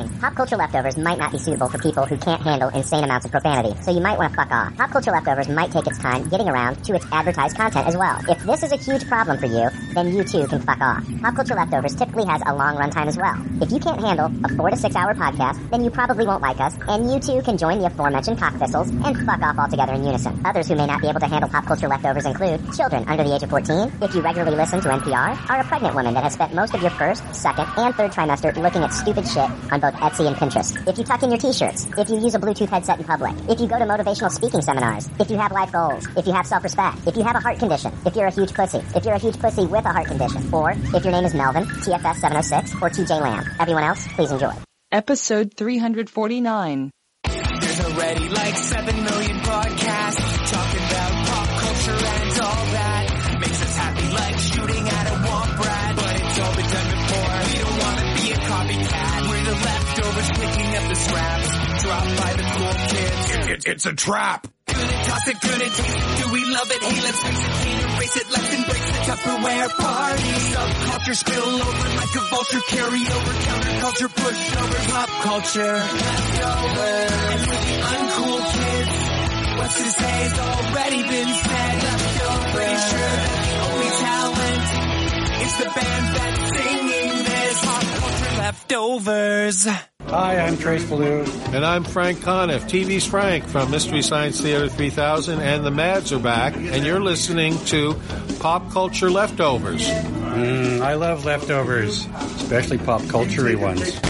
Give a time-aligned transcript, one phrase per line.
[0.00, 3.26] Warning, pop culture leftovers might not be suitable for people who can't handle insane amounts
[3.26, 4.76] of profanity, so you might want to fuck off.
[4.76, 8.18] Pop culture leftovers might take its time getting around to its advertised content as well.
[8.28, 11.04] If this is a huge problem for you, then you too can fuck off.
[11.20, 13.36] Pop culture leftovers typically has a long runtime as well.
[13.60, 16.60] If you can't handle a four to six hour podcast, then you probably won't like
[16.60, 20.04] us, and you too can join the aforementioned cock thistles and fuck off altogether in
[20.04, 20.40] unison.
[20.44, 23.34] Others who may not be able to handle pop culture leftovers include children under the
[23.34, 26.34] age of 14, if you regularly listen to NPR, are a pregnant woman that has
[26.34, 29.94] spent most of your first, second, and third trimester looking at stupid shit on both
[29.94, 30.76] Etsy and Pinterest.
[30.88, 33.60] If you tuck in your t-shirts, if you use a Bluetooth headset in public, if
[33.60, 37.06] you go to motivational speaking seminars, if you have life goals, if you have self-respect,
[37.06, 39.38] if you have a heart condition, if you're a huge pussy, if you're a huge
[39.38, 43.20] pussy with a heart condition, or if your name is Melvin, TFS 706, or TJ
[43.20, 43.44] Lamb.
[43.58, 44.52] Everyone else, please enjoy.
[44.92, 46.90] Episode 349.
[47.24, 53.38] There's already like 7 million podcasts talking about pop culture and all that.
[53.40, 55.96] Makes us happy like shooting at a womp rat.
[55.96, 57.36] But it's all been done before.
[57.46, 59.28] We don't want to be a copycat.
[59.30, 61.82] We're the leftovers picking up the scraps.
[61.82, 63.66] Dropped by the cool kids.
[63.66, 64.46] it's a trap.
[64.80, 66.24] Good at toss it, good at taste it.
[66.24, 66.80] Do we love it?
[66.82, 68.26] Hey, let's face it, can't erase it.
[68.32, 70.32] Let's embrace the Tupperware party.
[70.56, 72.62] Subculture spill over like a vulture.
[72.68, 75.76] Carry over counterculture, pushovers, pop culture.
[75.76, 77.12] Leftovers.
[77.30, 78.96] And we're the uncool kids.
[79.58, 81.74] What's to say has already been said.
[81.84, 82.52] Leftovers.
[82.56, 84.64] Pretty sure that the only talent
[85.44, 86.39] is the band that's
[88.50, 89.64] leftovers.
[90.06, 91.24] Hi, I'm Trace Beaulieu.
[91.52, 96.18] And I'm Frank Conniff, TV's Frank from Mystery Science Theater 3000, and the Mads are
[96.18, 97.94] back, and you're listening to
[98.40, 99.88] Pop Culture Leftovers.
[99.88, 104.00] Mm, I love leftovers, especially pop culture ones.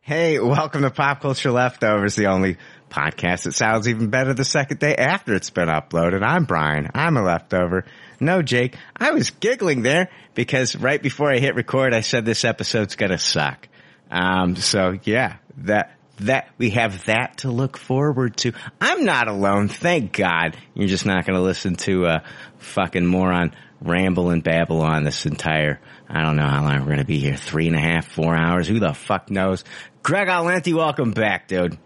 [0.00, 2.56] Hey, welcome to Pop Culture Leftovers, the only
[2.88, 6.22] podcast that sounds even better the second day after it's been uploaded.
[6.22, 6.88] I'm Brian.
[6.94, 7.84] I'm a leftover.
[8.20, 12.44] No, Jake, I was giggling there because right before I hit record, I said this
[12.44, 13.68] episode's gonna suck.
[14.10, 18.52] Um, so yeah, that, that, we have that to look forward to.
[18.80, 20.56] I'm not alone, thank God.
[20.74, 22.22] You're just not gonna listen to a
[22.58, 27.04] fucking moron ramble and babble on this entire, I don't know how long we're gonna
[27.04, 29.64] be here, three and a half, four hours, who the fuck knows?
[30.02, 31.76] Greg Alenti, welcome back, dude.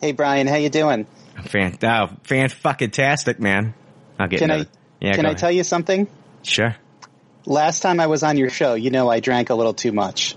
[0.00, 1.06] Hey Brian, how you doing?
[1.44, 3.74] Fan, oh, fan fucking tastic, man.
[4.18, 5.38] I'll get Can I another- yeah, can I ahead.
[5.38, 6.08] tell you something?
[6.42, 6.76] Sure.
[7.46, 10.36] Last time I was on your show, you know I drank a little too much.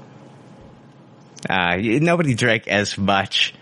[1.50, 3.54] Uh, nobody drank as much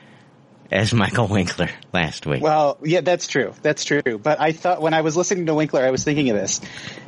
[0.71, 2.43] as Michael Winkler last week.
[2.43, 3.53] Well, yeah, that's true.
[3.61, 4.19] That's true.
[4.21, 6.61] But I thought when I was listening to Winkler, I was thinking of this.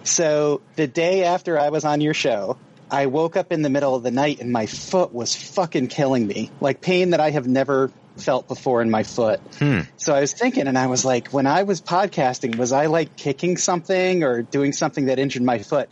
[0.03, 2.57] So the day after I was on your show,
[2.89, 6.25] I woke up in the middle of the night and my foot was fucking killing
[6.25, 6.49] me.
[6.59, 9.39] Like pain that I have never felt before in my foot.
[9.59, 9.81] Hmm.
[9.97, 13.15] So I was thinking and I was like, when I was podcasting, was I like
[13.15, 15.89] kicking something or doing something that injured my foot?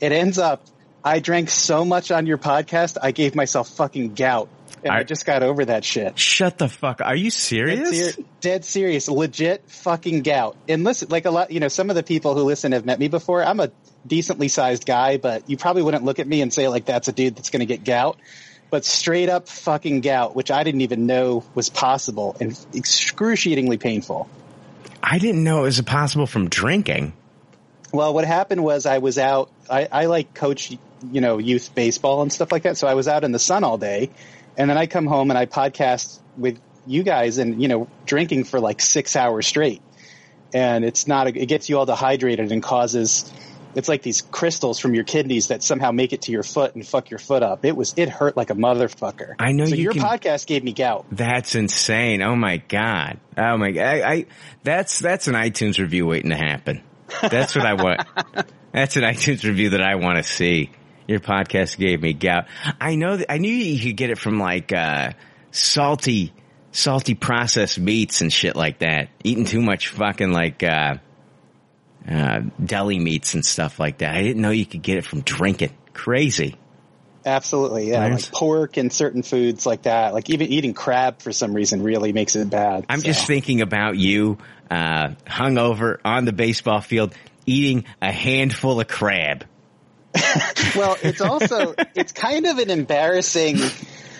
[0.00, 0.64] It ends up,
[1.04, 4.48] I drank so much on your podcast, I gave myself fucking gout.
[4.84, 6.18] And I, I- just got over that shit.
[6.18, 7.00] Shut the fuck.
[7.00, 8.14] Are you Dead, serious?
[8.14, 10.56] ser- dead serious, legit fucking gout.
[10.68, 12.98] And listen, like a lot, you know, some of the people who listen have met
[12.98, 13.44] me before.
[13.44, 13.70] I'm a
[14.06, 17.12] decently sized guy, but you probably wouldn't look at me and say like that's a
[17.12, 18.18] dude that's going to get gout.
[18.72, 24.30] But straight up fucking gout, which I didn't even know was possible and excruciatingly painful.
[25.02, 27.12] I didn't know it was possible from drinking.
[27.92, 29.50] Well, what happened was I was out.
[29.68, 30.74] I, I like coach,
[31.10, 32.78] you know, youth baseball and stuff like that.
[32.78, 34.08] So I was out in the sun all day,
[34.56, 38.44] and then I come home and I podcast with you guys, and you know, drinking
[38.44, 39.82] for like six hours straight.
[40.54, 41.26] And it's not.
[41.26, 43.30] A, it gets you all dehydrated and causes.
[43.74, 46.86] It's like these crystals from your kidneys that somehow make it to your foot and
[46.86, 47.64] fuck your foot up.
[47.64, 47.94] It was.
[47.96, 49.34] It hurt like a motherfucker.
[49.38, 51.06] I know So you your can- podcast gave me gout.
[51.10, 52.22] That's insane.
[52.22, 53.18] Oh my god.
[53.36, 53.82] Oh my god.
[53.84, 54.26] I, I
[54.62, 56.82] that's that's an iTunes review waiting to happen.
[57.22, 58.00] That's what I want.
[58.72, 60.70] That's an iTunes review that I want to see.
[61.06, 62.46] Your podcast gave me gout.
[62.80, 65.12] I know that I knew you could get it from like uh
[65.50, 66.32] salty
[66.70, 69.10] salty processed meats and shit like that.
[69.22, 70.96] Eating too much fucking like uh
[72.08, 74.14] uh deli meats and stuff like that.
[74.14, 75.72] I didn't know you could get it from drinking.
[75.92, 76.56] Crazy.
[77.24, 78.08] Absolutely, yeah.
[78.08, 78.24] Nice.
[78.26, 80.12] Like pork and certain foods like that.
[80.12, 82.86] Like even eating crab for some reason really makes it bad.
[82.88, 83.06] I'm So.
[83.06, 84.38] just thinking about you,
[84.70, 87.14] uh, hungover on the baseball field,
[87.46, 89.44] eating a handful of crab.
[90.76, 93.58] well, it's also it's kind of an embarrassing.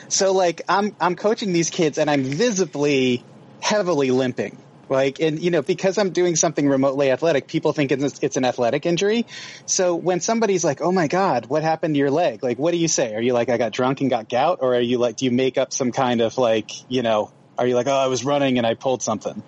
[0.09, 3.25] So like I'm I'm coaching these kids and I'm visibly
[3.61, 4.62] heavily limping.
[4.93, 8.45] Like and you know because I'm doing something remotely athletic, people think it's it's an
[8.45, 9.27] athletic injury.
[9.67, 12.77] So when somebody's like, "Oh my god, what happened to your leg?" Like, what do
[12.77, 13.15] you say?
[13.15, 15.31] Are you like, "I got drunk and got gout," or are you like, do you
[15.31, 18.59] make up some kind of like, you know, are you like, "Oh, I was running
[18.59, 19.43] and I pulled something"?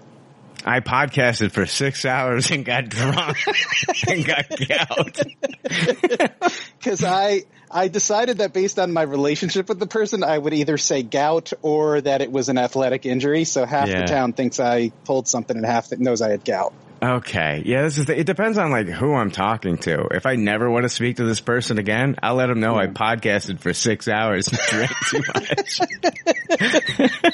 [0.64, 3.36] I podcasted for six hours and got drunk
[4.08, 5.20] and got gout.
[6.78, 7.42] because I
[7.74, 11.52] I decided that based on my relationship with the person, I would either say gout
[11.60, 13.44] or that it was an athletic injury.
[13.44, 14.02] So half Yeah.
[14.02, 16.72] the town thinks I pulled something and half that knows I had gout.
[17.02, 17.62] Okay.
[17.66, 20.06] Yeah, this is the, it depends on like who I'm talking to.
[20.12, 22.86] If I never want to speak to this person again, I'll let them know I
[22.86, 25.80] podcasted for six hours and drank too much.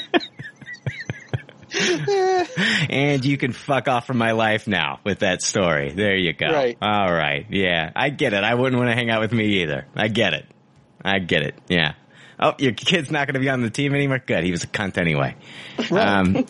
[2.89, 5.91] and you can fuck off from my life now with that story.
[5.91, 6.47] There you go.
[6.47, 6.77] Right.
[6.81, 7.45] All right.
[7.49, 8.43] Yeah, I get it.
[8.43, 9.85] I wouldn't want to hang out with me either.
[9.95, 10.45] I get it.
[11.03, 11.55] I get it.
[11.67, 11.93] Yeah.
[12.39, 14.17] Oh, your kid's not going to be on the team anymore?
[14.17, 14.43] Good.
[14.43, 15.35] He was a cunt anyway.
[15.91, 16.45] Um,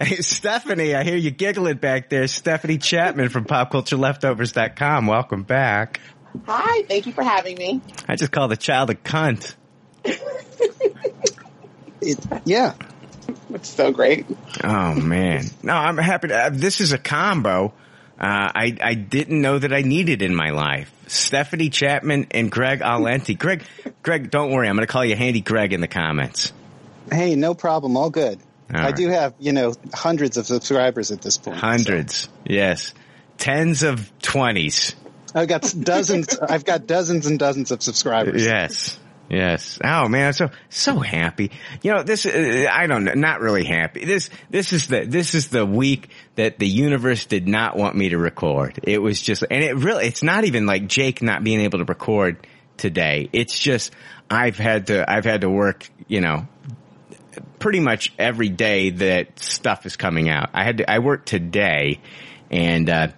[0.00, 2.26] hey, Stephanie, I hear you giggling back there.
[2.26, 5.06] Stephanie Chapman from PopCultureLeftovers.com.
[5.06, 6.00] Welcome back.
[6.46, 7.80] Hi, thank you for having me.
[8.06, 9.54] I just called the child a cunt.
[12.00, 12.74] It, yeah.
[13.54, 14.26] It's so great.
[14.64, 15.44] Oh man.
[15.62, 17.72] No, I'm happy to, uh, this is a combo.
[18.18, 20.92] Uh, I, I didn't know that I needed in my life.
[21.06, 23.38] Stephanie Chapman and Greg Alenti.
[23.38, 23.64] Greg,
[24.02, 24.68] Greg, don't worry.
[24.68, 26.52] I'm going to call you Handy Greg in the comments.
[27.12, 27.96] Hey, no problem.
[27.96, 28.40] All good.
[28.72, 28.96] All I right.
[28.96, 31.56] do have, you know, hundreds of subscribers at this point.
[31.58, 32.28] Hundreds.
[32.44, 32.94] Yes.
[33.36, 34.96] Tens of twenties.
[35.34, 36.38] I've got dozens.
[36.38, 38.44] I've got dozens and dozens of subscribers.
[38.44, 38.98] Yes.
[39.30, 39.78] Yes.
[39.82, 41.50] Oh man, so so happy.
[41.82, 44.04] You know, this uh, I don't know, not really happy.
[44.04, 48.10] This this is the this is the week that the universe did not want me
[48.10, 48.80] to record.
[48.82, 51.84] It was just and it really it's not even like Jake not being able to
[51.84, 53.30] record today.
[53.32, 53.92] It's just
[54.30, 56.46] I've had to I've had to work, you know,
[57.58, 60.50] pretty much every day that stuff is coming out.
[60.52, 62.00] I had to I worked today
[62.50, 63.08] and uh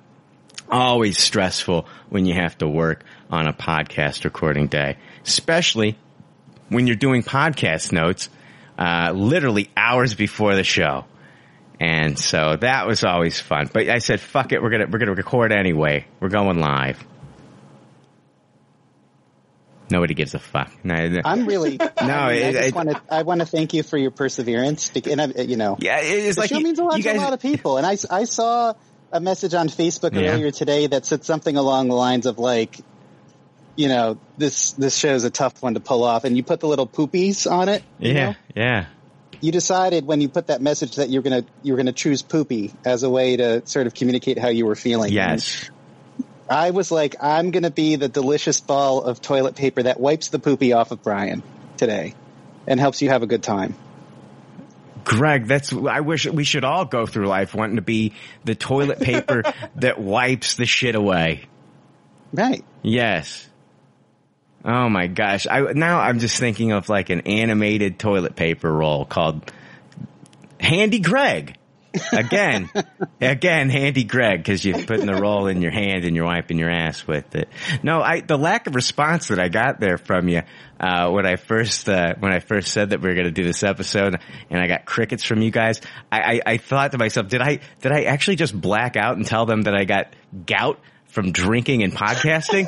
[0.70, 5.98] always stressful when you have to work on a podcast recording day, especially
[6.68, 8.28] when you're doing podcast notes,
[8.78, 11.04] uh, literally hours before the show.
[11.78, 13.68] And so that was always fun.
[13.72, 16.06] But I said, fuck it, we're gonna, we're gonna record anyway.
[16.20, 17.04] We're going live.
[19.88, 20.72] Nobody gives a fuck.
[20.84, 20.94] No,
[21.24, 21.76] I'm really.
[21.78, 23.02] no, I, mean, I just want to.
[23.08, 24.90] I want to thank you for your perseverance.
[25.06, 27.12] And I, you know, yeah, it's the like show you- means a lot you to
[27.12, 27.76] a lot of people.
[27.76, 28.74] And I, I saw
[29.12, 30.32] a message on Facebook Yeah.
[30.32, 32.80] earlier today that said something along the lines of like,
[33.76, 36.60] you know, this this show is a tough one to pull off, and you put
[36.60, 37.82] the little poopies on it.
[37.98, 38.34] Yeah, know?
[38.54, 38.86] yeah.
[39.40, 43.02] You decided when you put that message that you're gonna you're gonna choose poopy as
[43.02, 45.12] a way to sort of communicate how you were feeling.
[45.12, 45.70] Yes.
[46.48, 50.38] I was like, I'm gonna be the delicious ball of toilet paper that wipes the
[50.38, 51.42] poopy off of Brian
[51.76, 52.14] today,
[52.66, 53.74] and helps you have a good time.
[55.04, 58.12] Greg, that's, I wish we should all go through life wanting to be
[58.44, 59.44] the toilet paper
[59.76, 61.44] that wipes the shit away.
[62.32, 62.64] Right.
[62.82, 63.48] Yes.
[64.66, 65.46] Oh my gosh.
[65.48, 69.52] I, now I'm just thinking of like an animated toilet paper roll called
[70.58, 71.56] Handy Greg.
[72.12, 72.68] Again,
[73.20, 76.68] again, Handy Greg, cause you're putting the roll in your hand and you're wiping your
[76.68, 77.48] ass with it.
[77.84, 80.42] No, I, the lack of response that I got there from you,
[80.80, 83.44] uh, when I first, uh, when I first said that we were going to do
[83.44, 84.18] this episode
[84.50, 85.80] and I got crickets from you guys,
[86.10, 89.24] I, I, I thought to myself, did I, did I actually just black out and
[89.24, 90.08] tell them that I got
[90.44, 92.66] gout from drinking and podcasting?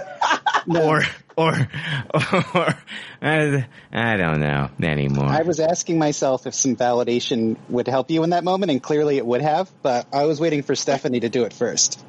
[0.68, 1.02] or,
[1.38, 1.52] or,
[2.55, 2.75] or,
[3.23, 5.26] I, I don't know anymore.
[5.26, 9.17] I was asking myself if some validation would help you in that moment, and clearly
[9.17, 9.70] it would have.
[9.82, 12.05] But I was waiting for Stephanie to do it first.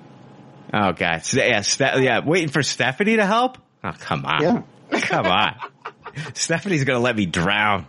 [0.73, 3.57] Oh god, yeah, Ste- yeah, waiting for Stephanie to help.
[3.83, 4.61] Oh come on, Yeah.
[5.01, 5.55] come on.
[6.33, 7.85] Stephanie's gonna let me drown.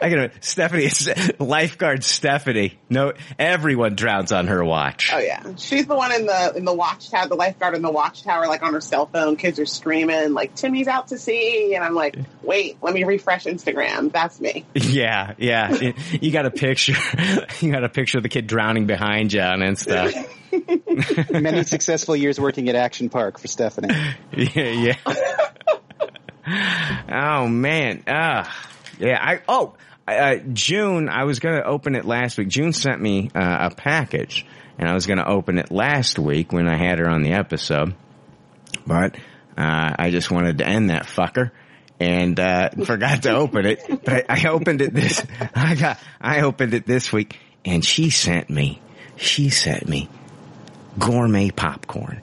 [0.00, 0.88] I gotta Stephanie,
[1.38, 2.78] lifeguard Stephanie.
[2.88, 5.10] No, everyone drowns on her watch.
[5.12, 8.46] Oh yeah, she's the one in the in the watchtower, the lifeguard in the watchtower,
[8.46, 9.36] like on her cell phone.
[9.36, 13.44] Kids are screaming like Timmy's out to sea, and I'm like, wait, let me refresh
[13.44, 14.12] Instagram.
[14.12, 14.64] That's me.
[14.92, 15.92] Yeah, yeah.
[16.20, 16.92] You got a picture.
[17.60, 20.12] You got a picture of the kid drowning behind you on Insta.
[21.30, 23.94] Many successful years working at Action Park for Stephanie.
[24.32, 24.96] Yeah, yeah.
[27.08, 28.02] oh man.
[28.06, 28.71] Ah,
[29.02, 29.18] yeah.
[29.20, 29.74] I oh,
[30.06, 31.08] uh, June.
[31.08, 32.48] I was gonna open it last week.
[32.48, 34.46] June sent me uh, a package,
[34.78, 37.94] and I was gonna open it last week when I had her on the episode,
[38.86, 39.16] but
[39.56, 41.50] uh, I just wanted to end that fucker.
[42.00, 45.24] And uh, forgot to open it, but I, I opened it this.
[45.54, 45.98] I got.
[46.20, 48.80] I opened it this week, and she sent me.
[49.16, 50.08] She sent me
[50.98, 52.22] gourmet popcorn.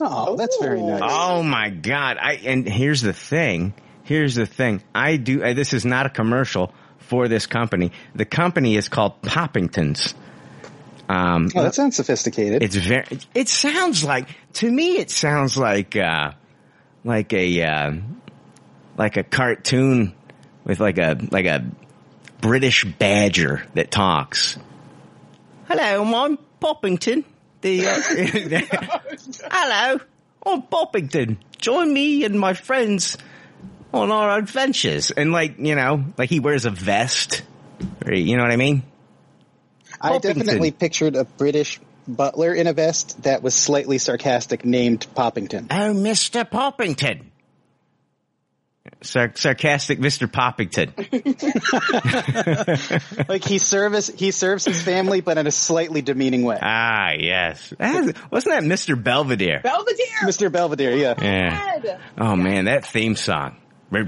[0.00, 1.00] Oh, that's very nice.
[1.02, 2.18] Oh my god!
[2.20, 3.74] I and here's the thing.
[4.08, 4.82] Here's the thing.
[4.94, 5.44] I do.
[5.44, 7.92] Uh, this is not a commercial for this company.
[8.14, 10.14] The company is called Poppingtons.
[11.10, 12.62] Um, Oh, that sounds sophisticated.
[12.62, 13.04] it's very.
[13.34, 14.96] It sounds like to me.
[14.96, 16.32] It sounds like uh,
[17.04, 17.92] like a uh,
[18.96, 20.14] like a cartoon
[20.64, 21.66] with like a like a
[22.40, 24.56] British badger that talks.
[25.66, 27.24] Hello, I'm Poppington.
[27.60, 28.00] The uh,
[29.50, 30.00] hello,
[30.46, 31.36] I'm Poppington.
[31.58, 33.18] Join me and my friends
[33.92, 35.10] on our adventures.
[35.10, 37.42] And like, you know, like he wears a vest.
[38.06, 38.82] Or, you know what I mean?
[40.00, 40.22] I Poppington.
[40.22, 45.66] definitely pictured a British butler in a vest that was slightly sarcastic named Poppington.
[45.70, 46.48] Oh, Mr.
[46.48, 47.24] Poppington.
[49.02, 50.26] Sar- sarcastic Mr.
[50.26, 50.92] Poppington.
[53.28, 56.58] like he serves he serves his family, but in a slightly demeaning way.
[56.60, 57.72] ah, yes.
[57.78, 59.00] That- wasn't that Mr.
[59.00, 59.60] Belvedere?
[59.62, 60.06] Belvedere.
[60.24, 60.50] Mr.
[60.50, 61.14] Belvedere, yeah.
[61.20, 61.98] Yeah.
[62.16, 63.56] Oh man, that theme song.
[63.90, 64.00] Who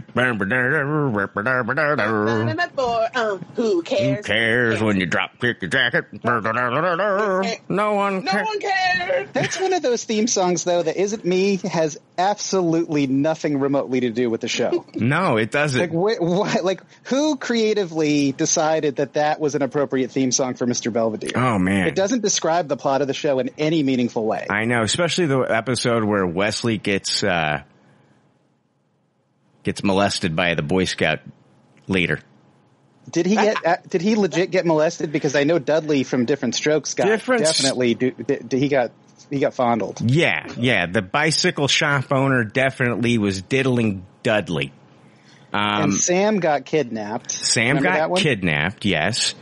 [3.14, 4.26] Um, who cares?
[4.26, 6.04] cares when you drop kick your jacket?
[6.22, 8.46] No one No cares.
[8.46, 9.28] one cares.
[9.32, 14.10] That's one of those theme songs, though, that isn't me, has absolutely nothing remotely to
[14.10, 14.84] do with the show.
[14.94, 15.80] No, it doesn't.
[15.80, 20.66] Like, wh- wh- like, who creatively decided that that was an appropriate theme song for
[20.66, 20.92] Mr.
[20.92, 21.30] Belvedere?
[21.36, 21.86] oh man.
[21.86, 24.46] It doesn't describe the plot of the show in any meaningful way.
[24.50, 27.62] I know, especially the episode where Wesley gets uh
[29.62, 31.20] gets molested by the Boy Scout
[31.88, 32.20] leader.
[33.10, 33.64] Did he get?
[33.66, 35.10] Uh, did he legit get molested?
[35.10, 37.94] Because I know Dudley from Diff'rent Strokes got Different definitely.
[37.94, 38.92] Do, d- he got
[39.30, 40.00] he got fondled.
[40.00, 40.86] Yeah, yeah.
[40.86, 44.72] The bicycle shop owner definitely was diddling Dudley.
[45.52, 47.32] Um, and Sam got kidnapped.
[47.32, 49.34] Sam Remember got kidnapped, yes.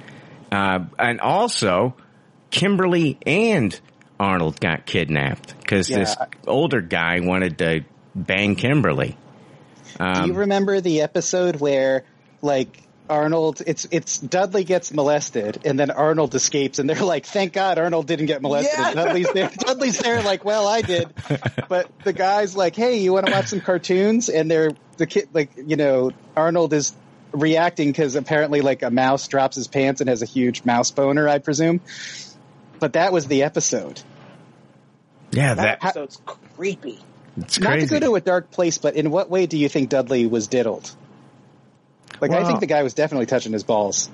[0.50, 1.94] Uh, and also,
[2.50, 3.78] Kimberly and
[4.18, 5.98] Arnold got kidnapped because Yeah.
[5.98, 7.84] this older guy wanted to
[8.14, 9.18] bang Kimberly.
[9.96, 12.04] Do Um, you remember the episode where,
[12.42, 17.54] like, Arnold, it's it's Dudley gets molested, and then Arnold escapes, and they're like, "Thank
[17.54, 18.92] God Arnold didn't get molested." Yeah.
[18.92, 19.48] Dudley's there.
[19.48, 21.08] Dudley's there, like, "Well, I did,"
[21.70, 25.28] but the guy's like, "Hey, you want to watch some cartoons?" And they're the kid,
[25.32, 26.94] like, you know, Arnold is
[27.32, 31.26] reacting because apparently, like, a mouse drops his pants and has a huge mouse boner,
[31.28, 31.80] I presume.
[32.78, 34.02] But that was the episode.
[35.30, 36.98] yeah, That that, episode's creepy.
[37.42, 39.90] It's Not to go to a dark place, but in what way do you think
[39.90, 40.90] Dudley was diddled?
[42.20, 44.10] Like, I think the guy was definitely touching his balls.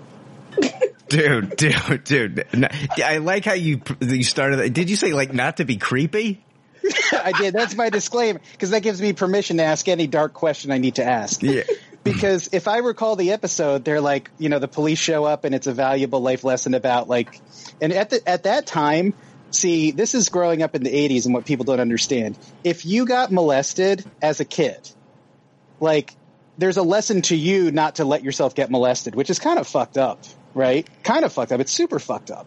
[1.09, 2.47] dude, dude, dude.
[2.52, 2.69] No,
[3.02, 4.73] I like how you you started.
[4.73, 6.45] Did you say like not to be creepy?
[7.12, 7.54] I did.
[7.54, 10.97] That's my disclaimer because that gives me permission to ask any dark question I need
[10.97, 11.43] to ask.
[11.43, 11.62] Yeah.
[12.04, 15.54] Because if I recall the episode, they're like, you know, the police show up and
[15.54, 17.40] it's a valuable life lesson about like,
[17.81, 19.14] and at the, at that time,
[19.54, 22.38] see, this is growing up in the '80s and what people don't understand.
[22.62, 24.90] If you got molested as a kid,
[25.80, 26.14] like,
[26.58, 29.66] there's a lesson to you not to let yourself get molested, which is kind of
[29.66, 30.23] fucked up,
[30.54, 30.88] right?
[31.02, 31.61] Kind of fucked up.
[31.61, 32.46] It's super fucked up.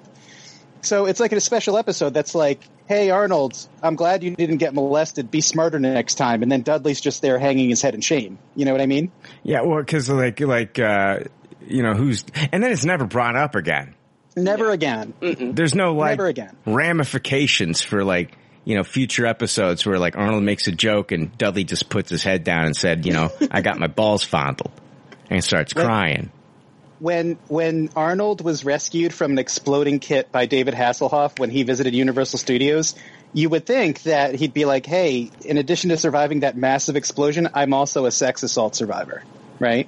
[0.81, 4.73] So it's like a special episode that's like, "Hey Arnold, I'm glad you didn't get
[4.73, 5.29] molested.
[5.31, 8.37] Be smarter next time." And then Dudley's just there hanging his head in shame.
[8.55, 9.11] You know what I mean?
[9.43, 11.19] Yeah, well, because like like uh,
[11.67, 13.95] you know who's, and then it's never brought up again.
[14.37, 15.13] Never again.
[15.19, 16.55] There's no like Never again.
[16.65, 21.63] ramifications for like you know future episodes where like Arnold makes a joke and Dudley
[21.63, 24.71] just puts his head down and said, you know, I got my balls fondled,
[25.29, 26.31] and starts crying.
[26.99, 31.93] When when Arnold was rescued from an exploding KITT by David Hasselhoff when he visited
[31.93, 32.95] Universal Studios,
[33.33, 37.49] you would think that he'd be like, "Hey, in addition to surviving that massive explosion,
[37.53, 39.23] I'm also a sex assault survivor."
[39.59, 39.87] Right?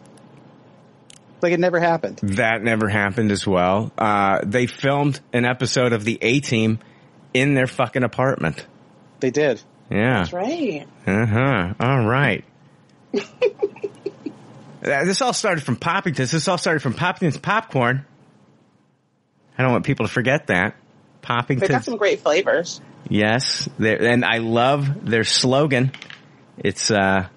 [1.41, 2.19] Like it never happened.
[2.23, 3.91] That never happened as well.
[3.97, 6.79] Uh, they filmed an episode of the A Team
[7.33, 8.65] in their fucking apartment.
[9.19, 9.61] They did.
[9.89, 10.19] Yeah.
[10.19, 10.85] That's right.
[11.07, 11.73] Uh huh.
[11.79, 12.43] All right.
[14.81, 16.31] Uh, this all started from Poppington's.
[16.31, 18.05] This all started from Poppington's popcorn.
[19.57, 20.77] I don't want people to forget that.
[21.21, 21.59] Poppingtons.
[21.59, 22.79] They got some great flavors.
[23.09, 23.67] Yes.
[23.77, 25.91] And I love their slogan.
[26.57, 27.27] It's, uh,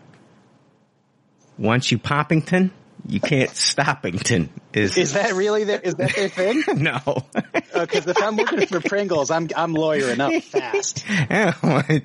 [1.58, 2.70] once you Poppington,
[3.06, 4.48] you can't stoppington.
[4.72, 6.62] Is, Is that really their, is that their thing?
[6.76, 7.00] no.
[7.72, 11.04] Because if I'm looking for Pringles, I'm I'm lawyering up fast.
[11.62, 12.00] was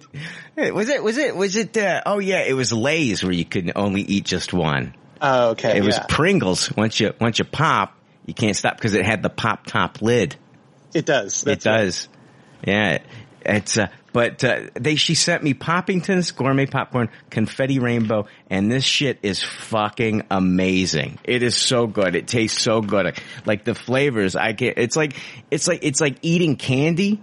[0.56, 4.02] it, was it, was it, uh, oh yeah, it was Lay's where you could only
[4.02, 4.96] eat just one.
[5.22, 5.78] Oh, okay.
[5.78, 6.00] It was.
[6.08, 6.74] Pringles.
[6.76, 10.38] Once you once you pop, you can't stop because it had the pop top lid.
[10.94, 11.44] It does.
[11.44, 11.78] it That's right.
[11.78, 12.10] does.
[12.66, 12.98] Yeah,
[13.42, 13.78] it's.
[13.78, 19.20] Uh, but uh, they she sent me Poppington's gourmet popcorn, confetti rainbow, and this shit
[19.22, 21.20] is fucking amazing.
[21.24, 22.16] It is so good.
[22.16, 23.20] It tastes so good.
[23.46, 24.78] Like the flavors, I get.
[24.78, 25.16] It's like
[25.52, 27.22] it's like it's like eating candy.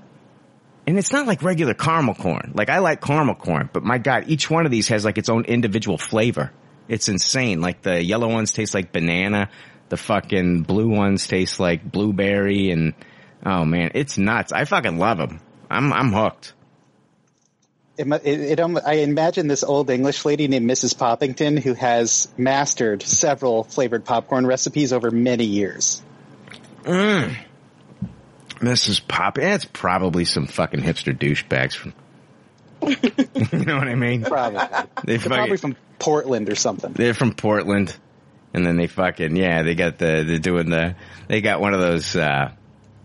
[0.86, 2.52] And it's not like regular caramel corn.
[2.54, 5.30] Like I like caramel corn, but my god, each one of these has like its
[5.30, 6.52] own individual flavor.
[6.88, 7.62] It's insane.
[7.62, 9.48] Like the yellow ones taste like banana.
[9.88, 12.94] The fucking blue ones taste like blueberry and
[13.44, 14.52] oh man, it's nuts.
[14.52, 15.40] I fucking love them.
[15.70, 16.53] I'm, I'm hooked.
[17.96, 20.96] It, it, it, I imagine this old English lady named Mrs.
[20.96, 26.02] Poppington who has mastered several flavored popcorn recipes over many years.
[26.84, 27.46] Mrs.
[29.06, 31.94] Pop, it's probably some fucking hipster douchebags from
[32.84, 34.22] you know what I mean?
[34.22, 34.60] Probably.
[35.04, 36.92] They They're probably from Portland or something.
[36.92, 37.96] they're from Portland,
[38.52, 40.96] and then they fucking yeah, they got the they're doing the
[41.28, 42.52] they got one of those uh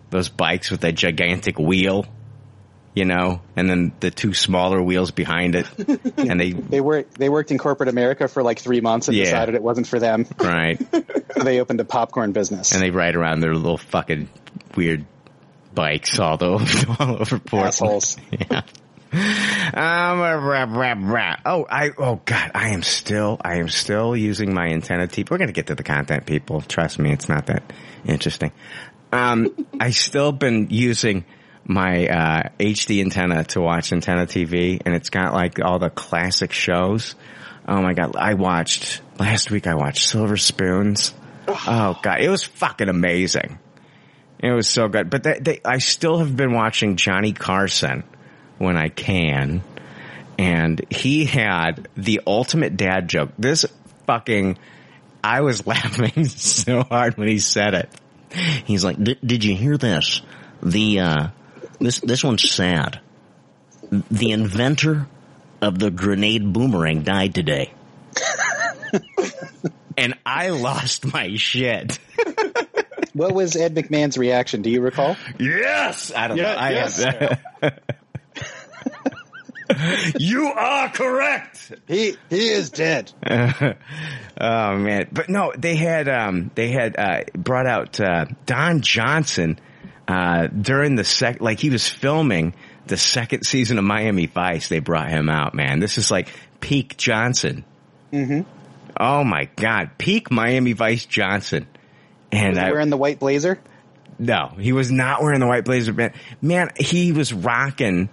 [0.10, 2.06] those bikes with that gigantic wheel,
[2.96, 5.68] you know, and then the two smaller wheels behind it,
[6.18, 7.18] and they They worked.
[7.18, 9.26] They worked in corporate America for like three months and Yeah.
[9.26, 10.26] decided it wasn't for them.
[10.40, 12.72] right, So they opened a popcorn business.
[12.74, 14.28] and they ride around their little fucking
[14.76, 15.06] weird
[15.74, 17.68] bikes all over all over Portland.
[17.68, 18.18] Assholes.
[18.32, 18.62] Yeah.
[19.12, 21.36] Um, rah, rah, rah.
[21.46, 25.32] Oh, I, oh God, I am still, I am still using my antenna teep.
[25.32, 26.62] We're going to get to the content, people.
[26.62, 27.64] Trust me, it's not that
[28.06, 28.52] interesting.
[29.12, 31.26] Um, I still been using
[31.70, 36.52] my, uh, HD antenna to watch antenna TV and it's got like all the classic
[36.52, 37.16] shows.
[37.68, 38.16] Oh my God.
[38.16, 41.14] I watched, last week I watched Silver Spoons.
[41.48, 43.60] Oh God, it was fucking amazing.
[44.40, 45.10] It was so good.
[45.12, 48.04] But they, they, I still have been watching Johnny Carson
[48.58, 49.64] when I can.
[50.40, 53.32] And he had the ultimate dad joke.
[53.38, 53.66] This
[54.08, 54.58] fucking,
[55.24, 57.90] I was laughing so hard when he said it.
[58.66, 60.22] He's like, "Did- did you hear this?
[60.64, 61.28] The, uh,
[61.80, 63.00] this, this one's sad.
[63.92, 65.08] The inventor
[65.62, 67.74] of the grenade boomerang died today.
[69.98, 72.00] and I lost my shit.
[73.14, 74.62] What was Ed McMahon's reaction?
[74.62, 75.18] Do you recall?
[75.40, 76.60] Yes, I don't Yeah, know.
[76.60, 77.04] I yes.
[77.04, 77.80] have
[80.20, 81.74] you are correct.
[81.88, 83.12] He he is dead.
[83.28, 89.60] oh man, but no, they had um they had uh brought out uh Don Johnson
[90.10, 92.54] uh during the sec like he was filming
[92.88, 94.68] the second season of Miami Vice.
[94.68, 95.80] They brought him out, man.
[95.80, 97.64] This is like peak Johnson.
[98.12, 98.42] Mm-hmm.
[99.00, 101.68] Oh my god, peak Miami Vice Johnson.
[102.32, 103.60] And Was he I, wearing the white blazer?
[104.18, 105.94] no, he was not wearing the white blazer.
[105.94, 108.10] Man, man, he was rocking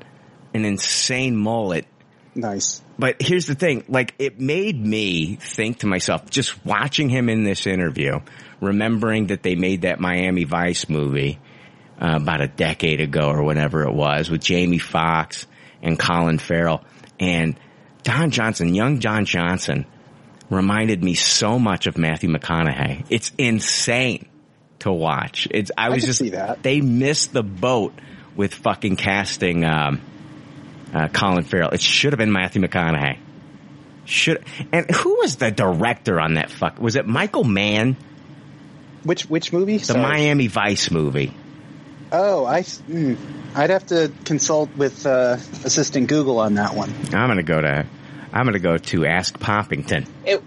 [0.55, 1.87] an insane mullet.
[2.35, 2.83] Nice.
[2.99, 7.45] But here's the thing, like it made me think to myself, just watching him in
[7.45, 8.21] this interview,
[8.61, 11.39] remembering that they made that Miami Vice movie
[12.01, 15.47] uh, about a decade ago or whenever it was with Jamie Foxx
[15.83, 16.85] and Colin Farrell
[17.19, 17.59] and
[18.03, 19.87] Don Johnson, young Don Johnson
[20.51, 23.07] reminded me so much of Matthew McConaughey.
[23.11, 24.29] It's insane
[24.81, 25.49] to watch.
[25.51, 26.23] It's I was just
[26.63, 27.95] they missed the boat
[28.37, 30.01] with fucking casting um,
[30.95, 31.71] uh, Colin Farrell.
[31.71, 33.19] It should have been Matthew McConaughey.
[34.05, 36.79] Should and who was the director on that fuck?
[36.79, 37.97] Was it Michael Mann?
[39.03, 39.79] Which which movie?
[39.79, 40.01] The Sorry.
[40.01, 41.33] Miami Vice movie.
[42.13, 42.61] Oh, I.
[42.63, 43.17] Mm,
[43.55, 46.93] I'd have to consult with uh, assistant Google on that one.
[47.07, 47.87] I'm gonna go to
[48.33, 50.07] I'm gonna go to Ask Poppington.
[50.25, 50.43] It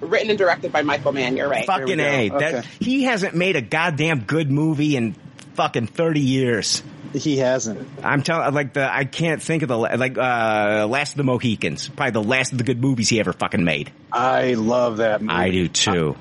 [0.00, 1.36] written and directed by Michael Mann.
[1.36, 1.66] You're right.
[1.66, 2.28] Fucking a.
[2.28, 2.68] That Okay.
[2.78, 5.14] he hasn't made a goddamn good movie in
[5.54, 6.82] fucking thirty years.
[7.14, 7.88] He hasn't.
[8.02, 11.88] I'm telling, like the I can't think of the like uh Last of the Mohicans,
[11.88, 13.90] probably the last of the good movies he ever fucking made.
[14.12, 15.32] I love that movie.
[15.32, 16.16] I do too.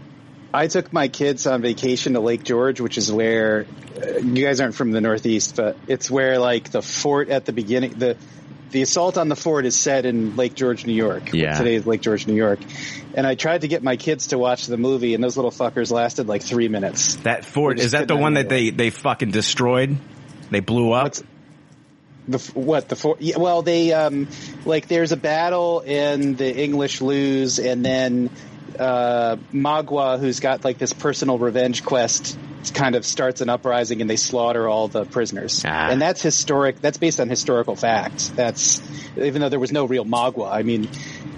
[0.56, 3.65] I took my kids on vacation to Lake George, which is where
[4.02, 7.52] uh, you guys aren't from the Northeast, but it's where like the fort at the
[7.54, 8.18] beginning, the
[8.72, 11.32] the assault on the fort is set in Lake George, New York.
[11.34, 11.58] Yeah.
[11.58, 12.60] Today is Lake George, New York.
[13.13, 15.91] And I tried to get my kids to watch the movie, and those little fuckers
[15.91, 17.15] lasted like three minutes.
[17.18, 19.98] That fort is that the one that they they fucking destroyed?
[20.52, 21.04] They blew up.
[21.04, 21.24] What's-
[22.28, 23.22] The what the fort?
[23.22, 24.28] Yeah, well, they um
[24.65, 28.30] like there's a battle and the English lose, and then
[28.79, 32.38] uh Magua, who's got like this personal revenge quest,
[32.73, 35.63] kind of starts an uprising, and they slaughter all the prisoners.
[35.65, 35.89] Ah.
[35.89, 36.81] And that's historic.
[36.81, 38.29] That's based on historical facts.
[38.29, 38.81] That's
[39.17, 40.51] even though there was no real Magua.
[40.51, 40.89] I mean,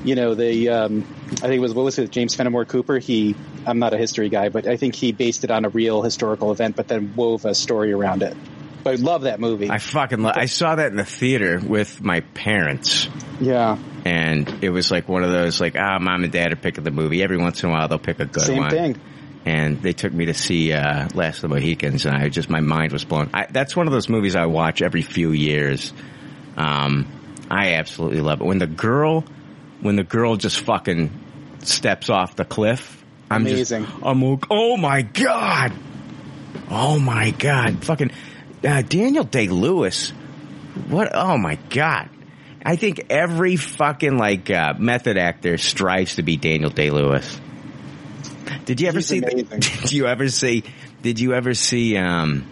[0.04, 2.98] you know, the um I think it was what was it James Fenimore Cooper.
[3.00, 6.02] He I'm not a history guy, but I think he based it on a real
[6.02, 8.36] historical event, but then wove a story around it.
[8.88, 9.70] I love that movie.
[9.70, 13.08] I fucking lo- I saw that in the theater with my parents.
[13.40, 16.84] Yeah, And it was like one of those like, ah, mom and dad are picking
[16.84, 17.22] the movie.
[17.22, 18.70] Every once in a while they'll pick a good one.
[18.72, 19.02] same thing.
[19.46, 22.62] and they took me to see uh, Last of the Mohicans, and I just my
[22.62, 23.30] mind was blown.
[23.34, 25.94] I, that's one of those movies I watch every few years.
[26.58, 27.06] Um,
[27.50, 29.24] I absolutely love it when the girl,
[29.82, 31.12] when the girl just fucking
[31.60, 33.04] steps off the cliff.
[33.30, 33.86] I'm Amazing.
[33.86, 35.74] Just, I'm oh my god,
[36.70, 38.12] oh my god, fucking
[38.64, 40.10] uh, Daniel Day Lewis.
[40.90, 41.12] What?
[41.14, 42.10] Oh my god.
[42.64, 47.40] I think every fucking like uh, method actor strives to be Daniel Day Lewis.
[48.66, 49.20] Did you ever He's see?
[49.20, 49.60] amazing.
[49.60, 50.64] Did you ever see?
[51.02, 51.96] Did you ever see?
[51.98, 52.46] Um,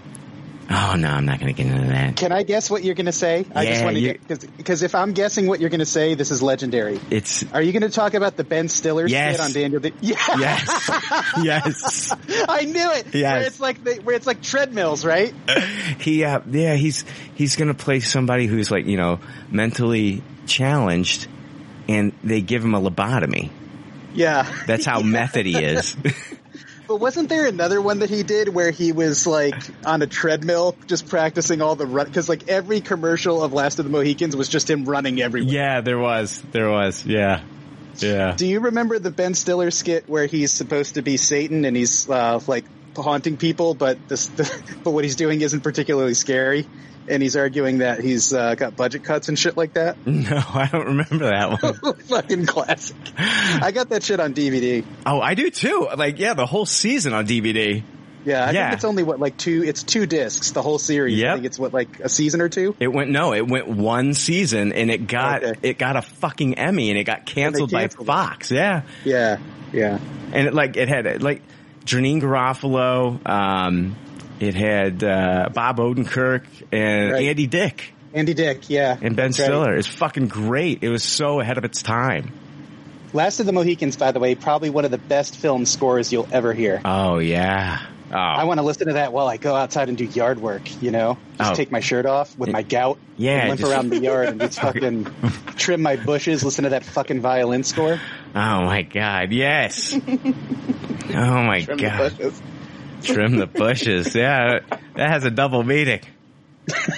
[0.67, 2.15] Oh no, I'm not going to get into that.
[2.15, 3.45] Can I guess what you're going to say?
[3.53, 6.15] I just Yeah, want to get because if I'm guessing what you're going to say,
[6.15, 6.99] this is legendary.
[7.11, 9.39] It's Are you going to talk about the Ben Stiller Yes.
[9.39, 9.79] on Daniel?
[9.79, 9.93] Day?
[10.01, 12.15] Yeah, yes, yes.
[12.49, 13.13] I knew it.
[13.13, 13.33] Yes.
[13.35, 15.33] Where it's like the, where it's like treadmills, right?
[15.99, 21.27] He, uh, yeah, he's he's going to play somebody who's like you know mentally challenged,
[21.87, 23.49] and they give him a lobotomy.
[24.13, 24.51] Yeah.
[24.65, 25.95] That's how method he is.
[26.87, 30.75] But wasn't there another one that he did where he was like on a treadmill
[30.87, 32.05] just practicing all the run?
[32.05, 35.53] Because like every commercial of Last of the Mohicans was just him running everywhere.
[35.53, 37.41] yeah, there was, there was, yeah,
[37.97, 38.35] yeah.
[38.35, 42.09] Do you remember the Ben Stiller skit where he's supposed to be Satan and he's
[42.09, 44.27] uh, like haunting people, but this,
[44.83, 46.67] but what he's doing isn't particularly scary,
[47.07, 49.97] and he's arguing that he's uh, got budget cuts and shit like that.
[50.05, 51.95] No, I don't remember that one.
[52.07, 52.95] Fucking classic.
[53.17, 54.83] I got that shit on DVD.
[55.05, 55.87] Oh, I do too.
[55.97, 57.83] Like, yeah, the whole season on DVD.
[58.25, 58.63] Yeah, I Yeah.
[58.69, 59.63] think it's only what like two.
[59.63, 61.19] It's two discs, the whole series.
[61.19, 61.29] Yep.
[61.29, 62.75] I think it's what like a season or two.
[62.79, 65.59] It went no, it went one season and it got Okay.
[65.69, 68.49] it got a fucking Emmy and it got canceled, canceled by Fox.
[68.49, 69.37] Yeah, Yeah,
[69.71, 69.99] yeah.
[70.33, 71.43] and it like it had like
[71.85, 73.19] Janeane Garofalo.
[73.29, 73.95] Um,
[74.39, 77.25] it had uh, Bob Odenkirk and Right.
[77.27, 79.45] Andy Dick Andy Dick, yeah, and Ben That's right.
[79.45, 79.75] Stiller.
[79.75, 80.83] It's fucking great.
[80.83, 82.31] It was so ahead of its time.
[83.11, 86.27] Last of the Mohicans, by the way, probably one of the best film scores you'll
[86.31, 86.81] ever hear.
[86.85, 87.85] Oh yeah.
[88.11, 90.81] Oh I want to listen to that while I go outside and do yard work.
[90.81, 91.55] You know, just Oh.
[91.55, 92.99] take my shirt off with my gout.
[93.17, 95.07] Yeah, and limp just- around the yard and just fucking
[95.57, 96.41] trim my bushes.
[96.43, 97.99] Listen to that fucking violin score.
[98.35, 99.33] oh my god.
[99.33, 99.93] Yes.
[100.07, 102.13] oh my Trim god.
[103.05, 104.15] Trim the bushes.
[104.15, 104.59] Yeah,
[104.95, 106.01] that has a double meaning.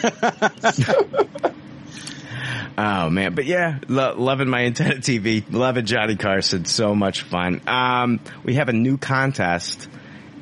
[2.78, 7.62] oh man, but yeah, lo- loving my antenna TV, loving Johnny Carson, so much fun.
[7.68, 9.88] Um, we have a new contest,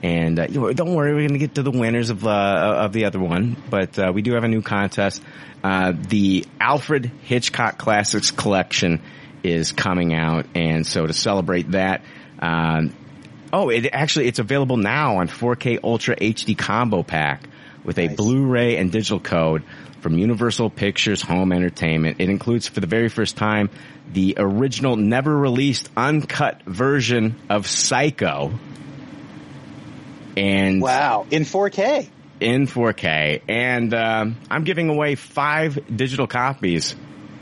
[0.04, 2.76] and uh, you know, don't worry, we're going to get to the winners of uh,
[2.82, 5.24] of the other one, but uh, we do have a new contest.
[5.64, 9.02] Uh, the Alfred Hitchcock Classics Collection
[9.44, 12.04] is coming out, and so to celebrate that.
[12.40, 12.94] Um,
[13.56, 17.48] Oh, it actually it's available now on 4K Ultra HD combo pack
[17.86, 18.18] with a Nice.
[18.18, 19.64] Blu-ray and digital code
[20.02, 22.18] from Universal Pictures Home Entertainment.
[22.20, 23.70] It includes for the very first time
[24.12, 28.52] the original never released uncut version of Psycho.
[30.36, 32.10] And Wow, in 4K.
[32.42, 36.94] in 4K, and um, I'm giving away five digital copies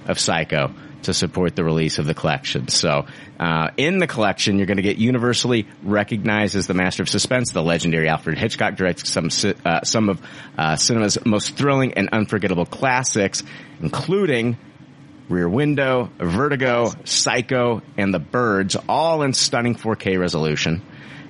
[0.05, 2.67] of Psycho to support the release of the collection.
[2.67, 3.05] So,
[3.39, 7.51] uh, in the collection, you're going to get universally recognized as the master of suspense.
[7.51, 9.29] The legendary Alfred Hitchcock directs some
[9.65, 10.21] uh, some of
[10.57, 13.43] uh, cinema's most thrilling and unforgettable classics,
[13.81, 14.57] including
[15.29, 20.81] Rear Window, Vertigo, Psycho, and The Birds, all in stunning 4K resolution.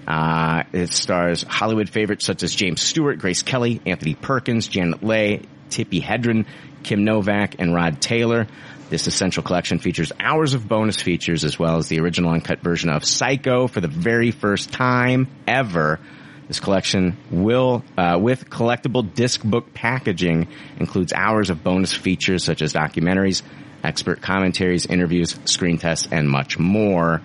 [0.08, 5.44] Uh, it stars Hollywood favorites such as James Stewart, Grace Kelly, Anthony Perkins, Janet Leigh,
[5.70, 6.46] Tippi Hedren,
[6.84, 8.48] Kim Novak, and Rod Taylor.
[8.94, 12.92] This essential collection features hours of bonus features as well as the original uncut version
[12.92, 16.00] of Psycho for the very first time ever.
[16.48, 22.62] This collection will, uh, with collectible disc book packaging, includes hours of bonus features such
[22.62, 23.42] as documentaries,
[23.84, 27.20] expert commentaries, interviews, screen tests, and much more.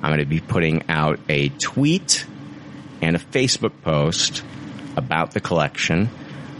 [0.00, 2.26] I'm going to be putting out a tweet
[3.02, 4.44] and a Facebook post
[4.96, 6.10] about the collection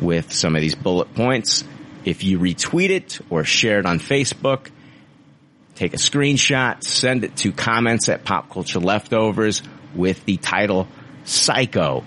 [0.01, 1.63] with some of these bullet points.
[2.09, 4.71] If you retweet it or share it on Facebook,
[5.75, 9.63] take a screenshot, send it to comments at Pop Culture Leftovers
[9.95, 10.89] with the title
[11.25, 12.05] Psycho.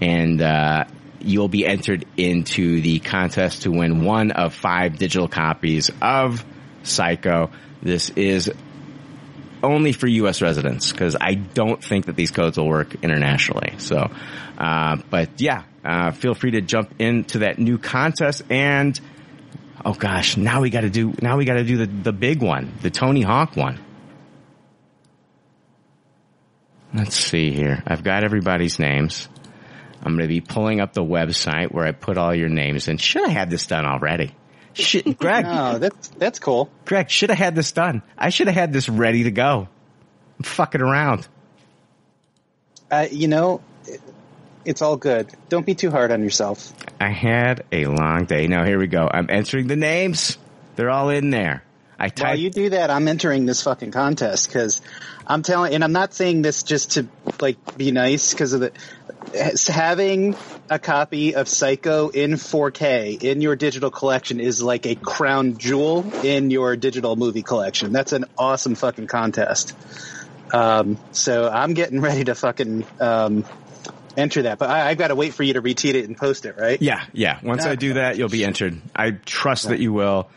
[0.00, 0.86] And, uh,
[1.20, 6.44] you'll be entered into the contest to win one of five digital copies of
[6.82, 7.50] Psycho.
[7.82, 8.50] This is
[9.62, 10.42] only for U.S.
[10.42, 13.74] residents because I don't think that these codes will work internationally.
[13.78, 14.10] So,
[14.58, 18.98] uh, but yeah, uh, feel free to jump into that new contest and
[19.84, 22.42] oh gosh, now we got to do now we got to do the the big
[22.42, 23.78] one, the Tony Hawk one.
[26.92, 27.82] Let's see here.
[27.86, 29.28] I've got everybody's names.
[30.02, 32.96] I'm going to be pulling up the website where I put all your names in.
[32.96, 34.34] Should I have this done already?
[34.72, 35.44] Shit, Greg.
[35.46, 36.70] Oh, that's that's cool.
[36.84, 38.02] Greg, should have had this done.
[38.16, 39.68] I should have had this ready to go.
[40.38, 41.26] I'm fucking around.
[42.90, 43.62] Uh, you know,
[44.66, 45.30] it's all good.
[45.48, 46.72] Don't be too hard on yourself.
[47.00, 48.46] I had a long day.
[48.46, 49.08] Now here we go.
[49.10, 50.38] I'm entering the names.
[50.74, 51.62] They're all in there.
[51.98, 54.82] I While you do that, I'm entering this fucking contest because
[55.26, 57.06] I'm telling, and I'm not saying this just to
[57.40, 58.72] like be nice because of the
[59.66, 60.36] having
[60.70, 66.04] a copy of Psycho in 4K in your digital collection is like a crown jewel
[66.22, 67.92] in your digital movie collection.
[67.92, 69.74] That's an awesome fucking contest.
[70.52, 73.44] Um, so I'm getting ready to fucking um,
[74.16, 74.58] enter that.
[74.58, 76.80] But I, I've got to wait for you to retweet it and post it, right?
[76.80, 77.38] Yeah, yeah.
[77.42, 78.80] Once I do that, you'll be entered.
[78.94, 80.28] I trust that you will.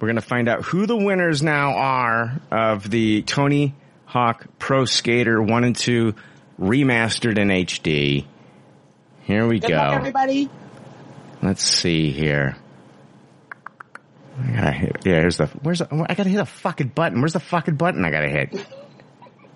[0.00, 3.74] We're going to find out who the winners now are of the Tony
[4.04, 6.14] Hawk Pro Skater 1 and 2
[6.60, 8.24] remastered in HD.
[9.22, 9.76] Here we Good go.
[9.76, 10.48] luck, everybody.
[11.42, 12.56] Let's see here.
[14.40, 17.20] I gotta hit, yeah, here's the, where's the, I gotta hit a fucking button.
[17.20, 18.54] Where's the fucking button I gotta hit?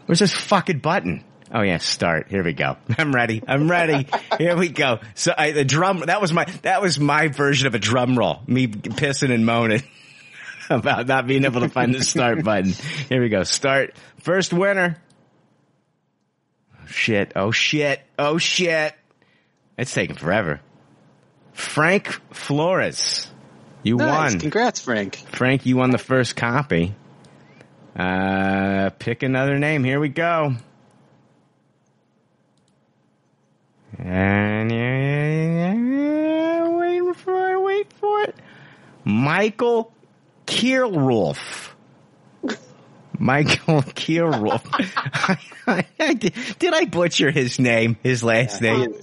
[0.07, 1.25] Where's this fucking button?
[1.55, 2.29] Oh yeah, start.
[2.31, 2.77] Here we go.
[2.99, 3.43] I'm ready.
[3.47, 4.07] I'm ready.
[4.39, 5.01] Here we go.
[5.15, 8.41] So I, the drum, that was my, that was my version of a drum roll.
[8.47, 9.83] Me pissing and moaning
[10.71, 12.71] about not being able to find the start button.
[13.09, 13.43] Here we go.
[13.45, 13.95] Start.
[14.23, 14.97] First winner.
[16.87, 17.33] Shit.
[17.37, 18.01] Oh shit.
[18.19, 18.95] Oh shit.
[19.77, 20.61] It's taking forever.
[21.53, 23.31] Frank Flores.
[23.83, 24.33] You Nice.
[24.33, 24.41] won.
[24.41, 25.17] Congrats, Frank.
[25.35, 26.95] Frank, you won the first copy.
[27.97, 29.85] Uh, pick another name.
[29.85, 30.55] Here we go.
[34.05, 38.35] And yeah, yeah, yeah, waiting for it, wait for it.
[39.05, 39.93] Michael
[40.45, 41.71] Kierulf.
[43.17, 44.65] Michael Kierulf.
[46.19, 48.97] did, did I butcher his name, his last name?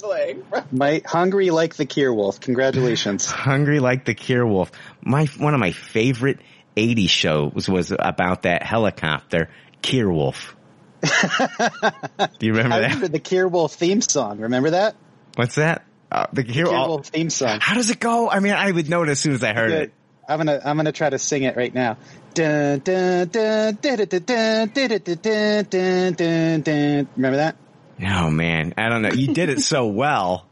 [0.71, 2.41] My hungry like the Kier Wolf.
[2.41, 3.25] Congratulations.
[3.31, 4.69] Hungry like the Kierwolf.
[5.01, 6.39] My one of my favorite
[6.75, 9.49] 80s shows was about that helicopter,
[9.81, 10.55] Kierwolf.
[11.01, 12.88] Do you remember I that?
[12.88, 14.39] remember the Cure Wolf theme song.
[14.39, 14.95] Remember that?
[15.35, 15.85] What's that?
[16.12, 17.59] Uh, the Cure, Cure theme song.
[17.62, 18.29] How does it go?
[18.29, 19.81] I mean, I would know it as soon as I heard Good.
[19.83, 19.93] it.
[20.27, 21.97] I'm gonna I'm gonna try to sing it right now.
[27.17, 27.55] Remember that?
[28.01, 29.09] Oh man, I don't know.
[29.09, 30.45] You did it so well.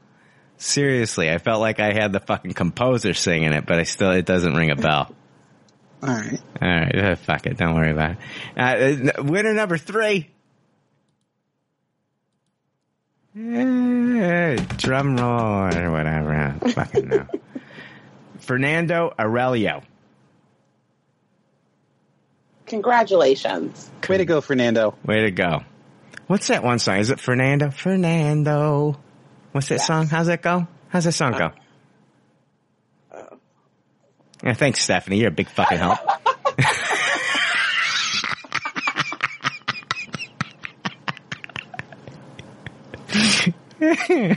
[0.57, 4.25] Seriously, I felt like I had the fucking composer singing it, but I still it
[4.25, 5.13] doesn't ring a bell.
[6.01, 7.57] All right, all right, fuck it.
[7.57, 8.15] Don't worry about
[8.55, 9.17] it.
[9.19, 10.29] Uh, winner number three
[13.39, 16.33] Eh, drum roll or whatever.
[16.33, 17.27] I don't fucking know.
[18.39, 19.83] Fernando Aurelio.
[22.65, 23.91] Congratulations.
[24.09, 24.95] Way to go, Fernando.
[25.05, 25.59] Way to go.
[26.25, 26.97] What's that one song?
[26.97, 27.69] Is it Fernando?
[27.69, 28.99] Fernando.
[29.51, 30.07] What's that song?
[30.07, 30.67] How's that go?
[30.89, 31.51] How's that song go?
[34.43, 35.19] Yeah, thanks, Stephanie.
[35.19, 35.99] You're a big fucking help.
[43.79, 44.35] you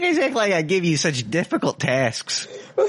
[0.00, 2.48] guys act like I give you such difficult tasks.
[2.78, 2.84] All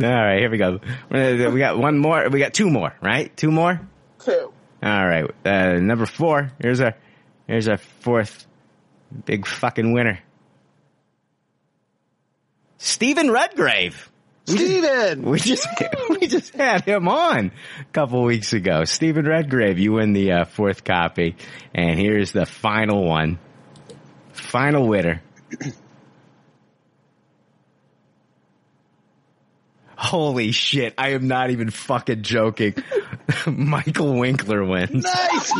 [0.00, 0.80] right, here we go.
[1.10, 2.28] We got one more.
[2.30, 3.36] We got two more, right?
[3.36, 3.80] Two more.
[4.24, 4.52] Two.
[4.82, 6.52] All right, uh, number four.
[6.60, 6.94] Here's our,
[7.46, 8.46] here's our fourth
[9.24, 10.20] big fucking winner.
[12.78, 14.09] Stephen Redgrave.
[14.46, 15.22] Steven!
[15.22, 15.68] We just
[16.10, 18.84] we just had him on a couple weeks ago.
[18.84, 21.36] Stephen Redgrave, you win the uh, fourth copy,
[21.74, 23.38] and here's the final one.
[24.32, 25.22] Final winner.
[29.96, 30.94] Holy shit!
[30.96, 32.74] I am not even fucking joking.
[33.46, 35.04] Michael Winkler wins.
[35.04, 35.52] Nice!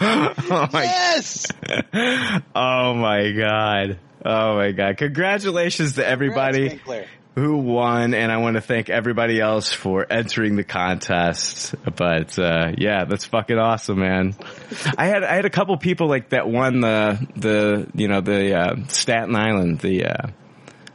[0.00, 1.46] Oh yes!
[2.54, 3.98] Oh my god.
[4.24, 4.96] Oh my god.
[4.96, 6.80] Congratulations to everybody
[7.34, 11.74] who won and I want to thank everybody else for entering the contest.
[11.96, 14.34] But uh yeah, that's fucking awesome, man.
[14.96, 18.54] I had I had a couple people like that won the the you know the
[18.56, 20.26] uh Staten Island the uh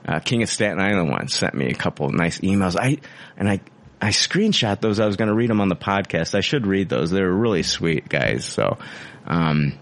[0.08, 2.76] uh, King of Staten Island one sent me a couple of nice emails.
[2.80, 2.98] I
[3.38, 3.60] and I
[4.02, 5.00] I screenshot those.
[5.00, 6.34] I was going to read them on the podcast.
[6.36, 7.12] I should read those.
[7.12, 8.46] They were really sweet guys.
[8.46, 8.78] So,
[9.28, 9.78] um,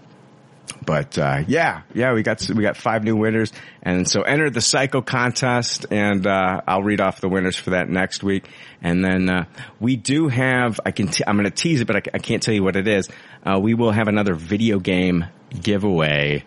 [0.88, 4.62] but uh, yeah, yeah, we got we got five new winners, and so enter the
[4.62, 8.48] Psycho contest, and uh, I'll read off the winners for that next week,
[8.80, 9.44] and then uh,
[9.80, 12.42] we do have I can t- I'm going to tease it, but I, I can't
[12.42, 13.06] tell you what it is.
[13.44, 15.26] Uh, we will have another video game
[15.60, 16.44] giveaway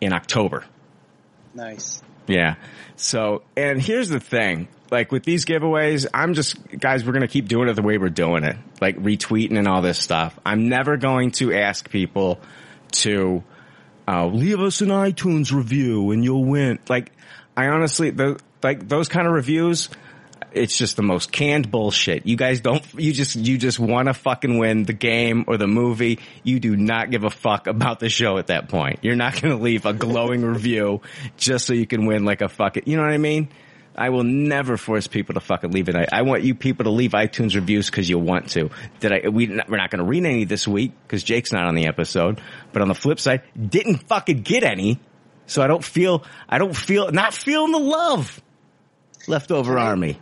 [0.00, 0.64] in October.
[1.54, 2.02] Nice.
[2.26, 2.56] Yeah.
[2.96, 4.66] So, and here's the thing.
[4.90, 7.98] Like with these giveaways, I'm just, guys, we're going to keep doing it the way
[7.98, 8.56] we're doing it.
[8.80, 10.36] Like retweeting and all this stuff.
[10.44, 12.40] I'm never going to ask people
[12.90, 13.42] to,
[14.08, 16.78] uh, leave us an iTunes review and you'll win.
[16.88, 17.12] Like,
[17.56, 19.88] I honestly, the, like those kind of reviews,
[20.52, 22.26] it's just the most canned bullshit.
[22.26, 25.68] You guys don't, you just, you just want to fucking win the game or the
[25.68, 26.18] movie.
[26.42, 29.00] You do not give a fuck about the show at that point.
[29.02, 31.02] You're not going to leave a glowing review
[31.36, 33.48] just so you can win like a fucking, you know what I mean?
[34.00, 35.94] I will never force people to fucking leave it.
[35.94, 38.70] I, I want you people to leave iTunes reviews because you want to.
[38.98, 39.28] Did I?
[39.28, 42.40] We, we're not going to read any this week because Jake's not on the episode.
[42.72, 45.00] But on the flip side, didn't fucking get any,
[45.46, 46.24] so I don't feel.
[46.48, 48.42] I don't feel not feeling the love.
[49.28, 50.18] Leftover army.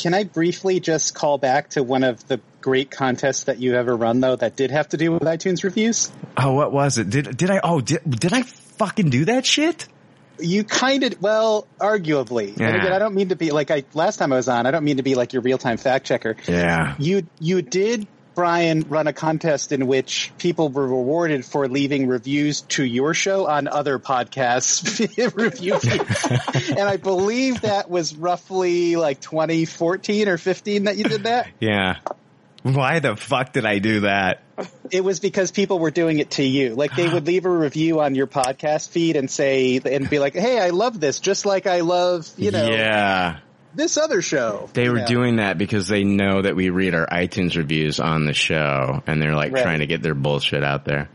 [0.00, 3.96] Can I briefly just call back to one of the great contests that you ever
[3.96, 6.10] run though that did have to do with iTunes reviews?
[6.36, 7.10] Oh, what was it?
[7.10, 7.60] Did did I?
[7.62, 9.86] Oh, did did I fucking do that shit?
[10.38, 12.48] You kind of, well, arguably.
[12.58, 14.66] And again, I don't mean to be like I last time I was on.
[14.66, 16.36] I don't mean to be like your real time fact checker.
[16.48, 16.96] Yeah.
[16.98, 22.62] You you did, Brian, run a contest in which people were rewarded for leaving reviews
[22.62, 24.98] to your show on other podcasts
[25.36, 25.74] review
[26.78, 31.48] and I believe that was roughly like 2014 or 15 that you did that.
[31.60, 31.98] Yeah.
[32.64, 34.40] Why the fuck did I do that?
[34.90, 36.74] It was because people were doing it to you.
[36.74, 40.32] Like they would leave a review on your podcast feed and say and be like,
[40.34, 43.40] "Hey, I love this, just like I love you know yeah.
[43.74, 45.04] this other show." They were Yeah.
[45.06, 49.20] doing that because they know that we read our iTunes reviews on the show and
[49.20, 49.62] they're like Right.
[49.62, 51.10] trying to get their bullshit out there.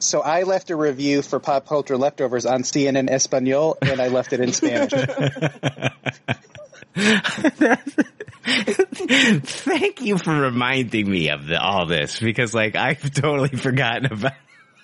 [0.00, 4.32] So I left a review for Pop Culture Leftovers on CNN Espanol, and I left
[4.32, 4.92] it in Spanish.
[8.44, 14.32] Thank you for reminding me of the, all this because like I've totally forgotten about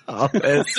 [0.07, 0.75] all this.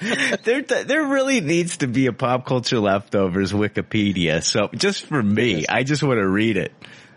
[0.44, 4.42] there, there really needs to be a pop culture leftovers Wikipedia.
[4.42, 6.72] So just for me, I just want to read it.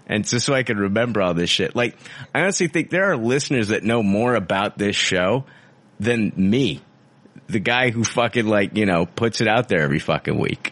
[0.09, 1.75] And just so I can remember all this shit.
[1.75, 1.97] Like,
[2.33, 5.45] I honestly think there are listeners that know more about this show
[5.99, 6.81] than me.
[7.47, 10.71] The guy who fucking like, you know, puts it out there every fucking week.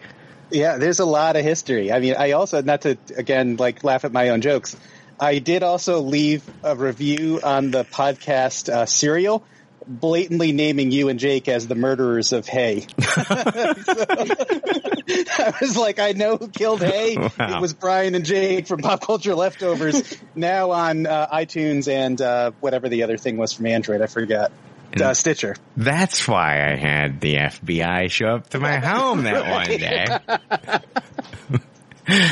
[0.55, 1.91] Yeah, there's a lot of history.
[1.91, 4.77] I mean, I also, not to, again, like laugh at my own jokes,
[5.19, 9.43] I did also leave a review on the podcast uh, Serial,
[9.85, 12.87] blatantly naming you and Jake as the murderers of Hae.
[12.99, 13.73] I
[15.59, 17.17] was like, I know who killed Hae.
[17.37, 17.57] Wow.
[17.57, 22.51] It was Brian and Jake from Pop Culture Leftovers, now on uh, iTunes and uh,
[22.61, 24.01] whatever the other thing was from Android.
[24.01, 24.53] I forgot.
[24.99, 25.55] Uh, Stitcher.
[25.77, 30.05] That's why I had the FBI show up to my home that one day.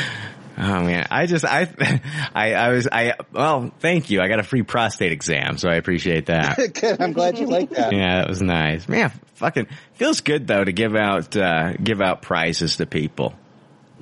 [0.58, 1.68] oh man, I just I
[2.34, 4.20] I I was I well, thank you.
[4.20, 6.56] I got a free prostate exam, so I appreciate that.
[6.74, 7.00] Good.
[7.00, 7.92] I'm glad you like that.
[7.92, 8.88] yeah, that was nice.
[8.88, 13.34] Man, fucking feels good though to give out uh give out prizes to people.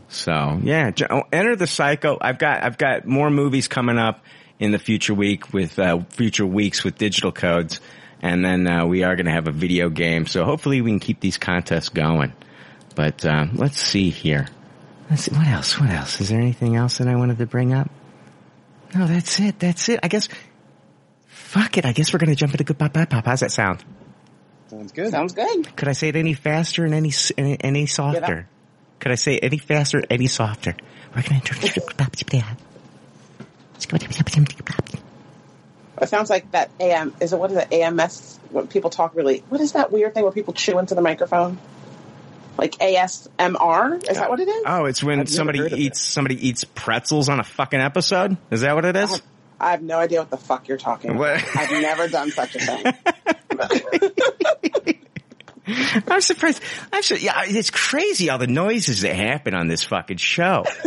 [0.09, 2.19] So yeah, oh, enter the psycho.
[2.21, 4.23] I've got I've got more movies coming up
[4.59, 7.81] in the future week with uh, future weeks with digital codes,
[8.23, 10.27] and then uh, we are going to have a video game.
[10.27, 12.33] So hopefully we can keep these contests going.
[12.95, 14.47] But uh, let's see here.
[15.11, 15.79] Let's see, what else?
[15.79, 16.21] What else?
[16.21, 17.91] Is there anything else that I wanted to bring up?
[18.95, 19.59] No, that's it.
[19.59, 20.01] That's it.
[20.03, 20.29] I guess.
[21.27, 21.85] Fuck it.
[21.85, 23.25] I guess we're going to jump into good pop pop pop.
[23.25, 23.85] How's that sound?
[24.69, 25.11] Sounds good.
[25.11, 25.77] Sounds good.
[25.77, 28.49] Could I say it any faster and any any, any softer?
[29.01, 30.77] Could I say it any faster, any softer?
[31.15, 31.41] We're gonna
[36.00, 39.44] It sounds like that AM is it what is it AMS when people talk really
[39.48, 41.59] what is that weird thing where people chew into the microphone?
[42.59, 44.09] Like ASMR?
[44.11, 44.62] Is that what it is?
[44.66, 48.37] Oh, it's when I've somebody heard of eats somebody eats pretzels on a fucking episode.
[48.50, 49.22] Is that what it is?
[49.61, 51.40] I have no idea what the fuck you're talking What?
[51.42, 51.57] about.
[51.57, 52.94] I've never done such a thing.
[56.09, 56.62] I'm surprised.
[56.92, 60.64] I'm su yeah, it's crazy all the noises that happen on this fucking show.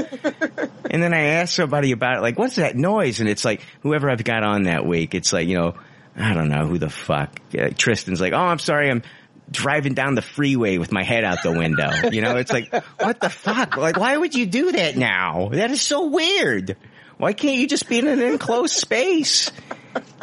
[0.92, 3.20] and then I asked somebody about it, like, what's that noise?
[3.20, 5.76] And it's like, whoever I've got on that week, it's like, you know,
[6.18, 7.40] I don't know who the fuck.
[7.52, 9.04] Yeah, Tristan's like, oh, I'm sorry, I'm
[9.50, 11.90] driving down the freeway with my head out the window.
[12.12, 13.78] You know, it's like, what the fuck?
[13.78, 15.50] Like, why would you do that now?
[15.50, 16.76] That is so weird.
[17.18, 19.52] Why can't you just be in an enclosed space?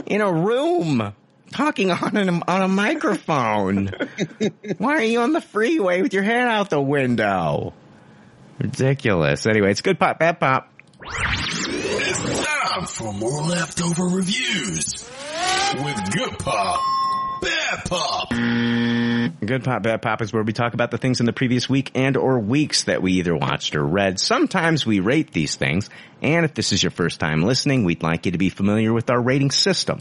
[0.06, 1.14] In a room?
[1.52, 3.92] Talking on a, on a microphone.
[4.78, 7.74] Why are you on the freeway with your head out the window?
[8.58, 9.46] Ridiculous.
[9.46, 10.72] Anyway, it's good pop, bad pop.
[11.04, 15.10] It's time for more leftover reviews
[15.74, 16.80] with Good Pop,
[17.40, 18.30] Bad Pop.
[19.44, 21.90] Good pop, bad pop is where we talk about the things in the previous week
[21.94, 24.20] and or weeks that we either watched or read.
[24.20, 25.90] Sometimes we rate these things.
[26.20, 29.10] And if this is your first time listening, we'd like you to be familiar with
[29.10, 30.00] our rating system.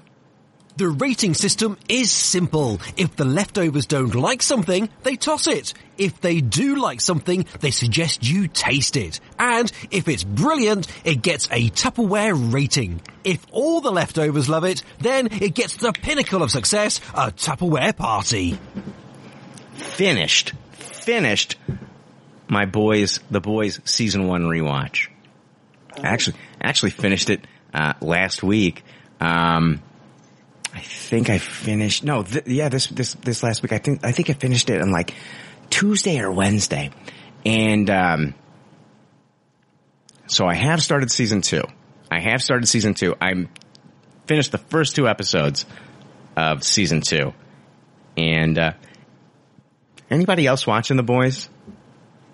[0.77, 2.79] The rating system is simple.
[2.97, 5.73] If the leftovers don't like something, they toss it.
[5.97, 9.19] If they do like something, they suggest you taste it.
[9.37, 13.01] And if it's brilliant, it gets a Tupperware rating.
[13.23, 17.95] If all the leftovers love it, then it gets the pinnacle of success, a Tupperware
[17.95, 18.57] party.
[19.73, 20.53] Finished.
[20.71, 21.57] Finished
[22.47, 25.09] my boys, the boys season one rewatch.
[25.97, 28.83] Actually, actually finished it, uh, last week.
[29.19, 29.81] Um,
[30.73, 32.03] I think I finished.
[32.03, 33.73] No, th- yeah, this this this last week.
[33.73, 35.13] I think I think I finished it on like
[35.69, 36.91] Tuesday or Wednesday,
[37.45, 38.35] and um,
[40.27, 41.63] so I have started season two.
[42.09, 43.15] I have started season two.
[43.19, 43.49] I'm
[44.27, 45.65] finished the first two episodes
[46.37, 47.33] of season two,
[48.15, 48.73] and uh,
[50.09, 51.49] anybody else watching the boys?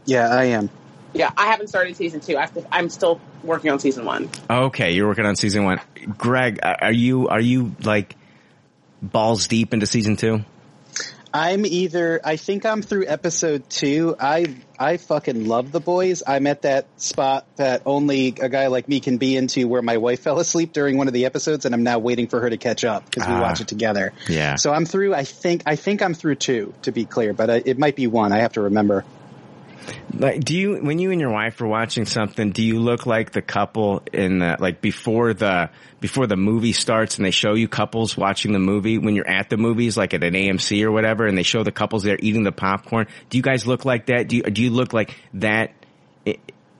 [0.05, 0.69] Yeah, I am.
[1.13, 2.37] Yeah, I haven't started season two.
[2.37, 4.29] I have to, I'm still working on season one.
[4.49, 5.81] Okay, you're working on season one.
[6.17, 8.15] Greg, are you are you like
[9.01, 10.41] balls deep into season two?
[11.33, 12.21] I'm either.
[12.23, 14.15] I think I'm through episode two.
[14.17, 16.23] I I fucking love the boys.
[16.25, 19.97] I'm at that spot that only a guy like me can be into, where my
[19.97, 22.57] wife fell asleep during one of the episodes, and I'm now waiting for her to
[22.57, 23.41] catch up because we Ah.
[23.41, 24.13] watch it together.
[24.29, 24.55] Yeah.
[24.55, 25.13] So I'm through.
[25.13, 25.63] I think.
[25.65, 28.31] I think I'm through two, to be clear, but uh, it might be one.
[28.31, 29.03] I have to remember.
[30.13, 33.31] Like, do you when you and your wife are watching something, do you look like
[33.31, 35.69] the couple in the like before the
[35.99, 39.49] before the movie starts and they show you couples watching the movie when you're at
[39.49, 42.43] the movies, like at an AMC or whatever, and they show the couples there eating
[42.43, 43.07] the popcorn?
[43.29, 44.27] Do you guys look like that?
[44.27, 45.71] Do you do you look like that?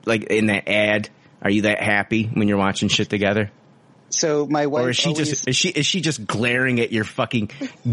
[0.04, 1.10] Like in that ad,
[1.42, 3.50] are you that happy when you're watching shit together?
[4.10, 4.84] So my wife.
[4.84, 7.50] Or is she always- just is she is she just glaring at your fucking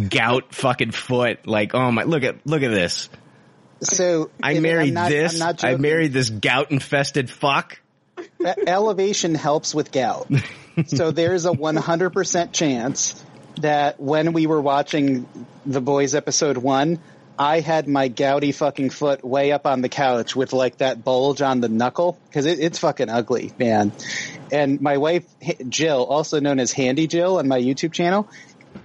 [0.09, 3.09] gout fucking foot like oh my look at look at this
[3.81, 7.79] So I married not- this I married this gout infested fuck
[8.67, 10.29] elevation helps with gout.
[10.87, 13.23] so there's a 100% chance
[13.57, 15.27] that when we were watching
[15.65, 16.99] The Boys episode one,
[17.37, 21.41] I had my gouty fucking foot way up on the couch with like that bulge
[21.41, 23.91] on the knuckle because it, it's fucking ugly, man.
[24.51, 25.25] And my wife
[25.67, 28.29] Jill, also known as Handy Jill on my YouTube channel,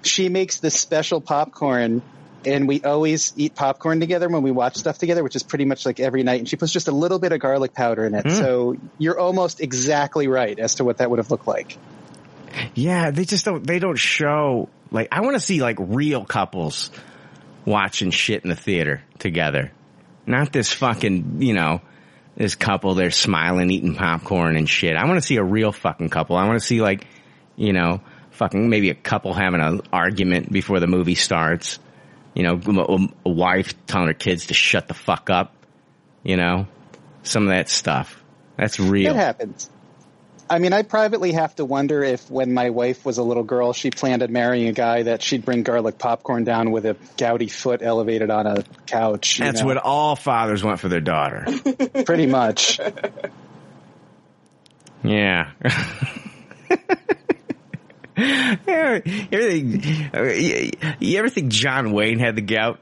[0.03, 2.03] she makes this special popcorn
[2.45, 5.84] and we always eat popcorn together when we watch stuff together, which is pretty much
[5.84, 6.41] like every night.
[6.41, 8.24] And she puts just a little bit of garlic powder in it.
[8.24, 8.38] Mm.
[8.38, 11.76] So you're almost exactly right as to what that would have looked like.
[12.74, 13.66] Yeah, they just don't.
[13.66, 16.91] They don't show like I want to see like real couples
[17.64, 19.72] watching shit in the theater together,
[20.26, 21.80] not this fucking you know
[22.36, 24.97] this couple they're smiling eating popcorn and shit.
[24.97, 26.36] I want to see a real fucking couple.
[26.36, 27.07] I want to see like
[27.57, 31.78] you know fucking maybe a couple having an argument before the movie starts.
[32.35, 35.55] You know, a, a wife telling her kids to shut the fuck up.
[36.22, 36.66] You know,
[37.22, 38.22] some of that stuff.
[38.57, 39.12] That's real.
[39.12, 39.70] It happens.
[40.51, 43.72] I mean, I privately have to wonder if when my wife was a little girl,
[43.72, 47.47] she planned on marrying a guy that she'd bring garlic popcorn down with a gouty
[47.47, 49.39] foot elevated on a couch.
[49.39, 49.66] you That's know?
[49.68, 51.47] what all fathers want for their daughter.
[52.05, 52.81] Pretty much.
[55.05, 55.53] Yeah.
[58.21, 59.01] yeah,
[59.33, 60.11] everything.
[60.14, 62.81] uh, You you ever think John Wayne had the gout?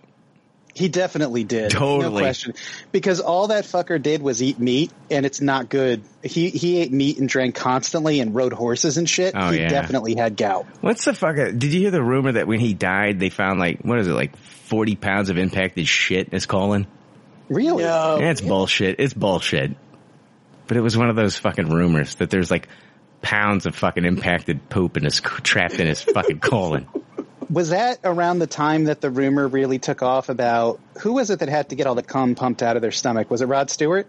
[0.74, 1.72] He definitely did.
[1.72, 2.14] Totally.
[2.14, 2.54] No question.
[2.92, 6.04] Because all that fucker did was eat meat and it's not good.
[6.22, 9.34] He he ate meat and drank constantly and rode horses and shit.
[9.36, 9.68] Oh, he yeah.
[9.70, 10.66] definitely had gout.
[10.80, 11.34] What's the fuck?
[11.34, 14.12] Did you hear the rumor that when he died, they found like what is it,
[14.12, 16.86] like forty pounds of impacted shit in his colon?
[17.48, 17.82] Really?
[17.82, 18.18] No.
[18.20, 19.00] Yeah, it's bullshit.
[19.00, 19.74] It's bullshit.
[20.68, 22.68] But it was one of those fucking rumors that there's like
[23.22, 26.86] pounds of fucking impacted poop in his trapped in his fucking colon.
[27.50, 31.38] Was that around the time that the rumor really took off about who was it
[31.38, 33.30] that had to get all the cum pumped out of their stomach?
[33.30, 34.06] Was it Rod Stewart?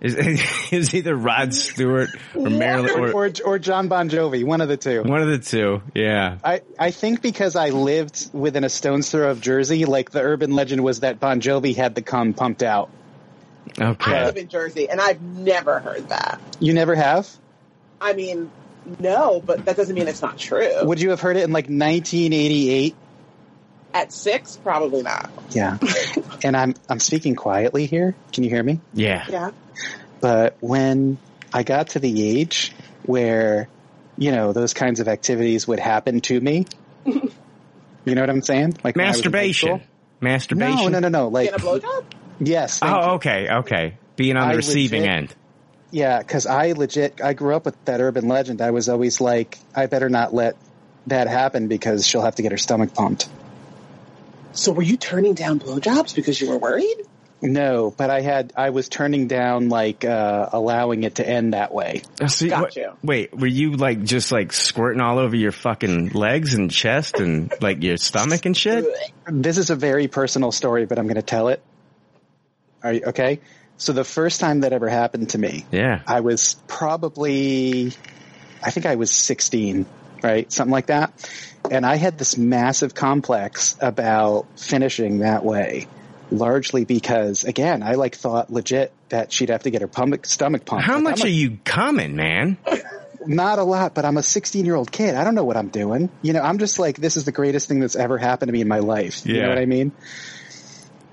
[0.00, 0.14] Is
[0.72, 4.60] it was either Rod Stewart or Marilyn Or, or or, or John Bon Jovi, one
[4.60, 5.02] of the two.
[5.02, 5.82] one of the two.
[5.94, 6.38] Yeah.
[6.44, 10.52] I, I think because I lived within a stone's throw of Jersey, like the urban
[10.52, 12.90] legend was that Bon Jovi had the cum pumped out.
[13.80, 14.16] Okay.
[14.16, 16.40] I live in Jersey, and I've never heard that.
[16.58, 17.28] You never have?
[18.00, 18.50] I mean,
[18.98, 20.84] no, but that doesn't mean it's not true.
[20.84, 22.94] Would you have heard it in like 1988?
[23.94, 25.30] At six, probably not.
[25.50, 25.78] Yeah.
[26.44, 28.14] and I'm I'm speaking quietly here.
[28.32, 28.80] Can you hear me?
[28.92, 29.24] Yeah.
[29.28, 29.50] Yeah.
[30.20, 31.18] But when
[31.52, 32.72] I got to the age
[33.04, 33.68] where,
[34.16, 36.66] you know, those kinds of activities would happen to me,
[37.06, 37.30] you
[38.14, 38.76] know what I'm saying?
[38.84, 39.82] Like when I was in high Masturbation.
[40.20, 40.92] Masturbation.
[40.92, 41.28] No, no, no, no.
[41.28, 42.04] Like Get a blowjob?
[42.40, 42.80] yes.
[42.80, 43.02] thank oh, you.
[43.02, 43.98] Oh, okay, okay.
[44.16, 45.34] Being on the I receiving legit- end.
[45.90, 48.60] Yeah, because I legit, I grew up with that urban legend.
[48.60, 50.56] I was always like, I better not let
[51.06, 53.28] that happen because she'll have to get her stomach pumped.
[54.52, 56.96] So were you turning down blowjobs because you were worried?
[57.40, 61.72] No, but I had, I was turning down like, uh, allowing it to end that
[61.72, 62.02] way.
[62.20, 62.92] Uh, so Got what- you.
[63.02, 67.52] Wait, were you like just like squirting all over your fucking legs and chest and
[67.60, 68.84] like your stomach and shit?
[69.30, 71.62] This is a very personal story, but I'm going to tell it.
[72.82, 73.40] Are you okay?
[73.78, 76.00] So the first time that ever happened to me, Yeah.
[76.06, 77.92] I was probably,
[78.62, 79.86] I think I was 16,
[80.22, 80.52] right?
[80.52, 81.12] Something like that.
[81.70, 85.86] And I had this massive complex about finishing that way,
[86.30, 90.64] largely because, again, I like thought legit that she'd have to get her pump, stomach
[90.64, 90.84] pumped.
[90.84, 92.56] How Like, much are you coming, man?
[93.26, 95.14] Not a lot, but I'm a 16 year old kid.
[95.14, 96.08] I don't know what I'm doing.
[96.22, 98.60] You know, I'm just like, this is the greatest thing that's ever happened to me
[98.60, 99.24] in my life.
[99.26, 99.42] You Yeah.
[99.42, 99.92] know what I mean?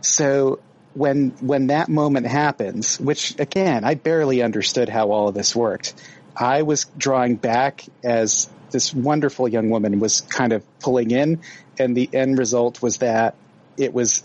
[0.01, 0.59] So
[0.96, 5.93] when, when that moment happens, which again, I barely understood how all of this worked.
[6.36, 11.41] I was drawing back as this wonderful young woman was kind of pulling in
[11.78, 13.36] and the end result was that
[13.78, 14.24] it was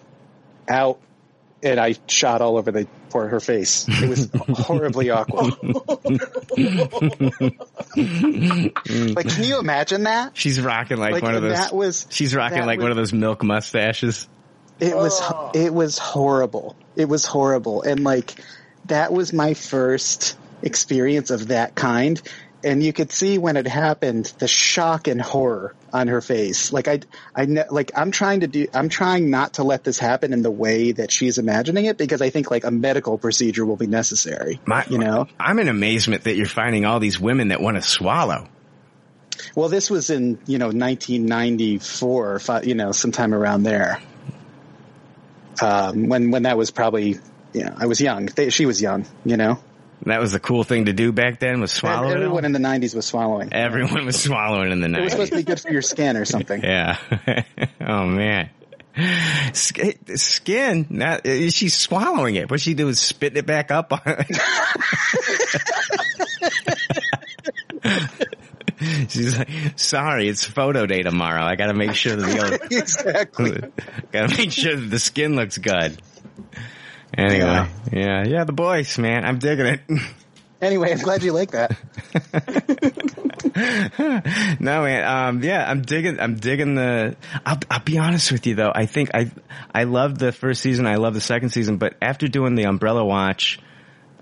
[0.69, 0.99] out
[1.63, 3.85] and I shot all over the poor her face.
[3.89, 4.31] It was
[4.65, 5.53] horribly awkward.
[7.97, 10.31] like, can you imagine that?
[10.37, 11.53] She's rocking like, Like, one of those.
[11.57, 14.29] that was- she's rocking like was- one of those milk mustaches.
[14.81, 15.51] It was oh.
[15.55, 16.77] it was horrible.
[16.97, 18.35] It was horrible, and like
[18.87, 22.21] that was my first experience of that kind.
[22.63, 26.73] And you could see when it happened the shock and horror on her face.
[26.73, 27.01] Like I,
[27.35, 28.67] I ne- like I'm trying to do.
[28.75, 32.21] I'm trying not to let this happen in the way that she's imagining it because
[32.21, 34.61] I think like a medical procedure will be necessary.
[34.67, 35.27] My, you know.
[35.39, 38.49] I'm in amazement that you're finding all these women that want to swallow.
[39.55, 44.01] Well, this was in you know 1994, you know, sometime around there.
[45.63, 47.19] Um, when when that was probably,
[47.53, 48.27] you know, I was young.
[48.27, 49.59] They, she was young, you know.
[50.07, 52.09] That was the cool thing to do back then was swallow.
[52.09, 52.23] it all?
[52.23, 53.53] Everyone in the 90s was swallowing.
[53.53, 54.97] Everyone was swallowing in the '90s.
[54.99, 56.63] It was supposed to be good for your skin or something.
[56.71, 56.97] Yeah.
[57.81, 58.51] oh man.
[59.53, 60.87] Skin.
[60.89, 62.51] Not, she's swallowing it.
[62.51, 64.01] What she do is spitting it back up on.
[69.09, 71.43] She's like, sorry, it's photo day tomorrow.
[71.43, 73.53] I got to make sure that the exactly.
[74.13, 76.01] got to make sure that the skin looks good.
[77.17, 77.69] Anyway, Yeah.
[77.93, 79.81] yeah, yeah, the boys, man, I'm digging it.
[80.63, 81.77] Anyway, I'm glad you like that.
[84.61, 88.55] no man, um, yeah, I'm digging, I'm digging the, I'll, I'll be honest with you
[88.55, 89.31] though, I think I,
[89.75, 93.05] I love the first season, I love the second season, but after doing the Umbrella
[93.05, 93.59] Watch,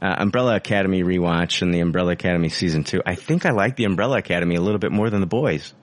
[0.01, 3.84] uh, Umbrella Academy rewatch and the Umbrella Academy season two, I think I like the
[3.84, 5.74] Umbrella Academy a little bit more than the boys.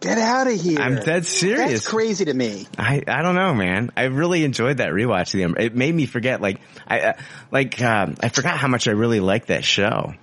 [0.00, 0.80] Get out of here.
[0.80, 1.70] I'm dead serious.
[1.70, 2.66] That's crazy to me.
[2.78, 3.90] I, I don't know, man.
[3.94, 5.34] I really enjoyed that rewatch.
[5.34, 6.58] of The it made me forget, like
[6.88, 7.12] I uh,
[7.50, 10.14] like um, I forgot how much I really liked that show.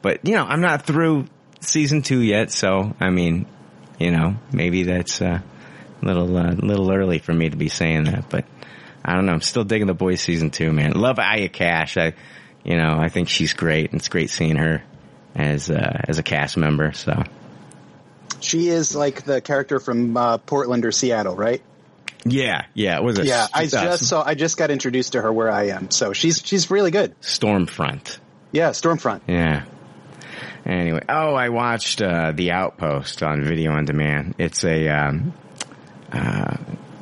[0.00, 1.26] But you know, I'm not through
[1.60, 3.46] season two yet, so I mean,
[3.98, 5.40] you know, maybe that's uh,
[6.02, 8.30] a little uh, little early for me to be saying that.
[8.30, 8.44] But
[9.04, 9.32] I don't know.
[9.32, 10.92] I'm still digging the boys season two, man.
[10.92, 11.96] Love Aya Cash.
[11.96, 12.14] I,
[12.66, 14.82] you know, I think she's great, and it's great seeing her
[15.34, 16.92] as uh, as a cast member.
[16.92, 17.22] So
[18.40, 21.62] She is like the character from uh, Portland or Seattle, right?
[22.24, 22.96] yeah, yeah.
[22.96, 24.22] It was a Yeah, I just saw.
[24.26, 27.18] I just got introduced to her where I am, so she's she's really good.
[27.20, 28.18] Stormfront.
[28.50, 29.20] Yeah, Stormfront.
[29.28, 29.64] Yeah.
[30.64, 34.34] Anyway, oh, I watched uh, The Outpost on video on demand.
[34.38, 35.32] It's a um,
[36.10, 36.56] uh,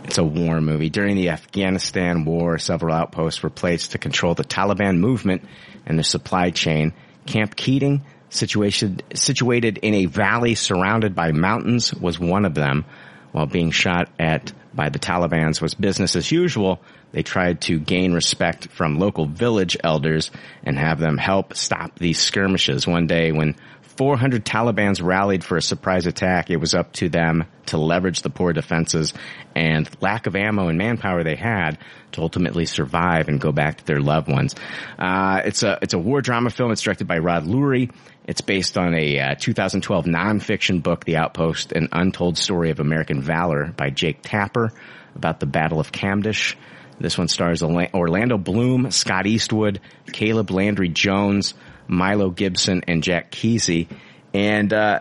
[0.04, 0.90] it's a war movie.
[0.90, 5.42] During the Afghanistan war, several outposts were placed to control the Taliban movement
[5.86, 6.92] and their supply chain.
[7.26, 12.84] Camp Keating, situation, situated in a valley surrounded by mountains, was one of them.
[13.32, 16.80] While being shot at by the Taliban's was business as usual,
[17.12, 20.30] they tried to gain respect from local village elders
[20.64, 22.86] and have them help stop these skirmishes.
[22.86, 23.56] One day when
[23.96, 28.30] 400 Taliban's rallied for a surprise attack, it was up to them to leverage the
[28.30, 29.14] poor defenses
[29.54, 31.78] and lack of ammo and manpower they had
[32.12, 34.54] to ultimately survive and go back to their loved ones.
[34.98, 36.72] Uh, it's a it's a war drama film.
[36.72, 37.92] It's directed by Rod Lurie.
[38.26, 43.22] It's based on a uh, 2012 nonfiction book, The Outpost: An Untold Story of American
[43.22, 44.72] Valor by Jake Tapper
[45.14, 46.56] about the Battle of Kamdesh.
[46.98, 49.80] This one stars Orlando Bloom, Scott Eastwood,
[50.12, 51.54] Caleb Landry Jones,
[51.88, 53.88] Milo Gibson, and Jack Kesy.
[54.32, 55.00] And uh,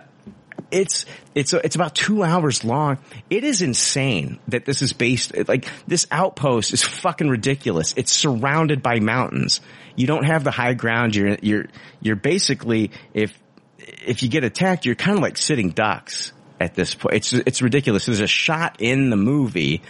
[0.71, 1.05] it's
[1.35, 2.97] it's it's about two hours long.
[3.29, 7.93] It is insane that this is based like this outpost is fucking ridiculous.
[7.95, 9.61] It's surrounded by mountains.
[9.95, 11.15] You don't have the high ground.
[11.15, 11.65] You're you're
[12.01, 13.37] you're basically if
[14.05, 17.15] if you get attacked, you're kind of like sitting ducks at this point.
[17.15, 18.05] It's it's ridiculous.
[18.05, 19.81] There's a shot in the movie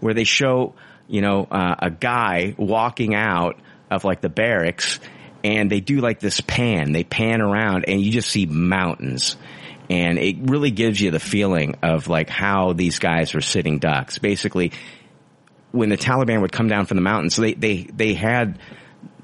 [0.00, 0.74] where they show
[1.06, 3.58] you know uh, a guy walking out
[3.90, 5.00] of like the barracks,
[5.42, 6.92] and they do like this pan.
[6.92, 9.36] They pan around, and you just see mountains.
[9.88, 14.18] And it really gives you the feeling of like how these guys were sitting ducks.
[14.18, 14.72] Basically,
[15.72, 18.60] when the Taliban would come down from the mountains, so they, they, they had,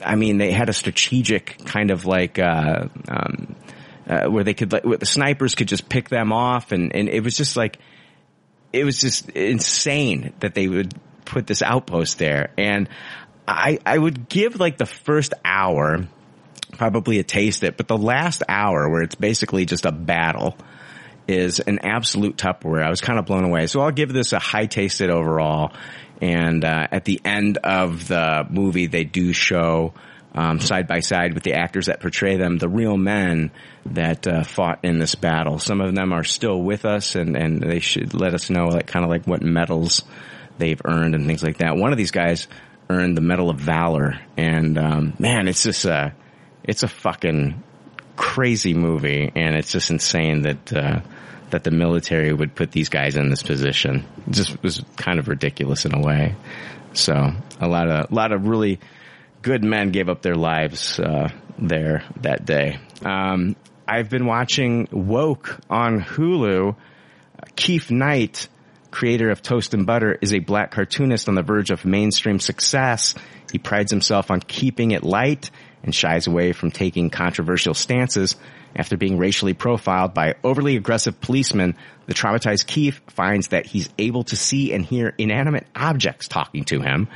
[0.05, 3.55] I mean, they had a strategic kind of like, uh, um,
[4.09, 7.09] uh, where they could, like, where the snipers could just pick them off and, and
[7.09, 7.79] it was just like,
[8.73, 10.95] it was just insane that they would
[11.25, 12.53] put this outpost there.
[12.59, 12.89] And
[13.47, 16.07] I, I would give like the first hour
[16.73, 20.57] probably a taste it, but the last hour where it's basically just a battle
[21.29, 22.85] is an absolute Tupperware.
[22.85, 23.67] I was kind of blown away.
[23.67, 25.73] So I'll give this a high tasted overall.
[26.21, 29.93] And uh, at the end of the movie, they do show
[30.35, 33.51] um, side by side with the actors that portray them, the real men
[33.87, 35.59] that uh, fought in this battle.
[35.59, 38.87] Some of them are still with us, and and they should let us know, like
[38.87, 40.03] kind of like what medals
[40.59, 41.77] they've earned and things like that.
[41.77, 42.49] One of these guys
[42.89, 46.15] earned the Medal of Valor, and um, man, it's just a
[46.63, 47.63] it's a fucking
[48.17, 51.01] crazy movie, and it's just insane that uh,
[51.51, 54.05] that the military would put these guys in this position.
[54.27, 56.35] It just was kind of ridiculous in a way.
[56.93, 57.15] So
[57.61, 58.81] a lot of a lot of really
[59.43, 61.29] good men gave up their lives uh,
[61.59, 62.79] there that day.
[63.05, 63.57] Um,
[63.87, 66.77] I've been watching Woke on Hulu.
[67.55, 68.49] Keith Knight,
[68.97, 73.15] creator of Toast and Butter, is a black cartoonist on the verge of mainstream success.
[73.53, 75.51] He prides himself on keeping it light
[75.83, 78.37] and shies away from taking controversial stances.
[78.75, 81.77] After being racially profiled by overly aggressive policemen,
[82.07, 86.81] the traumatized Keith finds that he's able to see and hear inanimate objects talking to
[86.81, 87.09] him.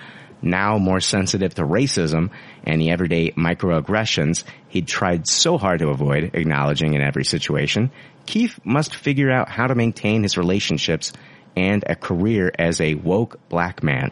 [0.42, 2.28] Now more sensitive to racism
[2.62, 7.90] and the everyday microaggressions he'd tried so hard to avoid acknowledging in every situation,
[8.26, 11.14] Keith must figure out how to maintain his relationships
[11.56, 14.10] and a career as a woke black man.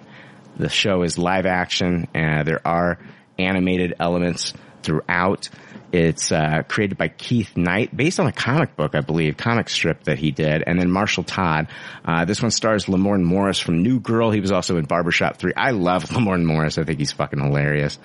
[0.56, 2.98] The show is live action and there are
[3.38, 5.48] animated elements throughout.
[5.90, 10.04] It's uh, created by Keith Knight, based on a comic book, I believe, comic strip
[10.04, 11.68] that he did, and then Marshall Todd.
[12.04, 14.30] Uh, this one stars Lamorne Morris from New Girl.
[14.30, 15.54] He was also in Barbershop 3.
[15.56, 16.76] I love Lamorne Morris.
[16.76, 17.98] I think he's fucking hilarious.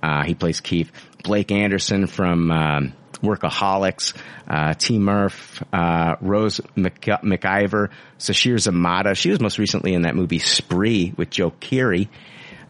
[0.00, 0.92] Uh, he plays Keith.
[1.24, 2.92] Blake Anderson from um,
[3.24, 4.14] Workaholics,
[4.48, 4.98] uh, T.
[4.98, 9.16] Murph, uh, Rose Mc- McIver, Sasheer Zamata.
[9.16, 12.08] She was most recently in that movie Spree with Joe Keery.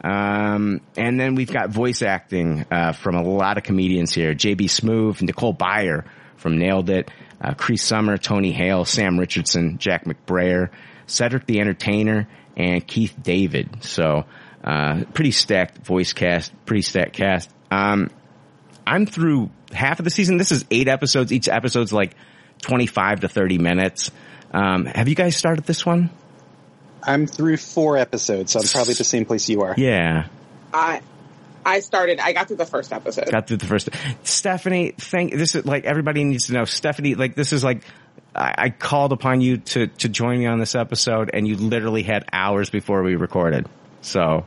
[0.02, 4.64] Um, and then we've got voice acting uh, from a lot of comedians here: JB
[4.64, 6.05] Smoove, Nicole Byer
[6.36, 10.68] from Nailed It, uh, Summer, Tony Hale, Sam Richardson, Jack McBrayer,
[11.07, 13.82] Cedric the Entertainer, and Keith David.
[13.82, 14.26] So
[14.62, 17.50] uh, pretty stacked voice cast, pretty stacked cast.
[17.70, 18.11] Um,
[18.86, 20.37] I'm through half of the season.
[20.37, 21.33] This is eight episodes.
[21.33, 22.14] Each episode's like
[22.62, 24.11] 25 to 30 minutes.
[24.53, 26.11] Um, have you guys started this one?
[27.03, 29.75] I'm through four episodes, so I'm probably the same place you are.
[29.77, 30.29] Yeah.
[30.72, 31.03] I
[31.66, 32.20] I started.
[32.20, 33.31] I got through the first episode.
[33.31, 33.89] Got through the first.
[34.22, 35.33] Stephanie, thank.
[35.33, 36.64] This is like everybody needs to know.
[36.64, 37.83] Stephanie, like this is like
[38.35, 42.03] I, I called upon you to to join me on this episode, and you literally
[42.03, 43.66] had hours before we recorded.
[44.03, 44.45] So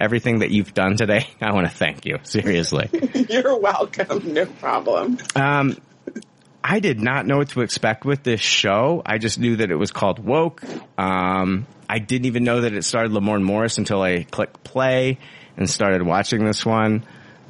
[0.00, 2.88] everything that you've done today, I want to thank you seriously.
[3.28, 4.32] You're welcome.
[4.32, 5.18] No problem.
[5.36, 5.76] Um,
[6.62, 9.02] I did not know what to expect with this show.
[9.04, 10.62] I just knew that it was called Woke.
[10.98, 15.18] Um, I didn't even know that it started Lamorne Morris until I clicked play
[15.56, 17.04] and started watching this one.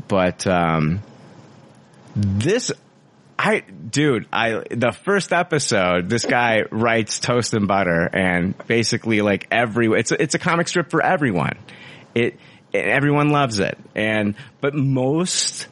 [0.08, 1.02] But um,
[2.14, 2.72] this,
[3.38, 9.46] I, dude, I the first episode, this guy writes toast and butter, and basically like
[9.50, 11.58] every it's a, it's a comic strip for everyone.
[12.14, 12.38] It
[12.72, 15.66] everyone loves it, and but most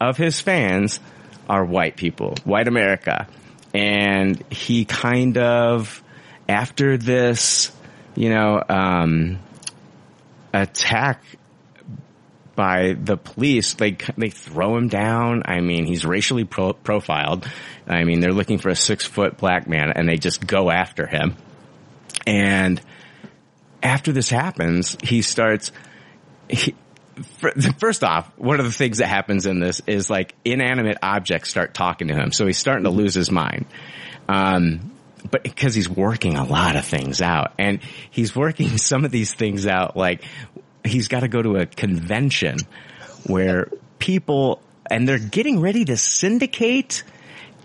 [0.00, 1.00] of his fans
[1.48, 3.26] are white people, white America.
[3.74, 6.02] And he kind of,
[6.48, 7.70] after this,
[8.14, 9.38] you know, um,
[10.52, 11.22] attack
[12.54, 15.42] by the police, they, they throw him down.
[15.44, 17.48] I mean, he's racially pro- profiled.
[17.86, 21.06] I mean, they're looking for a six foot black man and they just go after
[21.06, 21.36] him.
[22.26, 22.80] And
[23.82, 25.72] after this happens, he starts,
[26.48, 26.74] he,
[27.78, 31.74] first off, one of the things that happens in this is like inanimate objects start
[31.74, 32.32] talking to him.
[32.32, 33.66] So he's starting to lose his mind.
[34.28, 34.92] Um,
[35.30, 39.32] but because he's working a lot of things out and he's working some of these
[39.34, 40.22] things out, like
[40.84, 42.58] he's got to go to a convention
[43.26, 43.68] where
[43.98, 44.60] people,
[44.90, 47.02] and they're getting ready to syndicate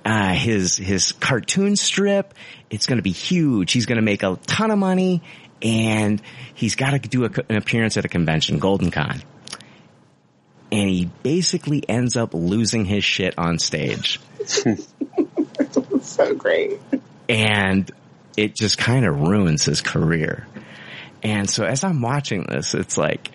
[0.05, 2.33] uh, his his cartoon strip.
[2.69, 3.71] It's going to be huge.
[3.71, 5.21] He's going to make a ton of money,
[5.63, 6.21] and
[6.53, 9.23] he's got to do a, an appearance at a convention, Golden Con.
[10.71, 14.19] And he basically ends up losing his shit on stage.
[16.01, 16.79] so great.
[17.29, 17.89] And
[18.35, 20.47] it just kind of ruins his career.
[21.21, 23.29] And so as I'm watching this, it's like,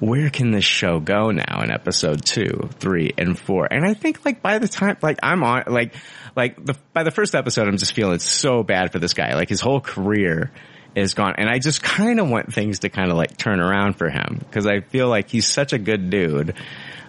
[0.00, 3.66] where can this show go now in episode two, three, and four?
[3.70, 5.94] And I think like by the time, like I'm on, like,
[6.36, 9.34] like the, by the first episode, I'm just feeling so bad for this guy.
[9.34, 10.52] Like his whole career
[10.94, 11.34] is gone.
[11.38, 14.38] And I just kind of want things to kind of like turn around for him
[14.38, 16.54] because I feel like he's such a good dude.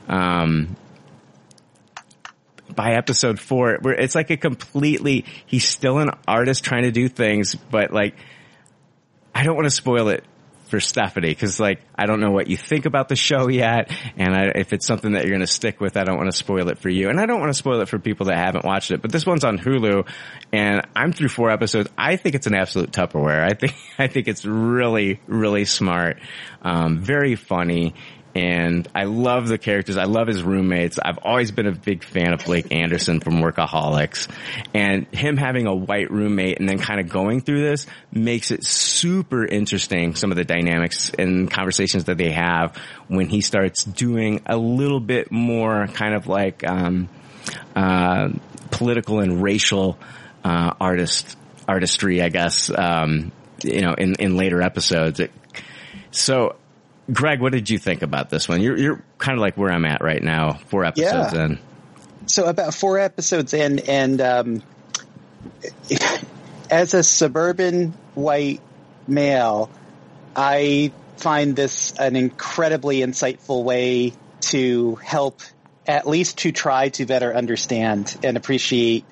[0.07, 0.75] Um,
[2.73, 7.55] by episode four, it's like a completely, he's still an artist trying to do things,
[7.55, 8.15] but like,
[9.33, 10.23] I don't want to spoil it
[10.67, 14.35] for Stephanie because like I don't know what you think about the show yet, and
[14.35, 16.69] I, if it's something that you're going to stick with, I don't want to spoil
[16.69, 18.91] it for you, and I don't want to spoil it for people that haven't watched
[18.91, 19.01] it.
[19.01, 20.07] But this one's on Hulu,
[20.51, 21.89] and I'm through four episodes.
[21.97, 23.43] I think it's an absolute Tupperware.
[23.43, 26.19] I think I think it's really really smart,
[26.61, 27.93] um, very funny.
[28.35, 29.97] And I love the characters.
[29.97, 30.99] I love his roommates.
[30.99, 34.27] I've always been a big fan of Blake Anderson from Workaholics.
[34.73, 38.65] And him having a white roommate and then kind of going through this makes it
[38.65, 42.75] super interesting, some of the dynamics and conversations that they have
[43.07, 47.07] when he starts doing a little bit more kind of like, um,
[47.73, 48.29] uh,
[48.71, 49.97] political and racial,
[50.43, 52.69] uh, artist artistry, I guess.
[52.69, 53.31] Um,
[53.63, 55.19] you know, in in later episodes.
[55.19, 55.31] It,
[56.11, 56.55] so,
[57.11, 58.61] Greg, what did you think about this one?
[58.61, 61.45] You're you're kind of like where I'm at right now, four episodes Yeah.
[61.45, 61.59] in.
[62.25, 64.63] so about four episodes in, and um,
[66.71, 68.61] as a suburban white
[69.07, 69.69] male,
[70.35, 75.41] I find this an incredibly insightful way to help,
[75.87, 79.05] at least to try to better understand and appreciate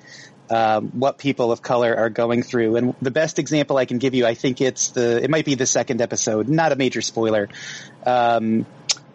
[0.50, 2.76] um, what people of color are going through.
[2.76, 5.54] And the best example I can give you, I think it's the, it might be
[5.54, 7.48] the second episode, not a major spoiler.
[8.06, 8.66] Um,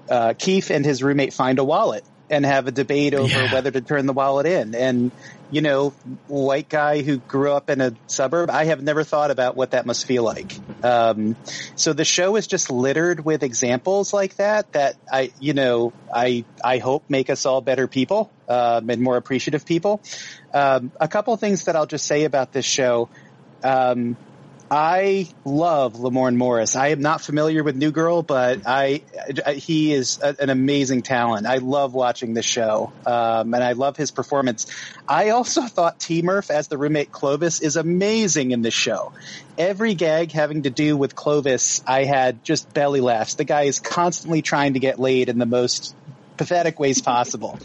[0.10, 3.54] uh, Keith and his roommate find a wallet and have a debate over Yeah.
[3.54, 4.76] whether to turn the wallet in.
[4.76, 5.12] And,
[5.50, 5.94] you know,
[6.28, 9.86] white guy who grew up in a suburb, I have never thought about what that
[9.86, 10.54] must feel like.
[10.82, 11.36] Um,
[11.76, 16.46] so the show is just littered with examples like that, that I, you know, I,
[16.64, 20.02] I hope make us all better people, um, and more appreciative people.
[20.54, 23.10] Um, a couple of things that I'll just say about this show.
[23.62, 24.18] Um,
[24.72, 26.76] I love Lamorne Morris.
[26.76, 29.02] I am not familiar with New Girl, but I,
[29.44, 31.48] I- he is a, an amazing talent.
[31.48, 34.68] I love watching this show, um, and I love his performance.
[35.08, 39.12] I also thought T Murph as the roommate Clovis is amazing in this show.
[39.58, 43.34] Every gag having to do with Clovis, I had just belly laughs.
[43.34, 45.96] The guy is constantly trying to get laid in the most
[46.38, 47.58] pathetic ways possible.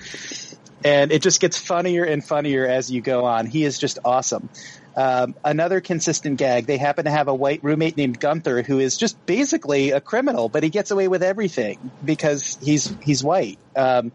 [0.84, 3.46] And it just gets funnier and funnier as you go on.
[3.46, 4.48] He is just awesome.
[4.97, 6.66] Um, another consistent gag.
[6.66, 10.49] They happen to have a white roommate named Gunther who is just basically a criminal,
[10.49, 13.59] but he gets away with everything because he's he's white.
[13.74, 14.12] Um,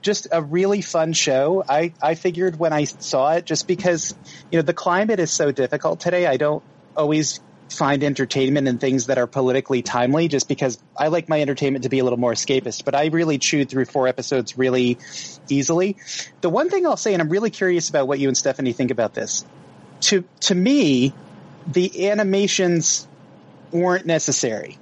[0.00, 1.62] just a really fun show.
[1.68, 4.14] I I figured when I saw it, just because
[4.50, 6.62] you know the climate is so difficult today, I don't
[6.96, 11.84] always find entertainment in things that are politically timely just because I like my entertainment
[11.84, 14.98] to be a little more escapist, but I really chewed through four episodes really
[15.48, 15.96] easily.
[16.42, 18.90] The one thing I'll say, and I'm really curious about what you and Stephanie think
[18.90, 19.44] about this.
[20.02, 21.12] To, to me,
[21.66, 23.06] the animations
[23.70, 24.78] weren't necessary.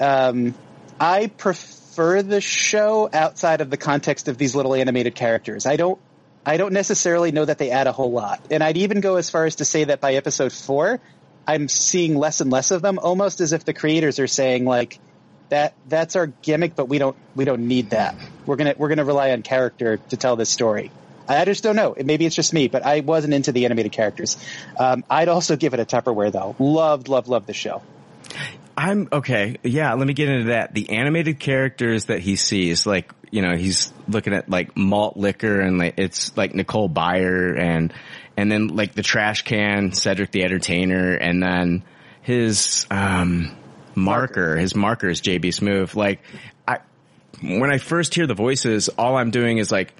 [0.00, 0.54] Um,
[0.98, 5.66] I prefer the show outside of the context of these little animated characters.
[5.66, 6.00] I don't
[6.44, 8.40] I don't necessarily know that they add a whole lot.
[8.50, 10.98] And I'd even go as far as to say that by episode four,
[11.46, 14.98] I'm seeing less and less of them, almost as if the creators are saying like
[15.50, 18.14] that that's our gimmick, but we don't we don't need that.
[18.46, 20.90] We're gonna we're gonna rely on character to tell this story.
[21.38, 21.94] I just don't know.
[22.02, 24.36] Maybe it's just me, but I wasn't into the animated characters.
[24.78, 26.56] Um, I'd also give it a Tupperware though.
[26.58, 27.82] Loved, loved, loved the show.
[28.76, 29.56] I'm okay.
[29.62, 30.74] Yeah, let me get into that.
[30.74, 35.60] The animated characters that he sees, like you know, he's looking at like malt liquor,
[35.60, 37.92] and like it's like Nicole Byer, and
[38.36, 41.82] and then like the trash can, Cedric the Entertainer, and then
[42.22, 43.56] his um
[43.94, 45.94] marker, his marker is JB Smoove.
[45.94, 46.20] Like
[46.66, 46.78] I,
[47.42, 49.94] when I first hear the voices, all I'm doing is like,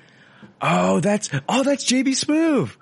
[0.60, 2.76] oh, that's oh, that's JB Smoove.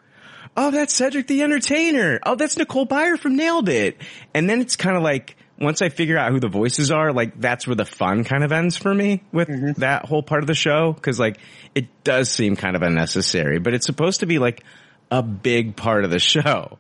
[0.56, 2.18] Oh, that's Cedric the Entertainer.
[2.24, 4.00] Oh, that's Nicole Byer from Nailed It.
[4.34, 7.40] And then it's kind of like, once I figure out who the voices are, like
[7.40, 9.80] that's where the fun kind of ends for me with mm-hmm.
[9.80, 10.94] that whole part of the show.
[10.94, 11.38] Cause like
[11.74, 14.64] it does seem kind of unnecessary, but it's supposed to be like
[15.10, 16.78] a big part of the show.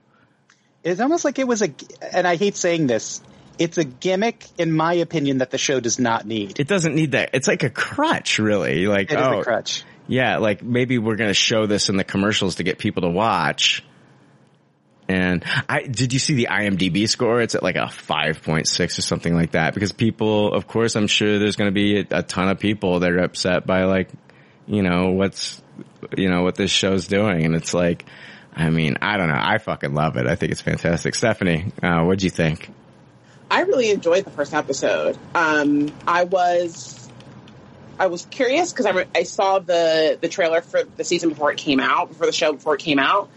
[0.82, 1.72] It's almost like it was a,
[2.12, 3.20] and I hate saying this,
[3.58, 6.60] it's a gimmick, in my opinion, that the show does not need.
[6.60, 7.30] It doesn't need that.
[7.32, 8.86] It's like a crutch, really.
[8.86, 9.84] Like, It is oh, a crutch.
[10.08, 13.10] Yeah, like maybe we're going to show this in the commercials to get people to
[13.10, 13.84] watch.
[15.08, 17.40] And I, did you see the IMDb score?
[17.40, 21.38] It's at like a 5.6 or something like that because people, of course, I'm sure
[21.38, 24.10] there's going to be a, a ton of people that are upset by like,
[24.66, 25.62] you know, what's,
[26.16, 27.46] you know, what this show's doing.
[27.46, 28.04] And it's like,
[28.54, 29.40] I mean, I don't know.
[29.40, 30.26] I fucking love it.
[30.26, 31.14] I think it's fantastic.
[31.14, 32.70] Stephanie, uh, what'd you think?
[33.50, 35.16] I really enjoyed the first episode.
[35.34, 36.97] Um, I was,
[37.98, 41.50] I was curious because I, re- I saw the the trailer for the season before
[41.52, 43.28] it came out, before the show before it came out,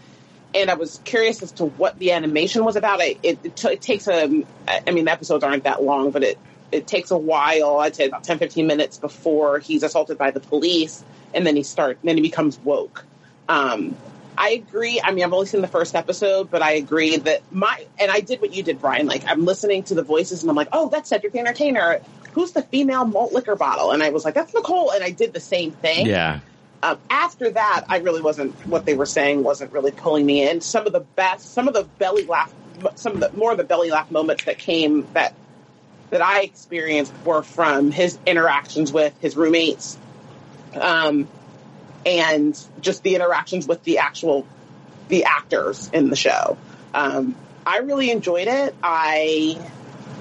[0.54, 3.00] and I was curious as to what the animation was about.
[3.00, 6.22] It it, it, t- it takes a, I mean, the episodes aren't that long, but
[6.22, 6.38] it
[6.70, 7.78] it takes a while.
[7.78, 11.04] I'd say about 10, 15 minutes before he's assaulted by the police,
[11.34, 13.04] and then he start then he becomes woke.
[13.48, 13.96] Um,
[14.38, 15.00] I agree.
[15.02, 18.20] I mean, I've only seen the first episode, but I agree that my and I
[18.20, 19.06] did what you did, Brian.
[19.06, 22.00] Like I'm listening to the voices, and I'm like, oh, that's Cedric the Entertainer.
[22.32, 23.90] Who's the female malt liquor bottle?
[23.90, 24.90] And I was like, that's Nicole.
[24.90, 26.06] And I did the same thing.
[26.06, 26.40] Yeah.
[26.82, 28.54] Um, after that, I really wasn't.
[28.66, 30.60] What they were saying wasn't really pulling me in.
[30.60, 32.52] Some of the best, some of the belly laugh,
[32.96, 35.34] some of the more of the belly laugh moments that came that
[36.10, 39.96] that I experienced were from his interactions with his roommates,
[40.74, 41.28] um,
[42.04, 44.46] and just the interactions with the actual
[45.08, 46.58] the actors in the show.
[46.94, 48.74] Um, I really enjoyed it.
[48.82, 49.56] I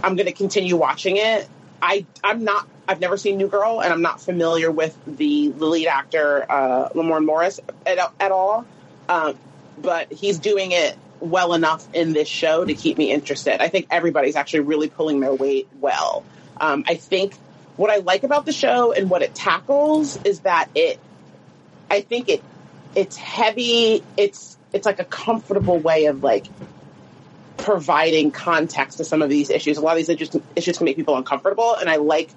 [0.03, 1.47] I'm going to continue watching it.
[1.81, 2.67] I I'm not.
[2.87, 7.25] I've never seen New Girl, and I'm not familiar with the lead actor uh, Lamorne
[7.25, 8.65] Morris at, at all.
[9.07, 9.37] Um,
[9.81, 13.61] but he's doing it well enough in this show to keep me interested.
[13.61, 16.23] I think everybody's actually really pulling their weight well.
[16.59, 17.35] Um, I think
[17.77, 20.99] what I like about the show and what it tackles is that it,
[21.89, 22.43] I think it,
[22.95, 24.03] it's heavy.
[24.17, 26.45] It's it's like a comfortable way of like
[27.61, 29.77] providing context to some of these issues.
[29.77, 32.29] A lot of these issues, issues can make people uncomfortable, and I like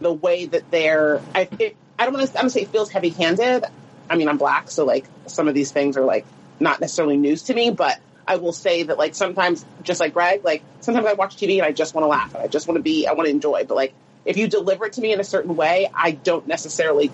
[0.00, 1.20] the way that they're.
[1.34, 2.32] I it, I don't want to.
[2.32, 3.64] I'm gonna say it feels heavy handed.
[4.10, 6.26] I mean, I'm black, so like some of these things are like
[6.60, 10.44] not necessarily news to me, but I will say that like sometimes, just like Greg,
[10.44, 12.76] like sometimes I watch TV and I just want to laugh and I just want
[12.76, 13.64] to be, I want to enjoy.
[13.64, 13.94] But like
[14.24, 17.10] if you deliver it to me in a certain way, I don't necessarily,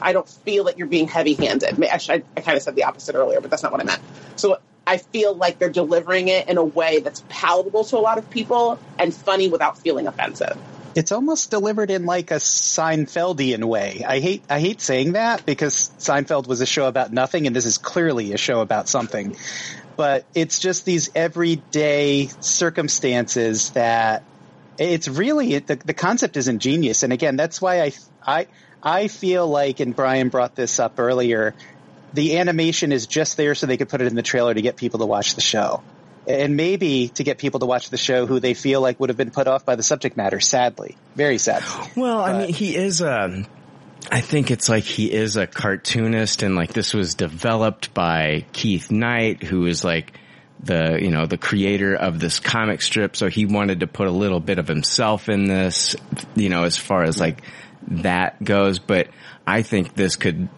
[0.00, 1.82] I don't feel that you're being heavy handed.
[1.84, 4.02] Actually, I, I kind of said the opposite earlier, but that's not what I meant.
[4.36, 8.18] So I feel like they're delivering it in a way that's palatable to a lot
[8.18, 10.58] of people and funny without feeling offensive.
[10.94, 14.04] It's almost delivered in like a Seinfeldian way.
[14.06, 17.64] I hate I hate saying that because Seinfeld was a show about nothing and this
[17.64, 19.36] is clearly a show about something.
[19.96, 24.22] But it's just these everyday circumstances that
[24.78, 27.92] it's really the, the concept is ingenious and again that's why I
[28.24, 28.46] I
[28.82, 31.54] I feel like and Brian brought this up earlier
[32.14, 34.76] the animation is just there so they could put it in the trailer to get
[34.76, 35.82] people to watch the show.
[36.26, 39.18] And maybe to get people to watch the show who they feel like would have
[39.18, 40.96] been put off by the subject matter, sadly.
[41.14, 41.62] Very sad.
[41.94, 43.46] Well, I mean, he is um
[44.10, 48.90] I think it's like he is a cartoonist and like this was developed by Keith
[48.90, 50.18] Knight, who is like
[50.60, 53.16] the, you know, the creator of this comic strip.
[53.16, 55.96] So he wanted to put a little bit of himself in this,
[56.36, 57.42] you know, as far as like
[57.88, 58.78] that goes.
[58.78, 59.08] But
[59.46, 60.48] I think this could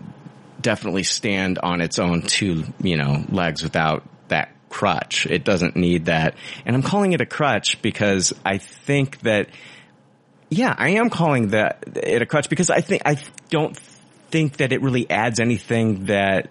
[0.67, 5.25] definitely stand on its own two, you know, legs without that crutch.
[5.25, 6.35] It doesn't need that.
[6.64, 9.49] And I'm calling it a crutch because I think that,
[10.51, 13.17] yeah, I am calling that it a crutch because I think, I
[13.49, 13.77] don't
[14.33, 16.51] think that it really adds anything that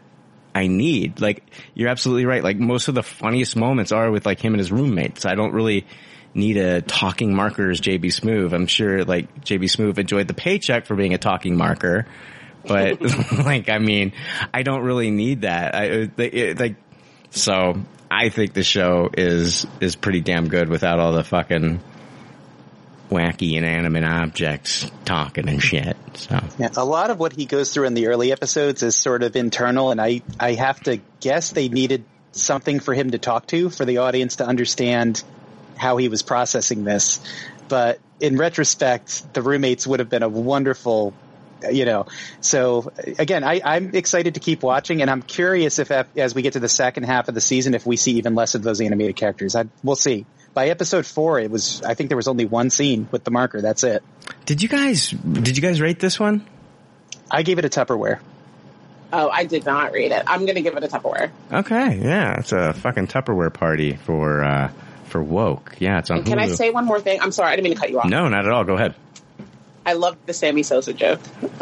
[0.55, 1.20] I need.
[1.20, 1.43] Like,
[1.74, 2.41] you're absolutely right.
[2.41, 5.26] Like, most of the funniest moments are with like him and his roommates.
[5.26, 5.86] I don't really
[6.34, 8.53] need a talking marker as JB Smoove.
[8.53, 12.07] I'm sure like JB Smoove enjoyed the paycheck for being a talking marker
[12.68, 13.01] but
[13.45, 14.13] like, I mean,
[14.53, 15.76] I don't really need that.
[15.76, 15.84] I,
[16.18, 16.76] it, like,
[17.32, 21.82] so I think the show is, is pretty damn good without all the fucking
[23.09, 25.95] wacky inanimate objects talking and shit.
[26.16, 29.22] So yeah, a lot of what he goes through in the early episodes is sort
[29.24, 33.47] of internal and I, I have to guess they needed something for him to talk
[33.47, 35.24] to for the audience to understand
[35.78, 37.20] how he was processing this.
[37.68, 41.13] But in retrospect, the roommates would have been a wonderful
[41.72, 42.07] you know,
[42.41, 46.53] so again, I, I'm excited to keep watching, and I'm curious if as we get
[46.53, 49.16] to the second half of the season, if we see even less of those animated
[49.16, 49.55] characters.
[49.55, 50.26] I, we'll see.
[50.53, 53.61] By episode four, it was I think there was only one scene with the marker.
[53.61, 54.03] That's it.
[54.45, 56.47] Did you guys did you guys rate this one?
[57.30, 58.20] I gave it a Tupperware.
[59.11, 60.24] Oh, I did not read it.
[60.28, 61.32] I'm going to give it a Tupperware.
[61.51, 64.72] Okay, yeah, it's a fucking Tupperware party for uh,
[65.05, 65.76] for woke.
[65.80, 66.18] Yeah, it's on.
[66.18, 66.41] And can Hulu.
[66.41, 67.22] I say one more thing?
[67.22, 68.09] I'm sorry, I didn't mean to cut you off.
[68.09, 68.63] No, not at all.
[68.63, 68.95] Go ahead.
[69.86, 71.19] I loved the Sammy Sosa joke.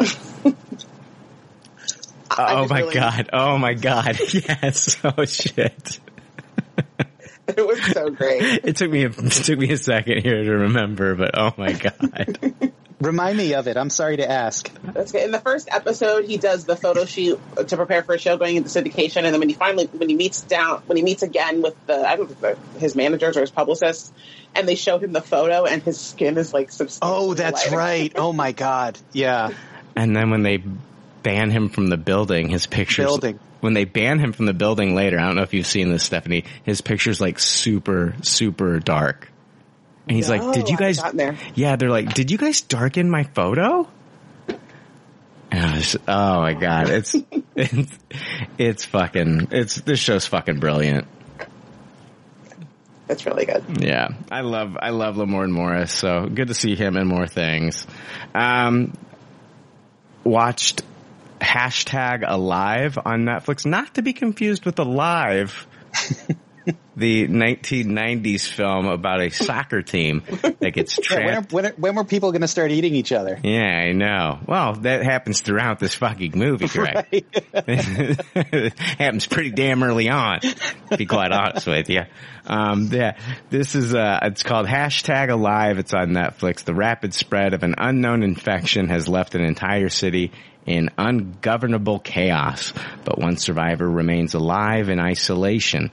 [2.38, 2.94] oh my really...
[2.94, 3.30] god!
[3.32, 4.18] Oh my god!
[4.32, 4.96] Yes!
[5.04, 6.00] Oh shit!
[7.48, 8.42] it was so great.
[8.64, 11.72] It took me a, it took me a second here to remember, but oh my
[11.72, 12.72] god!
[13.00, 13.76] Remind me of it.
[13.76, 14.70] I'm sorry to ask.
[14.82, 15.24] That's good.
[15.24, 18.56] In the first episode, he does the photo shoot to prepare for a show going
[18.56, 21.60] into syndication, and then when he finally when he meets down when he meets again
[21.60, 24.12] with the I don't know his managers or his publicists,
[24.54, 26.70] and they show him the photo, and his skin is like
[27.02, 27.76] Oh, that's lighter.
[27.76, 28.12] right.
[28.16, 28.98] Oh my god.
[29.12, 29.50] Yeah.
[29.96, 30.62] And then when they
[31.22, 33.06] ban him from the building, his pictures.
[33.06, 33.38] Building.
[33.60, 36.02] When they ban him from the building later, I don't know if you've seen this,
[36.04, 36.44] Stephanie.
[36.64, 39.30] His picture's like super, super dark.
[40.06, 41.00] And he's no, like, "Did you guys?"
[41.54, 43.88] Yeah, they're like, "Did you guys darken my photo?"
[45.50, 47.14] And was, oh my god, it's
[47.56, 47.98] it's
[48.58, 51.06] it's fucking it's this show's fucking brilliant.
[53.06, 53.64] That's really good.
[53.80, 57.86] Yeah, I love I love Lamorne Morris, so good to see him in more things.
[58.34, 58.94] Um,
[60.24, 60.82] watched
[61.40, 65.66] hashtag Alive on Netflix, not to be confused with Alive.
[66.96, 70.22] the 1990s film about a soccer team
[70.60, 71.14] that gets trapped.
[71.24, 73.38] Yeah, when, when, when, were people going to start eating each other?
[73.42, 74.40] Yeah, I know.
[74.46, 76.68] Well, that happens throughout this fucking movie.
[76.74, 77.24] Right.
[78.98, 82.02] happens pretty damn early on, to be quite honest with you.
[82.46, 83.16] Um, yeah,
[83.48, 85.78] this is, uh, it's called hashtag alive.
[85.78, 86.64] It's on Netflix.
[86.64, 90.32] The rapid spread of an unknown infection has left an entire city
[90.66, 92.72] in ungovernable chaos,
[93.04, 95.90] but one survivor remains alive in isolation.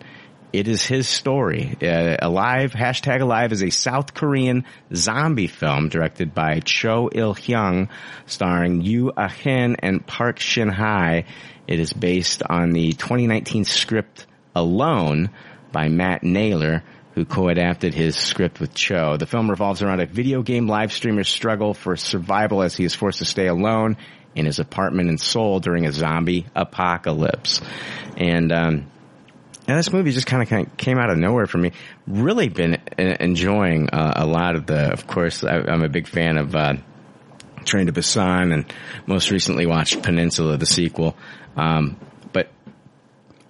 [0.54, 1.78] It is his story.
[1.82, 7.90] Uh, Alive, hashtag Alive is a South Korean zombie film directed by Cho Il Hyung,
[8.26, 11.26] starring Yoo Ah-in and Park Shin Hye.
[11.68, 15.30] It is based on the 2019 script Alone,
[15.72, 16.84] by Matt Naylor,
[17.16, 19.18] who co-adapted his script with Cho.
[19.18, 22.96] The film revolves around a video game live streamer's struggle for survival as he is
[22.96, 23.98] forced to stay alone
[24.36, 27.62] in his apartment in Seoul during a zombie apocalypse.
[28.18, 28.91] And, um,
[29.68, 31.72] and this movie just kind of came out of nowhere for me.
[32.08, 34.92] Really been uh, enjoying uh, a lot of the.
[34.92, 36.74] Of course, I, I'm a big fan of uh,
[37.64, 38.74] Train to Busan, and
[39.06, 41.16] most recently watched Peninsula, the sequel.
[41.56, 41.98] Um,
[42.34, 42.50] but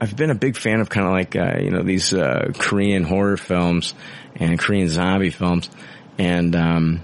[0.01, 3.03] I've been a big fan of kind of like uh, you know these uh, Korean
[3.03, 3.93] horror films
[4.35, 5.69] and Korean zombie films,
[6.17, 7.01] and um,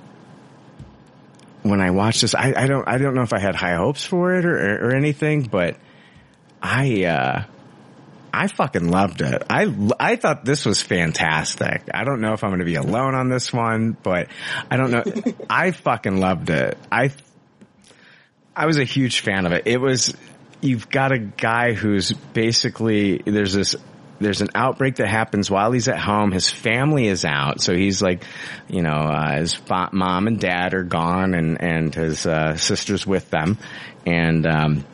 [1.64, 4.04] when I watched this, I, I, don't I don't know if I had high hopes
[4.04, 5.78] for it or, or, or anything, but
[6.62, 7.06] I.
[7.06, 7.44] Uh,
[8.38, 9.42] I fucking loved it.
[9.50, 11.90] I, I thought this was fantastic.
[11.92, 14.28] I don't know if I'm going to be alone on this one, but
[14.70, 15.04] I don't know.
[15.50, 16.78] I fucking loved it.
[16.92, 17.10] I,
[18.56, 19.64] I was a huge fan of it.
[19.66, 20.16] It was,
[20.62, 23.76] you've got a guy who's basically, there's this,
[24.20, 26.32] there's an outbreak that happens while he's at home.
[26.32, 27.60] His family is out.
[27.60, 28.24] So he's like,
[28.68, 33.08] you know, uh, his fa- mom and dad are gone and, and his, uh, sister's
[33.08, 33.58] with them.
[34.06, 34.86] And, um,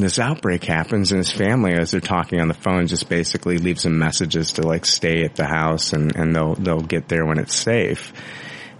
[0.00, 3.82] this outbreak happens and his family as they're talking on the phone just basically leaves
[3.82, 7.38] them messages to like stay at the house and, and they'll they'll get there when
[7.38, 8.12] it's safe.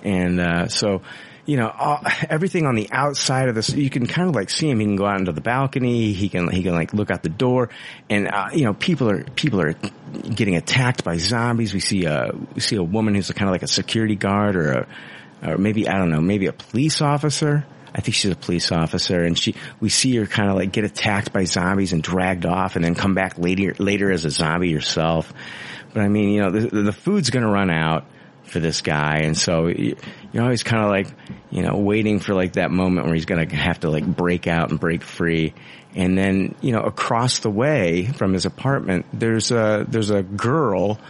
[0.02, 1.02] And uh, so
[1.46, 4.68] you know all, everything on the outside of this you can kind of like see
[4.68, 4.80] him.
[4.80, 6.12] He can go out into the balcony.
[6.12, 7.70] He can he can like look out the door.
[8.08, 9.74] And uh, you know people are people are
[10.34, 11.74] getting attacked by zombies.
[11.74, 14.72] We see a we see a woman who's kind of like a security guard or
[14.72, 14.88] a
[15.42, 19.22] or maybe I don't know maybe a police officer I think she's a police officer
[19.24, 22.76] and she, we see her kind of like get attacked by zombies and dragged off
[22.76, 25.32] and then come back later, later as a zombie herself.
[25.92, 28.04] But I mean, you know, the, the food's going to run out
[28.44, 29.18] for this guy.
[29.18, 29.96] And so you're
[30.42, 31.08] always kind of like,
[31.50, 34.46] you know, waiting for like that moment where he's going to have to like break
[34.46, 35.54] out and break free.
[35.94, 41.00] And then, you know, across the way from his apartment, there's a, there's a girl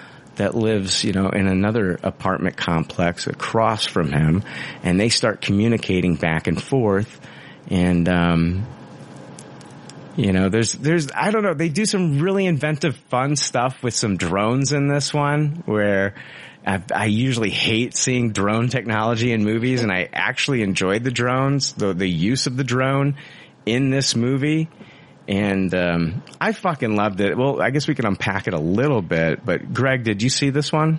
[0.41, 4.43] that lives, you know, in another apartment complex across from him,
[4.83, 7.21] and they start communicating back and forth,
[7.69, 8.67] and um,
[10.17, 13.95] you know, there's there's I don't know, they do some really inventive, fun stuff with
[13.95, 16.15] some drones in this one where.
[16.63, 21.73] I, I usually hate seeing drone technology in movies, and I actually enjoyed the drones,
[21.73, 23.17] the the use of the drone
[23.65, 24.69] in this movie
[25.31, 27.39] and um, I fucking loved it.
[27.39, 29.45] Well, I guess we can unpack it a little bit.
[29.45, 30.99] But Greg, did you see this one?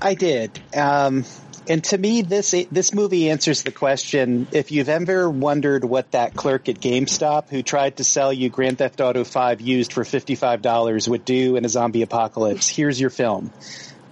[0.00, 0.60] I did.
[0.76, 1.24] Um,
[1.68, 6.34] and to me, this this movie answers the question: if you've ever wondered what that
[6.34, 10.36] clerk at GameStop who tried to sell you Grand Theft Auto Five used for fifty
[10.36, 13.52] five dollars would do in a zombie apocalypse, here's your film.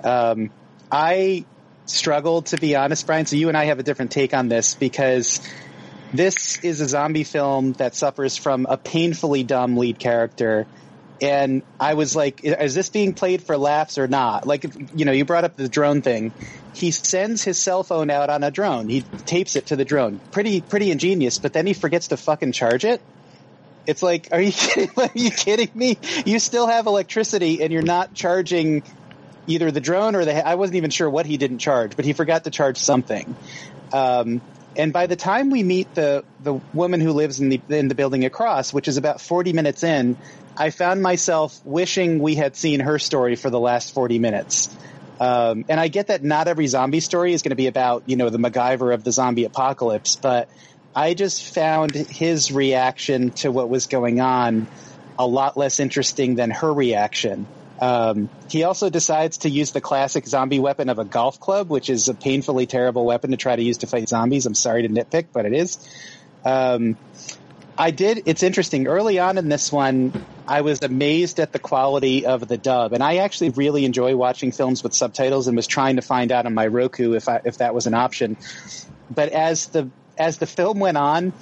[0.02, 0.50] Um,
[0.90, 1.44] I
[1.86, 3.26] struggled to be honest, Brian.
[3.26, 5.40] So you and I have a different take on this because
[6.12, 10.66] this is a zombie film that suffers from a painfully dumb lead character.
[11.22, 14.46] And I was like, is this being played for laughs or not?
[14.46, 16.32] Like, you know, you brought up the drone thing.
[16.74, 18.88] He sends his cell phone out on a drone.
[18.88, 20.18] He tapes it to the drone.
[20.30, 23.02] Pretty, pretty ingenious, but then he forgets to fucking charge it.
[23.86, 25.98] It's like, are you kidding, are you kidding me?
[26.24, 28.82] You still have electricity and you're not charging
[29.46, 32.14] either the drone or the, I wasn't even sure what he didn't charge, but he
[32.14, 33.36] forgot to charge something.
[33.92, 34.40] Um,
[34.80, 37.94] and by the time we meet the the woman who lives in the in the
[37.94, 40.16] building across, which is about 40 minutes in,
[40.56, 44.74] I found myself wishing we had seen her story for the last 40 minutes.
[45.20, 48.16] Um, and I get that not every zombie story is going to be about you
[48.16, 50.48] know the MacGyver of the zombie apocalypse, but
[50.96, 54.66] I just found his reaction to what was going on
[55.18, 57.46] a lot less interesting than her reaction.
[57.80, 61.88] Um, he also decides to use the classic zombie weapon of a golf club, which
[61.88, 64.44] is a painfully terrible weapon to try to use to fight zombies.
[64.44, 65.78] I'm sorry to nitpick, but it is.
[66.44, 66.98] Um,
[67.78, 68.24] I did.
[68.26, 68.86] It's interesting.
[68.86, 70.12] Early on in this one,
[70.46, 74.52] I was amazed at the quality of the dub, and I actually really enjoy watching
[74.52, 77.58] films with subtitles, and was trying to find out on my Roku if I, if
[77.58, 78.36] that was an option.
[79.10, 81.32] But as the as the film went on,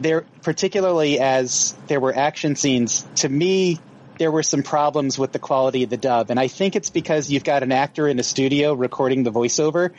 [0.00, 3.78] there particularly as there were action scenes, to me
[4.18, 6.30] there were some problems with the quality of the dub.
[6.30, 9.90] And I think it's because you've got an actor in a studio recording the voiceover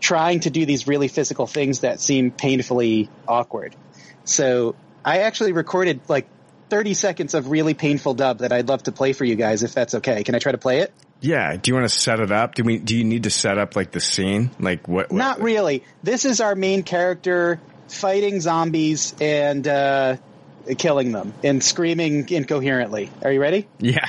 [0.00, 3.74] trying to do these really physical things that seem painfully awkward.
[4.24, 6.26] So I actually recorded like
[6.70, 9.74] 30 seconds of really painful dub that I'd love to play for you guys if
[9.74, 10.24] that's okay.
[10.24, 10.92] Can I try to play it?
[11.20, 11.56] Yeah.
[11.56, 12.56] Do you want to set it up?
[12.56, 14.50] Do we, do you need to set up like the scene?
[14.58, 15.10] Like what?
[15.10, 15.84] what Not really.
[16.02, 20.16] This is our main character fighting zombies and, uh,
[20.78, 23.10] killing them and screaming incoherently.
[23.22, 23.66] Are you ready?
[23.78, 24.08] Yeah.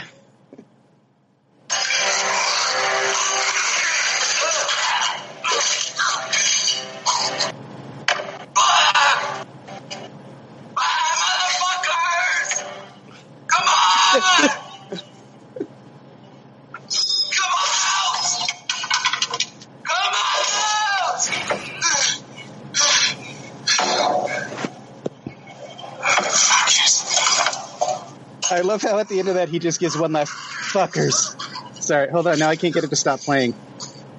[28.64, 31.36] Love how at the end of that he just gives one last fuckers.
[31.82, 32.40] Sorry, hold on.
[32.40, 33.54] Now I can't get it to stop playing.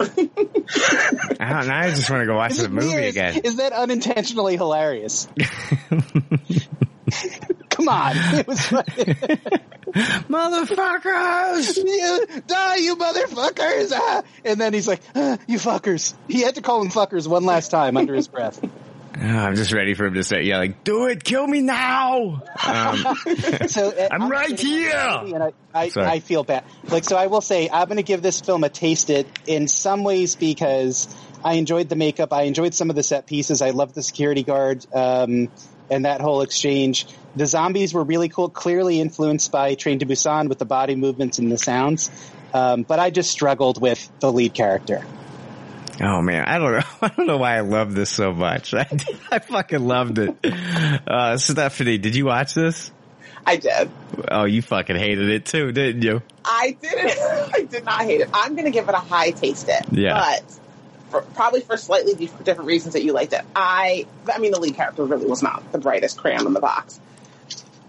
[0.01, 1.75] I don't know.
[1.75, 3.41] I just want to go watch the movie again.
[3.45, 5.29] Is that unintentionally hilarious?
[7.71, 8.59] Come on, it was.
[9.95, 11.79] Motherfuckers!
[11.85, 13.93] You, die, you motherfuckers!
[13.95, 14.23] Ah!
[14.45, 17.71] And then he's like, ah, "You fuckers!" He had to call them fuckers one last
[17.71, 18.61] time under his breath.
[19.17, 22.43] Oh, I'm just ready for him to say, yeah, like, do it, kill me now.
[22.67, 23.17] Um,
[23.69, 25.35] So uh, I'm right sitting in here.
[25.35, 26.65] And I, I, I feel bad.
[26.85, 29.69] Like, so I will say, I'm going to give this film a taste it in
[29.69, 32.33] some ways because I enjoyed the makeup.
[32.33, 33.63] I enjoyed some of the set pieces.
[33.63, 35.49] I loved the security guard, um,
[35.91, 37.07] and that whole exchange.
[37.37, 41.39] The zombies were really cool, clearly influenced by Train to Busan with the body movements
[41.39, 42.11] and the sounds.
[42.53, 45.05] Um, but I just struggled with the lead character.
[46.01, 46.87] Oh man, I don't know.
[47.03, 48.75] I don't know why I love this so much.
[48.75, 48.87] I,
[49.31, 50.37] I fucking loved it.
[50.45, 52.91] Uh, Stephanie, did you watch this?
[53.47, 53.91] I did.
[54.31, 56.23] Oh, you fucking hated it too, didn't you?
[56.45, 57.19] I didn't.
[57.55, 58.31] I did not hate it.
[58.33, 59.85] I'm going to give it a high taste it.
[59.91, 60.15] Yeah.
[60.15, 60.61] But
[61.11, 63.43] for, probably for slightly different reasons that you liked it.
[63.55, 67.01] I, I mean, the lead character really was not the brightest crayon in the box.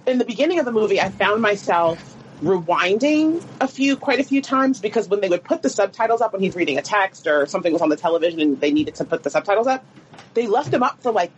[0.06, 4.42] In the beginning of the movie, I found myself rewinding a few, quite a few
[4.42, 7.46] times because when they would put the subtitles up when he's reading a text or
[7.46, 9.86] something was on the television and they needed to put the subtitles up,
[10.34, 11.32] they left them up for like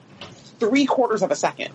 [0.59, 1.73] three quarters of a second.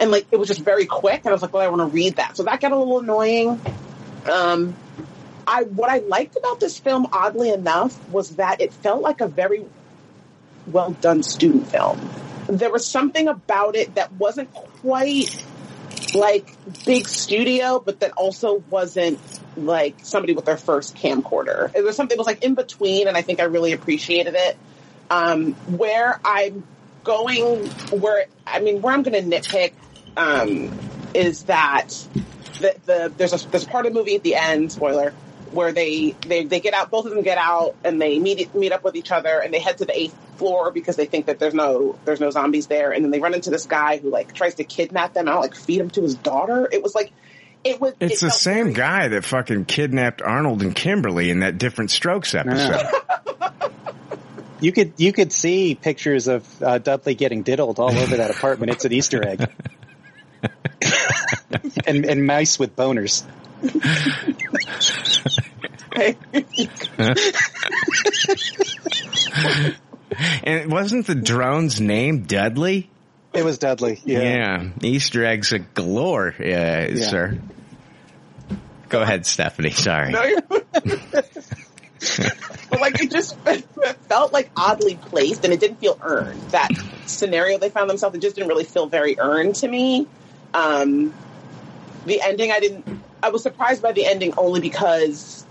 [0.00, 1.20] And like, it was just very quick.
[1.20, 2.36] And I was like, well, I want to read that.
[2.36, 3.60] So that got a little annoying.
[4.30, 4.76] Um,
[5.46, 9.28] I what I liked about this film, oddly enough, was that it felt like a
[9.28, 9.64] very
[10.66, 11.98] well done student film.
[12.48, 15.42] There was something about it that wasn't quite
[16.14, 16.54] like
[16.84, 19.18] big studio, but that also wasn't
[19.56, 21.74] like somebody with their first camcorder.
[21.74, 24.56] It was something that was like in between, and I think I really appreciated it.
[25.10, 26.64] Um, where I'm
[27.04, 29.72] going, where I mean, where I'm going to nitpick
[30.16, 30.76] um,
[31.14, 31.88] is that
[32.60, 35.14] the, the there's a there's a part of the movie at the end, spoiler,
[35.52, 38.72] where they they they get out, both of them get out, and they meet meet
[38.72, 41.38] up with each other, and they head to the eighth floor because they think that
[41.38, 44.32] there's no there's no zombies there, and then they run into this guy who like
[44.34, 46.68] tries to kidnap them and like feed him to his daughter.
[46.70, 47.12] It was like
[47.64, 47.94] it was.
[48.00, 51.90] It's it the same very- guy that fucking kidnapped Arnold and Kimberly in that Diff'rent
[51.90, 52.86] Strokes episode.
[54.60, 58.72] You could you could see pictures of uh, Dudley getting diddled all over that apartment.
[58.72, 59.48] It's an Easter egg,
[61.86, 63.22] and and mice with boners.
[70.44, 72.90] and wasn't the drone's name Dudley?
[73.32, 74.00] It was Dudley.
[74.04, 74.20] Yeah.
[74.20, 77.38] Yeah, Easter eggs a galore, uh, sir.
[78.88, 79.70] Go ahead, Stephanie.
[79.70, 80.12] Sorry.
[80.12, 80.22] No,
[82.70, 83.36] but like it just
[84.08, 86.40] felt like oddly placed and it didn't feel earned.
[86.50, 86.70] That
[87.06, 90.06] scenario they found themselves, it just didn't really feel very earned to me.
[90.54, 91.12] Um,
[92.06, 93.02] the ending, I didn't.
[93.22, 95.44] I was surprised by the ending only because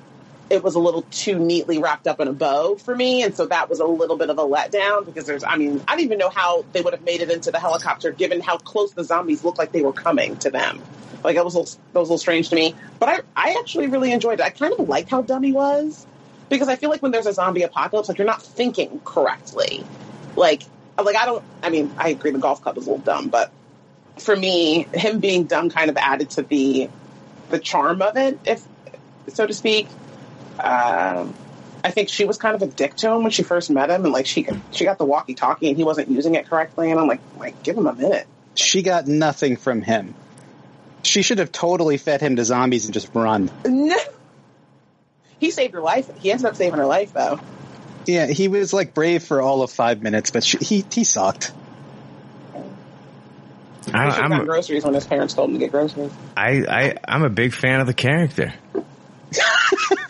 [0.50, 3.46] it was a little too neatly wrapped up in a bow for me, and so
[3.48, 5.06] that was a little bit of a letdown.
[5.06, 7.52] Because there's, I mean, I don't even know how they would have made it into
[7.52, 10.82] the helicopter, given how close the zombies looked like they were coming to them.
[11.24, 12.76] Like that was a little, that was a little strange to me.
[13.00, 14.44] But I, I actually really enjoyed it.
[14.44, 16.06] I kind of liked how dumb he was
[16.50, 19.84] because I feel like when there's a zombie apocalypse, like you're not thinking correctly.
[20.36, 20.64] Like,
[20.98, 21.44] like I don't.
[21.62, 23.52] I mean, I agree the golf club is a little dumb, but
[24.18, 26.90] for me, him being dumb kind of added to the
[27.50, 28.64] the charm of it, if
[29.28, 29.88] so to speak.
[30.60, 31.34] Um,
[31.84, 34.04] I think she was kind of a dick to him when she first met him,
[34.04, 37.08] and like she she got the walkie-talkie and he wasn't using it correctly, and I'm
[37.08, 38.28] like, like give him a minute.
[38.56, 40.16] She got nothing from him.
[41.04, 43.50] She should have totally fed him to zombies and just run.
[43.66, 43.98] No.
[45.40, 46.10] He saved her life.
[46.18, 47.40] He ended up saving her life, though.
[48.08, 51.52] Yeah, he was like brave for all of five minutes, but she, he he sucked.
[53.94, 56.12] I, should have I'm, gotten a, groceries when his parents told him to get groceries.
[56.36, 58.54] I, I, I'm a big fan of the character.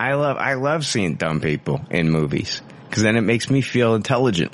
[0.00, 3.94] I love, I love seeing dumb people in movies because then it makes me feel
[3.94, 4.52] intelligent.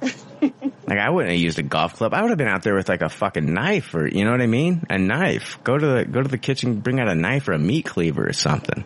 [0.00, 2.14] like I wouldn't have used a golf club.
[2.14, 4.40] I would have been out there with like a fucking knife or, you know what
[4.40, 4.86] I mean?
[4.88, 5.58] A knife.
[5.64, 8.28] Go to the, go to the kitchen, bring out a knife or a meat cleaver
[8.28, 8.84] or something.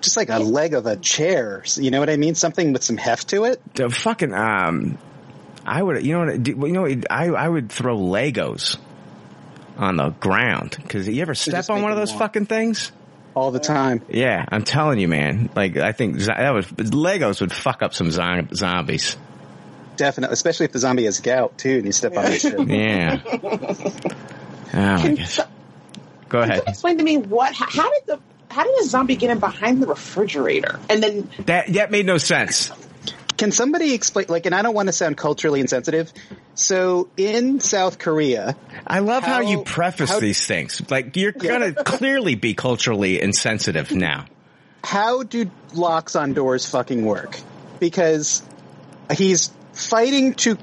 [0.00, 1.62] Just like a leg of a chair.
[1.76, 2.34] You know what I mean?
[2.34, 3.60] Something with some heft to it.
[3.74, 4.98] The fucking, um,
[5.64, 8.78] I would, you know what, you know, I, I would throw Legos
[9.76, 12.18] on the ground because you ever step on one of those walk.
[12.20, 12.92] fucking things?
[13.34, 14.00] all the time.
[14.08, 15.50] Yeah, I'm telling you, man.
[15.54, 19.16] Like, I think that was Legos would fuck up some zombies.
[19.96, 22.42] Definitely, especially if the zombie has gout too, and you step on it.
[22.68, 23.20] Yeah.
[23.32, 23.38] oh
[24.72, 25.30] my Can, gosh.
[25.30, 25.44] so-
[26.28, 26.62] Go ahead.
[26.66, 27.54] explain to me what?
[27.54, 28.20] How, how did the
[28.50, 30.80] how did a zombie get in behind the refrigerator?
[30.88, 32.70] And then That that made no sense.
[33.36, 34.26] Can somebody explain?
[34.28, 36.12] Like, and I don't want to sound culturally insensitive.
[36.54, 38.56] So in South Korea,
[38.86, 40.82] I love how, you preface how- these things.
[40.90, 44.26] Like you're gonna clearly be culturally insensitive now.
[44.84, 47.38] how do locks on doors fucking work?
[47.80, 48.42] Because
[49.12, 50.56] he's fighting to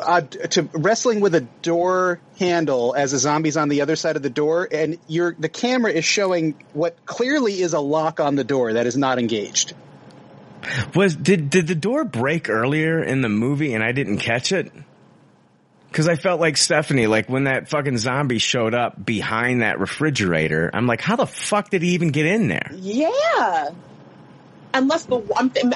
[0.00, 4.22] uh, to wrestling with a door handle as a zombie's on the other side of
[4.22, 8.44] the door, and your the camera is showing what clearly is a lock on the
[8.44, 9.74] door that is not engaged.
[10.94, 14.72] Was did did the door break earlier in the movie and I didn't catch it?
[15.92, 20.68] Cause I felt like Stephanie, like when that fucking zombie showed up behind that refrigerator,
[20.74, 22.68] I'm like, how the fuck did he even get in there?
[22.74, 23.70] Yeah.
[24.74, 25.22] Unless the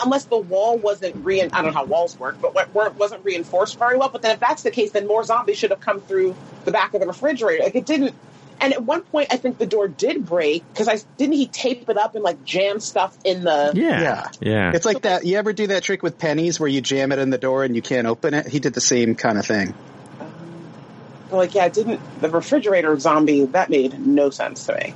[0.05, 3.97] unless the wall wasn't re I don't know how walls work, but wasn't reinforced very
[3.97, 4.09] well.
[4.09, 6.35] But then if that's the case, then more zombies should have come through
[6.65, 7.63] the back of the refrigerator.
[7.63, 8.17] Like it didn't.
[8.61, 11.89] And at one point, I think the door did break because I didn't he tape
[11.89, 14.03] it up and like jam stuff in the Yeah.
[14.03, 14.29] Yeah.
[14.41, 14.73] Yeah.
[14.75, 15.25] It's like that.
[15.25, 17.77] You ever do that trick with pennies where you jam it in the door and
[17.77, 18.49] you can't open it?
[18.49, 19.75] He did the same kind of thing.
[20.21, 20.33] Um,
[21.31, 24.95] like yeah, it didn't the refrigerator zombie that made no sense to me.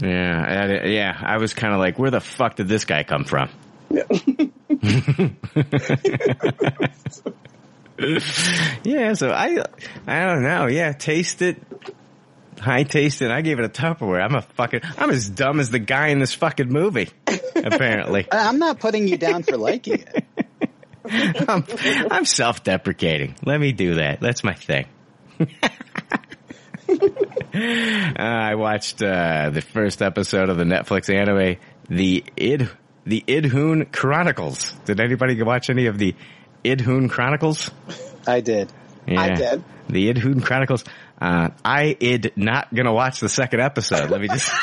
[0.00, 1.16] Yeah, I- yeah.
[1.20, 3.48] I was kind of like, where the fuck did this guy come from?
[8.84, 9.64] yeah, so I,
[10.06, 10.66] I don't know.
[10.66, 11.60] Yeah, taste it.
[12.60, 13.30] I taste it.
[13.30, 14.22] I gave it a Tupperware.
[14.22, 14.80] I'm a fucking.
[14.96, 17.08] I'm as dumb as the guy in this fucking movie.
[17.56, 20.24] Apparently, I'm not putting you down for liking it.
[21.48, 21.64] I'm,
[22.10, 23.36] I'm self-deprecating.
[23.44, 24.20] Let me do that.
[24.20, 24.86] That's my thing.
[27.54, 31.56] Uh, I watched uh, the first episode of the Netflix anime,
[31.88, 32.70] the Id
[33.04, 34.72] the Idhun Chronicles.
[34.84, 36.14] Did anybody watch any of the
[36.64, 37.70] Idhun Chronicles?
[38.26, 38.72] I did.
[39.06, 39.64] I did.
[39.88, 40.84] The Idhun Chronicles.
[41.20, 44.10] Uh, I id not gonna watch the second episode.
[44.10, 44.50] Let me just.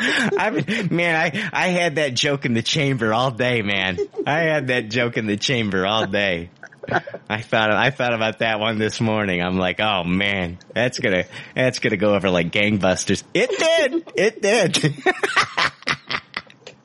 [0.00, 3.98] I mean, man, I, I had that joke in the chamber all day, man.
[4.26, 6.50] I had that joke in the chamber all day.
[7.28, 9.42] I thought I thought about that one this morning.
[9.42, 11.24] I'm like, oh man, that's gonna
[11.54, 13.22] that's gonna go over like gangbusters.
[13.34, 14.12] It did.
[14.16, 14.94] It did.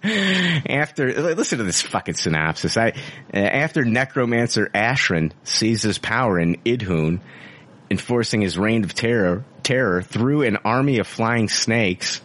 [0.69, 2.75] after listen to this fucking synopsis.
[2.75, 2.89] I
[3.33, 7.21] uh, after necromancer Ashran seizes power in Idhun,
[7.89, 12.21] enforcing his reign of terror terror through an army of flying snakes.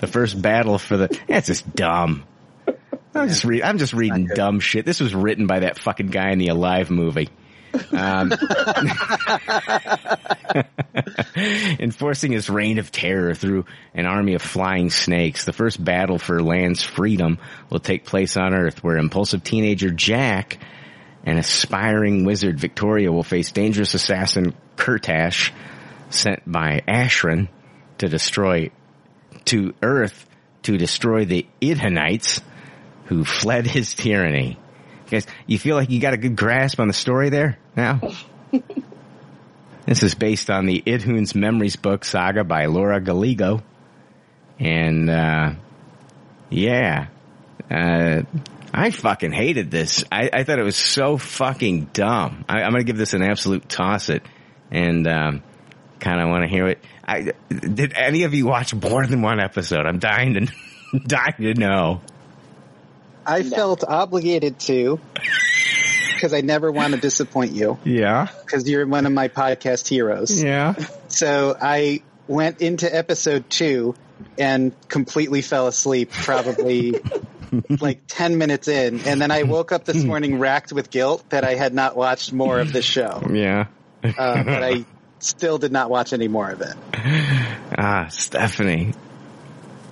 [0.00, 2.24] The first battle for the that's just dumb.
[3.14, 4.86] I'm just read, I'm just reading dumb shit.
[4.86, 7.28] This was written by that fucking guy in the Alive movie.
[7.90, 8.32] Um,
[11.78, 13.64] enforcing his reign of terror through
[13.94, 15.44] an army of flying snakes.
[15.44, 17.38] The first battle for land's freedom
[17.70, 20.58] will take place on Earth, where impulsive teenager Jack
[21.24, 25.52] and aspiring wizard Victoria will face dangerous assassin Kirtash,
[26.10, 27.48] sent by Ashran
[27.98, 28.70] to destroy
[29.46, 30.26] to Earth
[30.62, 32.40] to destroy the Idhanites
[33.06, 34.58] who fled his tyranny.
[35.10, 38.00] Guys, you feel like you got a good grasp on the story there now?
[39.86, 43.62] this is based on the Idhun's Memories book saga by Laura Gallego.
[44.58, 45.54] And, uh,
[46.48, 47.08] yeah,
[47.70, 48.22] uh,
[48.72, 50.04] I fucking hated this.
[50.10, 52.44] I, I thought it was so fucking dumb.
[52.48, 54.22] I, I'm gonna give this an absolute toss it
[54.70, 55.42] and, um,
[56.00, 56.84] kind of want to hear it.
[57.06, 59.86] I, did any of you watch more than one episode?
[59.86, 62.00] I'm dying to, dying to know.
[63.26, 65.00] I felt obligated to
[66.14, 68.28] because I never want to disappoint you Yeah.
[68.44, 70.42] because you're one of my podcast heroes.
[70.42, 70.74] Yeah.
[71.08, 73.94] So I went into episode two
[74.38, 76.94] and completely fell asleep probably
[77.80, 79.00] like 10 minutes in.
[79.00, 82.32] And then I woke up this morning racked with guilt that I had not watched
[82.32, 83.22] more of the show.
[83.32, 83.66] Yeah.
[84.04, 84.84] Uh, but I
[85.18, 86.74] still did not watch any more of it.
[87.74, 88.92] Ah, Stephanie.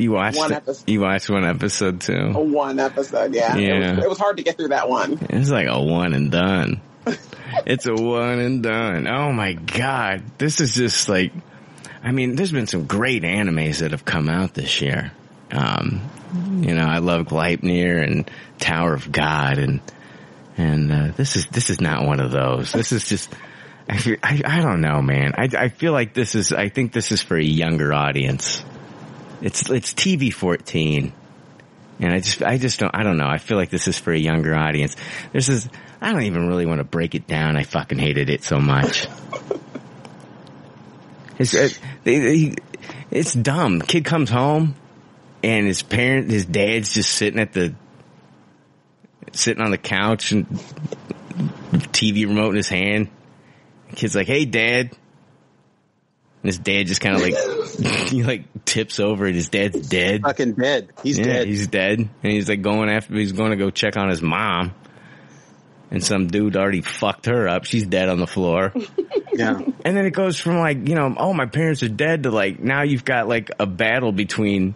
[0.00, 0.88] You watched One episode.
[0.88, 2.32] you watched one episode too.
[2.34, 3.56] A one episode, yeah.
[3.56, 3.94] It, Yeah.
[3.96, 5.18] was, it was hard to get through that one.
[5.30, 6.80] It's like a one and done.
[7.66, 9.06] it's a one and done.
[9.06, 10.22] Oh my god.
[10.38, 11.32] This is just like
[12.02, 15.12] I mean, there's been some great animes that have come out this year.
[15.52, 16.00] Um,
[16.62, 19.80] you know, I love Gleipnir and Tower of God and
[20.56, 22.72] and uh, this is this is not one of those.
[22.72, 23.32] This is just
[23.88, 25.32] I, feel, I I don't know, man.
[25.36, 28.62] I I feel like this is I think this is for a younger audience.
[29.40, 31.12] It's it's TV fourteen.
[32.02, 33.26] And I just, I just don't, I don't know.
[33.28, 34.96] I feel like this is for a younger audience.
[35.34, 35.68] This,
[36.00, 37.58] I don't even really want to break it down.
[37.58, 39.06] I fucking hated it so much.
[41.38, 42.54] It's, it, they-
[43.10, 43.82] it's dumb.
[43.82, 44.76] Kid comes home
[45.42, 47.74] and his parent, his dad's just sitting at the,
[49.32, 50.46] sitting on the couch and
[51.92, 53.08] TV remote in his hand.
[53.94, 54.96] Kid's like, hey dad,
[56.42, 60.22] And his dad just kind of like, he like tips over and his dad's dead.
[60.22, 60.90] Fucking dead.
[61.02, 61.48] He's yeah, dead.
[61.48, 61.98] He's dead.
[61.98, 64.74] And he's like going after, he's going to go check on his mom.
[65.90, 67.64] And some dude already fucked her up.
[67.64, 68.72] She's dead on the floor.
[69.32, 69.60] yeah.
[69.84, 72.60] And then it goes from like, you know, oh, my parents are dead to like,
[72.60, 74.74] now you've got like a battle between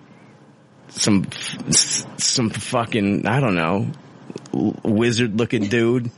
[0.89, 1.27] some,
[1.71, 3.91] some fucking, I don't know,
[4.53, 6.11] wizard looking dude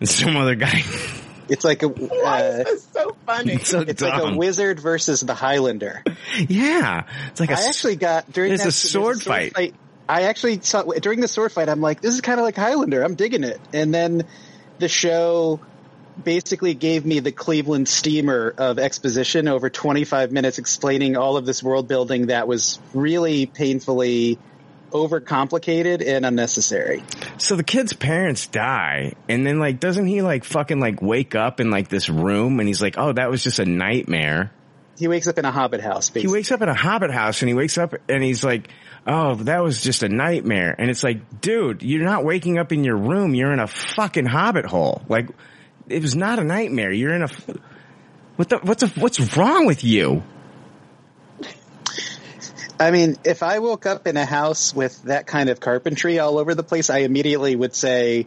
[0.00, 0.82] and some other guy.
[1.48, 1.86] It's like a.
[2.26, 3.52] Uh, It's so funny.
[3.54, 6.02] It's so it's like a wizard versus the Highlander.
[6.48, 7.04] Yeah.
[7.28, 9.74] It's like a, I actually got during It's that, a sword fight.
[10.08, 11.68] I actually saw during the sword fight.
[11.68, 13.02] I'm like, this is kind of like Highlander.
[13.02, 13.60] I'm digging it.
[13.72, 14.24] And then
[14.78, 15.60] the show
[16.22, 21.62] basically gave me the Cleveland steamer of exposition over 25 minutes, explaining all of this
[21.62, 24.38] world building that was really painfully
[24.90, 27.02] overcomplicated and unnecessary.
[27.38, 31.60] So the kid's parents die, and then like, doesn't he like fucking like wake up
[31.60, 34.52] in like this room, and he's like, oh, that was just a nightmare.
[34.98, 36.08] He wakes up in a hobbit house.
[36.08, 38.68] He wakes up in a hobbit house, and he wakes up and he's like,
[39.06, 40.74] oh, that was just a nightmare.
[40.78, 43.34] And it's like, dude, you're not waking up in your room.
[43.34, 45.02] You're in a fucking hobbit hole.
[45.08, 45.28] Like,
[45.88, 46.92] it was not a nightmare.
[46.92, 47.28] You're in a
[48.36, 48.58] What the?
[48.58, 50.22] What's the, What's wrong with you?
[52.78, 56.38] I mean, if I woke up in a house with that kind of carpentry all
[56.38, 58.26] over the place, I immediately would say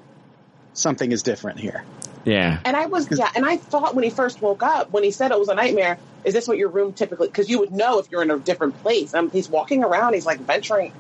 [0.74, 1.84] something is different here.
[2.26, 2.60] Yeah.
[2.66, 5.32] And I was, yeah, and I thought when he first woke up, when he said
[5.32, 7.28] it was a nightmare, is this what your room typically?
[7.28, 9.14] Because you would know if you're in a different place.
[9.14, 10.94] Um, he's walking around, he's like venturing.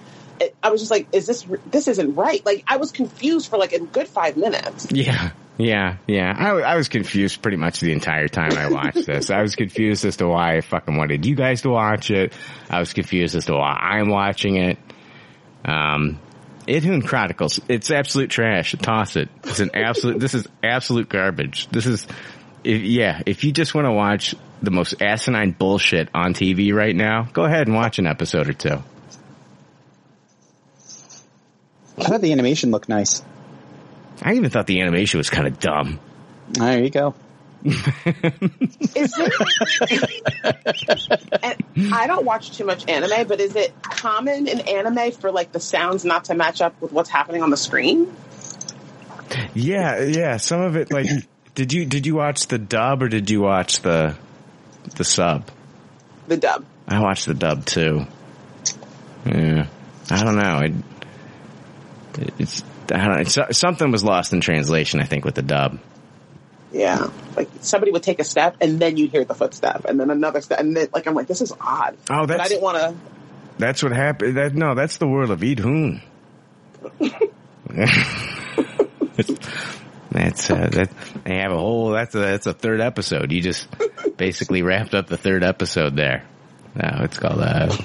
[0.63, 2.45] I was just like, is this this isn't right?
[2.45, 4.87] Like I was confused for like a good five minutes.
[4.89, 5.31] Yeah.
[5.59, 6.33] Yeah, yeah.
[6.37, 9.29] I, I was confused pretty much the entire time I watched this.
[9.29, 12.31] I was confused as to why I fucking wanted you guys to watch it.
[12.69, 14.77] I was confused as to why I'm watching it.
[15.65, 16.17] Um,
[16.65, 17.59] Idhun Chronicles.
[17.67, 18.73] It's absolute trash.
[18.81, 19.27] Toss it.
[19.43, 21.67] It's an absolute, this is absolute garbage.
[21.67, 22.07] This is,
[22.63, 26.95] if, yeah, if you just want to watch the most asinine bullshit on TV right
[26.95, 28.81] now, go ahead and watch an episode or two.
[31.97, 33.21] I thought the animation looked nice.
[34.21, 35.99] I even thought the animation was kind of dumb.
[36.49, 37.15] There you go.
[37.63, 37.83] Is
[38.95, 39.33] it?
[41.43, 45.51] and I don't watch too much anime, but is it common in anime for like
[45.51, 48.15] the sounds not to match up with what's happening on the screen?
[49.53, 50.37] Yeah, yeah.
[50.37, 51.07] Some of it, like,
[51.55, 54.15] did you did you watch the dub or did you watch the
[54.95, 55.49] the sub?
[56.27, 56.65] The dub.
[56.87, 58.05] I watched the dub too.
[59.25, 59.67] Yeah,
[60.09, 60.61] I don't know.
[60.61, 63.45] It, it's I don't know.
[63.51, 64.99] Something was lost in translation.
[64.99, 65.79] I think with the dub.
[66.71, 70.11] Yeah, like somebody would take a step and then you'd hear the footstep, and then
[70.11, 71.97] another step, and then like I'm like, this is odd.
[72.09, 72.95] Oh, but I didn't want to.
[73.57, 74.37] that's what happened.
[74.37, 76.01] That no, that's the world of Idhun.
[80.11, 80.89] that's uh, that.
[81.23, 81.89] They have a whole.
[81.89, 83.31] That's a that's a third episode.
[83.31, 83.67] You just
[84.15, 86.23] basically wrapped up the third episode there.
[86.75, 87.75] No, it's called uh,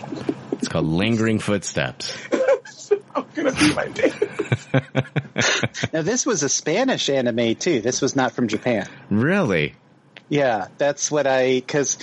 [0.53, 2.17] it's called lingering footsteps.
[3.47, 4.13] I'm gonna be my day.
[5.93, 7.81] Now this was a Spanish anime too.
[7.81, 8.89] This was not from Japan.
[9.11, 9.75] Really?
[10.29, 11.99] Yeah, that's what I because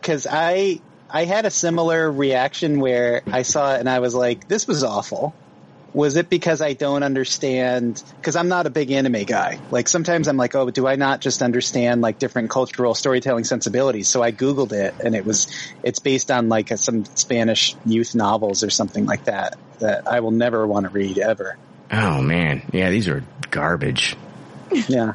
[0.00, 4.48] because I I had a similar reaction where I saw it and I was like,
[4.48, 5.34] this was awful.
[5.94, 8.02] Was it because I don't understand?
[8.16, 9.58] Because I'm not a big anime guy.
[9.70, 14.08] Like sometimes I'm like, oh, do I not just understand like different cultural storytelling sensibilities?
[14.08, 15.48] So I googled it, and it was
[15.82, 20.30] it's based on like some Spanish youth novels or something like that that I will
[20.30, 21.58] never want to read ever.
[21.90, 24.16] Oh man, yeah, these are garbage.
[24.88, 25.12] Yeah.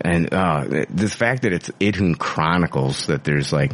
[0.00, 3.70] And uh, the- the fact that it's Idhun Chronicles, that there's like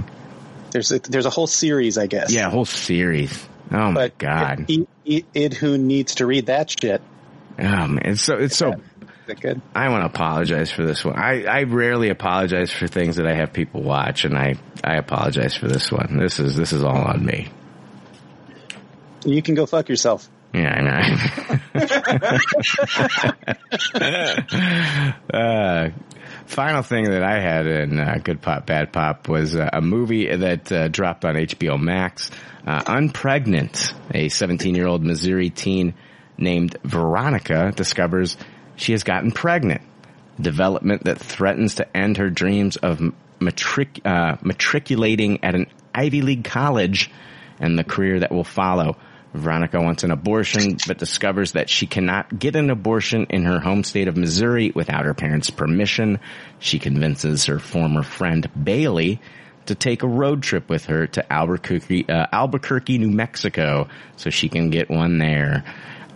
[0.72, 2.34] There's a, there's a whole series, I guess.
[2.34, 3.48] yeah, a whole series.
[3.72, 4.66] Oh my but god.
[4.68, 7.00] Id, Id, Id who needs to read that shit.
[7.58, 8.74] Oh man, it's so it's so.
[9.28, 9.62] Is good?
[9.74, 11.16] I want to apologize for this one.
[11.16, 15.54] I I rarely apologize for things that I have people watch, and I I apologize
[15.54, 16.18] for this one.
[16.18, 17.48] This is this is all on me.
[19.24, 20.28] You can go fuck yourself.
[20.52, 20.98] Yeah, I know.
[25.38, 25.90] uh,
[26.46, 30.34] final thing that I had in uh, Good Pop, Bad Pop was uh, a movie
[30.34, 32.30] that uh, dropped on HBO Max.
[32.66, 35.94] Uh, Unpregnant, a 17 year old Missouri teen
[36.38, 38.36] named Veronica discovers
[38.76, 39.82] she has gotten pregnant.
[40.40, 43.00] Development that threatens to end her dreams of
[43.40, 47.10] matric- uh, matriculating at an Ivy League college
[47.60, 48.96] and the career that will follow.
[49.34, 53.82] Veronica wants an abortion, but discovers that she cannot get an abortion in her home
[53.82, 56.20] state of Missouri without her parents' permission.
[56.58, 59.20] She convinces her former friend Bailey
[59.66, 64.48] to take a road trip with her to Albuquerque, uh, Albuquerque, New Mexico, so she
[64.48, 65.64] can get one there.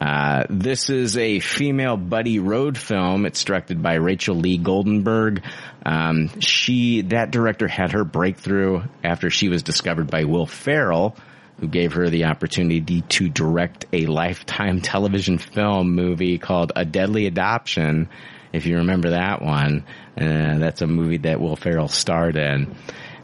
[0.00, 3.24] Uh, this is a female buddy road film.
[3.24, 5.42] It's directed by Rachel Lee Goldenberg.
[5.86, 11.16] Um, she, that director had her breakthrough after she was discovered by Will Ferrell,
[11.60, 17.26] who gave her the opportunity to direct a lifetime television film movie called A Deadly
[17.26, 18.08] Adoption.
[18.52, 19.84] If you remember that one,
[20.16, 22.74] uh, that's a movie that Will Ferrell starred in.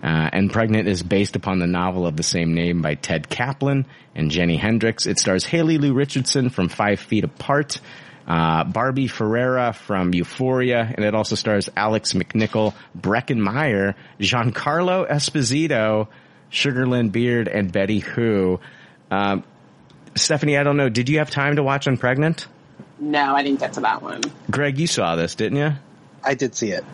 [0.02, 3.86] Uh, Unpregnant is based upon the novel of the same name by Ted Caplan
[4.16, 5.06] and Jenni Hendriks.
[5.06, 7.80] It stars Haley Lu Richardson from Five Feet Apart,
[8.26, 16.08] uh, Barbie Ferreira from Euphoria, and it also stars Alex MacNicoll, Breckin Meyer, Giancarlo Esposito,
[16.52, 18.60] Sugar Lyn Beard, and Betty Who.
[19.10, 19.42] Um,
[20.14, 20.90] Stephanie, I don't know.
[20.90, 22.46] Did you have time to watch Unpregnant?
[23.00, 24.20] No, I didn't get to that one.
[24.50, 25.72] Greg, you saw this, didn't you?
[26.22, 26.84] I did see it.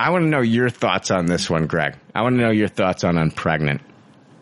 [0.00, 1.96] I want to know your thoughts on this one, Greg.
[2.14, 3.80] I want to know your thoughts on Unpregnant.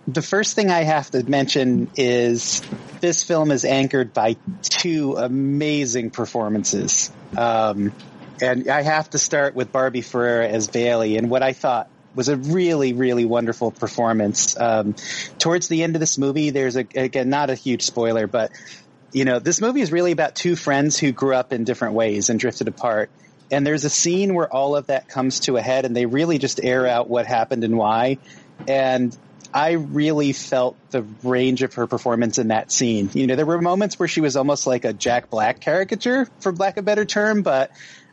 [0.06, 2.62] The first thing I have to mention is
[3.00, 7.10] this film is anchored by two amazing performances.
[7.36, 7.92] Um,
[8.40, 12.28] and I have to start with Barbie Ferreira as Bailey and what I thought was
[12.28, 14.58] a really, really wonderful performance.
[14.58, 14.94] Um,
[15.38, 18.50] towards the end of this movie, there's a, again, not a huge spoiler, but
[19.12, 22.30] you know, this movie is really about two friends who grew up in different ways
[22.30, 23.10] and drifted apart.
[23.50, 26.38] And there's a scene where all of that comes to a head and they really
[26.38, 28.18] just air out what happened and why.
[28.66, 29.16] And
[29.52, 33.08] I really felt the range of her performance in that scene.
[33.14, 36.52] You know, there were moments where she was almost like a Jack Black caricature, for
[36.52, 37.70] lack of a better term, but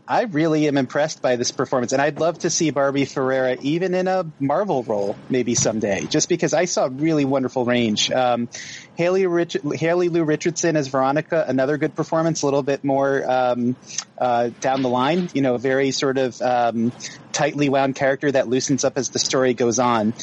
[0.07, 3.93] I really am impressed by this performance, and I'd love to see Barbie Ferreira even
[3.93, 8.11] in a Marvel role maybe someday, just because I saw really wonderful range.
[8.11, 8.49] Um,
[8.95, 13.75] Haley, Rich- Haley Lu Richardson as Veronica, another good performance, a little bit more um,
[14.17, 16.91] uh, down the line, you know, very sort of um,
[17.31, 20.13] tightly wound character that loosens up as the story goes on.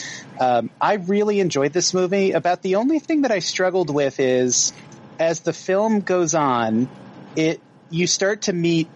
[0.41, 2.33] Um, I really enjoyed this movie.
[2.33, 4.73] About the only thing that I struggled with is
[5.19, 6.89] as the film goes on,
[7.37, 7.61] it
[7.91, 8.89] you start to meet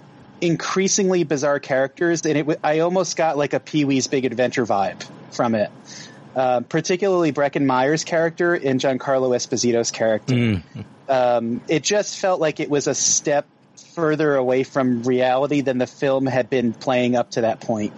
[0.43, 5.02] increasingly bizarre characters, and it I almost got like a Pee Wee's Big Adventure vibe
[5.31, 5.70] from it.
[6.35, 10.35] Uh, particularly Breckin Meyer's character and Giancarlo Esposito's character.
[10.35, 10.62] Mm.
[11.06, 13.47] Um, it just felt like it was a step
[13.94, 17.93] further away from reality than the film had been playing up to that point.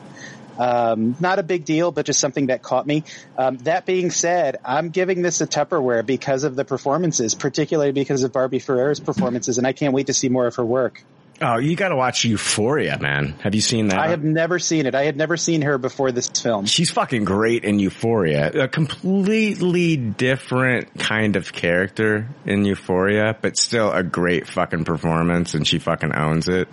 [0.59, 3.05] Um, not a big deal, but just something that caught me.
[3.39, 8.25] Um, that being said, I'm giving this a Tupperware because of the performances, particularly because
[8.25, 11.03] of Barbie Ferreira's performances, and I can't wait to see more of her work.
[11.40, 13.35] Oh, you got to watch Euphoria, man.
[13.40, 13.98] Have you seen that?
[13.98, 14.94] I have never seen it.
[14.94, 16.66] I had never seen her before this film.
[16.66, 18.62] She's fucking great in Euphoria.
[18.65, 25.66] A completely different kind of character in Euphoria, but still a great fucking performance and
[25.66, 26.69] she fucking owns it.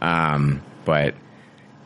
[0.00, 1.14] Um, but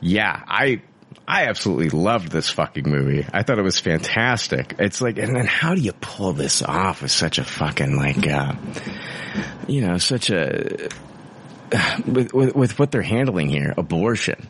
[0.02, 0.82] yeah, I,
[1.26, 3.26] I absolutely loved this fucking movie.
[3.32, 4.74] I thought it was fantastic.
[4.78, 8.28] It's like, and then how do you pull this off with such a fucking like,
[8.28, 8.52] uh,
[9.66, 10.90] you know, such a,
[12.06, 14.48] with, with, with what they're handling here, abortion.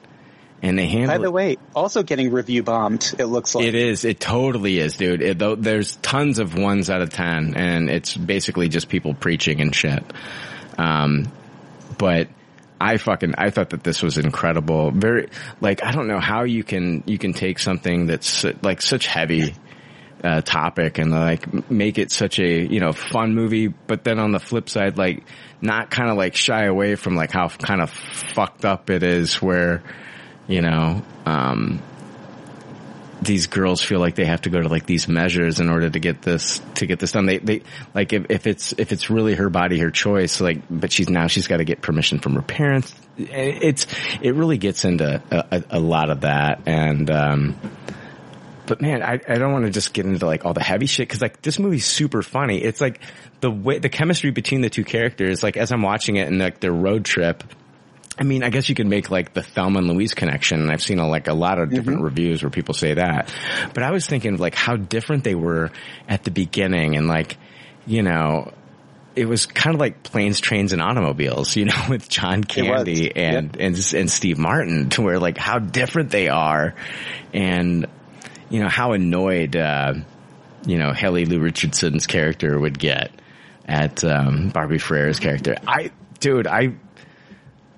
[0.65, 3.67] And they handle By the way, also getting review bombed, it looks like.
[3.67, 4.05] it is.
[4.05, 5.21] It totally is, dude.
[5.21, 9.61] It, though, there's tons of ones out of ten, and it's basically just people preaching
[9.61, 10.05] and shit.
[10.79, 11.33] Um,
[11.99, 12.29] but
[12.81, 14.91] I fucking I thought that this was incredible.
[14.91, 15.31] Very
[15.61, 19.55] like I don't know how you can you can take something that's like such heavy
[20.23, 24.33] uh, topic and like make it such a you know fun movie, but then on
[24.33, 25.25] the flip side, like
[25.61, 29.43] not kind of like shy away from like how kind of fucked up it is,
[29.43, 29.83] where
[30.47, 31.83] you know um,
[33.21, 35.99] these girls feel like they have to go to like these measures in order to
[35.99, 37.27] get this to get this done.
[37.27, 37.63] They they
[37.95, 40.41] like if, if it's if it's really her body, her choice.
[40.41, 42.95] Like, but she's now she's got to get permission from her parents.
[43.19, 43.87] It's
[44.21, 47.11] it really gets into a, a, a lot of that and.
[47.11, 47.57] um
[48.67, 51.09] but man, I, I don't want to just get into like all the heavy shit
[51.09, 52.59] because like this movie's super funny.
[52.63, 53.01] It's like
[53.41, 55.43] the way the chemistry between the two characters.
[55.43, 57.43] Like as I'm watching it and like their road trip,
[58.19, 60.61] I mean, I guess you could make like the Thelma and Louise connection.
[60.61, 62.05] And I've seen a, like a lot of different mm-hmm.
[62.05, 63.33] reviews where people say that.
[63.75, 65.71] But I was thinking of like how different they were
[66.09, 67.37] at the beginning and like,
[67.87, 68.53] you know,
[69.15, 73.57] it was kind of like planes, trains, and automobiles, you know, with John Candy and,
[73.57, 76.75] and and Steve Martin, to where like how different they are,
[77.33, 77.87] and
[78.53, 79.95] you know how annoyed uh,
[80.67, 83.11] you know Haley Lu Richardson's character would get
[83.67, 85.57] at um, Barbie Ferreira's character.
[85.67, 86.75] I, dude, I.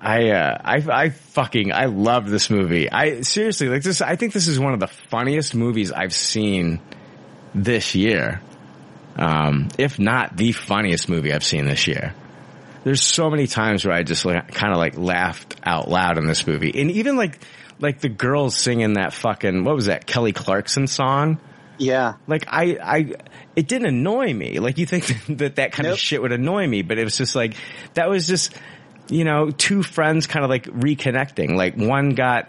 [0.01, 0.75] I, uh, I,
[1.05, 2.93] I fucking, I love this movie.
[2.93, 6.83] I seriously, like this, I think this is one of the funniest movies I've seen
[7.55, 8.43] this year.
[9.17, 12.15] Um, if not the funniest movie I've seen this year.
[12.83, 16.27] There's so many times where I just like, kind of like laughed out loud in
[16.27, 16.79] this movie.
[16.79, 17.39] And even like,
[17.81, 21.39] like the girls singing that fucking, what was that, Kelly Clarkson song?
[21.79, 22.15] Yeah.
[22.27, 23.15] Like I, I,
[23.57, 24.61] it didn't annoy me.
[24.61, 25.07] Like you think
[25.39, 25.95] that that kind Nope.
[25.95, 27.57] of shit would annoy me, but it was just like,
[27.95, 28.55] that was just,
[29.09, 31.57] you know, two friends kind of like reconnecting.
[31.57, 32.49] Like one got,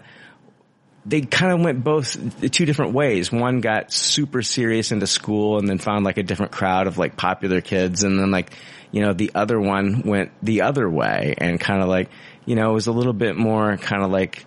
[1.04, 2.16] they kind of went both
[2.50, 3.30] two different ways.
[3.30, 7.16] One got super serious into school and then found like a different crowd of like
[7.16, 8.02] popular kids.
[8.02, 8.52] And then like,
[8.90, 12.10] you know, the other one went the other way and kind of like,
[12.44, 14.44] you know, it was a little bit more kind of like,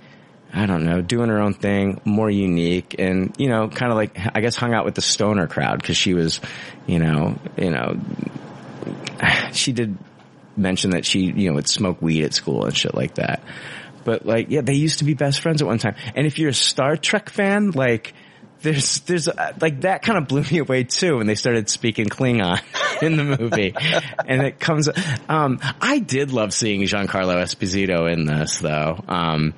[0.52, 4.18] I don't know, doing her own thing, more unique and, you know, kind of like,
[4.34, 6.42] I guess hung out with the stoner crowd because she was,
[6.88, 8.00] you know, you know,
[9.54, 9.98] she did
[10.58, 13.44] mention that she, you know, would smoke weed at school and shit like that.
[14.04, 15.96] But like, yeah, they used to be best friends at one time.
[16.16, 18.14] And if you're a Star Trek fan, like,
[18.62, 22.08] there's, there's, uh, like, that kind of blew me away too when they started speaking
[22.08, 22.60] Klingon
[23.02, 23.74] in the movie.
[24.26, 24.90] and it comes,
[25.30, 29.04] um, I did love seeing Giancarlo Esposito in this though.
[29.08, 29.54] Um,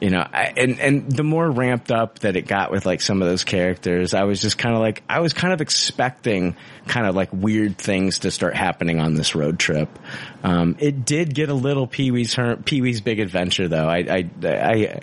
[0.00, 3.22] you know, I, and and the more ramped up that it got with like some
[3.22, 6.56] of those characters, I was just kind of like I was kind of expecting
[6.86, 9.88] kind of like weird things to start happening on this road trip.
[10.42, 13.88] Um, it did get a little Pee Wee's Pee Wee's Big Adventure though.
[13.88, 15.00] I I I,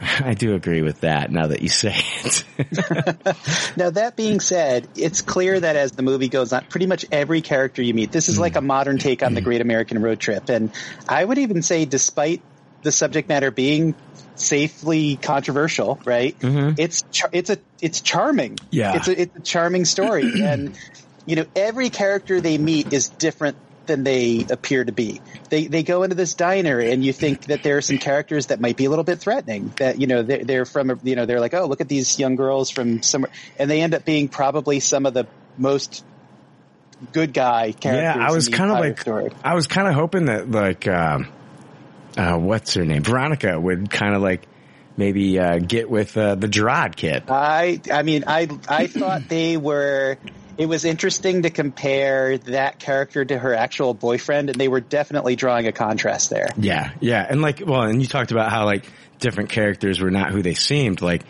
[0.00, 1.30] I do agree with that.
[1.30, 2.44] Now that you say it,
[3.76, 7.40] Now that being said, it's clear that as the movie goes on, pretty much every
[7.40, 10.48] character you meet, this is like a modern take on the Great American Road Trip,
[10.48, 10.70] and
[11.08, 12.42] I would even say, despite
[12.82, 13.94] the subject matter being
[14.36, 16.36] safely controversial, right?
[16.42, 18.58] It's char- it's a it's charming.
[18.70, 18.96] Yeah.
[18.96, 20.78] it's a it's a charming story, and
[21.26, 23.56] you know every character they meet is different
[23.86, 25.20] than they appear to be.
[25.50, 28.60] They they go into this diner and you think that there are some characters that
[28.60, 29.72] might be a little bit threatening.
[29.76, 32.18] That you know they're, they're from a, you know they're like oh look at these
[32.18, 35.26] young girls from somewhere, and they end up being probably some of the
[35.56, 36.04] most
[37.12, 38.16] good guy characters.
[38.16, 39.30] yeah, I was kind of like story.
[39.42, 41.28] I was kind of hoping that like um,
[42.18, 44.46] uh, what's her name, Veronica, would kind of like
[44.96, 47.24] maybe uh, get with uh, the Gerard kid.
[47.28, 50.18] I I mean I I thought they were.
[50.58, 55.36] It was interesting to compare that character to her actual boyfriend, and they were definitely
[55.36, 56.48] drawing a contrast there.
[56.56, 58.84] Yeah, yeah, and like, well, and you talked about how like
[59.20, 61.00] different characters were not who they seemed.
[61.00, 61.22] Like,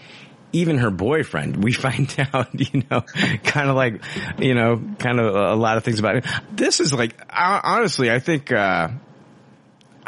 [0.53, 3.03] even her boyfriend, we find out, you know,
[3.45, 4.03] kind of like,
[4.39, 6.43] you know, kind of a lot of things about him.
[6.51, 8.89] This is like, honestly, I think, uh,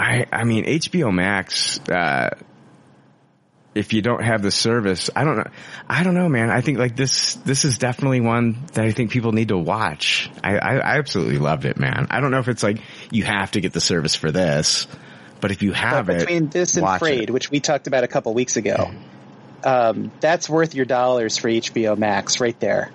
[0.00, 2.30] I, I mean, HBO Max, uh,
[3.74, 5.50] if you don't have the service, I don't know.
[5.88, 6.48] I don't know, man.
[6.50, 10.30] I think like this, this is definitely one that I think people need to watch.
[10.42, 12.06] I, I, I absolutely loved it, man.
[12.08, 14.86] I don't know if it's like you have to get the service for this,
[15.42, 17.30] but if you have But it, between this and Frayed, it.
[17.30, 18.90] which we talked about a couple weeks ago,
[19.64, 22.90] um, that's worth your dollars for HBO Max right there.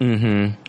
[0.00, 0.60] Mm-hmm.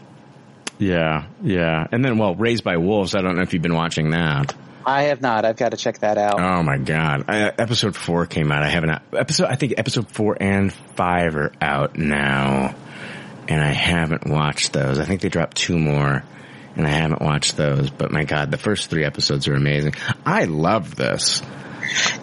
[0.79, 1.87] Yeah, yeah.
[1.91, 3.15] And then, well, Raised by Wolves.
[3.15, 4.55] I don't know if you've been watching that.
[4.85, 5.45] I have not.
[5.45, 6.39] I've got to check that out.
[6.39, 7.25] Oh my god!
[7.27, 8.63] I, episode four came out.
[8.63, 9.47] I haven't episode.
[9.47, 12.75] I think episode four and five are out now,
[13.47, 14.99] and I haven't watched those.
[14.99, 16.23] I think they dropped two more,
[16.75, 17.89] and I haven't watched those.
[17.89, 19.93] But my god, the first three episodes are amazing.
[20.25, 21.41] I love this.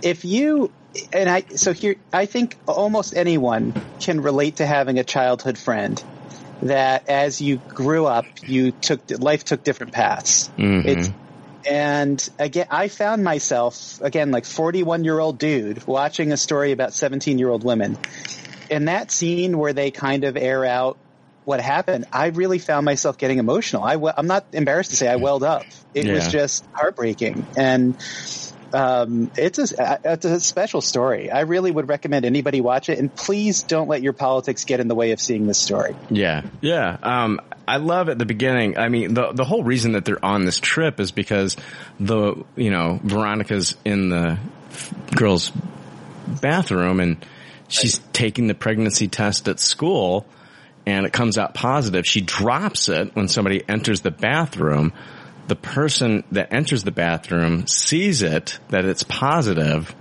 [0.02, 0.70] if you
[1.12, 6.02] and I so here I think almost anyone can relate to having a childhood friend
[6.62, 10.50] that as you grew up you took life took different paths.
[10.56, 10.84] Mhm.
[10.86, 11.10] It's
[11.68, 16.92] and again I found myself again like 41 year old dude watching a story about
[16.92, 17.98] 17 year old women.
[18.70, 20.98] In that scene where they kind of air out
[21.44, 23.82] what happened, I really found myself getting emotional.
[23.82, 25.64] I, I'm not embarrassed to say I welled up.
[25.94, 27.46] It was just heartbreaking.
[27.56, 27.96] And
[28.72, 31.30] um, it's a it's a special story.
[31.30, 34.88] I really would recommend anybody watch it, and please don't let your politics get in
[34.88, 35.96] the way of seeing this story.
[36.10, 36.96] Yeah, yeah.
[37.02, 38.78] Um, I love at the beginning.
[38.78, 41.56] I mean, the the whole reason that they're on this trip is because
[42.00, 44.38] the you know Veronica's in the
[45.14, 45.52] girl's
[46.40, 47.24] bathroom and
[47.68, 50.26] she's taking the pregnancy test at school,
[50.86, 52.06] and it comes out positive.
[52.06, 54.92] She drops it when somebody enters the bathroom.
[55.46, 59.94] The person that enters the bathroom sees it that it's positive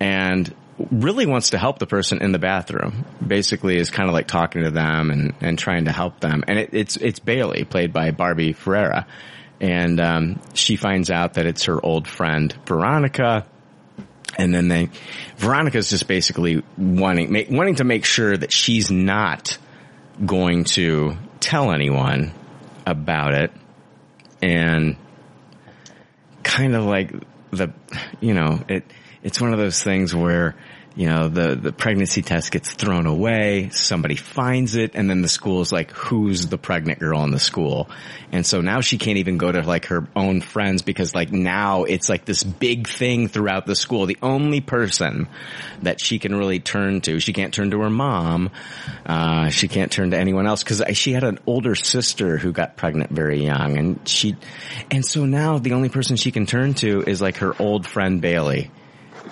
[0.00, 0.54] and
[0.90, 3.04] really wants to help the person in the bathroom.
[3.24, 6.44] Basically, is kind of like talking to them and, and trying to help them.
[6.48, 9.06] And it, it's it's Bailey, played by Barbie Ferreira,
[9.60, 13.46] and um, she finds out that it's her old friend Veronica.
[14.36, 14.90] And then they,
[15.36, 19.58] Veronica's just basically wanting wanting to make sure that she's not
[20.24, 22.32] going to tell anyone
[22.84, 23.52] about it,
[24.42, 24.96] and
[26.42, 27.12] kind of like
[27.52, 27.72] the,
[28.20, 28.84] you know, it,
[29.24, 30.54] it's one of those things where
[30.96, 35.28] you know, the, the pregnancy test gets thrown away, somebody finds it, and then the
[35.28, 37.90] school's like, who's the pregnant girl in the school?
[38.30, 41.82] And so now she can't even go to like her own friends because like now
[41.82, 44.06] it's like this big thing throughout the school.
[44.06, 45.28] The only person
[45.82, 48.50] that she can really turn to, she can't turn to her mom,
[49.04, 52.76] uh, she can't turn to anyone else because she had an older sister who got
[52.76, 54.36] pregnant very young and she,
[54.92, 58.20] and so now the only person she can turn to is like her old friend
[58.20, 58.70] Bailey.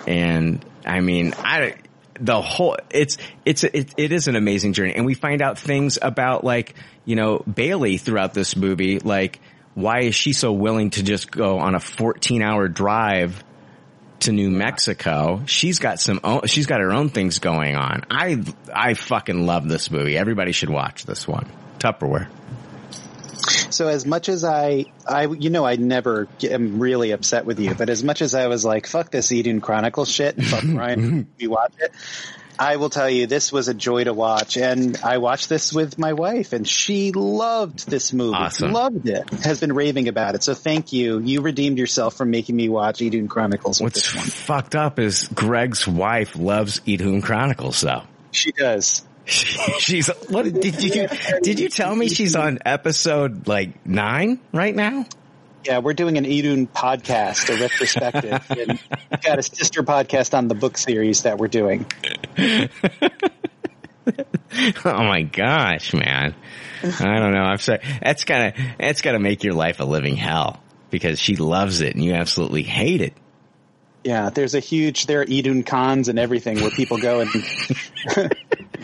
[0.07, 1.75] And I mean, I,
[2.19, 4.93] the whole, it's, it's, it, it is an amazing journey.
[4.95, 6.75] And we find out things about like,
[7.05, 9.39] you know, Bailey throughout this movie, like,
[9.75, 13.43] why is she so willing to just go on a 14 hour drive
[14.19, 15.43] to New Mexico?
[15.45, 18.03] She's got some, own, she's got her own things going on.
[18.09, 18.43] I,
[18.73, 20.17] I fucking love this movie.
[20.17, 21.49] Everybody should watch this one.
[21.79, 22.29] Tupperware.
[23.73, 27.73] So as much as I, I, you know, I never am really upset with you,
[27.75, 31.47] but as much as I was like, fuck this Idhun Chronicles shit, fuck Ryan, we
[31.47, 31.91] watch it.
[32.57, 35.97] I will tell you, this was a joy to watch, and I watched this with
[35.97, 38.35] my wife, and she loved this movie.
[38.35, 38.71] Awesome.
[38.71, 39.27] Loved it.
[39.43, 40.43] Has been raving about it.
[40.43, 41.19] So thank you.
[41.19, 43.81] You redeemed yourself from making me watch Idhun Chronicles.
[43.81, 48.03] What's fucked up is Greg's wife loves Idhun Chronicles though.
[48.31, 49.03] She does.
[49.79, 51.07] she's what did you
[51.41, 55.05] did you tell me she's on episode like nine right now?
[55.65, 58.45] Yeah, we're doing an Idhun podcast, a retrospective.
[58.49, 58.79] and
[59.11, 61.85] we've got a sister podcast on the book series that we're doing.
[64.85, 66.35] Oh my gosh, man!
[66.83, 67.41] I don't know.
[67.41, 67.79] I'm sorry.
[68.03, 72.03] That's gotta that's gotta make your life a living hell because she loves it and
[72.03, 73.13] you absolutely hate it.
[74.03, 77.29] Yeah, there's a huge, there are Idhun cons and everything where people go and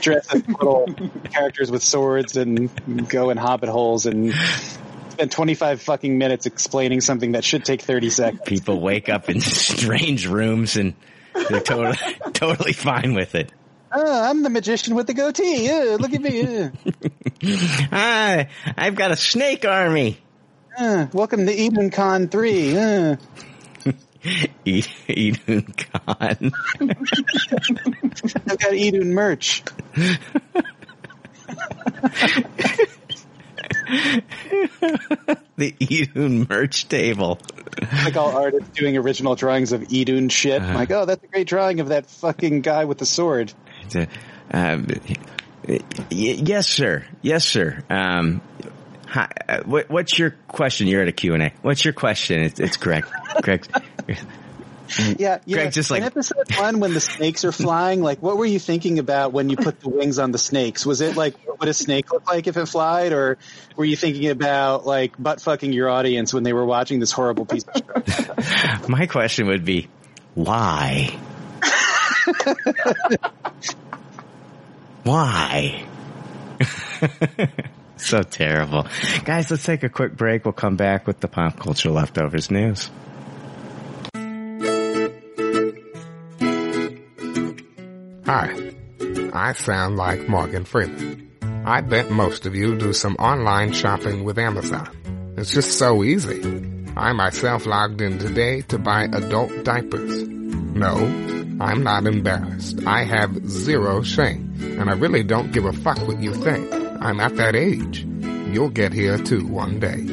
[0.02, 0.88] dress as little
[1.32, 2.70] characters with swords and
[3.10, 4.34] go in hobbit holes and
[5.10, 8.42] spend 25 fucking minutes explaining something that should take 30 seconds.
[8.46, 10.94] People wake up in strange rooms and
[11.50, 11.98] they're totally
[12.34, 13.52] totally fine with it.
[13.92, 15.68] Oh, I'm the magician with the goatee.
[15.98, 16.64] Look at me.
[16.64, 16.70] Uh.
[17.92, 18.46] Ah,
[18.78, 20.18] I've got a snake army.
[20.78, 22.78] Uh, welcome to Idhun Con 3.
[22.78, 23.16] Uh.
[24.24, 24.50] Ed-
[25.08, 26.52] Idhun Con.
[28.50, 29.64] I've got Idhun merch.
[35.58, 37.40] the Idhun merch table.
[38.04, 40.62] Like all artists doing original drawings of Idhun shit.
[40.62, 40.74] Uh-huh.
[40.74, 43.54] like, oh, that's a great drawing of that fucking guy with the sword.
[43.96, 44.06] Uh,
[44.52, 44.88] um,
[45.68, 45.80] y-
[46.10, 47.06] yes, sir.
[47.22, 47.84] Yes, sir.
[47.90, 48.42] Um,
[49.10, 50.88] hi, uh, what, what's your question?
[50.88, 51.52] You're at a Q&A.
[51.62, 52.44] What's your question?
[52.44, 53.06] It's, it's Greg.
[53.42, 53.68] Greg.
[55.20, 55.58] Yeah, yeah.
[55.58, 58.58] Greg, just like- in episode one, when the snakes are flying, like, what were you
[58.58, 60.84] thinking about when you put the wings on the snakes?
[60.84, 63.38] Was it like, what would a snake look like if it flied, or
[63.76, 67.46] were you thinking about like butt fucking your audience when they were watching this horrible
[67.46, 68.90] piece of shit?
[68.90, 69.90] My question would be,
[70.34, 71.16] why?
[75.04, 75.86] why?
[78.08, 78.88] so terrible.
[79.26, 80.46] Guys, let's take a quick break.
[80.46, 82.90] We'll come back with the pop culture leftovers news.
[88.26, 88.74] Hi,
[89.34, 91.32] I sound like Morgan Freeman.
[91.66, 95.34] I bet most of you do some online shopping with Amazon.
[95.38, 96.42] It's just so easy.
[96.96, 100.28] I myself logged in today to buy adult diapers.
[100.28, 100.96] No,
[101.60, 102.86] I'm not embarrassed.
[102.86, 106.89] I have zero shame, and I really don't give a fuck what you think.
[107.02, 108.06] I'm at that age.
[108.54, 110.06] You'll get here too one day.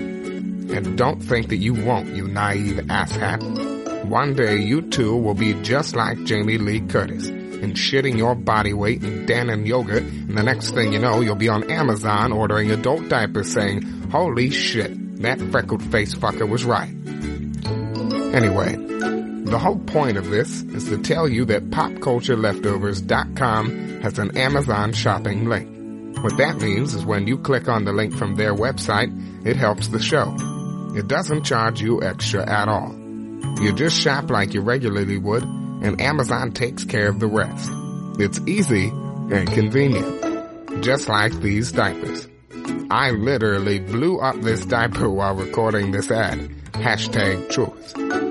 [0.75, 4.05] And don't think that you won't, you naive asshat.
[4.07, 8.73] One day you too will be just like Jamie Lee Curtis and shitting your body
[8.73, 12.71] weight in Dannon yogurt and the next thing you know you'll be on Amazon ordering
[12.71, 16.95] adult diapers saying, holy shit, that freckled face fucker was right.
[18.35, 24.93] Anyway, the whole point of this is to tell you that popcultureleftovers.com has an Amazon
[24.93, 25.76] shopping link.
[26.23, 29.89] What that means is when you click on the link from their website, it helps
[29.89, 30.35] the show.
[30.97, 32.95] It doesn't charge you extra at all.
[33.61, 37.71] You just shop like you regularly would, and Amazon takes care of the rest.
[38.19, 40.83] It's easy and convenient.
[40.83, 42.29] Just like these diapers.
[42.91, 46.39] I literally blew up this diaper while recording this ad.
[46.73, 48.26] Hashtag truth.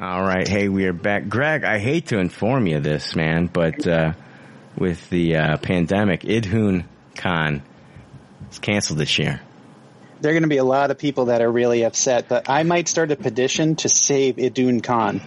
[0.00, 0.48] All right.
[0.48, 1.28] Hey, we are back.
[1.28, 4.14] Greg, I hate to inform you this, man, but, uh,
[4.74, 6.84] with the, uh, pandemic, Idhun
[7.16, 7.62] Con
[8.50, 9.42] is canceled this year.
[10.22, 12.62] there are going to be a lot of people that are really upset, but I
[12.62, 15.20] might start a petition to save Idhun Con.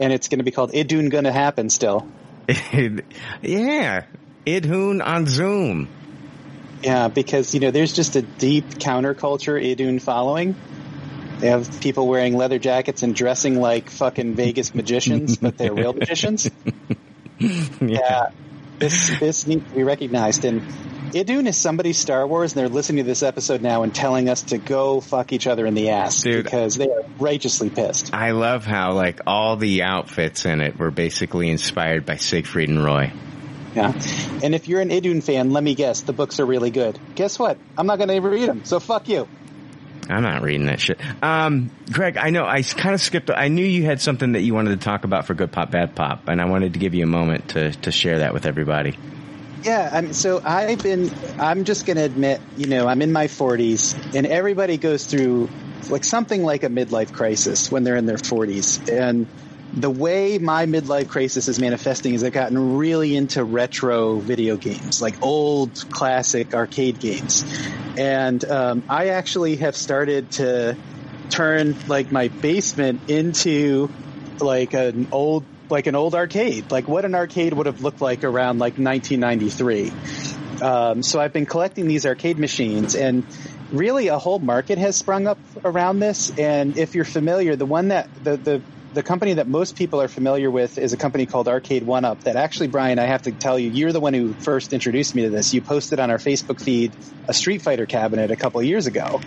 [0.00, 2.08] And it's going to be called Idun Gonna Happen still.
[3.42, 4.04] yeah.
[4.46, 5.88] Idhun on Zoom.
[6.82, 10.54] Yeah, because, you know, there's just a deep counterculture Idhun following.
[11.38, 15.92] They have people wearing leather jackets and dressing like fucking Vegas magicians, but they're real
[15.94, 16.50] magicians.
[17.80, 18.30] yeah.
[18.78, 20.44] This this needs to be recognized.
[20.44, 20.62] And
[21.12, 24.42] Idhun is somebody's Star Wars, and they're listening to this episode now and telling us
[24.42, 26.44] to go fuck each other in the ass Dude.
[26.44, 28.12] because they are righteously pissed.
[28.12, 32.82] I love how like all the outfits in it were basically inspired by Siegfried and
[32.82, 33.12] Roy.
[33.76, 33.92] Yeah.
[34.42, 36.98] And if you're an Idhun fan, let me guess, the books are really good.
[37.16, 37.58] Guess what?
[37.76, 39.28] I'm not going to ever read them, so fuck you.
[40.08, 40.98] I'm not reading that shit.
[41.22, 43.30] Um, Greg, I know I kind of skipped.
[43.30, 45.94] I knew you had something that you wanted to talk about for Good Pop Bad
[45.94, 48.96] Pop, and I wanted to give you a moment to to share that with everybody.
[49.62, 53.12] Yeah, I mean, so I've been, I'm just going to admit, you know, I'm in
[53.12, 55.48] my 40s, and everybody goes through
[55.88, 58.92] like something like a midlife crisis when they're in their 40s.
[58.92, 59.26] And
[59.76, 65.02] the way my midlife crisis is manifesting is I've gotten really into retro video games,
[65.02, 67.44] like old classic arcade games.
[67.98, 70.76] And um, I actually have started to
[71.30, 73.90] turn like my basement into
[74.38, 78.22] like an old like an old arcade, like what an arcade would have looked like
[78.22, 79.92] around like 1993.
[80.62, 83.24] Um, so I've been collecting these arcade machines and
[83.72, 86.30] really a whole market has sprung up around this.
[86.38, 88.62] And if you're familiar, the one that the, the,
[88.94, 92.68] the company that most people are familiar with is a company called Arcade1Up that actually,
[92.68, 95.52] Brian, I have to tell you, you're the one who first introduced me to this.
[95.52, 96.92] You posted on our Facebook feed
[97.26, 99.20] a Street Fighter cabinet a couple years ago.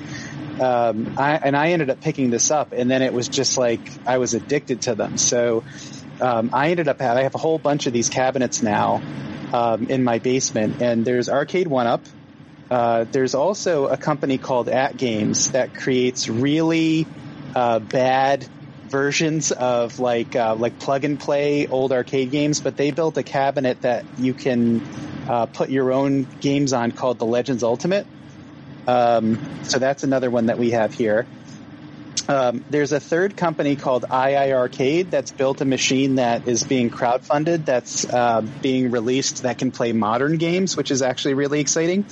[0.62, 3.82] Um, I, and I ended up picking this up and then it was just like
[4.08, 5.18] I was addicted to them.
[5.18, 5.64] So,
[6.22, 9.02] um, I ended up having, I have a whole bunch of these cabinets now,
[9.54, 12.02] um, in my basement and there's Arcade1Up.
[12.72, 17.06] Uh, there's also a company called AtGames that creates really,
[17.56, 18.48] uh, bad
[18.88, 23.24] versions of like, uh, like plug and play old arcade games, but they built a
[23.24, 24.82] cabinet that you can,
[25.28, 28.08] uh, put your own games on called the Legends Ultimate.
[28.88, 31.28] Um, so that's another one that we have here.
[32.30, 37.64] Um, there's a third company called iiRcade that's built a machine that is being crowdfunded
[37.64, 42.06] that's uh, being released that can play modern games, which is actually really exciting.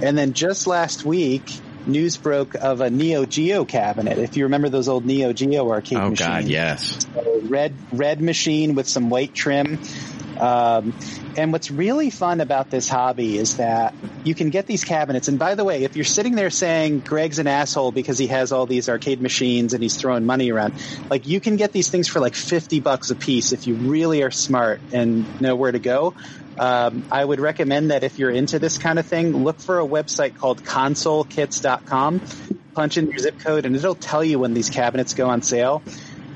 [0.00, 1.44] And then just last week,
[1.86, 4.18] news broke of a Neo Geo cabinet.
[4.18, 7.06] If you remember those old Neo Geo arcade Oh machines, God, yes.
[7.42, 9.80] red red machine with some white trim.
[10.38, 10.94] Um,
[11.36, 13.94] and what's really fun about this hobby is that
[14.24, 15.28] you can get these cabinets.
[15.28, 18.50] And by the way, if you're sitting there saying Greg's an asshole because he has
[18.50, 20.74] all these arcade machines and he's throwing money around,
[21.10, 24.22] like you can get these things for like 50 bucks a piece if you really
[24.22, 26.14] are smart and know where to go.
[26.58, 29.86] Um, I would recommend that if you're into this kind of thing, look for a
[29.86, 32.20] website called consolekits.com.
[32.74, 35.82] Punch in your zip code and it'll tell you when these cabinets go on sale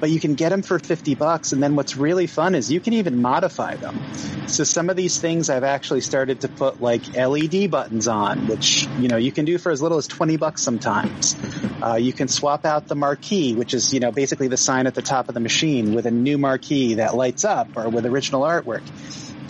[0.00, 1.52] but you can get them for 50 bucks.
[1.52, 4.00] And then what's really fun is you can even modify them.
[4.46, 8.86] So some of these things I've actually started to put like LED buttons on, which,
[8.98, 11.36] you know, you can do for as little as 20 bucks sometimes.
[11.82, 14.94] Uh, you can swap out the marquee, which is, you know, basically the sign at
[14.94, 18.42] the top of the machine with a new marquee that lights up or with original
[18.42, 18.82] artwork.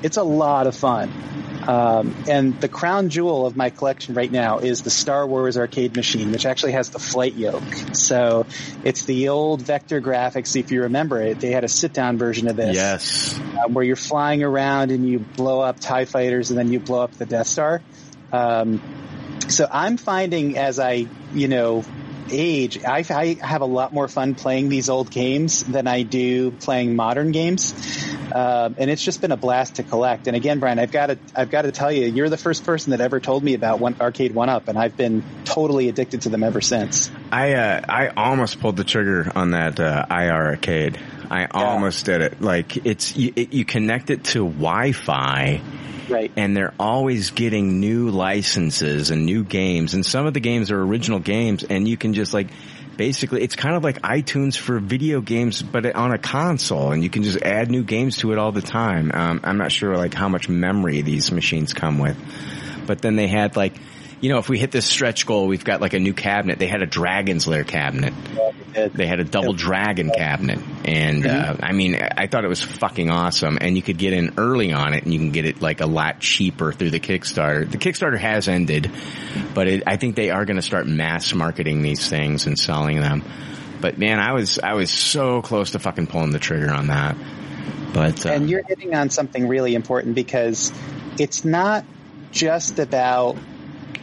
[0.02, 1.12] It's a lot of fun.
[1.66, 5.96] Um, and the crown jewel of my collection right now is the Star Wars arcade
[5.96, 7.64] machine, which actually has the flight yoke.
[7.92, 8.46] So
[8.84, 10.54] it's the old vector graphics.
[10.54, 12.76] If you remember it, they had a sit down version of this.
[12.76, 13.40] Yes.
[13.64, 17.02] Um, where you're flying around and you blow up TIE fighters and then you blow
[17.02, 17.82] up the Death Star.
[18.32, 18.80] Um,
[19.48, 21.84] so I'm finding as I, you know,
[22.30, 26.50] age, I, I have a lot more fun playing these old games than I do
[26.50, 27.72] playing modern games.
[28.32, 30.26] Um, and it's just been a blast to collect.
[30.26, 32.90] And again, Brian, I've got to, I've got to tell you, you're the first person
[32.90, 36.60] that ever told me about one Arcade1Up, and I've been totally addicted to them ever
[36.60, 37.10] since.
[37.32, 40.98] I uh, I almost pulled the trigger on that uh, iiRcade.
[41.30, 42.40] I almost did it.
[42.40, 45.60] Like it's you, it, you connect it to Wi-Fi,
[46.08, 46.32] right?
[46.36, 50.80] And they're always getting new licenses and new games, and some of the games are
[50.80, 52.48] original games, and you can just like
[52.96, 57.10] basically it's kind of like iTunes for video games, but on a console, and you
[57.10, 59.10] can just add new games to it all the time.
[59.12, 62.16] Um, I'm not sure like how much memory these machines come with,
[62.86, 63.74] but then they had like
[64.20, 66.58] you know, if we hit this stretch goal, we've got like a new cabinet.
[66.58, 68.14] They had a Dragon's Lair cabinet.
[68.72, 70.58] They had a double dragon cabinet.
[70.84, 73.58] And, uh, I mean, I thought it was fucking awesome.
[73.60, 75.86] And you could get in early on it and you can get it like a
[75.86, 77.70] lot cheaper through the Kickstarter.
[77.70, 78.90] The Kickstarter has ended,
[79.54, 83.00] but it, I think they are going to start mass marketing these things and selling
[83.00, 83.22] them.
[83.82, 87.16] But man, I was, I was so close to fucking pulling the trigger on that.
[87.92, 90.72] But, uh, and you're hitting on something really important because
[91.18, 91.84] it's not
[92.30, 93.36] just about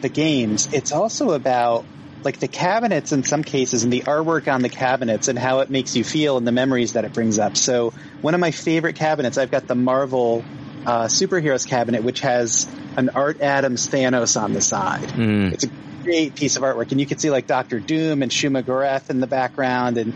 [0.04, 0.70] the games.
[0.72, 1.86] It's also about
[2.24, 5.70] like the cabinets in some cases and the artwork on the cabinets and how it
[5.70, 7.58] makes you feel and the memories that it brings up.
[7.58, 10.46] So one of my favorite cabinets, I've got the Marvel
[10.86, 15.10] uh, superheroes cabinet, which has an Art Adams Thanos on the side.
[15.10, 15.54] Mm.
[15.54, 15.70] It's a
[16.04, 19.20] great piece of artwork, and you can see like Doctor Doom and Shuma Gorath in
[19.20, 20.14] the background, and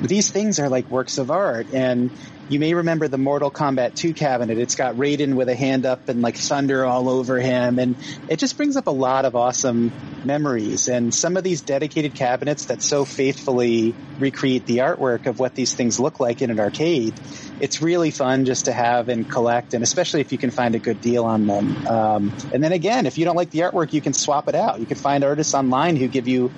[0.00, 1.66] these things are like works of art.
[1.72, 2.10] And
[2.48, 4.58] you may remember the Mortal Kombat 2 cabinet.
[4.58, 7.96] It's got Raiden with a hand up and like thunder all over him, and
[8.28, 9.92] it just brings up a lot of awesome
[10.24, 10.88] memories.
[10.88, 15.74] And some of these dedicated cabinets that so faithfully recreate the artwork of what these
[15.74, 17.14] things look like in an arcade,
[17.60, 20.78] it's really fun just to have and collect, and especially if you can find a
[20.78, 21.86] good deal on them.
[21.86, 24.80] Um, and then again, if you don't like the artwork, you can swap it out.
[24.80, 26.52] You can find artists online who give you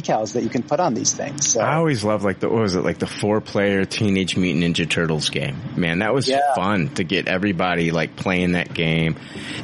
[0.00, 1.48] decals that you can put on these things.
[1.48, 1.60] So.
[1.60, 4.88] I always loved like the what was it like the four player Teenage Mutant Ninja
[4.88, 5.56] Turtles game.
[5.76, 6.54] Man, that was Yeah.
[6.54, 9.16] fun to get everybody like playing that game.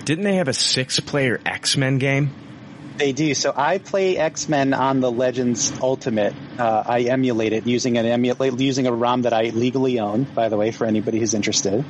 [0.05, 2.31] Didn't they have a six player X Men game?
[2.99, 3.33] They do.
[3.35, 6.35] So I play X Men on the Legends Ultimate.
[6.59, 10.25] Uh, I emulate it using an emulate using a ROM that I legally own.
[10.25, 11.85] By the way, for anybody who's interested.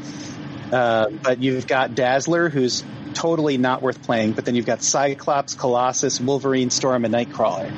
[0.71, 4.33] Uh, but you've got Dazzler, who's totally not worth playing.
[4.33, 7.73] But then you've got Cyclops, Colossus, Wolverine, Storm, and Nightcrawler.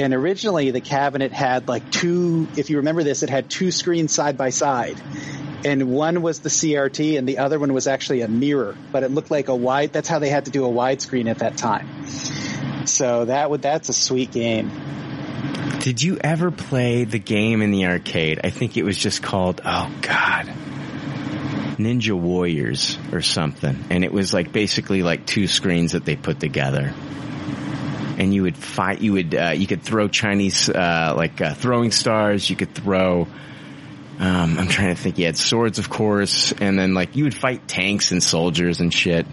[0.00, 2.48] And originally, the cabinet had like two.
[2.56, 5.00] If you remember this, it had two screens side by side.
[5.64, 8.76] And one was the CRT, and the other one was actually a mirror.
[8.92, 9.92] But it looked like a wide.
[9.92, 12.06] That's how they had to do a widescreen at that time.
[12.86, 14.70] So that would that's a sweet game.
[15.80, 18.40] Did you ever play the game in the arcade?
[18.42, 20.52] I think it was just called oh god.
[21.76, 23.84] Ninja Warriors or something.
[23.90, 26.92] And it was like basically like two screens that they put together.
[28.16, 31.90] And you would fight, you would, uh, you could throw Chinese, uh, like, uh, throwing
[31.90, 33.26] stars, you could throw,
[34.20, 37.34] um, I'm trying to think, you had swords, of course, and then like you would
[37.34, 39.26] fight tanks and soldiers and shit.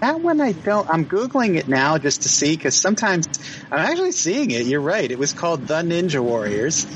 [0.00, 0.88] That one I don't.
[0.90, 3.28] I'm googling it now just to see because sometimes
[3.70, 4.66] I'm actually seeing it.
[4.66, 5.08] You're right.
[5.08, 6.88] It was called The Ninja Warriors.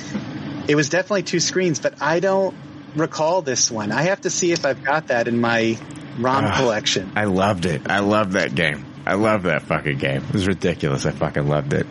[0.67, 2.57] It was definitely two screens, but I don't
[2.97, 3.93] recall this one.
[3.93, 5.79] I have to see if I've got that in my
[6.19, 6.57] ROM Ah.
[6.57, 7.13] collection.
[7.17, 7.83] I loved it.
[7.87, 8.85] I loved that game.
[9.07, 10.25] I love that fucking game.
[10.29, 11.07] It was ridiculous.
[11.07, 11.87] I fucking loved it.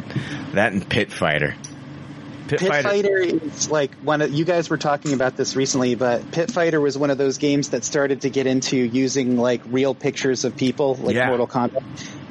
[0.54, 1.56] That and Pit Fighter.
[2.48, 6.32] Pit, Pit Fighter is like one of you guys were talking about this recently, but
[6.32, 9.96] Pit Fighter was one of those games that started to get into using like real
[9.96, 11.28] pictures of people, like Yeah.
[11.30, 11.82] Mortal Kombat.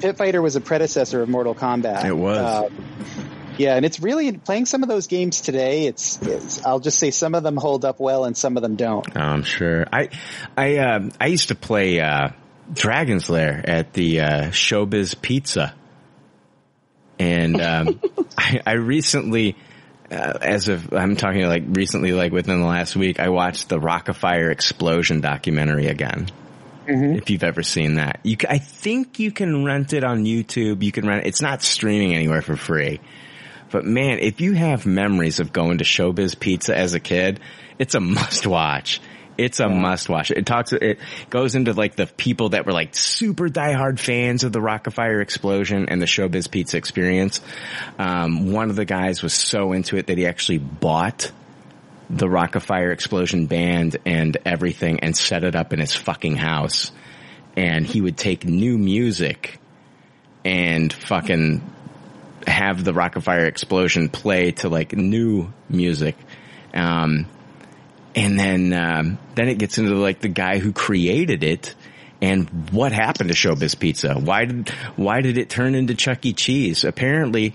[0.01, 2.05] Pit Fighter was a predecessor of Mortal Kombat.
[2.05, 2.39] It was.
[2.39, 2.69] Uh,
[3.59, 5.87] yeah, and it's really playing some of those games today.
[5.87, 8.77] It's, it's I'll just say some of them hold up well and some of them
[8.77, 9.07] don't.
[9.17, 9.87] Oh, I'm sure.
[9.93, 10.09] I,
[10.57, 12.31] I, um, I used to play, uh,
[12.73, 15.75] Dragon's Lair at the, uh, Showbiz Pizza.
[17.19, 18.01] And, um,
[18.39, 19.57] I, I recently,
[20.11, 23.79] uh, as of, I'm talking like recently, like within the last week, I watched the
[23.79, 26.29] Rockafire explosion documentary again.
[26.87, 30.83] If you've ever seen that, you, I think you can rent it on YouTube.
[30.83, 31.29] You can rent it.
[31.29, 33.01] It's not streaming anywhere for free.
[33.75, 37.41] But man, if you have memories of going to Showbiz Pizza as a kid,
[37.77, 39.01] it's a must watch.
[39.37, 40.31] It's a must watch.
[40.31, 44.53] It talks, it goes into like the people that were like super diehard fans of
[44.53, 47.41] the Rockafire explosion and the Showbiz Pizza experience.
[47.99, 51.33] Um, one of the guys was so into it that he actually bought
[52.09, 56.93] the Rockafire explosion band and everything and set it up in his fucking house.
[57.57, 59.59] And he would take new music
[60.45, 61.75] and fucking
[62.47, 66.17] have the Rockafire explosion play to like new music.
[66.73, 67.27] Um,
[68.15, 71.75] and then, um, then it gets into like the guy who created it
[72.23, 74.15] and what happened to Showbiz Pizza.
[74.15, 76.33] Why did, why did it turn into Chuck E.
[76.33, 76.85] Cheese?
[76.85, 77.55] Apparently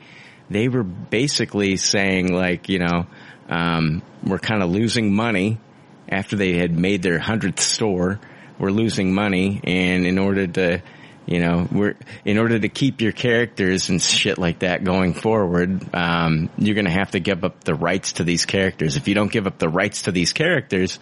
[0.50, 3.08] they were basically saying like, you know,
[3.48, 5.60] um, we're kind of losing money
[6.08, 8.20] after they had made their hundredth store.
[8.58, 10.82] We're losing money and in order to,
[11.30, 11.96] you know, we're,
[12.26, 16.90] in order to keep your characters and shit like that going forward, um, you're gonna
[16.90, 18.96] have to give up the rights to these characters.
[18.96, 20.98] If you don't give up the rights to these characters,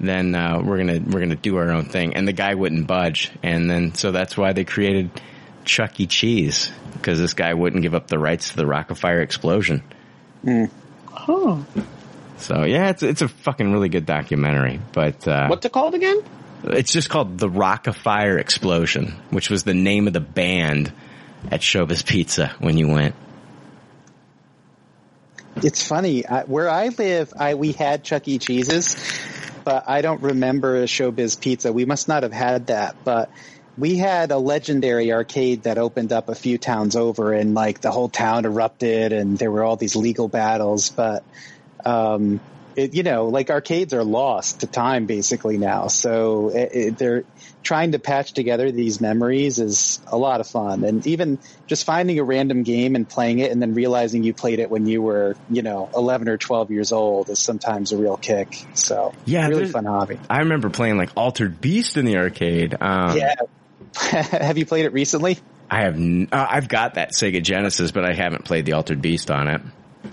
[0.00, 2.14] then, uh, we're gonna, we're gonna do our own thing.
[2.14, 3.30] And the guy wouldn't budge.
[3.42, 5.10] And then, so that's why they created
[5.66, 6.06] Chuck E.
[6.06, 6.72] Cheese.
[7.02, 9.82] Cause this guy wouldn't give up the rights to the Rockafire explosion.
[10.48, 11.66] Oh.
[12.38, 16.22] So yeah, it's, it's a fucking really good documentary, but, uh, What's it called again?
[16.66, 20.92] It's just called the Rockafire Explosion, which was the name of the band
[21.50, 23.14] at Showbiz Pizza when you went.
[25.62, 27.32] It's funny I, where I live.
[27.38, 28.38] I we had Chuck E.
[28.38, 28.96] Cheese's,
[29.64, 31.72] but I don't remember a Showbiz Pizza.
[31.72, 33.30] We must not have had that, but
[33.78, 37.90] we had a legendary arcade that opened up a few towns over, and like the
[37.90, 40.90] whole town erupted, and there were all these legal battles.
[40.90, 41.24] But
[41.84, 42.40] um,
[42.76, 45.88] it, you know, like arcades are lost to time basically now.
[45.88, 47.24] So it, it, they're
[47.62, 50.84] trying to patch together these memories is a lot of fun.
[50.84, 54.60] And even just finding a random game and playing it and then realizing you played
[54.60, 58.16] it when you were, you know, 11 or 12 years old is sometimes a real
[58.16, 58.66] kick.
[58.74, 60.20] So Yeah, really fun hobby.
[60.28, 62.76] I remember playing like Altered Beast in the arcade.
[62.80, 63.34] Um, Yeah.
[63.96, 65.38] Have you played it recently?
[65.70, 65.96] I have.
[65.96, 69.48] N- uh, I've got that Sega Genesis, but I haven't played the Altered Beast on
[69.48, 69.60] it.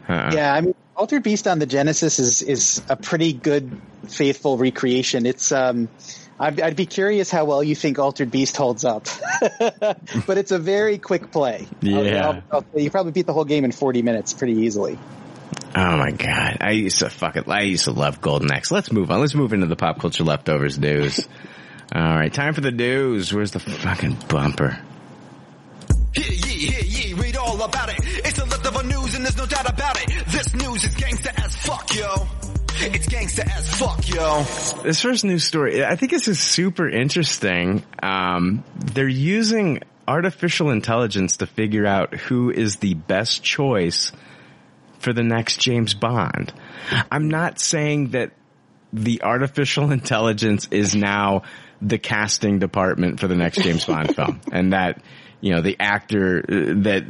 [0.10, 0.32] Uh-uh.
[0.34, 5.26] Yeah, I mean, Altered Beast on the Genesis is is a pretty good, faithful recreation.
[5.26, 5.90] It's um,
[6.40, 9.08] I'd, I'd be curious how well you think Altered Beast holds up,
[9.60, 11.68] but it's a very quick play.
[11.82, 12.00] Yeah.
[12.02, 15.00] I'll- I'll- I'll- you probably beat the whole game in forty minutes pretty easily.
[15.76, 17.48] Oh my god, I used to fuck it.
[17.48, 18.70] I used to love Golden Axe.
[18.72, 19.20] Let's move on.
[19.20, 21.28] Let's move into the pop culture leftovers news.
[21.96, 23.34] All right, time for the news.
[23.34, 24.78] Where's the fucking bumper?
[26.14, 27.96] Hear ye, hear ye, read all about it.
[28.00, 29.63] It's the leftover news and there's no doubt about it.
[29.63, 29.63] This
[30.74, 32.28] news is gangsta as fuck, yo.
[32.78, 34.82] It's gangsta as fuck, yo.
[34.82, 37.84] This first news story, I think this is super interesting.
[38.02, 44.12] Um, they're using artificial intelligence to figure out who is the best choice
[44.98, 46.52] for the next James Bond.
[47.12, 48.32] I'm not saying that
[48.92, 51.44] the artificial intelligence is now
[51.84, 55.04] the casting department for the next James Bond film and that,
[55.40, 57.04] you know, the actor uh, that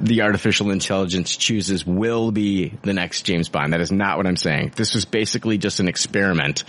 [0.00, 3.72] the artificial intelligence chooses will be the next James Bond.
[3.72, 4.72] That is not what I'm saying.
[4.76, 6.64] This was basically just an experiment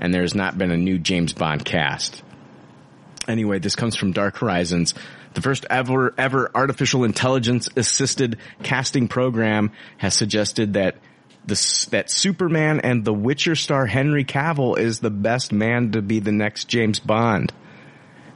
[0.00, 2.22] and there's not been a new James Bond cast.
[3.28, 4.94] Anyway, this comes from Dark Horizons.
[5.34, 10.96] The first ever, ever artificial intelligence assisted casting program has suggested that
[11.44, 16.18] the, that Superman and the Witcher star Henry Cavill is the best man to be
[16.18, 17.52] the next James Bond.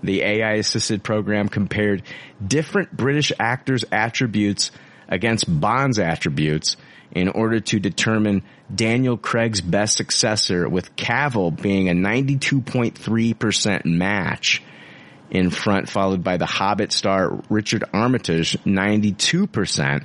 [0.04, 2.02] The AI assisted program compared
[2.46, 4.70] different British actors' attributes
[5.08, 6.76] against Bond's attributes
[7.10, 8.42] in order to determine
[8.74, 14.62] Daniel Craig's best successor with Cavill being a 92.3% match
[15.30, 20.04] in front followed by the Hobbit star Richard Armitage 92%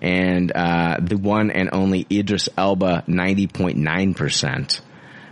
[0.00, 4.80] and uh, the one and only Idris Elba 90.9%.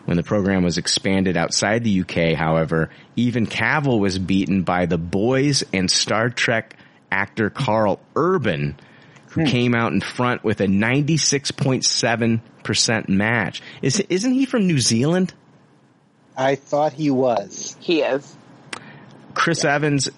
[0.06, 4.96] When the program was expanded outside the UK, however, even Cavill was beaten by the
[4.98, 6.76] Boys and Star Trek
[7.10, 8.78] actor Karl Urban,
[9.30, 13.62] who came out in front with a 96.7% match.
[13.82, 15.34] Is, isn't he from New Zealand?
[16.36, 17.76] I thought he was.
[17.80, 18.36] He is.
[19.34, 20.08] Chris Evans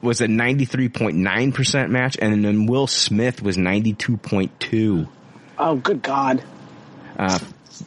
[0.00, 5.08] was a 93.9% match, and then Will Smith was 92.2.
[5.58, 6.44] Oh, good God.
[7.18, 7.38] Uh,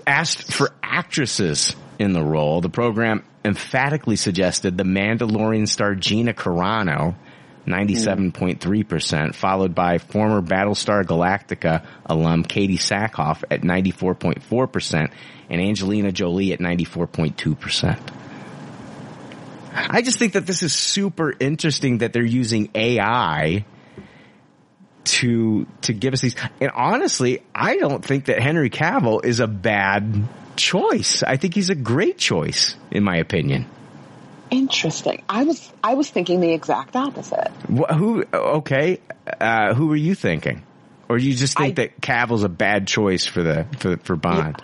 [0.06, 7.16] asked for actresses in the role, the program emphatically suggested the Mandalorian star Gina Carano,
[7.68, 15.12] 97.3%, followed by former Battlestar Galactica alum Katee Sackhoff at 94.4%,
[15.50, 18.00] and Angelina Jolie at 94.2%.
[19.74, 23.66] I just think that this is super interesting that they're using AI
[25.04, 26.36] to to give us these.
[26.60, 31.24] And honestly, I don't think that Henry Cavill is a bad choice.
[31.24, 33.66] I think he's a great choice, in my opinion.
[34.50, 35.24] Interesting.
[35.30, 37.52] I was I was thinking the exact opposite.
[37.70, 38.26] Wh- Who?
[38.34, 39.00] Okay,
[39.40, 40.64] uh, who were you thinking?
[41.08, 44.62] Or you just think that Cavill's a bad choice for the for for Bond?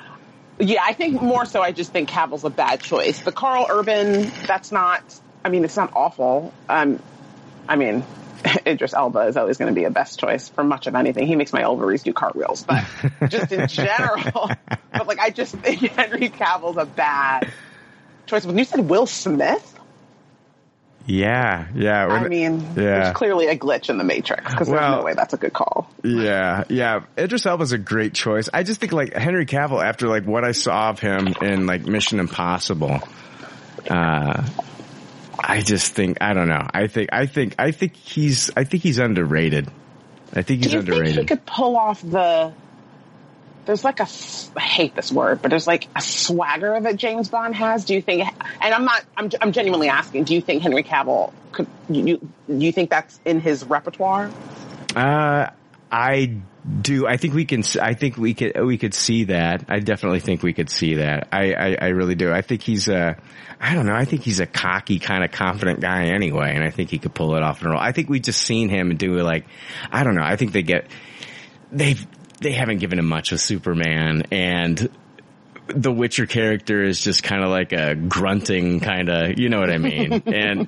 [0.60, 1.62] Yeah, I think more so.
[1.62, 3.20] I just think Cavill's a bad choice.
[3.20, 5.04] The Karl Urban, that's not.
[5.46, 6.54] I mean, it's not awful.
[6.68, 7.02] Um,
[7.68, 8.04] I mean,
[8.68, 11.28] Idris Elba is always going to be a best choice for much of anything.
[11.28, 12.86] He makes my ovaries do cartwheels, but
[13.30, 14.50] just in general.
[14.92, 17.52] but like, I just think Henry Cavill's a bad
[18.26, 18.46] choice.
[18.46, 19.74] When you said Will Smith,
[21.06, 22.06] Yeah, yeah.
[22.08, 22.74] I mean, yeah.
[22.76, 25.90] there's clearly a glitch in the Matrix because there's no way that's a good call.
[26.04, 27.04] Yeah, yeah.
[27.18, 28.50] Idris Elba's a great choice.
[28.54, 31.86] I just think like Henry Cavill after like what I saw of him in like
[31.86, 33.00] Mission Impossible,
[33.90, 34.46] uh,
[35.40, 36.66] I just think I don't know.
[36.74, 39.70] I think I think I think he's I think he's underrated.
[40.34, 41.20] I think he's Do you think underrated.
[41.20, 42.54] he could pull off the?
[43.66, 44.08] There's like a,
[44.56, 47.84] I hate this word, but there's like a swagger that James Bond has.
[47.84, 48.24] Do you think?
[48.62, 49.04] And I'm not.
[49.18, 50.24] I'm, I'm genuinely asking.
[50.24, 51.68] Do you think Henry Cavill could?
[51.90, 54.32] You do you think that's in his repertoire?
[54.96, 55.50] Uh,
[55.92, 56.38] I
[56.82, 57.08] do.
[57.08, 57.64] I think we can.
[57.82, 58.60] I think we could.
[58.60, 59.66] We could see that.
[59.70, 61.30] I definitely think we could see that.
[61.32, 61.54] I.
[61.54, 62.32] I, I really do.
[62.32, 63.18] I think he's a.
[63.60, 63.96] I don't know.
[63.96, 67.14] I think he's a cocky, kind of confident guy anyway, and I think he could
[67.14, 67.80] pull it off in a roll.
[67.80, 69.46] I think we just seen him do like.
[69.92, 70.24] I don't know.
[70.24, 70.88] I think they get.
[71.72, 72.06] They've.
[72.40, 74.92] They haven't given him much with Superman, and
[75.68, 79.70] the Witcher character is just kind of like a grunting kind of, you know what
[79.70, 80.24] I mean?
[80.38, 80.68] And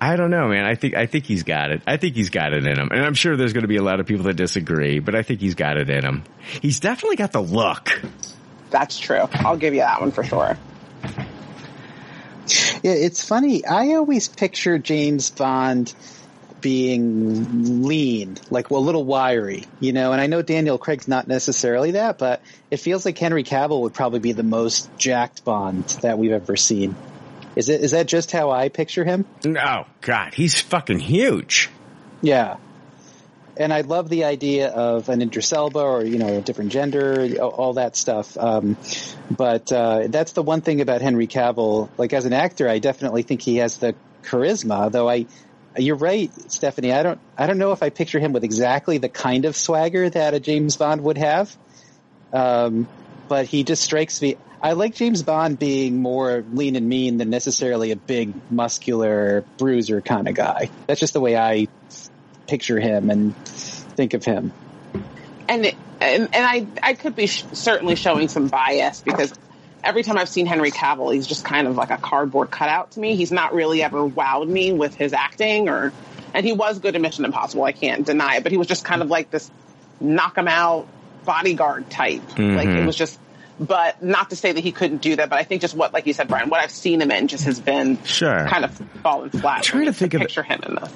[0.00, 0.64] I don't know, man.
[0.64, 1.82] I think I think he's got it.
[1.86, 3.82] I think he's got it in him, and I'm sure there's going to be a
[3.82, 6.24] lot of people that disagree, but I think he's got it in him.
[6.60, 8.02] He's definitely got the look.
[8.70, 9.28] That's true.
[9.34, 10.56] I'll give you that one for sure.
[12.82, 13.64] Yeah, it's funny.
[13.64, 15.94] I always picture James Bond
[16.62, 20.12] being lean, like well, a little wiry, you know.
[20.12, 22.40] And I know Daniel Craig's not necessarily that, but
[22.70, 26.56] it feels like Henry Cavill would probably be the most jacked Bond that we've ever
[26.56, 26.96] seen.
[27.56, 29.26] Is it is that just how I picture him?
[29.44, 31.68] Oh God, he's fucking huge.
[32.22, 32.56] Yeah.
[33.54, 37.28] And I love the idea of an Idris Elba or you know a different gender,
[37.38, 38.38] all- all that stuff.
[38.38, 38.78] Um,
[39.30, 41.90] but uh, that's the one thing about Henry Cavill.
[41.98, 44.90] Like as an actor, I definitely think he has the charisma.
[44.90, 45.26] Though I,
[45.76, 46.92] you're right, Stephanie.
[46.92, 50.08] I don't, I don't know if I picture him with exactly the kind of swagger
[50.10, 51.56] that a James Bond would have.
[52.32, 52.88] Um,
[53.28, 54.36] but he just strikes me.
[54.60, 60.00] I like James Bond being more lean and mean than necessarily a big, muscular bruiser
[60.00, 60.70] kind of guy.
[60.86, 61.68] That's just the way I
[62.46, 64.52] picture him and think of him.
[65.48, 69.32] and and, and I I could be sh- certainly showing some bias because
[69.84, 73.00] every time I've seen Henry Cavill, he's just kind of like a cardboard cutout to
[73.00, 73.16] me.
[73.16, 75.92] He's not really ever wowed me with his acting, or
[76.34, 77.64] and he was good in Mission Impossible.
[77.64, 79.50] I can't deny it, but he was just kind of like this
[80.00, 80.86] knock him out
[81.24, 82.22] bodyguard type.
[82.38, 82.86] Like it Mhm.
[82.86, 83.18] was just.
[83.60, 86.06] But not to say that he couldn't do that, but I think just what, like
[86.06, 88.46] you said, Brian, what I've seen him in just has been Sure.
[88.48, 88.72] kind of
[89.02, 89.58] fallen flat.
[89.58, 90.90] I'm trying to think of the- picture him in the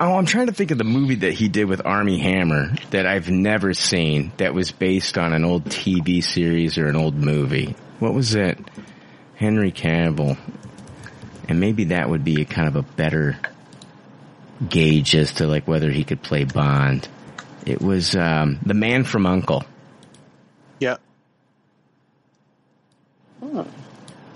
[0.00, 3.04] Oh, I'm trying to think of the movie that he did with Armie Hammer that
[3.04, 7.74] I've never seen that was based on an old TV series or an old movie.
[7.98, 8.58] What was it?
[9.36, 10.38] Henry Cavill.
[11.48, 13.38] And maybe that would be a kind of a better
[14.68, 17.08] gauge as to like whether he could play Bond.
[17.64, 19.64] It was um, The Man from Uncle.
[20.80, 20.96] Yeah.
[23.42, 23.66] Oh.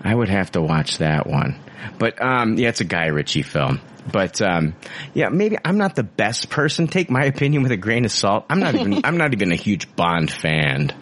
[0.05, 1.59] I would have to watch that one.
[1.99, 3.81] But um yeah, it's a Guy Ritchie film.
[4.11, 4.75] But um
[5.15, 6.89] yeah, maybe I'm not the best person.
[6.89, 8.45] Take my opinion with a grain of salt.
[8.51, 10.93] I'm not even I'm not even a huge Bond fan.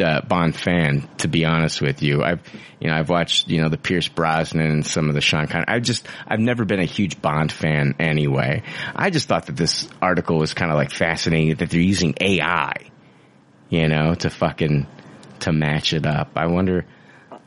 [0.00, 2.22] Uh, Bond fan, to be honest with you.
[2.22, 2.40] I've,
[2.80, 5.66] you know, I've watched, you know, the Pierce Brosnan and some of the Sean Connery.
[5.68, 8.62] I've just, I've never been a huge Bond fan anyway.
[8.94, 12.74] I just thought that this article was kind of like fascinating that they're using AI,
[13.68, 14.86] you know, to fucking,
[15.40, 16.30] to match it up.
[16.36, 16.86] I wonder,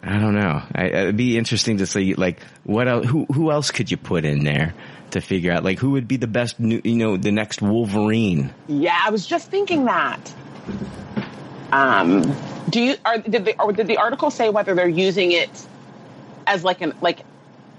[0.06, 0.62] I don't know.
[0.74, 4.24] I, it'd be interesting to see like what else, who who else could you put
[4.24, 4.76] in there
[5.12, 8.54] to figure out like who would be the best new, you know the next Wolverine.
[8.68, 10.34] Yeah, I was just thinking that.
[11.72, 12.36] Um,
[12.70, 15.50] do you are did the or did the article say whether they're using it
[16.48, 17.20] as like an like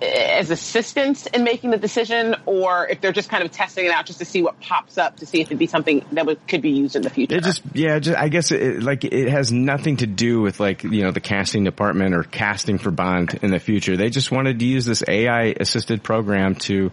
[0.03, 4.05] as assistance in making the decision, or if they're just kind of testing it out
[4.05, 6.61] just to see what pops up to see if it'd be something that would, could
[6.61, 7.37] be used in the future?
[7.37, 10.85] It just yeah, just, I guess it, like it has nothing to do with like
[10.85, 13.97] you know the casting department or casting for Bond in the future.
[13.97, 16.93] They just wanted to use this AI assisted program to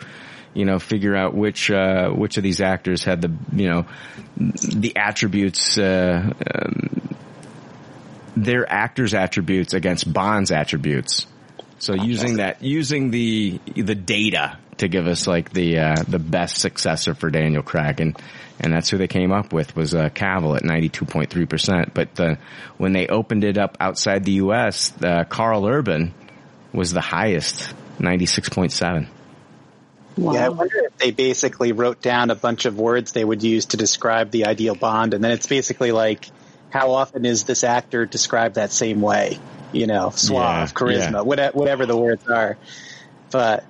[0.54, 3.86] you know figure out which uh, which of these actors had the you know
[4.38, 5.78] the attributes.
[5.78, 7.16] Uh, um,
[8.36, 11.28] their actors' attributes against Bond's attributes.
[11.80, 16.58] So using that, using the the data to give us like the uh, the best
[16.58, 18.18] successor for Daniel Craig, and
[18.60, 21.46] and that's who they came up with was uh, Cavill at ninety two point three
[21.46, 21.94] percent.
[21.94, 22.36] But uh,
[22.78, 26.14] when they opened it up outside the U.S., uh, Karl Urban
[26.72, 29.10] was the highest, ninety six point seven.
[30.15, 33.65] Yeah, I wonder if they basically wrote down a bunch of words they would use
[33.68, 36.27] to describe the ideal Bond, and then it's basically like,
[36.69, 39.40] how often is this actor described that same way?
[39.72, 41.22] You know, suave, Yeah, charisma, yeah.
[41.22, 42.57] whate- whatever the words are.
[43.31, 43.64] But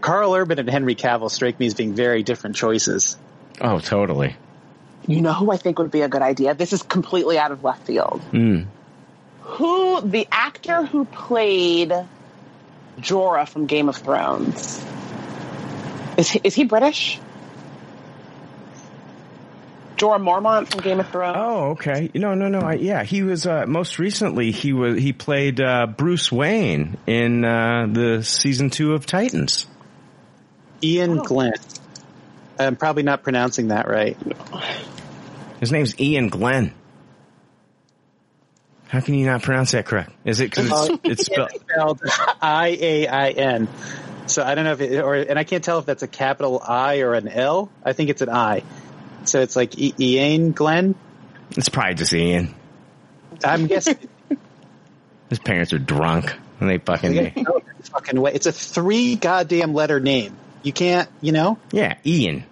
[0.00, 3.16] Karl Urban and Henry Cavill strike me as being very different choices.
[3.60, 4.36] Oh, totally.
[5.08, 6.54] You know who I think would be a good idea?
[6.54, 8.20] This is completely out of left field.
[8.30, 8.66] Mm.
[9.42, 11.92] Who the actor who played
[13.00, 14.84] Jorah from Game of Thrones
[16.18, 17.18] is he, is he British?
[19.96, 21.36] Jorah Mormont from Game of Thrones.
[21.40, 22.08] Oh, okay.
[22.14, 22.60] No, no, no.
[22.60, 24.52] I, yeah, he was uh, most recently.
[24.52, 29.66] He was he played uh, Bruce Wayne in uh, the season two of Titans.
[30.84, 31.54] Iain Glen.
[32.60, 34.16] I'm probably not pronouncing that right.
[35.58, 36.72] His name's Iain Glen.
[38.86, 40.12] How can you not pronounce that correct?
[40.24, 41.50] Is it because Uh, it's, it's spelled?
[41.50, 42.00] spelled
[42.40, 43.68] I A I N.
[44.28, 46.62] So I don't know if it, or, and I can't tell if that's a capital
[46.66, 47.70] I or an L.
[47.84, 48.62] I think it's an I.
[49.24, 50.94] So it's like I- Iain Glen.
[51.50, 52.54] It's probably just Ian.
[53.44, 53.98] I'm guessing.
[55.30, 58.32] His parents are drunk and they fucking No fucking way.
[58.34, 60.36] It's a three goddamn letter name.
[60.62, 62.44] You can't, you know, yeah, Ian.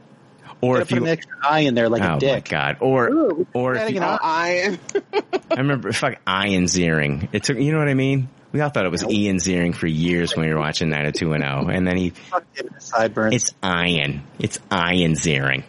[0.60, 2.30] Or gotta if put you an extra I in there like a dick.
[2.30, 4.78] oh my god, or Ooh, or if adding you, an Oh, I.
[4.94, 7.28] I I remember fuck Ian Ziering.
[7.32, 8.28] It took you know what I mean.
[8.56, 11.86] We all thought it was Ian Ziering for years when we were watching 90210, and
[11.86, 13.34] then he Fuck him in the sideburns.
[13.34, 14.22] It's iron.
[14.38, 15.62] It's Iron's earring.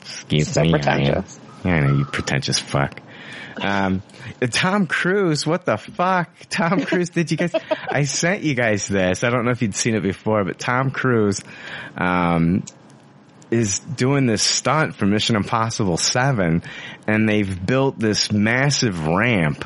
[0.00, 1.38] Excuse So me, pretentious.
[1.62, 1.84] Iron.
[1.84, 3.00] I know you pretentious fuck.
[3.60, 4.02] Um,
[4.50, 6.28] Tom Cruise, what the fuck?
[6.50, 7.52] Tom Cruise, did you guys,
[7.88, 9.22] I sent you guys this.
[9.22, 11.40] I don't know if you'd seen it before, but Tom Cruise,
[11.96, 12.64] um,
[13.52, 16.64] is doing this stunt for Mission Impossible 7
[17.06, 19.64] and they've built this massive ramp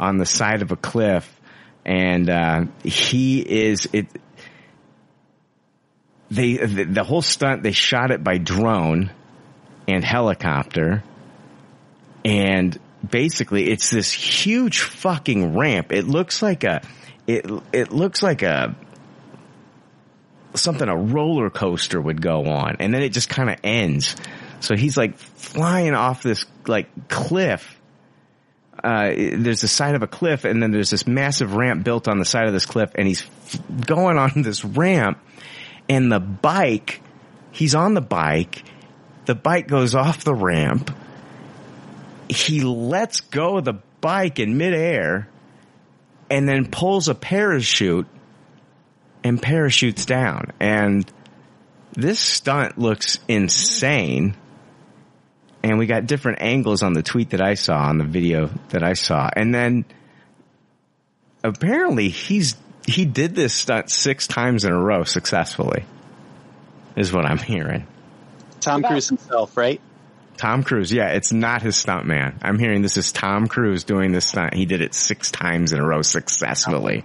[0.00, 1.40] on the side of a cliff
[1.84, 4.06] and uh, he is it.
[6.30, 9.10] They the, the whole stunt they shot it by drone
[9.88, 11.02] and helicopter,
[12.24, 12.78] and
[13.08, 15.92] basically it's this huge fucking ramp.
[15.92, 16.82] It looks like a
[17.26, 18.76] it it looks like a
[20.54, 24.16] something a roller coaster would go on, and then it just kind of ends.
[24.60, 27.79] So he's like flying off this like cliff.
[28.82, 32.18] Uh, there's the side of a cliff, and then there's this massive ramp built on
[32.18, 33.24] the side of this cliff, and he's
[33.86, 35.18] going on this ramp,
[35.88, 37.02] and the bike,
[37.52, 38.64] he's on the bike,
[39.26, 40.96] the bike goes off the ramp,
[42.28, 45.28] he lets go of the bike in midair,
[46.30, 48.06] and then pulls a parachute
[49.24, 50.52] and parachutes down.
[50.60, 51.10] And
[51.92, 54.36] this stunt looks insane.
[55.62, 58.82] And we got different angles on the tweet that I saw, on the video that
[58.82, 59.28] I saw.
[59.34, 59.84] And then
[61.44, 62.56] apparently he's,
[62.86, 65.84] he did this stunt six times in a row successfully,
[66.96, 67.86] is what I'm hearing.
[68.60, 69.80] Tom Cruise himself, right?
[70.36, 72.38] Tom Cruise, yeah, it's not his stunt man.
[72.40, 74.54] I'm hearing this is Tom Cruise doing this stunt.
[74.54, 77.04] He did it six times in a row successfully.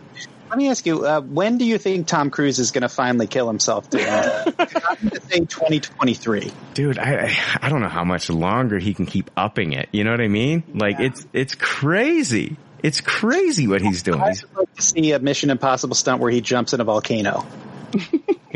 [0.55, 3.27] Let me ask you, uh, when do you think Tom Cruise is going to finally
[3.27, 4.47] kill himself doing that?
[4.57, 6.49] I'm going to say 2023.
[6.73, 9.89] Dude, I I- I don't know how much longer he can keep upping it.
[9.91, 10.63] You know what I mean?
[10.73, 12.55] Like it's it's crazy.
[12.81, 14.21] It's crazy what he's doing.
[14.21, 17.45] He's- I'd like to see a Mission Impossible stunt where he jumps in a volcano.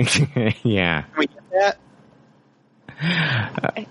[0.64, 1.02] yeah.
[1.02, 1.78] Can we get
[3.02, 3.88] that?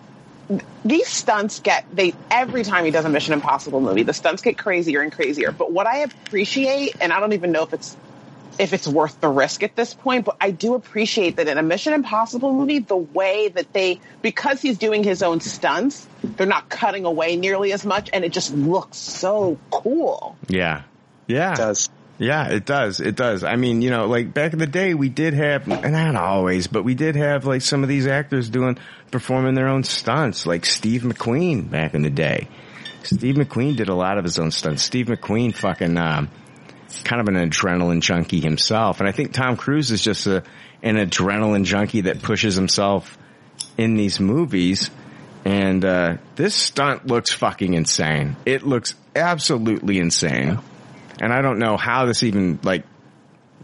[0.85, 4.57] These stunts get they every time he does a Mission Impossible movie, the stunts get
[4.57, 5.53] crazier and crazier.
[5.53, 7.97] But what I appreciate, and I don't even know if it's
[8.59, 11.63] if it's worth the risk at this point, but I do appreciate that in a
[11.63, 16.69] Mission Impossible movie, the way that they because he's doing his own stunts, they're not
[16.69, 20.37] cutting away nearly as much, and it just looks so cool.
[20.49, 20.83] Yeah.
[21.27, 21.53] Yeah.
[21.53, 21.91] It does.
[22.19, 23.01] Yeah, it does.
[23.01, 23.45] It does.
[23.45, 26.67] I mean, you know, like back in the day, we did have, and not always,
[26.67, 28.77] but we did have like some of these actors doing,
[29.13, 32.49] performing their own stunts, like Steve McQueen back in the day.
[33.05, 34.83] Steve McQueen did a lot of his own stunts.
[34.83, 36.29] Steve McQueen fucking, um,
[37.05, 38.99] kind of an adrenaline junkie himself.
[38.99, 40.43] And I think Tom Cruise is just a,
[40.83, 43.17] an adrenaline junkie that pushes himself
[43.77, 44.91] in these movies.
[45.45, 48.37] And, uh, this stunt looks fucking insane.
[48.45, 50.59] It looks absolutely insane.
[51.21, 52.85] And I don't know how this even, like,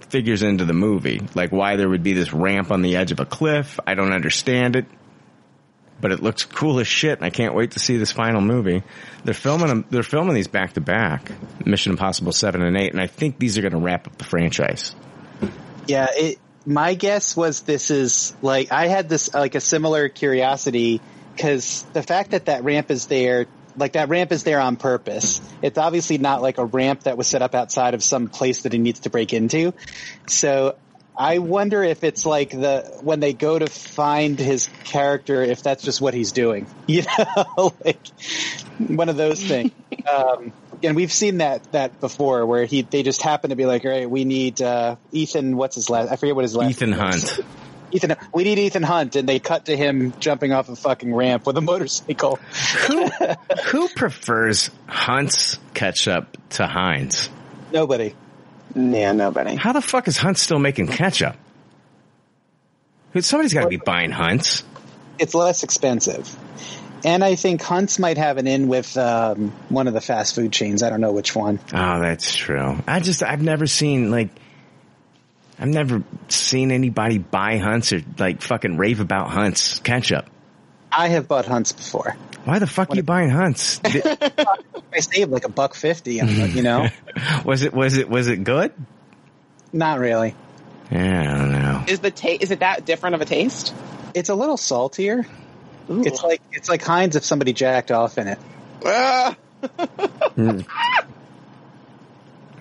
[0.08, 1.20] figures into the movie.
[1.34, 3.78] Like why there would be this ramp on the edge of a cliff.
[3.86, 4.86] I don't understand it.
[6.00, 8.82] But it looks cool as shit and I can't wait to see this final movie.
[9.24, 11.30] They're filming them, they're filming these back to back.
[11.64, 14.24] Mission Impossible 7 and 8 and I think these are going to wrap up the
[14.24, 14.94] franchise.
[15.86, 21.00] Yeah, it, my guess was this is like I had this like a similar curiosity
[21.34, 25.40] because the fact that that ramp is there, like that ramp is there on purpose.
[25.62, 28.72] It's obviously not like a ramp that was set up outside of some place that
[28.72, 29.72] he needs to break into.
[30.26, 30.76] So
[31.16, 35.82] I wonder if it's like the when they go to find his character, if that's
[35.82, 36.66] just what he's doing.
[36.86, 38.06] You know, like
[38.78, 39.72] one of those things.
[40.04, 40.52] Um,
[40.82, 43.90] and we've seen that that before, where he they just happen to be like, all
[43.90, 45.56] right, we need uh, Ethan.
[45.56, 46.12] What's his last?
[46.12, 46.72] I forget what his last.
[46.72, 47.30] Ethan name is.
[47.30, 47.46] Hunt.
[47.94, 51.46] Ethan, we need Ethan Hunt, and they cut to him jumping off a fucking ramp
[51.46, 52.36] with a motorcycle.
[52.88, 53.08] Who
[53.66, 57.30] who prefers Hunt's ketchup to Heinz?
[57.72, 58.14] Nobody.
[58.74, 59.54] Yeah, nobody.
[59.54, 61.36] How the fuck is Hunt still making ketchup?
[63.20, 64.64] Somebody's got to be buying Hunt's.
[65.20, 66.36] It's less expensive.
[67.04, 70.52] And I think Hunt's might have an in with um, one of the fast food
[70.52, 70.82] chains.
[70.82, 71.60] I don't know which one.
[71.72, 72.76] Oh, that's true.
[72.88, 74.30] I just I've never seen like
[75.58, 80.26] I've never seen anybody buy Hunt's or like fucking rave about Hunt's ketchup.
[80.90, 82.16] I have bought Hunt's before.
[82.44, 83.80] Why the fuck are you buying Hunt's?
[83.84, 86.88] I saved like a buck fifty, on you know.
[87.44, 88.72] was it was it was it good?
[89.72, 90.34] Not really.
[90.90, 91.84] Yeah, I don't know.
[91.88, 93.74] Is the ta- is it that different of a taste?
[94.14, 95.26] It's a little saltier.
[95.88, 98.38] It's like it's like Heinz if somebody jacked off in it.
[98.84, 99.36] Ah!
[100.34, 100.66] Mm.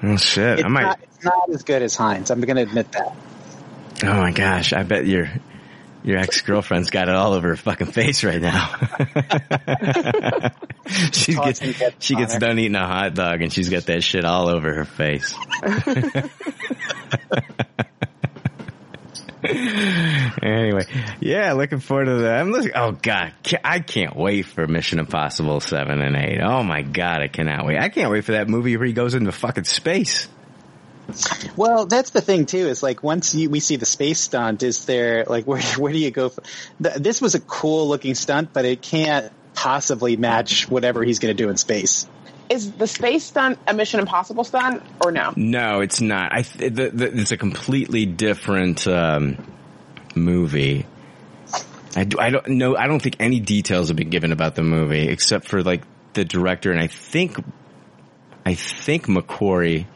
[0.03, 0.59] Oh shit!
[0.59, 0.83] It's, I might.
[0.83, 2.29] not, it's not as good as Heinz.
[2.29, 3.15] I'm going to admit that.
[4.03, 4.73] Oh my gosh!
[4.73, 5.29] I bet your
[6.03, 8.75] your ex girlfriend's got it all over her fucking face right now.
[11.13, 11.61] she gets
[11.99, 14.85] she gets done eating a hot dog and she's got that shit all over her
[14.85, 15.33] face.
[20.41, 20.85] anyway,
[21.19, 22.39] yeah, looking forward to that.
[22.39, 22.71] I'm looking.
[22.75, 23.33] Oh god,
[23.63, 26.39] I can't wait for Mission Impossible seven and eight.
[26.41, 27.77] Oh my god, I cannot wait.
[27.77, 30.29] I can't wait for that movie where he goes into fucking space.
[31.57, 32.67] Well, that's the thing too.
[32.67, 35.99] Is like once you, we see the space stunt, is there like where where do
[35.99, 36.29] you go?
[36.29, 36.41] For,
[36.81, 41.35] th- this was a cool looking stunt, but it can't possibly match whatever he's going
[41.35, 42.07] to do in space.
[42.49, 45.33] Is the space stunt a Mission Impossible stunt or no?
[45.35, 46.33] No, it's not.
[46.33, 49.37] I th- the, the, it's a completely different um,
[50.15, 50.85] movie.
[51.95, 52.75] I, do, I don't know.
[52.75, 55.83] I don't think any details have been given about the movie except for like
[56.13, 57.37] the director and I think
[58.45, 59.87] I think McQuarrie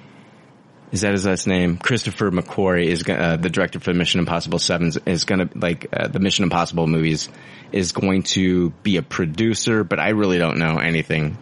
[0.92, 1.78] is that his last name?
[1.78, 4.92] Christopher McQuarrie is uh, the director for Mission Impossible Seven.
[5.06, 7.28] Is going to like uh, the Mission Impossible movies
[7.74, 11.38] is going to be a producer, but I really don't know anything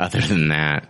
[0.00, 0.88] other than that.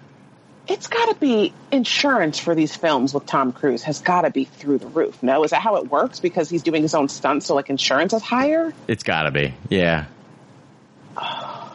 [0.69, 4.45] It's got to be insurance for these films with Tom Cruise has got to be
[4.45, 5.21] through the roof.
[5.21, 6.21] No, is that how it works?
[6.21, 8.73] Because he's doing his own stunts, so like insurance is higher.
[8.87, 10.07] It's got to be, yeah.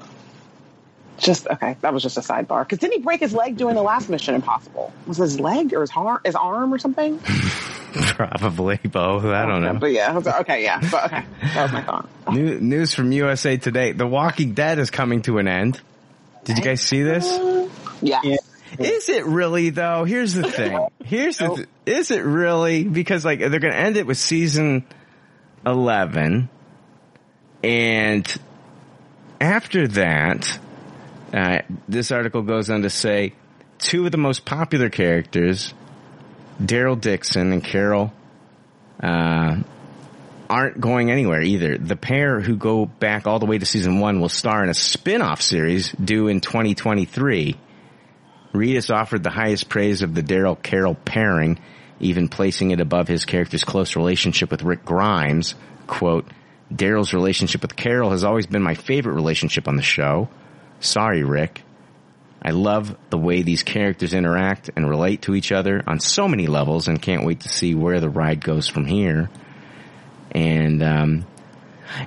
[1.17, 1.77] Just okay.
[1.79, 2.63] That was just a sidebar.
[2.63, 4.91] Because didn't he break his leg doing the last Mission Impossible?
[5.07, 7.19] Was his leg or his arm, his arm or something?
[7.93, 9.23] Probably both.
[9.23, 9.75] I don't know.
[9.75, 10.81] But yeah, okay, yeah.
[10.91, 12.09] But okay, that was my thought.
[12.33, 15.79] New, news from USA Today: The Walking Dead is coming to an end.
[16.45, 17.27] Did you guys see this?
[18.01, 18.21] Yeah.
[18.79, 20.03] Is it really though?
[20.03, 20.87] Here's the thing.
[21.03, 21.49] Here's the.
[21.49, 22.83] Th- is it really?
[22.83, 24.85] Because like they're going to end it with season
[25.65, 26.49] eleven,
[27.63, 28.37] and
[29.39, 30.59] after that,
[31.33, 33.33] uh, this article goes on to say
[33.77, 35.73] two of the most popular characters,
[36.61, 38.13] Daryl Dixon and Carol,
[39.01, 39.61] uh,
[40.49, 41.77] aren't going anywhere either.
[41.77, 44.73] The pair who go back all the way to season one will star in a
[44.73, 47.55] spin-off series due in 2023.
[48.53, 51.59] Reedus offered the highest praise of the Daryl Carol pairing,
[51.99, 55.55] even placing it above his character's close relationship with Rick Grimes.
[55.87, 56.25] Quote,
[56.73, 60.29] Daryl's relationship with Carol has always been my favorite relationship on the show.
[60.79, 61.61] Sorry, Rick.
[62.41, 66.47] I love the way these characters interact and relate to each other on so many
[66.47, 69.29] levels and can't wait to see where the ride goes from here.
[70.35, 71.25] And, um,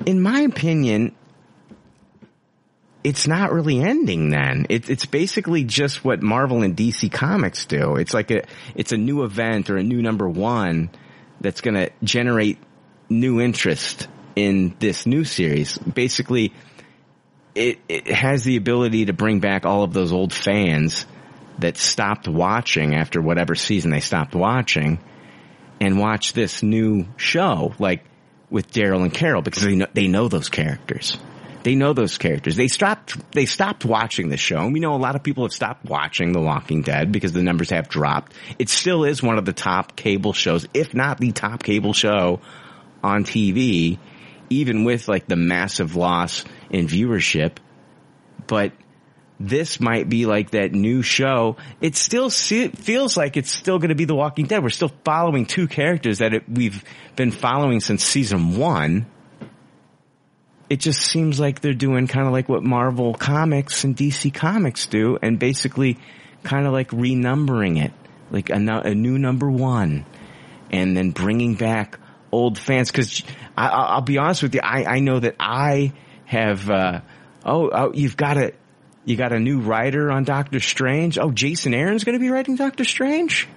[0.05, 1.17] in my opinion,
[3.03, 4.67] it's not really ending then.
[4.69, 7.97] It, it's basically just what Marvel and DC Comics do.
[7.97, 8.43] It's like a,
[8.75, 10.91] it's a new event or a new number one
[11.41, 12.59] that's gonna generate
[13.09, 15.79] new interest in this new series.
[15.79, 16.53] Basically,
[17.55, 21.07] it, it has the ability to bring back all of those old fans
[21.61, 24.99] that stopped watching after whatever season they stopped watching
[25.81, 28.05] and watch this new show, like
[28.51, 31.19] with Daryl and Carol, because they know, they know those characters.
[31.63, 32.57] They know those characters.
[32.57, 34.59] They stopped, they stopped watching the show.
[34.59, 37.43] And we know a lot of people have stopped watching The Walking Dead because the
[37.43, 38.33] numbers have dropped.
[38.59, 42.41] It still is one of the top cable shows, if not the top cable show
[43.03, 43.99] on TV,
[44.51, 47.57] even with like the massive loss in viewership.
[48.47, 48.73] But
[49.41, 51.57] this might be like that new show.
[51.81, 54.63] It still feels like it's still going to be The Walking Dead.
[54.63, 56.85] We're still following two characters that it, we've
[57.15, 59.07] been following since season one.
[60.69, 64.87] It just seems like they're doing kind of like what Marvel Comics and DC Comics
[64.87, 65.99] do and basically
[66.43, 67.93] kind of like renumbering it,
[68.31, 70.05] like a, a new number one
[70.71, 71.99] and then bringing back
[72.33, 72.91] old fans.
[72.91, 73.23] Cause
[73.57, 74.61] I, I'll be honest with you.
[74.63, 75.93] I, I know that I
[76.27, 77.01] have, uh,
[77.47, 78.53] oh, oh, you've got a,
[79.09, 81.19] you got a new writer on Doctor Strange.
[81.19, 83.49] Oh, Jason Aaron's going to be writing Doctor Strange.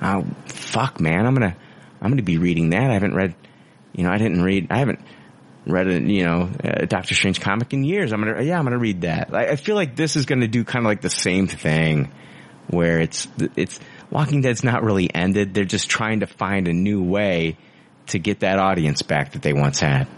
[0.00, 1.26] Oh, fuck, man.
[1.26, 1.56] I'm going to,
[2.00, 2.90] I'm going to be reading that.
[2.90, 3.34] I haven't read,
[3.92, 5.00] you know, I didn't read, I haven't
[5.66, 8.14] read a, you know, a Doctor Strange comic in years.
[8.14, 9.34] I'm going to, yeah, I'm going to read that.
[9.34, 12.10] I, I feel like this is going to do kind of like the same thing
[12.68, 13.78] where it's, it's,
[14.10, 15.52] Walking Dead's not really ended.
[15.52, 17.58] They're just trying to find a new way
[18.06, 20.08] to get that audience back that they once had.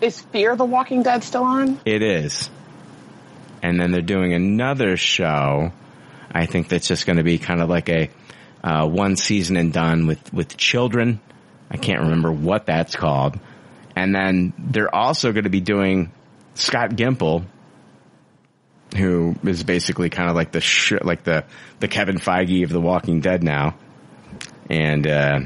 [0.00, 1.78] Is Fear the Walking Dead still on?
[1.84, 2.50] It is.
[3.62, 5.72] And then they're doing another show.
[6.32, 8.10] I think that's just going to be kind of like a
[8.62, 11.20] uh, one season and done with with children.
[11.70, 13.38] I can't remember what that's called.
[13.96, 16.12] And then they're also going to be doing
[16.54, 17.44] Scott Gimple,
[18.96, 21.44] who is basically kind of like the sh- like the
[21.80, 23.76] the Kevin Feige of The Walking Dead now,
[24.68, 25.40] and uh,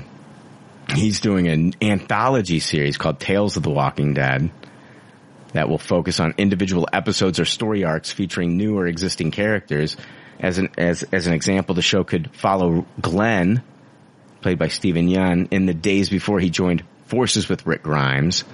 [0.94, 4.50] he's doing an anthology series called Tales of the Walking Dead
[5.54, 9.96] that will focus on individual episodes or story arcs featuring new or existing characters.
[10.38, 13.62] As an as as an example, the show could follow Glenn,
[14.42, 18.44] played by Steven Yeun, in the days before he joined forces with Rick Grimes.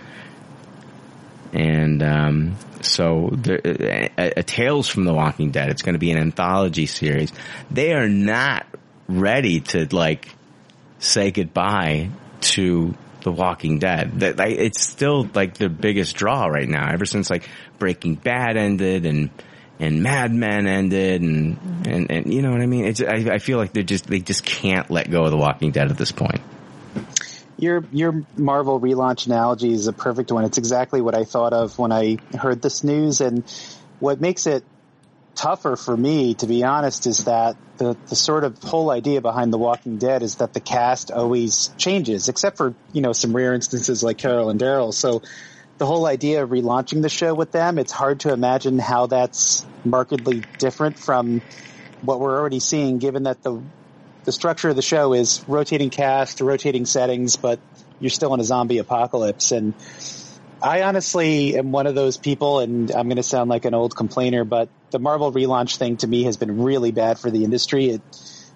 [1.52, 5.70] And um, so, a, a Tales from the Walking Dead.
[5.70, 7.32] It's going to be an anthology series.
[7.70, 8.66] They are not
[9.08, 10.28] ready to like
[11.00, 12.10] say goodbye
[12.40, 14.20] to the Walking Dead.
[14.20, 16.90] That like, it's still like the biggest draw right now.
[16.90, 17.48] Ever since like
[17.78, 19.30] Breaking Bad ended and
[19.78, 21.90] and Mad Men ended and mm-hmm.
[21.90, 22.84] and, and you know what I mean.
[22.84, 25.70] It's I, I feel like they just they just can't let go of the Walking
[25.72, 26.40] Dead at this point.
[27.56, 30.44] Your your Marvel relaunch analogy is a perfect one.
[30.44, 33.44] It's exactly what I thought of when I heard this news, and
[33.98, 34.64] what makes it
[35.34, 39.52] tougher for me, to be honest, is that the, the sort of whole idea behind
[39.52, 43.54] The Walking Dead is that the cast always changes, except for, you know, some rare
[43.54, 44.92] instances like Carol and Daryl.
[44.92, 45.22] So
[45.78, 49.64] the whole idea of relaunching the show with them, it's hard to imagine how that's
[49.84, 51.40] markedly different from
[52.02, 53.62] what we're already seeing, given that the
[54.24, 57.58] the structure of the show is rotating cast, rotating settings, but
[58.00, 59.50] you're still in a zombie apocalypse.
[59.50, 59.72] And
[60.62, 63.96] I honestly am one of those people, and I'm going to sound like an old
[63.96, 67.90] complainer, but the Marvel relaunch thing to me has been really bad for the industry.
[67.90, 68.02] It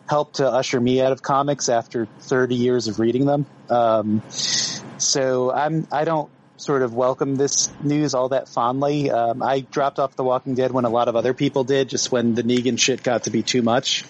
[0.09, 3.47] helped to usher me out of comics after 30 years of reading them.
[3.71, 9.11] Um, so I'm I don't sort of welcome this news all that fondly.
[9.11, 12.13] Um, I dropped off The Walking Dead when a lot of other people did, just
[12.13, 14.05] when the Negan shit got to be too much.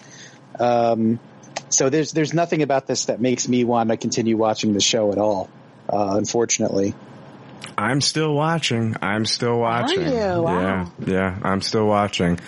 [0.59, 1.19] Um,
[1.69, 5.11] so there's there's nothing about this that makes me want to continue watching the show
[5.11, 5.49] at all.
[5.91, 6.95] Uh, unfortunately.
[7.77, 8.95] I'm still watching.
[9.01, 10.01] I'm still watching.
[10.07, 10.13] you?
[10.13, 10.91] Wow.
[11.05, 12.39] Yeah, yeah, I'm still watching.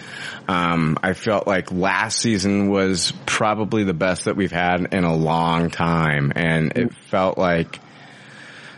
[0.48, 5.15] Um, I felt like last season was probably the best that we've had in a
[5.15, 7.80] long time, and it felt like.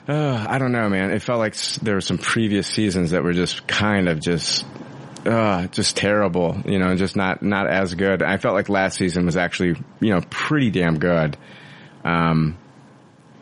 [0.07, 1.11] Uh, I don't know, man.
[1.11, 4.65] It felt like there were some previous seasons that were just kind of just,
[5.23, 6.57] uh, just terrible.
[6.65, 8.23] You know, just not not as good.
[8.23, 11.37] I felt like last season was actually, you know, pretty damn good.
[12.03, 12.57] Um,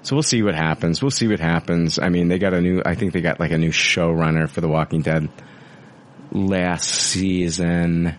[0.08, 1.02] so we'll see what happens.
[1.02, 2.00] We'll see what happens.
[2.00, 4.62] I mean, they got a new, I think they got like a new showrunner for
[4.62, 5.28] The Walking Dead
[6.32, 8.18] last season.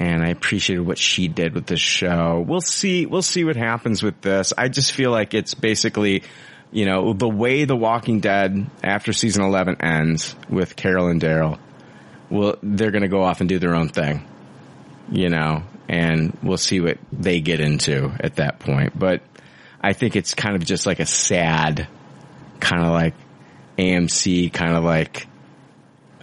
[0.00, 2.44] And I appreciated what she did with the show.
[2.44, 4.52] We'll see, we'll see what happens with this.
[4.58, 6.24] I just feel like it's basically,
[6.72, 11.60] you know, the way The Walking Dead after season 11 ends with Carol and Daryl,
[12.30, 14.26] well, they're going to go off and do their own thing,
[15.12, 18.98] you know, and we'll see what they get into at that point.
[18.98, 19.22] But
[19.86, 21.86] I think it's kind of just like a sad,
[22.58, 23.14] kind of like
[23.78, 25.28] AMC, kind of like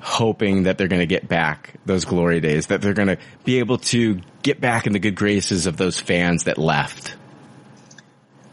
[0.02, 3.60] hoping that they're going to get back those glory days, that they're going to be
[3.60, 7.16] able to get back in the good graces of those fans that left.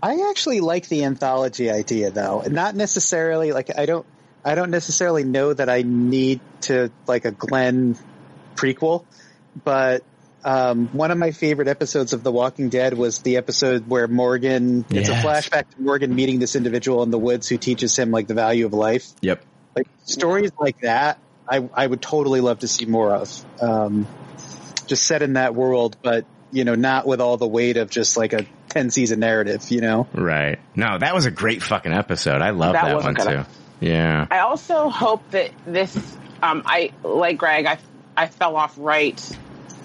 [0.01, 2.45] I actually like the anthology idea though.
[2.49, 4.07] Not necessarily like I don't
[4.45, 7.99] I don't necessarily know that I need to like a Glenn
[8.55, 9.05] prequel,
[9.65, 10.05] but
[10.45, 14.85] um, one of my favorite episodes of The Walking Dead was the episode where Morgan
[14.91, 18.27] it's a flashback to Morgan meeting this individual in the woods who teaches him like
[18.27, 19.09] the value of life.
[19.21, 19.45] Yep.
[19.77, 21.19] Like stories like that
[21.49, 23.45] I I would totally love to see more of.
[23.61, 24.07] Um,
[24.87, 28.17] just set in that world, but you know, not with all the weight of just
[28.17, 30.09] like a 10 season narrative, you know?
[30.13, 30.59] Right.
[30.75, 32.43] No, that was a great fucking episode.
[32.43, 33.23] I love That that, was a one too.
[33.23, 33.47] episode.
[33.81, 34.27] Yeah.
[34.31, 35.97] I also hope that this,
[36.43, 37.67] um, I like Greg.
[37.67, 37.79] I
[38.17, 39.19] I fell off right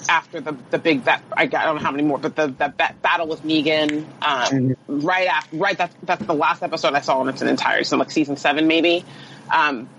[0.10, 2.48] after the the big that I, got, I don't know how many more, but the
[2.48, 4.06] ba- battle with Negan.
[4.22, 7.98] Um, Right after, right that's that's the last episode I saw in its entirety, so
[7.98, 9.04] like season seven maybe.
[9.52, 9.90] Um,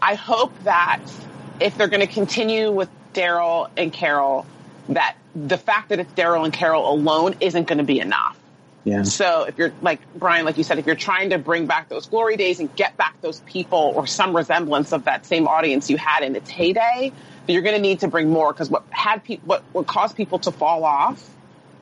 [0.00, 1.00] I hope that
[1.60, 4.46] if they're going to continue with Daryl and Carol,
[4.90, 8.35] that the fact that it's Daryl and Carol alone isn't going to be enough.
[9.04, 12.06] So if you're like Brian, like you said, if you're trying to bring back those
[12.06, 15.96] glory days and get back those people or some resemblance of that same audience you
[15.96, 17.12] had in its heyday,
[17.48, 20.38] you're going to need to bring more because what had pe- what what caused people
[20.40, 21.28] to fall off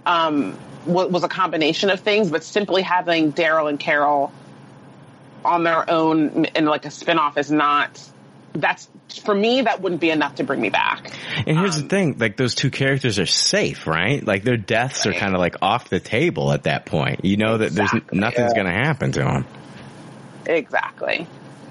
[0.07, 4.33] um, was a combination of things, but simply having Daryl and Carol
[5.45, 8.01] on their own in like a spinoff is not.
[8.55, 8.89] That's
[9.25, 9.63] for me.
[9.63, 11.11] That wouldn't be enough to bring me back.
[11.47, 14.25] And here's the um, thing, like those two characters are safe, right?
[14.25, 17.25] Like their deaths are kind of like off the table at that point.
[17.25, 18.63] You know that there's nothing's Yeah.
[18.63, 19.47] going to happen to them.
[20.47, 21.27] Exactly.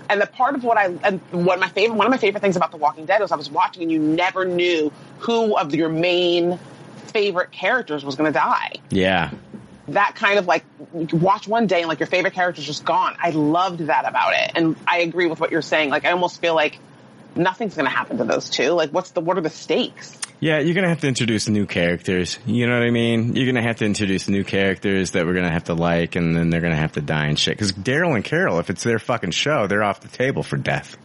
[0.10, 2.42] And the part of what I and one of my favorite one of my favorite
[2.42, 5.74] things about The Walking Dead was I was watching and you never knew who of
[5.74, 6.60] your main
[7.08, 8.74] favorite characters was going to die.
[8.90, 9.32] Yeah.
[9.90, 10.64] That kind of like
[11.12, 13.16] watch one day and like your favorite character's just gone.
[13.20, 15.90] I loved that about it, and I agree with what you're saying.
[15.90, 16.80] Like I almost feel like
[17.36, 18.70] nothing's going to happen to those two.
[18.72, 20.18] Like what's the what are the stakes?
[20.40, 22.38] Yeah, you're gonna have to introduce new characters.
[22.46, 23.34] You know what I mean?
[23.34, 26.50] You're gonna have to introduce new characters that we're gonna have to like, and then
[26.50, 27.56] they're gonna have to die and shit.
[27.56, 30.98] Because Daryl and Carol, if it's their fucking show, they're off the table for death.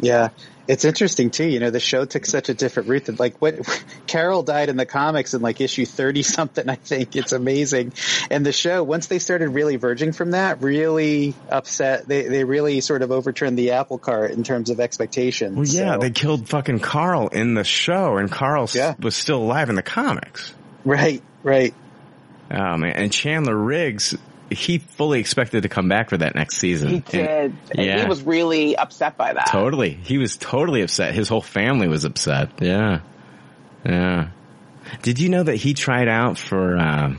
[0.00, 0.28] Yeah.
[0.68, 3.56] It's interesting too, you know, the show took such a different route that like what
[4.06, 7.16] Carol died in the comics in like issue 30 something, I think.
[7.16, 7.92] It's amazing.
[8.30, 12.06] And the show, once they started really verging from that, really upset.
[12.06, 15.56] They, they really sort of overturned the apple cart in terms of expectations.
[15.56, 19.42] Well, yeah, So- they killed fucking Carl in the show, and Carl s- was still
[19.42, 20.54] alive in the comics.
[20.84, 21.74] Right, right.
[22.52, 24.16] Oh man, and Chandler Riggs,
[24.50, 26.88] he fully expected to come back for that next season.
[26.88, 27.56] He did.
[27.70, 28.02] And yeah.
[28.02, 29.46] he was really upset by that.
[29.46, 29.90] Totally.
[29.90, 31.14] He was totally upset.
[31.14, 32.50] His whole family was upset.
[32.60, 33.00] Yeah.
[33.84, 34.30] Yeah.
[35.02, 37.18] Did you know that he tried out for um,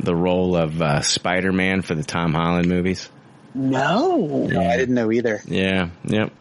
[0.00, 3.08] the role of uh, Spider-Man for the Tom Holland movies?
[3.54, 4.46] No.
[4.50, 5.40] No, I didn't know either.
[5.46, 5.90] Yeah.
[6.04, 6.32] Yep.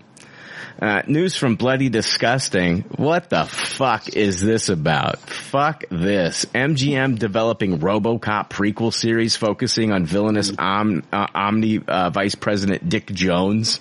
[0.81, 2.81] Uh, news from Bloody Disgusting.
[2.95, 5.19] What the fuck is this about?
[5.19, 6.45] Fuck this.
[6.45, 13.05] MGM developing RoboCop prequel series focusing on villainous Om- uh, Omni uh, Vice President Dick
[13.05, 13.79] Jones.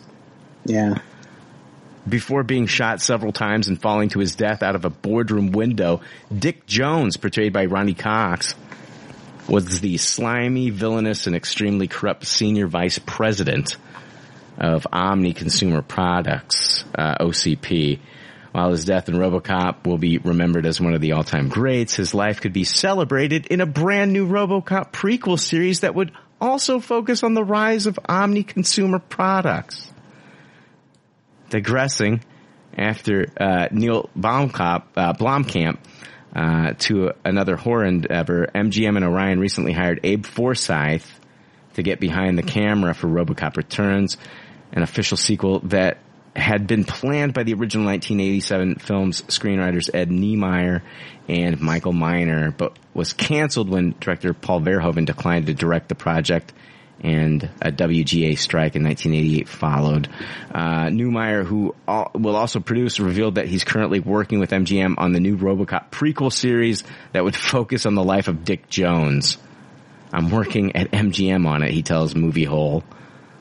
[0.66, 0.98] Yeah.
[2.06, 6.02] Before being shot several times and falling to his death out of a boardroom window,
[6.36, 8.54] Dick Jones, portrayed by Ronny Cox,
[9.48, 13.78] was the slimy, villainous, and extremely corrupt senior vice president
[14.60, 17.98] of Omni Consumer Products, uh, OCP.
[18.52, 22.14] While his death in RoboCop will be remembered as one of the all-time greats, his
[22.14, 27.22] life could be celebrated in a brand new RoboCop prequel series that would also focus
[27.22, 29.92] on the rise of Omni Consumer Products.
[31.48, 32.22] Digressing,
[32.76, 35.78] after uh, Neill Blomkamp, uh, Blomkamp
[36.34, 41.20] uh, to another horror endeavor, MGM and Orion recently hired Abe Forsyth
[41.74, 44.16] to get behind the camera for RoboCop Returns,
[44.72, 45.98] an official sequel that
[46.36, 50.82] had been planned by the original 1987 film's screenwriters Ed Neumeier
[51.28, 56.52] and Michael Miner, but was canceled when director Paul Verhoeven declined to direct the project
[57.02, 60.08] and a WGA strike in 1988 followed.
[60.54, 60.90] Uh,
[61.44, 65.36] who al- will also produce, revealed that he's currently working with MGM on the new
[65.36, 69.38] RoboCop prequel series that would focus on the life of Dick Jones.
[70.12, 72.84] I'm working at MGM on it, he tells Movie Hole,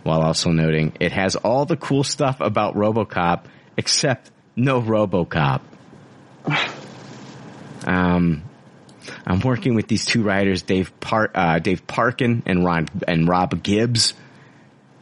[0.09, 3.45] while also noting it has all the cool stuff about RoboCop
[3.77, 5.61] except no RoboCop.
[7.85, 8.43] Um,
[9.25, 13.61] I'm working with these two writers, Dave Par- uh, Dave Parkin and Ron and Rob
[13.61, 14.15] Gibbs,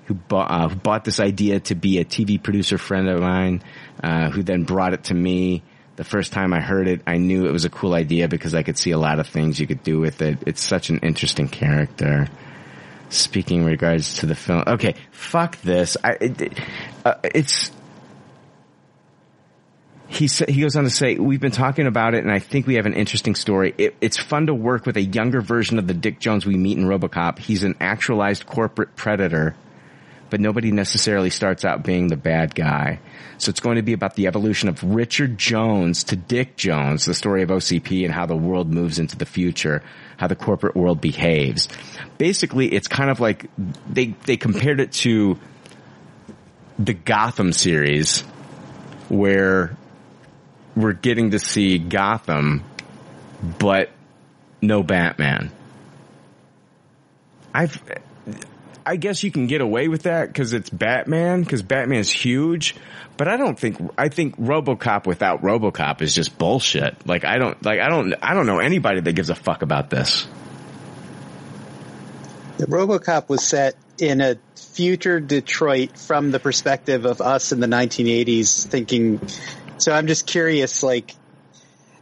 [0.06, 3.64] who bought, uh, who bought this idea to be a TV producer friend of mine,
[4.04, 5.64] uh, who then brought it to me.
[5.96, 8.62] The first time I heard it, I knew it was a cool idea because I
[8.62, 10.38] could see a lot of things you could do with it.
[10.46, 12.28] It's such an interesting character.
[13.10, 15.96] Speaking regards to the film, okay, fuck this.
[16.04, 16.60] I, it,
[17.06, 17.72] uh, it's
[20.08, 22.66] he sa- he goes on to say, "We've been talking about it, and I think
[22.66, 23.74] we have an interesting story.
[23.78, 26.78] It, it's fun to work with a younger version of the Dick Jones we meet
[26.78, 27.40] in RoboCop.
[27.40, 29.56] He's an actualized corporate predator,
[30.30, 33.00] but nobody necessarily starts out being the bad guy.
[33.38, 37.14] So it's going to be about the evolution of Richard Jones to Dick Jones, the
[37.14, 39.84] story of OCP, and how the world moves into the future,
[40.18, 41.69] how the corporate world behaves.
[42.18, 43.49] Basically, it's kind of like
[43.89, 45.39] they they compared it to
[46.77, 48.22] the Gotham series,
[49.10, 49.76] where
[50.76, 52.64] we're getting to see Gotham,
[53.60, 53.89] but
[54.61, 55.52] no Batman.
[57.53, 57.81] I've,
[58.88, 62.74] I guess you can get away with that because it's Batman, because Batman's huge,
[63.18, 67.06] but I don't think, I think Robocop without Robocop is just bullshit.
[67.06, 69.90] Like I don't, like I don't, I don't know anybody that gives a fuck about
[69.90, 70.26] this.
[72.60, 77.68] The RoboCop was set in a future Detroit from the perspective of us in the
[77.68, 79.20] 1980s thinking
[79.80, 81.14] so I'm just curious like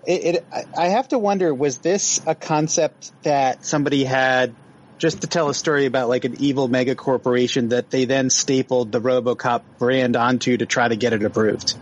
[0.05, 0.45] it, it
[0.77, 4.53] I have to wonder was this a concept that somebody had
[4.97, 8.91] just to tell a story about like an evil mega corporation that they then stapled
[8.91, 11.75] the RoboCop brand onto to try to get it approved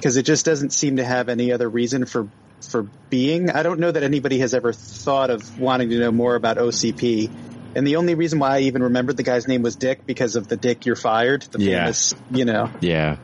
[0.00, 2.28] because it just doesn't seem to have any other reason for
[2.70, 3.50] for being.
[3.50, 7.30] I don't know that anybody has ever thought of wanting to know more about OCP.
[7.74, 10.48] And the only reason why I even remembered the guy's name was Dick because of
[10.48, 11.84] the Dick You're Fired, the Yeah.
[11.84, 12.70] famous, you know.
[12.80, 13.16] Yeah.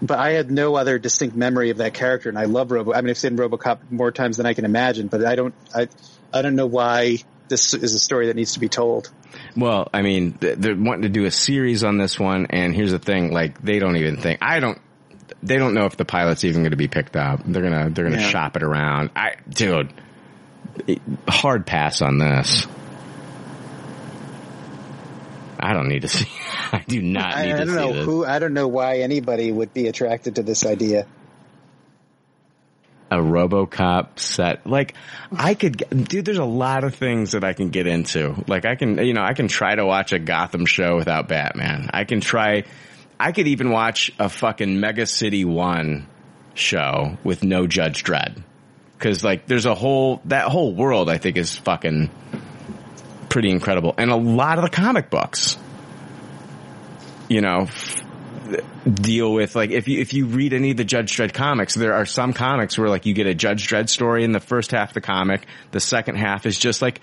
[0.00, 2.92] But I had no other distinct memory of that character, and I love Robo.
[2.92, 5.88] I mean, I've seen RoboCop more times than I can imagine, but I don't, I,
[6.32, 7.18] I don't know why
[7.48, 9.10] this is a story that needs to be told.
[9.56, 12.98] Well, I mean, they're wanting to do a series on this one, and here's the
[12.98, 14.38] thing: like, they don't even think.
[14.42, 14.78] I don't.
[15.42, 17.40] They don't know if the pilot's even going to be picked up.
[17.44, 18.28] They're gonna they're gonna Yeah.
[18.28, 19.10] shop it around.
[19.14, 19.92] I, dude,
[21.28, 22.66] hard pass on this.
[25.60, 26.26] I don't need to see.
[26.72, 28.04] I do not I, need I to don't see know this.
[28.04, 28.24] who.
[28.24, 31.06] I don't know why anybody would be attracted to this idea.
[33.10, 34.66] A RoboCop set.
[34.66, 34.94] Like
[35.32, 36.24] I could, dude.
[36.24, 38.44] There's a lot of things that I can get into.
[38.46, 41.90] Like I can, you know, I can try to watch a Gotham show without Batman.
[41.92, 42.64] I can try.
[43.18, 46.06] I could even watch a fucking Mega City One
[46.54, 48.42] show with no Judge Dredd.
[48.98, 52.10] Cause like there's a whole, that whole world I think is fucking
[53.28, 53.94] pretty incredible.
[53.96, 55.56] And a lot of the comic books,
[57.28, 57.68] you know,
[58.88, 61.94] deal with like if you if you read any of the Judge Dredd comics, there
[61.94, 64.90] are some comics where like you get a Judge Dredd story in the first half
[64.90, 67.00] of the comic, the second half is just like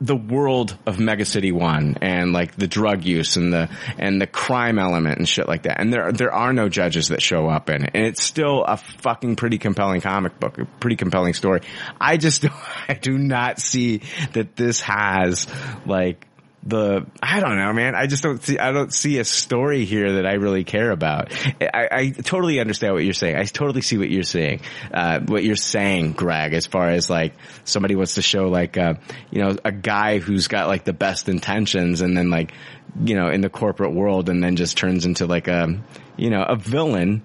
[0.00, 4.26] the world of Mega City One and like the drug use and the and the
[4.26, 5.80] crime element and shit like that.
[5.80, 8.76] And there there are no judges that show up in it, and it's still a
[8.76, 11.60] fucking pretty compelling comic book, a pretty compelling story.
[12.00, 12.44] I just
[12.88, 14.02] I do not see
[14.32, 15.46] that this has
[15.86, 16.26] like
[16.66, 17.94] the I don't know, man.
[17.94, 21.32] I just don't see I don't see a story here that I really care about.
[21.60, 23.36] I, I totally understand what you're saying.
[23.36, 24.60] I totally see what you're saying.
[24.92, 27.34] Uh, what you're saying, Greg, as far as like
[27.64, 28.94] somebody wants to show like uh,
[29.30, 32.52] you know a guy who's got like the best intentions and then like
[33.00, 35.78] you know in the corporate world and then just turns into like a
[36.16, 37.22] you know a villain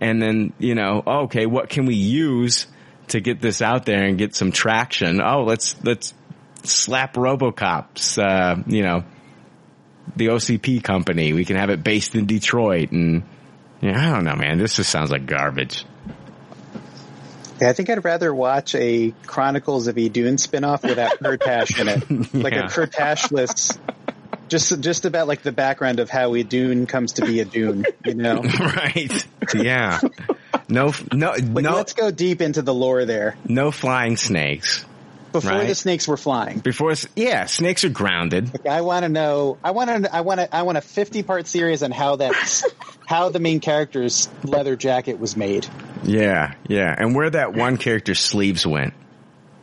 [0.00, 2.66] and then you know okay what can we use
[3.08, 5.20] to get this out there and get some traction?
[5.20, 6.14] Oh, let's let's
[6.66, 9.04] slap RoboCop's, uh, you know,
[10.16, 11.32] the OCP company.
[11.32, 13.22] We can have it based in Detroit, and
[13.80, 14.58] yeah, I don't know, man.
[14.58, 15.84] This just sounds like garbage.
[17.60, 22.34] Yeah, I think I'd rather watch a Chronicles of Idhun spinoff without Kirtash in it,
[22.34, 22.66] like Yeah.
[22.66, 23.78] a Kirtashless.
[24.48, 28.14] Just, just about like the background of how Idhun comes to be a Dune, you
[28.14, 28.42] know?
[28.60, 29.26] right?
[29.54, 30.00] Yeah.
[30.68, 33.36] No, no, Like, no, let's go deep into the lore there.
[33.48, 34.84] no flying snakes.
[35.34, 35.66] Before Right.
[35.66, 36.60] the snakes were flying.
[36.60, 38.52] Before, yeah, snakes are grounded.
[38.52, 39.58] Like, I want to know.
[39.64, 40.14] I want to.
[40.14, 40.54] I want to.
[40.56, 42.64] I want a fifty-part series on how that's
[43.06, 45.66] how the main character's leather jacket was made.
[46.04, 48.94] Yeah, yeah, and where that one character's sleeves went.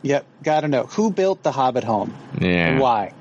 [0.01, 2.77] Yep, got to know who built the Hobbit home Yeah.
[2.79, 3.13] why.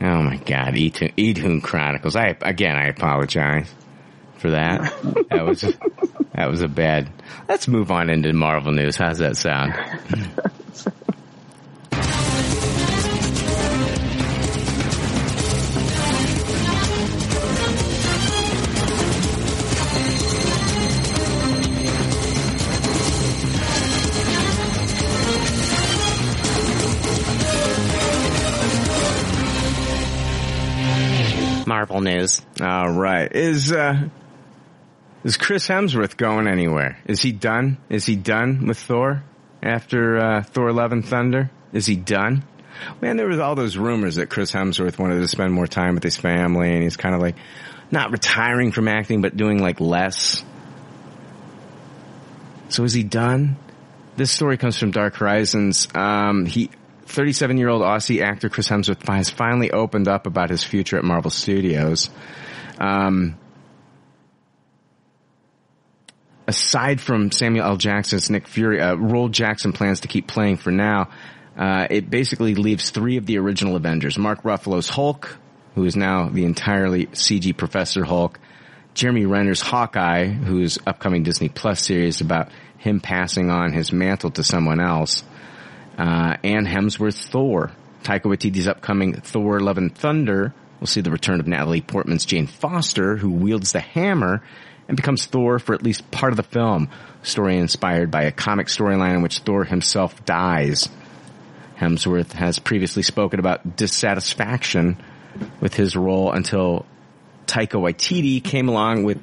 [0.00, 2.16] Oh my God, Idhun Chronicles.
[2.16, 3.72] I again, I apologize
[4.38, 4.92] for that.
[5.30, 5.60] that was
[6.34, 7.08] that was a bad.
[7.48, 8.96] Let's move on into Marvel news.
[8.96, 9.72] How's that sound?
[31.66, 32.42] Marvel news.
[32.60, 33.30] All right.
[33.30, 34.08] Is uh
[35.24, 36.98] is Chris Hemsworth going anywhere?
[37.06, 37.78] Is he done?
[37.88, 39.22] Is he done with Thor
[39.62, 41.50] after uh, Thor: Love and Thunder?
[41.72, 42.44] Is he done?
[43.00, 46.02] Man, there was all those rumors that Chris Hemsworth wanted to spend more time with
[46.02, 47.36] his family, and he's kind of like
[47.90, 50.44] not retiring from acting, but doing like less.
[52.68, 53.56] So is he done?
[54.16, 55.88] This story comes from Dark Horizons.
[55.94, 56.70] Um, he,
[57.14, 61.04] 37 year old Aussie actor Chris Hemsworth has finally opened up about his future at
[61.04, 62.10] Marvel Studios.
[62.78, 63.38] Um,
[66.46, 67.76] aside from Samuel L.
[67.76, 71.10] Jackson's Nick Fury, uh, role Jackson plans to keep playing for now.
[71.56, 75.38] Uh, it basically leaves three of the original Avengers: Mark Ruffalo's Hulk,
[75.76, 78.40] who is now the entirely CG Professor Hulk,
[78.94, 84.42] Jeremy Renner's Hawkeye, whose upcoming Disney Plus series about him passing on his mantle to
[84.42, 85.22] someone else,
[85.98, 87.72] uh, and Hemsworth's Thor.
[88.02, 92.46] Taika Waititi's upcoming Thor: Love and Thunder will see the return of Natalie Portman's Jane
[92.46, 94.42] Foster, who wields the hammer
[94.88, 96.90] and becomes Thor for at least part of the film.
[97.22, 100.88] Story inspired by a comic storyline in which Thor himself dies.
[101.78, 104.96] Hemsworth has previously spoken about dissatisfaction
[105.60, 106.86] with his role until
[107.46, 109.22] Taika Waititi came along with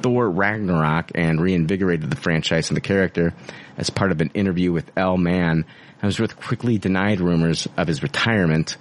[0.00, 3.34] Thor Ragnarok and reinvigorated the franchise and the character.
[3.76, 5.64] As part of an interview with Elle Mann,
[6.02, 8.76] Hemsworth quickly denied rumors of his retirement.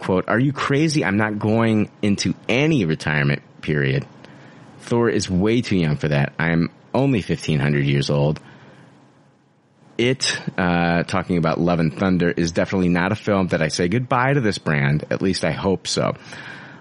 [0.00, 1.04] Quote, are you crazy?
[1.04, 4.06] I'm not going into any retirement period.
[4.80, 6.32] Thor is way too young for that.
[6.38, 8.40] I'm only 1500 years old.
[9.96, 13.86] It, uh, talking about Love and Thunder, is definitely not a film that I say
[13.86, 15.04] goodbye to this brand.
[15.10, 16.14] At least I hope so.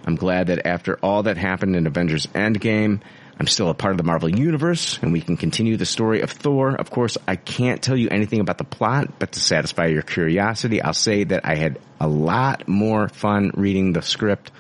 [0.06, 3.02] I'm glad that after all that happened in Avengers Endgame,
[3.40, 6.32] I'm still a part of the Marvel Universe and we can continue the story of
[6.32, 6.76] Thor.
[6.76, 10.82] Of course, I can't tell you anything about the plot, but to satisfy your curiosity,
[10.82, 14.52] I'll say that I had a lot more fun reading the script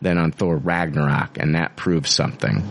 [0.00, 2.62] than on Thor Ragnarok, and that proves something.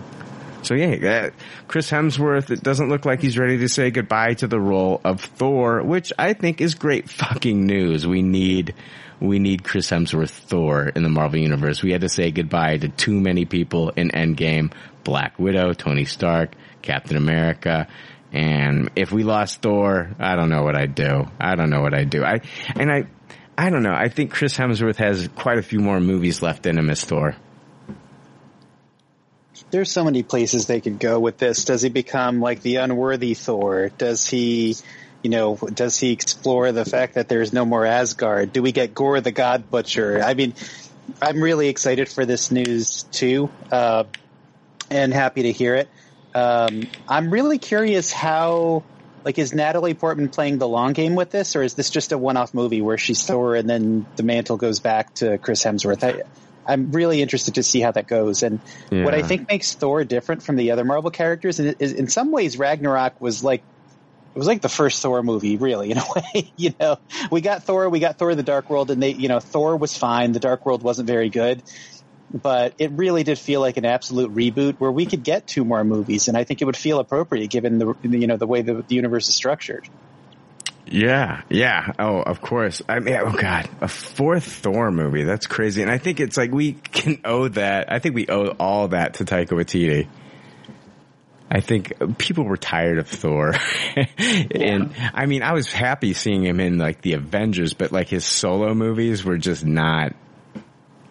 [0.62, 1.30] So yeah, uh,
[1.68, 5.22] Chris Hemsworth, it doesn't look like he's ready to say goodbye to the role of
[5.22, 8.06] Thor, which I think is great fucking news.
[8.06, 8.76] We need,
[9.20, 11.82] we need Chris Hemsworth Thor in the Marvel Universe.
[11.82, 14.72] We had to say goodbye to too many people in Endgame.
[15.10, 17.88] Black Widow, Tony Stark, Captain America,
[18.32, 21.26] and if we lost Thor, I don't know what I'd do.
[21.40, 22.24] I don't know what I'd do.
[22.24, 22.42] I,
[22.76, 23.08] and I,
[23.58, 23.92] I don't know.
[23.92, 27.36] I think Chris Hemsworth has quite a few more movies left in him as Thor.
[29.72, 31.66] There's so many places they could go with this.
[31.66, 33.90] Does he become like the unworthy Thor?
[33.98, 34.76] Does he,
[35.24, 38.54] you know, does he explore the fact that there's no more Asgard?
[38.54, 40.22] Do we get Gore the God Butcher?
[40.24, 40.54] I mean,
[41.20, 44.04] I'm really excited for this news too, uh,
[44.90, 45.90] and happy to hear it.
[46.34, 48.84] Um, I'm really curious how,
[49.24, 52.18] like, is Natalie Portman playing the long game with this, or is this just a
[52.18, 56.04] one-off movie where she's Thor and then the mantle goes back to Chris Hemsworth?
[56.04, 56.24] I,
[56.72, 58.44] I'm really interested to see how that goes.
[58.44, 58.60] And
[58.90, 62.32] what I think makes Thor different from the other Marvel characters is, is in some
[62.32, 63.64] ways Ragnarok was like
[64.36, 66.52] it was like the first Thor movie, really, in a way.
[66.56, 67.00] you know,
[67.32, 69.76] we got Thor, we got Thor: in The Dark World, and they, you know, Thor
[69.76, 70.32] was fine.
[70.32, 71.64] The Dark World wasn't very good,
[72.34, 75.84] but it really did feel like an absolute reboot where we could get two more
[75.84, 78.84] movies, and I think it would feel appropriate given the, you know, the way the,
[78.88, 79.88] the universe is structured.
[80.92, 81.94] Yeah, yeah.
[82.00, 82.82] Oh, of course.
[82.90, 85.24] I mean, oh god, a fourth Thor movie.
[85.24, 85.84] That's crazy.
[85.84, 87.92] And I think it's like we can owe that.
[87.92, 90.08] I think we owe all that to Taika Waititi.
[91.52, 93.56] I think people were tired of Thor.
[94.52, 98.24] and I mean, I was happy seeing him in like the Avengers, but like his
[98.24, 100.14] solo movies were just not,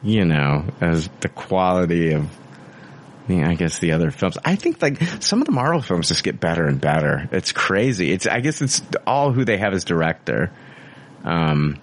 [0.02, 2.28] you know, as the quality of
[3.30, 4.38] I guess the other films.
[4.42, 7.28] I think like some of the Marvel films just get better and better.
[7.30, 8.10] It's crazy.
[8.10, 10.50] It's I guess it's all who they have as director.
[11.24, 11.78] Um,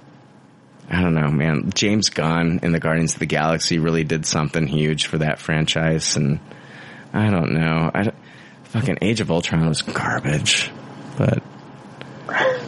[0.89, 1.71] I don't know, man.
[1.73, 6.15] James Gunn in the Guardians of the Galaxy really did something huge for that franchise,
[6.15, 6.39] and
[7.13, 7.91] I don't know.
[7.93, 8.15] I don't,
[8.63, 10.71] fucking Age of Ultron was garbage,
[11.17, 11.43] but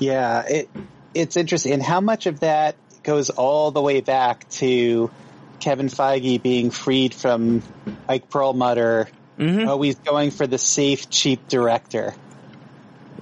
[0.00, 0.68] yeah, it
[1.14, 1.72] it's interesting.
[1.72, 2.76] And how much of that
[3.08, 5.10] goes all the way back to
[5.60, 7.62] Kevin Feige being freed from
[8.06, 9.66] Ike Perlmutter, mm-hmm.
[9.66, 12.14] always going for the safe, cheap director.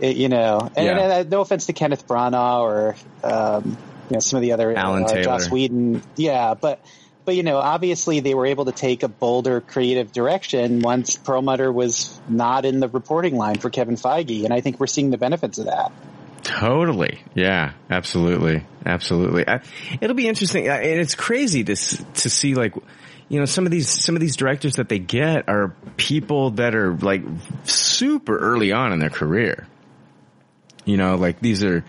[0.00, 0.98] It, you know, and, Yeah.
[0.98, 3.78] and, uh, no offense to Kenneth Branagh or um,
[4.10, 5.22] you know some of the other Alan uh, Taylor.
[5.22, 6.02] Joss Whedon.
[6.16, 6.84] Yeah, but
[7.24, 11.72] but you know, obviously they were able to take a bolder creative direction once Perlmutter
[11.72, 15.18] was not in the reporting line for Kevin Feige, and I think we're seeing the
[15.18, 15.92] benefits of that.
[16.46, 17.24] Totally.
[17.34, 18.64] Yeah, absolutely.
[18.84, 19.48] Absolutely.
[19.48, 19.62] I,
[20.00, 20.68] it'll be interesting.
[20.68, 22.74] Uh, And it's crazy to, to see like,
[23.28, 26.76] you know, some of these, some of these directors that they get are people that
[26.76, 27.22] are like
[27.64, 29.66] super early on in their career.
[30.84, 31.84] You know, like these are,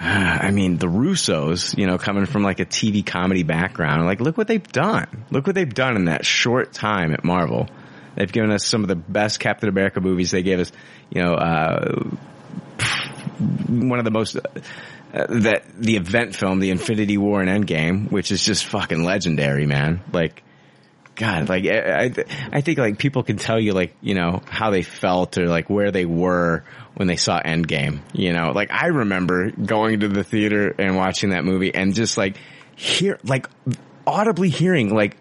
[0.00, 4.20] uh, I mean, the Russos, you know, coming from like a TV comedy background, like
[4.20, 5.26] look what they've done.
[5.30, 7.68] Look what they've done in that short time at Marvel.
[8.16, 10.32] They've given us some of the best Captain America movies.
[10.32, 10.72] They gave us,
[11.08, 12.10] you know, uh,
[13.68, 18.30] one of the most uh, that the event film, the Infinity War and Endgame, which
[18.32, 20.02] is just fucking legendary, man.
[20.12, 20.42] Like,
[21.14, 22.12] God, like I, I
[22.52, 25.70] I think like people can tell you like you know how they felt or like
[25.70, 26.64] where they were
[26.94, 28.00] when they saw Endgame.
[28.12, 32.18] You know, like I remember going to the theater and watching that movie and just
[32.18, 32.36] like
[32.74, 33.48] hear like
[34.06, 35.16] audibly hearing like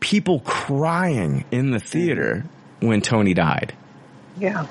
[0.00, 2.44] people crying in the theater
[2.80, 3.74] when Tony died.
[4.38, 4.66] Yeah.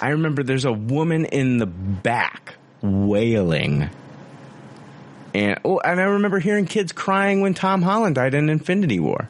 [0.00, 3.90] I remember there's a woman in the back wailing.
[5.34, 9.28] And oh, and I remember hearing kids crying when Tom Holland died in Infinity War.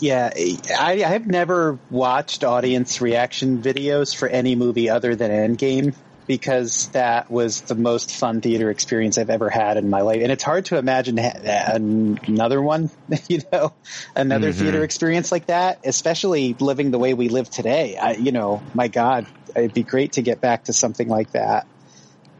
[0.00, 5.94] Yeah, I, I've never watched audience reaction videos for any movie other than Endgame
[6.28, 10.20] because that was the most fun theater experience I've ever had in my life.
[10.22, 11.32] And it's hard to imagine ha-
[11.72, 12.90] another one,
[13.28, 13.72] you know,
[14.14, 14.54] another Mhm.
[14.54, 17.96] theater experience like that, especially living the way we live today.
[17.96, 19.26] I, you know, my God,
[19.56, 21.66] it'd be great to get back to something like that.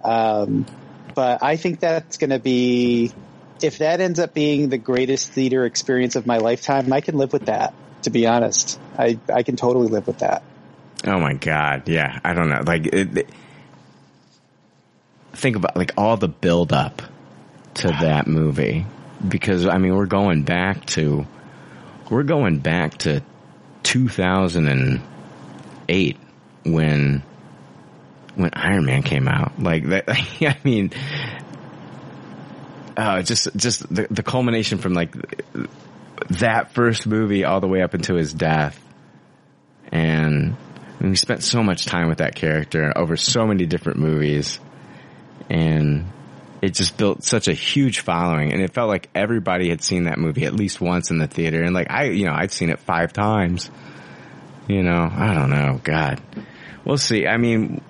[0.04, 0.66] Um,
[1.14, 3.10] but I think that's going to be,
[3.62, 7.32] if that ends up being the greatest theater experience of my lifetime, I can live
[7.32, 7.72] with that.
[8.02, 10.42] To be honest, I I can totally live with that.
[11.04, 12.20] Oh my god, yeah.
[12.24, 12.62] I don't know.
[12.64, 13.30] Like, it, it-
[15.32, 17.02] think about like all the build up
[17.74, 18.86] to that movie
[19.26, 21.26] because I mean we're going back to
[22.10, 23.22] we're going back to
[23.82, 26.16] 2008
[26.64, 27.22] when
[28.38, 29.60] when Iron Man came out.
[29.60, 30.04] Like that.
[30.08, 30.92] I mean,
[32.96, 35.14] uh, just just the, the culmination from like
[36.30, 38.80] that first movie all the way up until his death,
[39.90, 40.56] and
[40.98, 44.60] I mean, we spent so much time with that character over so many different movies,
[45.50, 46.06] and
[46.60, 50.18] it just built such a huge following, and it felt like everybody had seen that
[50.18, 52.78] movie at least once in the theater, and like I, you know, I'd seen it
[52.80, 53.70] five times.
[54.66, 56.20] You know, I don't know, God,
[56.84, 57.26] we'll see.
[57.26, 57.80] I mean,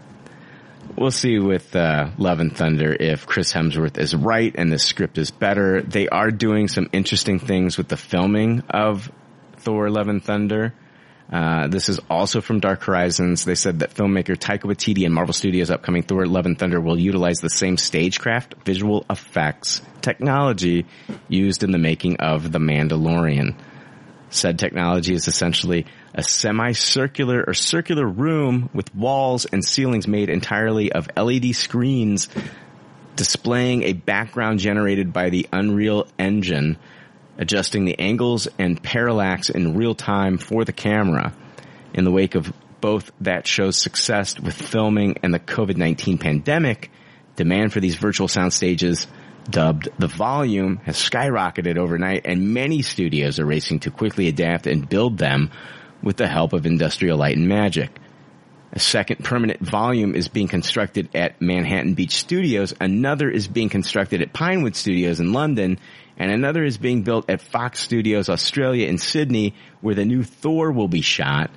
[0.96, 5.18] we'll see with uh, Love and Thunder if Chris Hemsworth is right and the script
[5.18, 5.82] is better.
[5.82, 9.10] They are doing some interesting things with the filming of
[9.56, 10.74] Thor: Love and Thunder.
[11.31, 13.44] Uh, this is also from Dark Horizons.
[13.44, 16.98] They said that filmmaker Taika Waititi and Marvel Studios' upcoming Thor: Love and Thunder will
[16.98, 20.86] utilize the same stagecraft, visual effects, technology
[21.28, 23.57] used in the making of The Mandalorian.
[24.31, 30.92] Said technology is essentially a semicircular or circular room with walls and ceilings made entirely
[30.92, 32.28] of LED screens
[33.16, 36.78] displaying a background generated by the Unreal Engine,
[37.39, 41.33] adjusting the angles and parallax in real time for the camera.
[41.94, 46.91] In the wake of both that show's success with filming and the COVID-19 pandemic,
[47.36, 49.07] demand for these virtual sound stages
[49.49, 54.89] dubbed the volume has skyrocketed overnight and many studios are racing to quickly adapt and
[54.89, 55.50] build them
[56.02, 57.91] with the help of Industrial Light and Magic.
[58.73, 62.75] A second permanent volume is being constructed at Manhattan Beach Studios.
[62.78, 65.78] Another is being constructed at Pinewood Studios in London.
[66.18, 70.72] And another is being built at Fox Studios Australia in Sydney, where the new Thor
[70.72, 71.50] will be shot.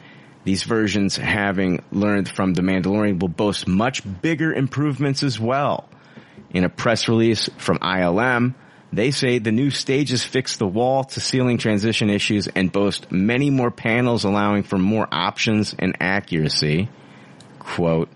[0.43, 5.90] These versions, having learned from The Mandalorian, will boast much bigger improvements as well.
[6.51, 8.53] In a press release from ILM,
[8.93, 13.49] they say the new stages fix the wall to ceiling transition issues and boast many
[13.49, 16.90] more panels allowing for more options and accuracy.
[17.57, 18.09] Quote,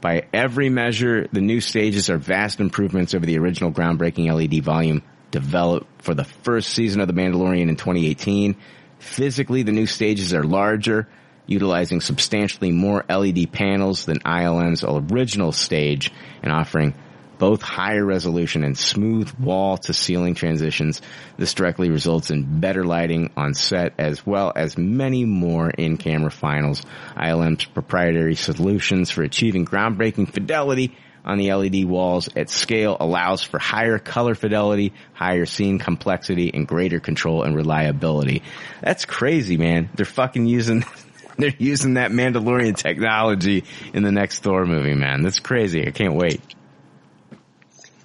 [0.00, 5.02] by every measure, the new stages are vast improvements over the original groundbreaking LED volume
[5.34, 8.54] developed for the first season of The Mandalorian in 2018.
[9.00, 11.08] Physically, the new stages are larger,
[11.46, 16.94] utilizing substantially more LED panels than ILM's original stage and offering
[17.36, 21.02] both higher resolution and smooth wall to ceiling transitions.
[21.36, 26.86] This directly results in better lighting on set as well as many more in-camera finals.
[27.16, 33.58] ILM's proprietary solutions for achieving groundbreaking fidelity on the LED walls at scale allows for
[33.58, 38.42] higher color fidelity, higher scene complexity, and greater control and reliability.
[38.82, 39.90] That's crazy, man.
[39.94, 40.84] They're fucking using,
[41.38, 45.22] they're using that Mandalorian technology in the next Thor movie, man.
[45.22, 45.86] That's crazy.
[45.86, 46.40] I can't wait.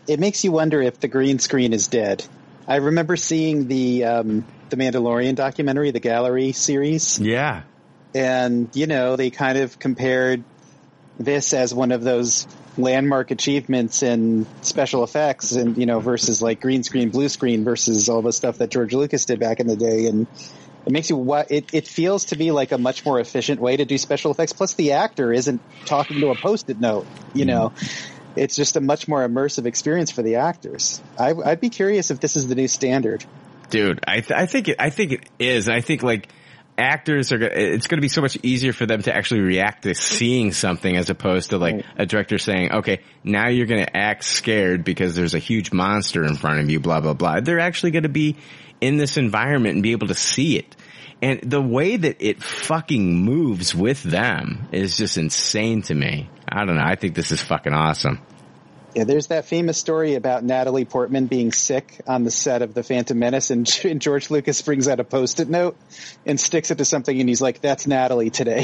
[0.08, 2.26] It makes you wonder if the green screen is dead.
[2.68, 7.20] I remember seeing the um, the Mandalorian documentary, the Gallery series.
[7.20, 7.64] Yeah.
[8.14, 10.44] And, you know, they kind of compared
[11.20, 12.48] this as one of those
[12.82, 18.10] landmark achievements in special effects and, you know, versus like green screen, blue screen versus
[18.10, 20.08] all the stuff that George Lucas did back in the day.
[20.08, 20.28] And
[20.86, 23.78] it makes you what it, it feels to be like a much more efficient way
[23.78, 24.54] to do special effects.
[24.54, 27.50] Plus the actor isn't talking to a post-it note, you mm-hmm.
[27.50, 27.74] know,
[28.36, 31.02] it's just a much more immersive experience for the actors.
[31.18, 33.26] I, I'd be curious if this is the new standard.
[33.70, 35.70] Dude, I, th- I think it, I think it is.
[35.70, 36.30] I think like
[36.80, 39.94] actors are, it's going to be so much easier for them to actually react to
[39.94, 44.24] seeing something as opposed to like a director saying, okay, now you're going to act
[44.24, 47.42] scared because there's a huge monster in front of you, blah, blah, blah.
[47.42, 48.38] They're actually going to be
[48.82, 50.76] in this environment and be able to see it.
[51.22, 56.30] And the way that it fucking moves with them is just insane to me.
[56.48, 56.84] I don't know.
[56.84, 58.22] I think this is fucking awesome.
[58.96, 62.82] Yeah, there's that famous story about Natalie Portman being sick on the set of The
[62.82, 65.78] Phantom Menace, and, and George Lucas brings out a post-it note
[66.26, 68.64] and sticks it to something, and he's like, "That's Natalie today."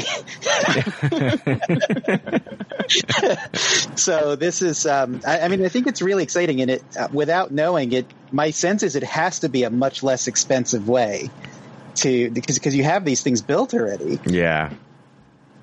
[3.96, 7.06] so this is, um, I, I mean, I think it's really exciting, and it, uh,
[7.12, 11.30] without knowing it, my sense is it has to be a much less expensive way
[11.96, 14.18] to because because you have these things built already.
[14.26, 14.72] Yeah.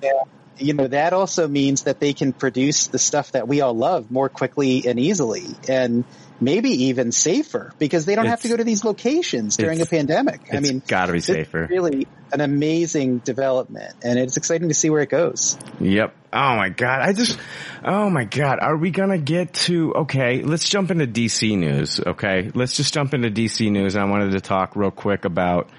[0.02, 0.22] Yeah.
[0.58, 4.10] You know, that also means that they can produce the stuff that we all love
[4.10, 6.04] more quickly and easily and
[6.40, 9.90] maybe even safer because they don't have to go to these locations during a it's-
[9.90, 10.42] pandemic.
[10.52, 11.66] I mean, gotta be safer.
[11.68, 15.56] really an amazing development and it's exciting to see where it goes.
[15.80, 16.14] Yep.
[16.32, 17.00] Oh my god.
[17.00, 17.38] I just,
[17.84, 18.58] oh my god.
[18.60, 22.50] Are we gonna get to, okay, let's jump into DC news, okay?
[22.54, 23.96] Let's just jump into DC news.
[23.96, 25.70] I wanted to talk real quick about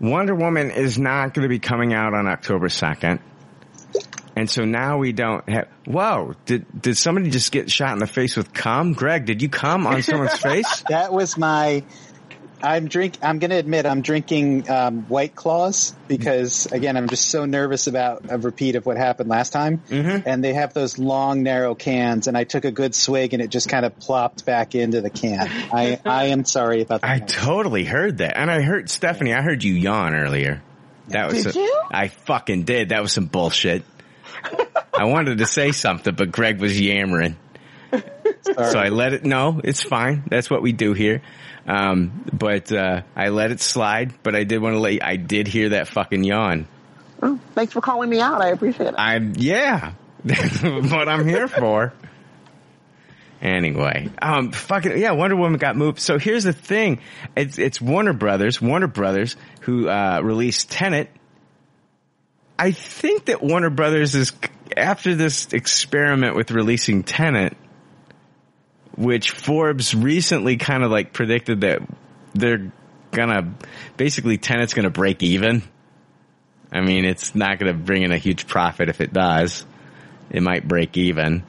[0.00, 3.20] Wonder Woman is not gonna be coming out on October 2nd.
[4.36, 8.06] And so now we don't have, whoa, did, did somebody just get shot in the
[8.06, 8.92] face with cum?
[8.92, 10.84] Greg, did you cum on someone's face?
[10.88, 11.82] That was my.
[12.62, 13.16] I'm drink.
[13.22, 17.86] I'm going to admit I'm drinking um, White Claws because again I'm just so nervous
[17.86, 19.82] about a repeat of what happened last time.
[19.88, 20.28] Mm-hmm.
[20.28, 23.48] And they have those long narrow cans, and I took a good swig, and it
[23.48, 25.48] just kind of plopped back into the can.
[25.72, 27.10] I I am sorry about that.
[27.10, 28.38] I totally heard that.
[28.38, 30.62] And I heard, Stephanie, I heard you yawn earlier.
[31.08, 31.82] That was, Did you?
[31.90, 32.88] I fucking did.
[32.88, 33.84] That was some bullshit.
[34.94, 37.36] I wanted to say something, but Greg was yammering.
[38.42, 40.22] So I let it, no, it's fine.
[40.28, 41.22] That's what we do here.
[41.66, 45.16] Um, but, uh, I let it slide, but I did want to let you, I
[45.16, 46.68] did hear that fucking yawn.
[47.22, 48.40] Oh, thanks for calling me out.
[48.40, 48.94] I appreciate it.
[48.98, 49.92] I'm yeah,
[50.24, 51.92] that's what I'm here for.
[53.40, 56.00] Anyway, um, fucking yeah, Wonder Woman got moved.
[56.00, 57.00] So here's the thing:
[57.36, 61.10] it's it's Warner Brothers, Warner Brothers, who uh, released Tenet.
[62.58, 64.32] I think that Warner Brothers is
[64.76, 67.56] after this experiment with releasing Tenet,
[68.96, 71.80] which Forbes recently kind of like predicted that
[72.34, 72.72] they're
[73.10, 73.54] gonna
[73.96, 75.62] basically Tenet's gonna break even.
[76.72, 79.64] I mean, it's not gonna bring in a huge profit if it does.
[80.30, 81.44] It might break even.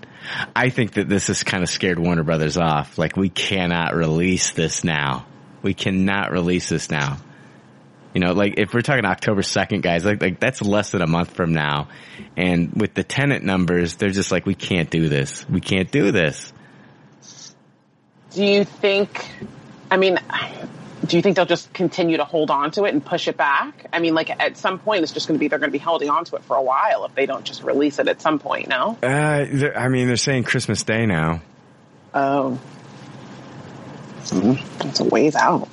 [0.55, 2.97] I think that this has kind of scared Warner Brothers off.
[2.97, 5.25] Like, we cannot release this now.
[5.61, 7.17] We cannot release this now.
[8.17, 11.07] You know, like if we're talking October 2nd, guys, like, like that's less than a
[11.07, 11.89] month from now.
[12.35, 15.47] And with the Tenet numbers, they're just like, we can't do this.
[15.47, 16.51] We can't do this.
[18.31, 19.29] Do you think?
[19.91, 20.17] I mean,
[21.05, 23.85] do you think they'll just continue to hold on to it and push it back?
[23.93, 25.77] I mean, like at some point, it's just going to be they're going to be
[25.77, 28.39] holding on to it for a while if they don't just release it at some
[28.39, 28.67] point.
[28.67, 28.97] No.
[29.03, 31.43] Uh, I mean, they're saying Christmas Day now.
[32.15, 32.59] Oh,
[34.19, 35.69] it's a ways out.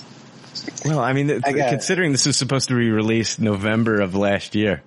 [0.85, 1.71] Well, I mean, I got it.
[1.71, 4.83] considering this was supposed to be released November of last year,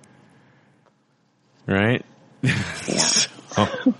[1.66, 2.04] right?
[2.44, 3.94] So-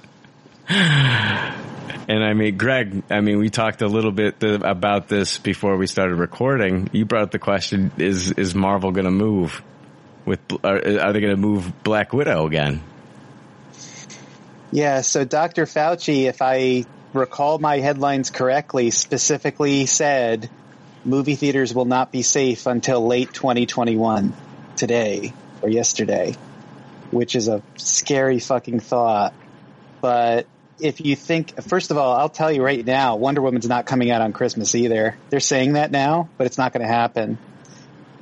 [0.70, 5.76] and I mean, Greg, I mean, we talked a little bit th- about this before
[5.76, 6.90] we started recording.
[6.92, 9.62] You brought up the question: Is is Marvel going to move
[10.24, 10.40] with?
[10.62, 12.82] Are, are they going to move Black Widow again?
[14.70, 15.64] Yeah, so Dr.
[15.64, 20.50] Fauci, if I recall my headlines correctly, specifically said
[21.08, 24.34] movie theaters will not be safe until late 2021
[24.76, 26.36] today or yesterday,
[27.10, 29.34] which is a scary fucking thought.
[30.00, 30.46] But
[30.80, 34.10] if you think, first of all, I'll tell you right now, Wonder Woman's not coming
[34.10, 35.16] out on Christmas either.
[35.30, 37.38] They're saying that now, but it's not going to happen.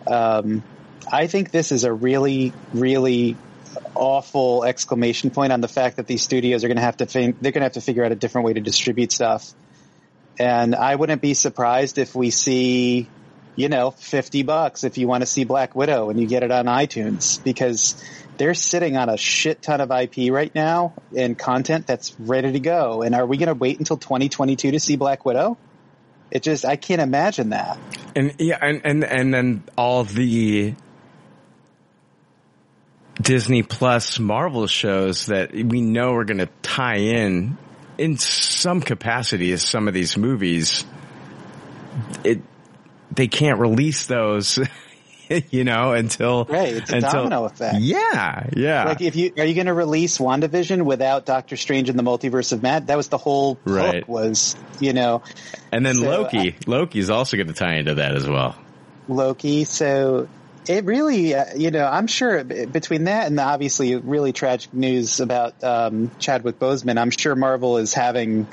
[0.06, 0.62] Um,
[1.10, 3.36] I think this is a really, really
[3.94, 7.36] awful exclamation point on the fact that these studios are going to have to fin-
[7.40, 9.52] they're going to have to figure out a different way to distribute stuff.
[10.38, 13.08] And I wouldn't be surprised if we see,
[13.54, 16.50] you know, 50 bucks if you want to see Black Widow and you get it
[16.50, 18.02] on iTunes because
[18.36, 22.60] they're sitting on a shit ton of IP right now and content that's ready to
[22.60, 23.02] go.
[23.02, 25.56] And are we going to wait until 2022 to see Black Widow?
[26.30, 27.78] It just, I can't imagine that.
[28.14, 30.74] And yeah, and and and then all the
[33.20, 37.56] Disney Plus Marvel shows that we know are going to tie in
[37.98, 40.84] in some capacity as some of these movies.
[42.24, 42.42] It
[43.10, 44.58] they can't release those,
[45.50, 47.78] you know, until Right, it's a until, domino effect.
[47.80, 48.84] Yeah, yeah.
[48.84, 52.52] Like if you are you going to release WandaVision without Doctor Strange and the Multiverse
[52.52, 52.88] of Mad?
[52.88, 53.96] That was the whole Right.
[54.00, 55.22] hook was, you know,
[55.72, 58.56] and then so, Loki, uh, Loki's also going to tie into that as well.
[59.08, 59.64] Loki.
[59.64, 60.28] So
[60.68, 65.20] it really, uh, you know, I'm sure between that and the obviously really tragic news
[65.20, 68.46] about um, Chadwick Boseman, I'm sure Marvel is having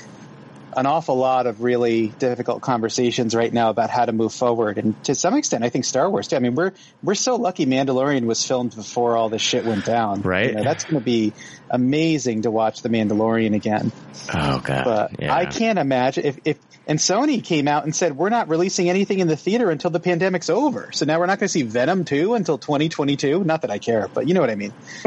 [0.76, 4.78] an awful lot of really difficult conversations right now about how to move forward.
[4.78, 6.36] And to some extent, I think Star Wars too.
[6.36, 10.22] I mean, we're we're so lucky Mandalorian was filmed before all this shit went down.
[10.22, 10.48] Right.
[10.48, 11.32] You know, that's going to be
[11.70, 13.92] amazing to watch the Mandalorian again.
[14.32, 15.34] Oh god, But yeah.
[15.34, 19.20] I can't imagine if, if and Sony came out and said we're not releasing anything
[19.20, 20.90] in the theater until the pandemic's over.
[20.92, 23.42] So now we're not going to see Venom 2 until 2022.
[23.44, 24.72] Not that I care, but you know what I mean.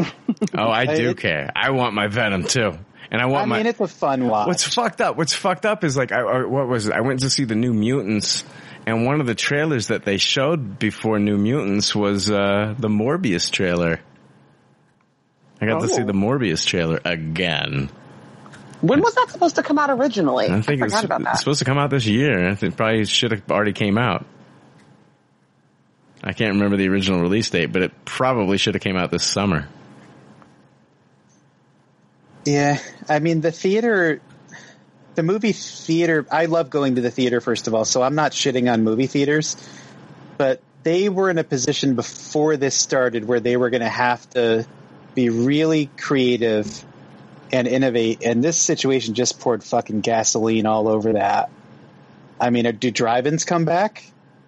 [0.57, 1.51] oh, I do it- care.
[1.55, 2.71] I want my Venom 2.
[3.11, 3.57] and I want I my.
[3.57, 4.47] mean, it's a fun watch.
[4.47, 5.17] What's fucked up?
[5.17, 6.93] What's fucked up is like, I, I, what was it?
[6.93, 8.43] I went to see the New Mutants,
[8.85, 13.51] and one of the trailers that they showed before New Mutants was uh, the Morbius
[13.51, 13.99] trailer.
[15.61, 16.05] I got to see Oh.
[16.05, 17.89] the Morbius trailer again.
[18.81, 20.45] When was that supposed to come out originally?
[20.45, 21.39] I think it's, forgot about it's that.
[21.39, 22.47] supposed to come out this year.
[22.47, 24.25] I think probably should have already came out.
[26.23, 29.23] I can't remember the original release date, but it probably should have came out this
[29.23, 29.67] summer.
[32.45, 34.21] Yeah, I mean the theater,
[35.15, 36.25] the movie theater.
[36.31, 39.07] I love going to the theater first of all, so I'm not shitting on movie
[39.07, 39.57] theaters,
[40.37, 44.27] but they were in a position before this started where they were going to have
[44.31, 44.65] to
[45.13, 46.85] be really creative
[47.51, 51.49] and innovate, and this situation just poured fucking gasoline all over that.
[52.39, 54.03] I mean, do drive-ins come back?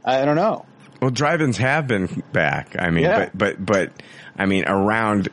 [0.05, 0.65] I don't know.
[1.01, 2.75] Well, drive-ins have been back.
[2.77, 3.29] I mean, Yeah.
[3.33, 4.03] but but but
[4.37, 5.29] I mean, around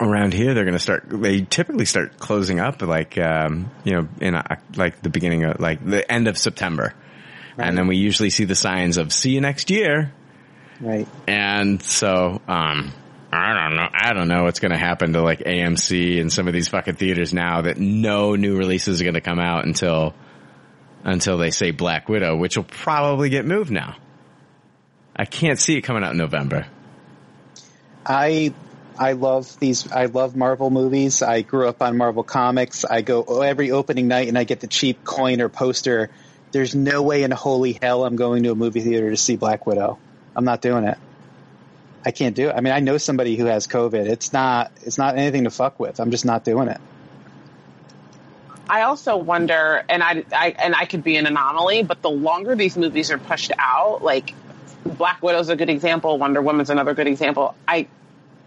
[0.00, 1.04] around here, they're going to start.
[1.08, 5.60] They typically start closing up, like um, you know, in uh like the beginning of
[5.60, 6.94] like the end of September,
[7.58, 10.12] and then we usually see the signs of "see you next year."
[10.80, 11.06] Right.
[11.28, 12.92] And so, um,
[13.32, 13.88] I don't know.
[13.90, 16.96] I don't know what's going to happen to like AMC and some of these fucking
[16.96, 20.14] theaters now that no new releases are going to come out until
[21.02, 23.96] until they say Black Widow, which will probably get moved now.
[25.16, 26.66] I can't see it coming out in November.
[28.04, 28.52] I
[28.98, 29.90] I love these.
[29.90, 31.22] I love Marvel movies.
[31.22, 32.84] I grew up on Marvel comics.
[32.84, 36.10] I go oh, every opening night and I get the cheap coin or poster.
[36.50, 39.66] There's no way in holy hell I'm going to a movie theater to see Black
[39.66, 39.98] Widow.
[40.36, 40.98] I'm not doing it.
[42.04, 42.54] I can't do it.
[42.56, 44.06] I mean, I know somebody who has COVID.
[44.06, 44.72] It's not.
[44.82, 46.00] It's not anything to fuck with.
[46.00, 46.80] I'm just not doing it.
[48.68, 52.56] I also wonder, and I, I and I could be an anomaly, but the longer
[52.56, 54.34] these movies are pushed out, like
[54.84, 57.54] Black Widow's a good example, Wonder Woman's another good example.
[57.68, 57.86] I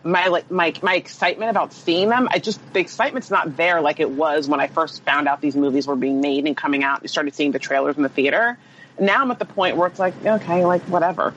[0.04, 4.00] my like my my excitement about seeing them, I just the excitement's not there like
[4.00, 7.02] it was when I first found out these movies were being made and coming out.
[7.02, 8.58] and started seeing the trailers in the theater.
[9.00, 11.36] Now I'm at the point where it's like, okay, like whatever.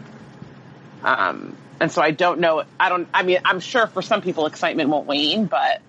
[1.03, 2.65] Um, and so I don't know.
[2.79, 3.09] I don't.
[3.13, 5.81] I mean, I'm sure for some people excitement won't wane, but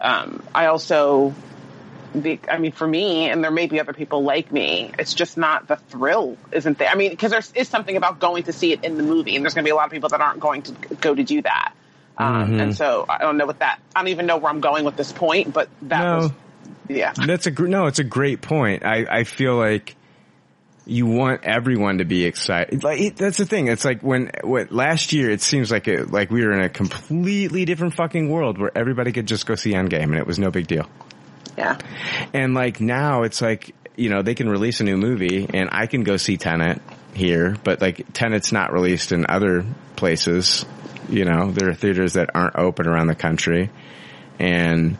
[0.00, 1.34] um, I also
[2.18, 5.36] Be, I mean, for me, and there may be other people like me, it's just
[5.38, 6.88] not the thrill, isn't there?
[6.88, 9.44] I mean, because there is something about going to see it in the movie, and
[9.44, 11.40] there's going to be a lot of people that aren't going to go to do
[11.42, 11.72] that.
[12.18, 12.60] Um, Mhm.
[12.62, 13.78] And so I don't know what that.
[13.94, 16.16] I don't even know where I'm going with this point, but that No.
[16.16, 16.30] was,
[16.88, 17.12] yeah.
[17.14, 17.86] That's a gr- no.
[17.86, 18.84] It's a great point.
[18.84, 19.94] I I feel like
[20.86, 22.82] you want everyone to be excited.
[22.82, 23.68] Like it, that's the thing.
[23.68, 26.68] It's like when what last year it seems like it like we were in a
[26.68, 30.50] completely different fucking world where everybody could just go see Endgame and it was no
[30.50, 30.88] big deal.
[31.56, 31.78] Yeah.
[32.32, 35.86] And like now it's like you know they can release a new movie and I
[35.86, 36.80] can go see Tenet
[37.14, 39.64] here, but like Tenet's not released in other
[39.96, 40.64] places.
[41.08, 43.70] You know there are theaters that aren't open around the country,
[44.38, 44.96] and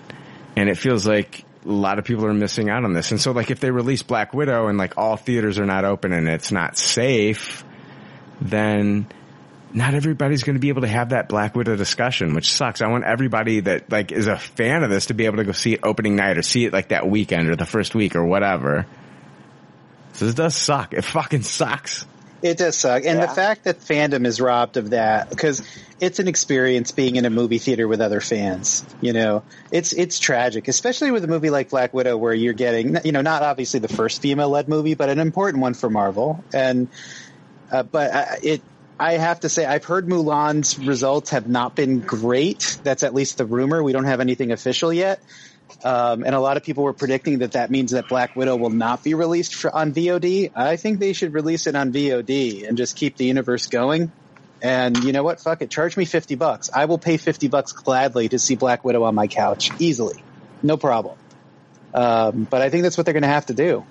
[0.56, 3.10] and it feels like a lot of people are missing out on this.
[3.10, 6.12] And so like if they release Black Widow and like all theaters are not open
[6.12, 7.64] and it's not safe,
[8.40, 9.06] then
[9.72, 12.82] not everybody's going to be able to have that Black Widow discussion, which sucks.
[12.82, 15.52] I want everybody that like is a fan of this to be able to go
[15.52, 18.24] see it opening night or see it like that weekend or the first week or
[18.24, 18.86] whatever.
[20.14, 20.92] So this does suck.
[20.92, 22.06] It fucking sucks.
[22.42, 23.04] It does suck.
[23.04, 23.26] And Yeah.
[23.26, 25.62] the fact that fandom is robbed of that, because
[26.00, 28.84] it's an experience being in a movie theater with other fans.
[29.00, 32.96] You know, it's, it's tragic, especially with a movie like Black Widow where you're getting,
[33.04, 36.42] you know, not obviously the first female led movie, but an important one for Marvel.
[36.54, 36.88] And,
[37.70, 38.62] uh, but I, it,
[38.98, 42.78] I have to say, I've heard Mulan's results have not been great.
[42.84, 43.82] That's at least the rumor.
[43.82, 45.22] We don't have anything official yet.
[45.82, 48.70] Um, and a lot of people were predicting that that means that Black Widow will
[48.70, 50.52] not be released for, on VOD.
[50.54, 54.12] I think they should release it on VOD and just keep the universe going.
[54.62, 55.40] And you know what?
[55.40, 55.70] Fuck it.
[55.70, 56.70] Charge me 50 bucks.
[56.72, 59.70] I will pay 50 bucks gladly to see Black Widow on my couch.
[59.78, 60.22] Easily.
[60.62, 61.16] No problem.
[61.94, 63.84] Um, but I think that's what they're going to have to do.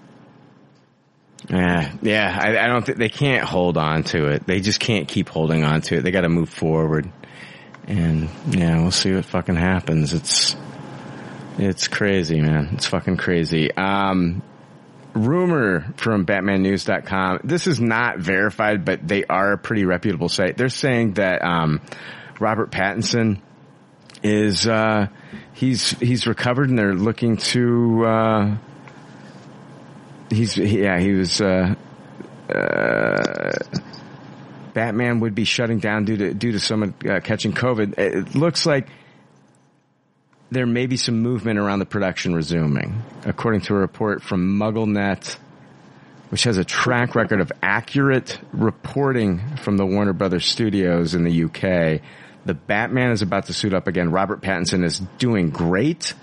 [1.49, 2.37] Yeah, yeah.
[2.39, 4.45] I, I don't think they can't hold on to it.
[4.45, 6.01] They just can't keep holding on to it.
[6.01, 7.09] They got to move forward.
[7.87, 10.13] And yeah, we'll see what fucking happens.
[10.13, 10.55] It's
[11.59, 12.69] it's crazy, man.
[12.73, 13.71] It's fucking crazy.
[13.75, 14.41] Um,
[15.13, 17.41] rumor from BatmanNews.com.
[17.43, 20.57] This is not verified, but they are a pretty reputable site.
[20.57, 21.81] They're saying that um,
[22.39, 23.41] Robert Pattinson
[24.23, 25.07] is uh,
[25.53, 28.05] he's he's recovered, and they're looking to.
[28.05, 28.57] Uh,
[30.29, 31.75] he's yeah he was uh,
[32.49, 33.51] uh,
[34.73, 37.97] Batman would be shutting down due to due to someone uh, catching COVID.
[37.97, 38.87] It looks like
[40.51, 45.37] there may be some movement around the production resuming, according to a report from MuggleNet,
[46.29, 51.43] which has a track record of accurate reporting from the Warner Brothers studios in the
[51.43, 52.01] UK.
[52.45, 54.11] The Batman is about to suit up again.
[54.11, 56.13] Robert Pattinson is doing great.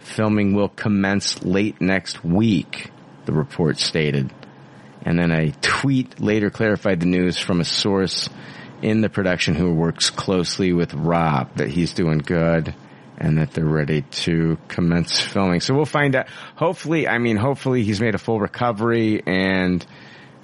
[0.00, 2.90] Filming will commence late next week,
[3.26, 4.32] the report stated.
[5.02, 8.28] And then a tweet later clarified the news from a source
[8.82, 12.74] in the production who works closely with Rob that he's doing good
[13.20, 15.60] and that they're ready to commence filming.
[15.60, 16.28] So we'll find out.
[16.56, 19.84] Hopefully, I mean, hopefully he's made a full recovery and,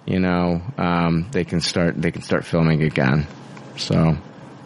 [0.07, 3.27] you know, um, they can start, they can start filming again.
[3.77, 4.17] So,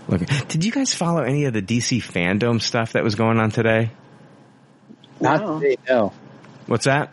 [0.09, 3.51] look, did you guys follow any of the DC fandom stuff that was going on
[3.51, 3.91] today?
[5.21, 5.61] Not No.
[5.61, 6.13] today, no.
[6.67, 7.13] What's that?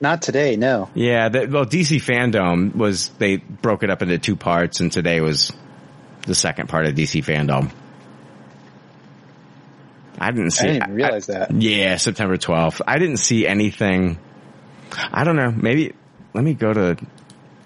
[0.00, 0.90] Not today, no.
[0.94, 5.20] Yeah, the, well, DC fandom was they broke it up into two parts, and today
[5.20, 5.52] was
[6.26, 7.70] the second part of DC fandom.
[10.22, 10.64] I didn't see.
[10.64, 11.50] I didn't even realize that.
[11.60, 12.80] Yeah, September twelfth.
[12.86, 14.18] I didn't see anything.
[15.12, 15.50] I don't know.
[15.50, 15.94] Maybe
[16.34, 16.96] let me go to.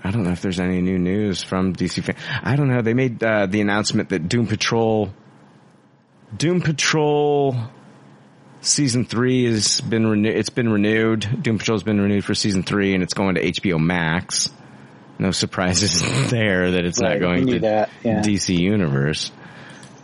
[0.03, 2.17] I don't know if there's any new news from DC fan.
[2.43, 2.81] I don't know.
[2.81, 5.13] They made uh, the announcement that Doom Patrol,
[6.37, 7.57] Doom Patrol
[8.61, 10.37] season three has been renewed.
[10.37, 11.43] It's been renewed.
[11.43, 14.51] Doom Patrol's been renewed for season three, and it's going to HBO Max.
[15.19, 18.21] No surprises there that it's Right, not going to that, yeah.
[18.21, 19.33] DC Universe.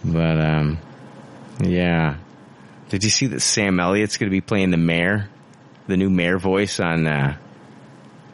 [0.05, 0.79] But um,
[1.61, 2.17] yeah.
[2.93, 5.31] Did you see that Sam Elliott's going to be playing the mayor,
[5.87, 7.39] the new mayor voice on uh,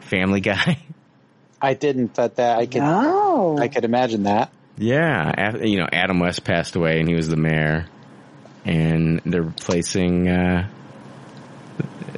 [0.01, 0.79] Family Guy?
[1.61, 3.57] I didn't, but that I could, Oh.
[3.57, 4.51] I could imagine that.
[4.77, 7.85] Yeah, you know, Adam West passed away and he was the mayor,
[8.65, 10.67] and they're replacing uh,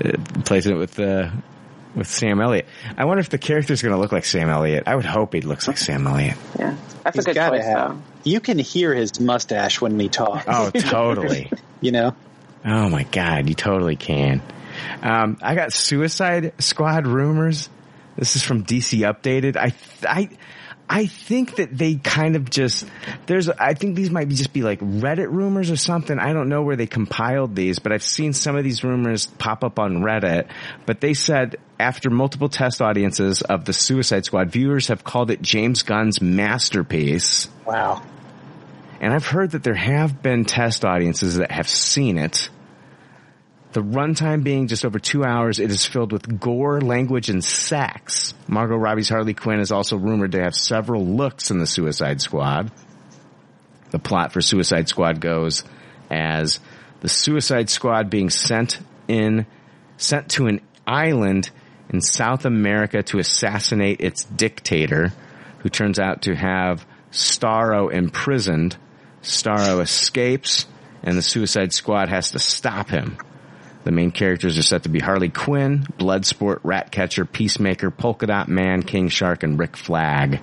[0.04, 1.30] uh, replacing it with uh,
[1.96, 2.66] with Sam Elliott.
[2.98, 4.84] I wonder if the character's going to look like Sam Elliott.
[4.88, 6.38] I would hope he looks like Sam Elliott.
[6.58, 6.76] Yeah.
[7.04, 8.02] That's He's a good choice, have- though.
[8.24, 10.46] You can hear his mustache when we talk.
[10.48, 11.52] Oh, totally.
[11.82, 12.16] you know?
[12.64, 14.42] Oh my god, you totally can.
[15.02, 17.70] Um, I got Suicide Squad rumors.
[18.18, 19.58] This is from DC Updated.
[19.58, 19.74] I,
[20.08, 20.30] I,
[20.88, 22.86] I think that they kind of just,
[23.26, 26.20] there's, I think these might be just be like Reddit rumors or something.
[26.20, 29.64] I don't know where they compiled these, but I've seen some of these rumors pop
[29.64, 30.50] up on Reddit.
[30.86, 35.42] But they said after multiple test audiences of the Suicide Squad, viewers have called it
[35.42, 37.48] James Gunn's masterpiece.
[37.66, 38.04] Wow.
[39.02, 42.50] And I've heard that there have been test audiences that have seen it.
[43.72, 48.36] The runtime being just over two hours, it is filled with gore, language, and sex.
[48.48, 52.72] Margot Robbie's Harley Quinn is also rumored to have several looks in the Suicide Squad.
[53.90, 55.64] The plot for Suicide Squad goes
[56.12, 56.60] as
[57.00, 59.48] the Suicide Squad being sent in,
[59.98, 61.50] sent to an island
[61.90, 65.12] in South America to assassinate its dictator,
[65.60, 68.78] who turns out to have Starro imprisoned.
[69.22, 70.66] Starro escapes,
[71.04, 73.18] and the Suicide Squad has to stop him.
[73.84, 78.84] The main characters are set to be Harley Quinn, Bloodsport, Ratcatcher, Peacemaker, Polka Dot Man,
[78.84, 80.40] King Shark, and Rick Flag.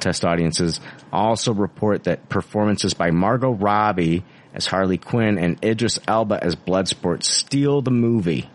[0.00, 0.80] Test audiences
[1.12, 4.22] also report that performances by Margot Robbie
[4.54, 8.48] as Harley Quinn and Idris Elba as Bloodsport steal the movie.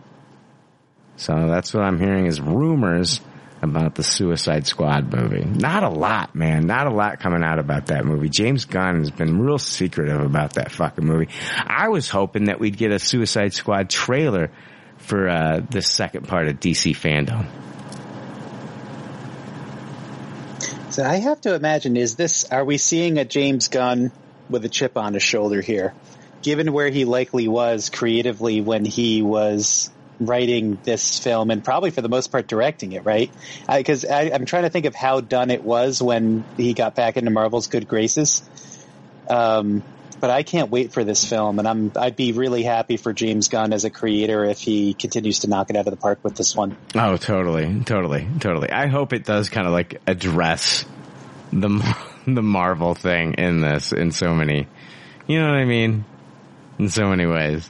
[1.16, 3.20] So that's what I'm hearing is rumors
[3.64, 5.44] about the Suicide Squad movie.
[5.44, 6.68] Not a lot, man.
[6.68, 8.30] Not a lot coming out about that movie.
[8.30, 11.30] James Gunn has been real secretive about that fucking movie.
[11.58, 14.52] I was hoping that we'd get a Suicide Squad trailer
[14.98, 17.48] for uh, the second part of DC fandom.
[20.92, 24.12] So I have to imagine, is this, are we seeing a James Gunn
[24.50, 25.94] with a chip on his shoulder here?
[26.44, 32.02] Given where he likely was creatively when he was writing this film and probably for
[32.02, 33.32] the most part directing it, right?
[33.68, 37.32] Because I'm trying to think of how done it was when he got back into
[37.32, 38.42] Marvel's good graces.
[39.30, 39.84] Um,
[40.24, 43.50] but I can't wait for this film, and I'm I'd be really happy for James
[43.50, 46.38] Gunn as a creator if he continues to knock it out of the park with
[46.38, 46.78] this one.
[46.96, 48.72] Oh, totally, totally, totally.
[48.72, 50.86] I hope it does kind of like address
[51.52, 54.66] the the Marvel thing in this in so many,
[55.28, 56.06] you know what I mean,
[56.80, 57.70] in so many ways.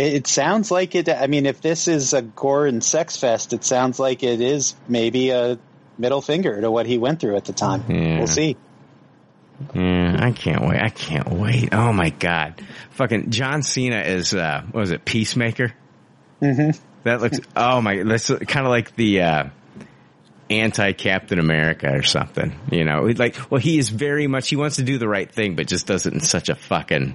[0.00, 1.08] It sounds like it.
[1.08, 4.74] I mean, if this is a gore and sex fest, it sounds like it is
[4.88, 5.58] maybe a
[5.98, 7.84] middle finger to what he went through at the time.
[7.88, 8.18] Yeah.
[8.18, 8.56] We'll see.
[9.74, 10.80] Yeah, I can't wait.
[10.80, 11.74] I can't wait.
[11.74, 12.62] Oh my god,
[12.92, 15.74] fucking John Cena is uh, what was it, Peacemaker?
[16.40, 16.80] Mm-hmm.
[17.04, 17.40] That looks.
[17.54, 18.08] Oh my, God.
[18.08, 19.44] that's kind of like the uh,
[20.48, 22.58] anti Captain America or something.
[22.72, 24.48] You know, like well, he is very much.
[24.48, 27.14] He wants to do the right thing, but just does it in such a fucking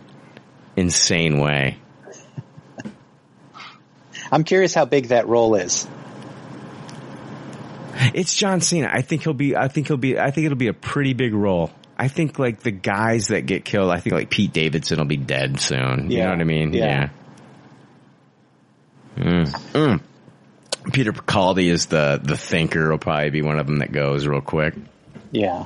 [0.75, 1.79] insane way.
[4.35, 5.87] I'm curious how big that role is.
[8.13, 8.89] It's John Cena.
[8.91, 9.55] I think he'll be.
[9.55, 10.19] I think he'll be.
[10.19, 11.71] I think it'll be a pretty big role.
[11.97, 13.89] I think like the guys that get killed.
[13.91, 16.11] I think like Pete Davidson will be dead soon.
[16.11, 16.73] You know what I mean?
[16.73, 17.11] Yeah.
[19.15, 19.45] Mm.
[19.71, 20.01] Mm.
[20.91, 22.89] Peter Capaldi is the the thinker.
[22.89, 24.73] Will probably be one of them that goes real quick.
[25.31, 25.63] Yeah.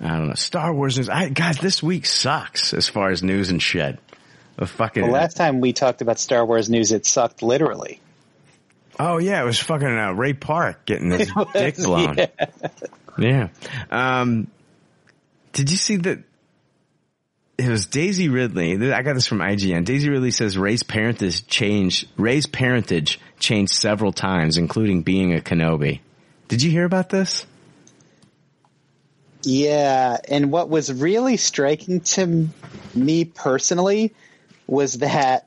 [0.00, 0.34] I don't know.
[0.34, 1.08] Star Wars news.
[1.08, 3.98] I, God, this week sucks as far as news and shit.
[4.60, 5.06] The fucking.
[5.06, 7.98] The last time we talked about Star Wars news, it sucked literally.
[8.98, 12.18] oh yeah, it was fucking uh, Ray Park getting his dick blown.
[12.18, 12.26] Yeah.
[13.18, 13.48] Yeah.
[13.90, 14.48] Um,
[15.54, 16.24] did you see that?
[17.56, 18.92] It was Daisy Ridley.
[18.92, 19.86] I got this from IGN.
[19.86, 22.08] Daisy Ridley says Rey's parentage changed.
[22.18, 26.00] Rey's parentage changed several times, including being a Kenobi.
[26.48, 27.46] Did you hear about this?
[29.42, 32.48] Yeah, and what was really striking to
[32.94, 34.12] me personally
[34.70, 35.46] was that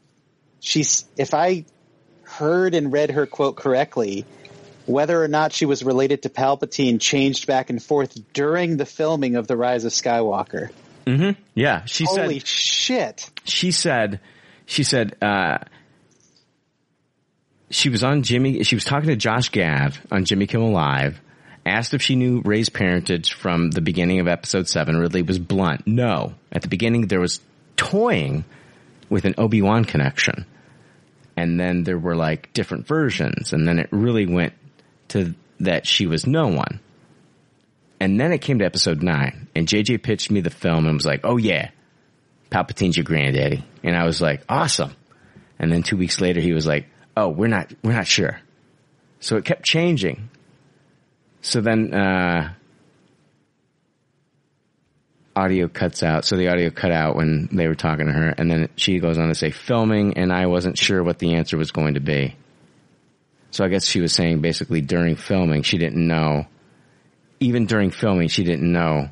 [0.60, 1.66] she's, if I
[2.24, 4.26] heard and read her quote correctly,
[4.85, 9.35] whether or not she was related to Palpatine changed back and forth during the filming
[9.35, 10.72] of The Rise of Skywalker.
[11.06, 11.42] Mm-hmm.
[11.53, 12.24] Yeah, she Holy said.
[12.24, 13.32] Holy shit!
[13.45, 14.19] She said.
[14.66, 15.16] She said.
[15.22, 15.60] uh
[17.69, 18.64] She was on Jimmy.
[18.64, 21.19] She was talking to Josh Gad on Jimmy Kimmel Live.
[21.66, 24.98] Asked if she knew Rey's parentage from the beginning of episode seven.
[24.98, 25.88] Ridley was blunt.
[25.88, 26.35] No.
[26.52, 27.40] At the beginning, there was
[27.77, 28.43] toying
[29.14, 30.45] with an Obi Wan connection,
[31.38, 34.53] and then there were like different versions, and then it really went
[35.09, 36.80] to that she was no one.
[38.00, 41.06] And then it came to episode nine, and JJ pitched me the film and was
[41.06, 41.69] like, "Oh yeah,
[42.50, 44.95] Palpatine's your granddaddy," and I was like, "Awesome."
[45.59, 48.42] And then two weeks later, he was like, "Oh, we're not, we're not sure."
[49.19, 50.30] So it kept changing.
[51.42, 52.53] So then, uh,
[55.36, 56.26] audio cuts out.
[56.26, 59.18] So the audio cut out when they were talking to her, and then she goes
[59.18, 62.36] on to say filming, and I wasn't sure what the answer was going to be.
[63.52, 66.45] So I guess she was saying basically during filming, she didn't know.
[67.40, 69.10] Even during filming, she didn't know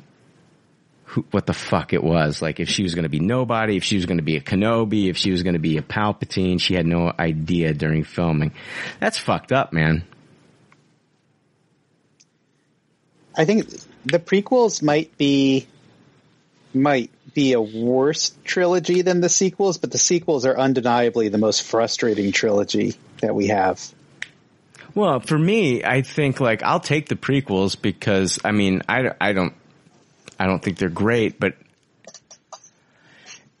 [1.04, 2.42] who, what the fuck it was.
[2.42, 4.40] Like if she was going to be nobody, if she was going to be a
[4.40, 8.52] Kenobi, if she was going to be a Palpatine, she had no idea during filming.
[8.98, 10.04] That's fucked up, man.
[13.36, 13.68] I think
[14.04, 15.66] the prequels might be
[16.74, 21.62] might be a worse trilogy than the sequels, but the sequels are undeniably the most
[21.62, 23.92] frustrating trilogy that we have.
[24.94, 29.32] Well, for me, I think like I'll take the prequels because I mean I, I
[29.32, 29.54] don't
[30.38, 31.54] I don't think they're great, but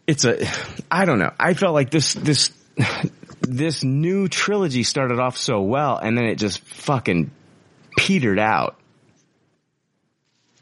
[0.06, 0.46] it's a
[0.90, 1.32] I don't know.
[1.38, 2.50] I felt like this this
[3.40, 7.30] this new trilogy started off so well and then it just fucking
[7.96, 8.76] petered out.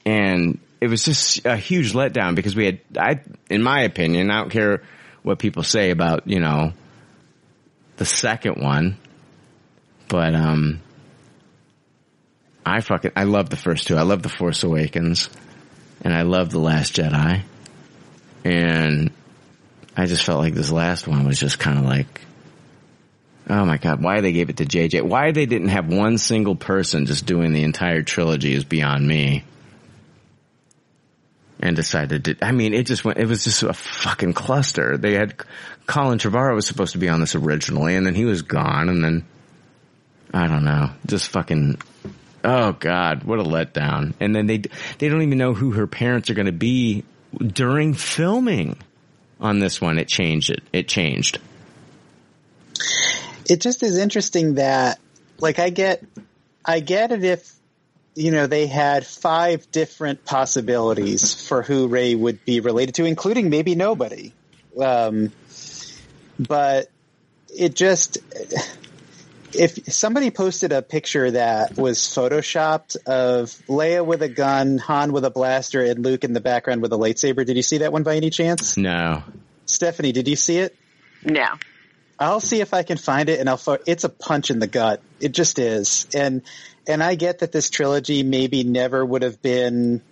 [0.07, 4.39] And it was just a huge letdown because we had, I, in my opinion, I
[4.39, 4.83] don't care
[5.23, 6.73] what people say about, you know,
[7.97, 8.97] the second one,
[10.09, 10.81] but, um,
[12.65, 13.97] I fucking, I love the first two.
[13.97, 15.28] I love The Force Awakens
[16.02, 17.42] and I love The Last Jedi.
[18.44, 19.10] And
[19.97, 22.20] I just felt like this last one was just kind of like,
[23.49, 25.02] oh my god, why they gave it to JJ?
[25.02, 29.44] Why they didn't have one single person just doing the entire trilogy is beyond me.
[31.62, 34.97] And decided to, I mean, it just went, it was just a fucking cluster.
[34.97, 35.34] They had,
[35.86, 39.05] Colin Trevorrow was supposed to be on this originally and then he was gone and
[39.05, 39.26] then,
[40.32, 41.78] I don't know, just fucking,
[42.44, 44.14] oh god, what a letdown.
[44.20, 44.62] And then they,
[44.98, 47.05] they don't even know who her parents are going to be
[47.39, 48.78] during filming
[49.39, 49.98] on this one.
[49.98, 50.62] It changed it.
[50.72, 51.40] It changed.
[53.50, 54.98] it just is interesting that
[55.39, 56.05] like I get
[56.64, 57.52] I get it if
[58.20, 63.50] you know they had five different possibilities for who Rey would be related to, including
[63.50, 64.32] maybe nobody.
[64.81, 65.32] Um,
[66.39, 66.89] but
[67.57, 68.18] it just
[69.52, 75.24] if somebody posted a picture that was photoshopped of Leia with a gun, Han with
[75.24, 78.02] a blaster, and Luke in the background with a lightsaber, did you see that one
[78.02, 78.76] by any chance?
[78.76, 79.23] No.
[79.66, 80.76] Stephanie, did you see it?
[81.24, 81.47] No.
[82.18, 84.66] I'll see if I can find it and I'll, pho- it's a punch in the
[84.66, 85.00] gut.
[85.20, 86.07] It just is.
[86.15, 86.42] And,
[86.91, 90.02] and I get that this trilogy maybe never would have been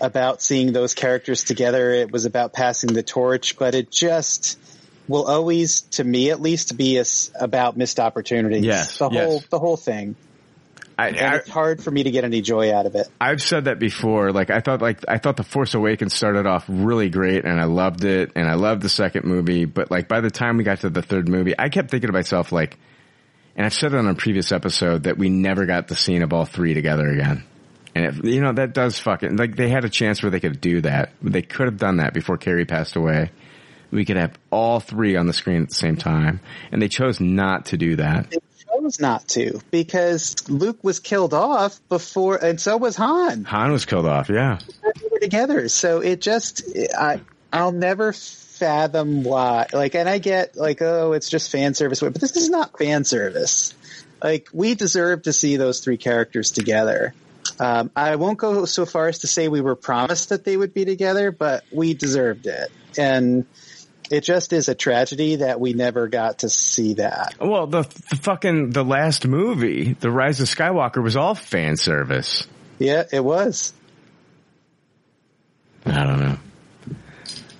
[0.00, 1.90] about seeing those characters together.
[1.90, 4.58] It was about passing the torch, but it just
[5.08, 8.64] will always, to me at least, be as about missed opportunities.
[8.64, 9.24] Yes, The yes.
[9.24, 10.16] whole, the whole thing.
[10.98, 13.06] I, And it's hard for me to get any joy out of it.
[13.20, 14.32] I've said that before.
[14.32, 17.64] Like I thought, like I thought the Force Awakens started off really great, and I
[17.64, 19.66] loved it, and I loved the second movie.
[19.66, 22.14] But like by the time we got to the third movie, I kept thinking to
[22.14, 22.78] myself, like,
[23.56, 26.32] and I've said it on a previous episode that we never got the scene of
[26.32, 27.44] all three together again.
[27.94, 30.60] And it, you know that does fucking like they had a chance where they could
[30.60, 31.12] do that.
[31.22, 33.30] They could have done that before Carrie passed away.
[33.90, 37.20] We could have all three on the screen at the same time, and they chose
[37.20, 38.30] not to do that.
[38.30, 43.44] They chose not to because Luke was killed off before, and so was Han.
[43.44, 44.28] Han was killed off.
[44.28, 44.58] Yeah.
[44.82, 45.68] they were together.
[45.68, 46.64] So it just,
[46.98, 47.20] I,
[47.52, 48.12] I'll never
[48.56, 49.66] fathom why.
[49.72, 53.04] Like, and I get like, oh, it's just fan service, but this is not fan
[53.04, 53.74] service.
[54.22, 57.14] Like, we deserve to see those three characters together.
[57.60, 60.74] Um, I won't go so far as to say we were promised that they would
[60.74, 62.70] be together, but we deserved it.
[62.98, 63.46] And
[64.10, 67.34] it just is a tragedy that we never got to see that.
[67.40, 72.46] Well, the, the fucking the last movie, The Rise of Skywalker, was all fan service.
[72.78, 73.72] Yeah, it was.
[75.84, 76.38] I don't know.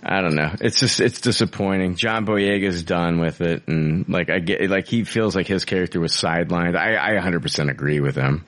[0.09, 0.55] I don't know.
[0.61, 1.97] It's just it's disappointing.
[1.97, 5.99] John Boyega's done with it, and like I get like he feels like his character
[5.99, 6.77] was sidelined.
[6.77, 8.45] I I 100% agree with him.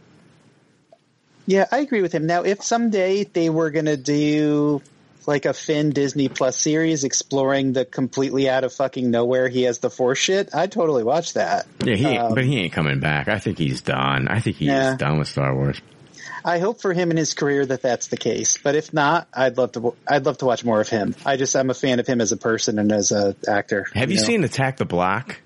[1.46, 2.26] Yeah, I agree with him.
[2.26, 4.82] Now, if someday they were going to do
[5.26, 9.78] like a Finn Disney Plus series exploring the completely out of fucking nowhere he has
[9.78, 11.66] the force shit, I'd totally watch that.
[11.82, 13.28] Yeah, he Um, but he ain't coming back.
[13.28, 14.28] I think he's done.
[14.28, 14.94] I think he's Yeah.
[14.96, 15.80] done with Star Wars.
[16.48, 18.56] I hope for him in his career that that's the case.
[18.56, 19.94] But if not, I'd love to.
[20.06, 21.14] I'd love to watch more of him.
[21.26, 23.86] I just I'm a fan of him as a person and as a actor.
[23.92, 24.22] Have you, know?
[24.22, 25.42] seen Attack the Block?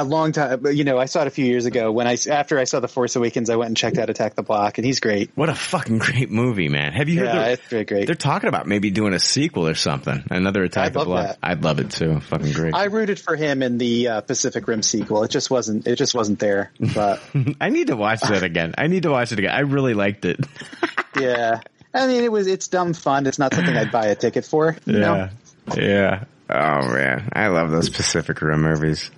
[0.00, 2.58] A long time, you know, I saw it a few years ago when I after
[2.58, 5.00] I saw The Force Awakens, I went and checked out Attack the Block, and he's
[5.00, 5.30] great.
[5.34, 6.92] What a fucking great movie, man!
[6.92, 7.26] Have you heard?
[7.26, 8.06] Yeah, they're- it's very great.
[8.06, 10.24] They're talking about maybe doing a sequel or something.
[10.30, 11.26] Another Attack I'd the Block.
[11.26, 11.38] that.
[11.42, 12.20] I'd love it too.
[12.20, 12.74] Fucking great.
[12.74, 15.24] I rooted for him in the uh, Pacific Rim sequel.
[15.24, 15.86] It just wasn't.
[15.86, 16.70] It just wasn't there.
[16.94, 17.20] But
[17.60, 18.74] I need to watch that again.
[18.78, 19.52] I need to watch it again.
[19.52, 20.40] I really liked it.
[21.20, 21.60] yeah,
[21.92, 22.46] I mean, it was.
[22.46, 23.26] It's dumb fun.
[23.26, 24.76] It's not something I'd buy a ticket for.
[24.86, 25.28] You know?
[25.74, 25.74] Yeah.
[25.76, 26.24] Yeah.
[26.50, 27.30] Oh man.
[27.32, 29.10] I love those Pacific Rim movies.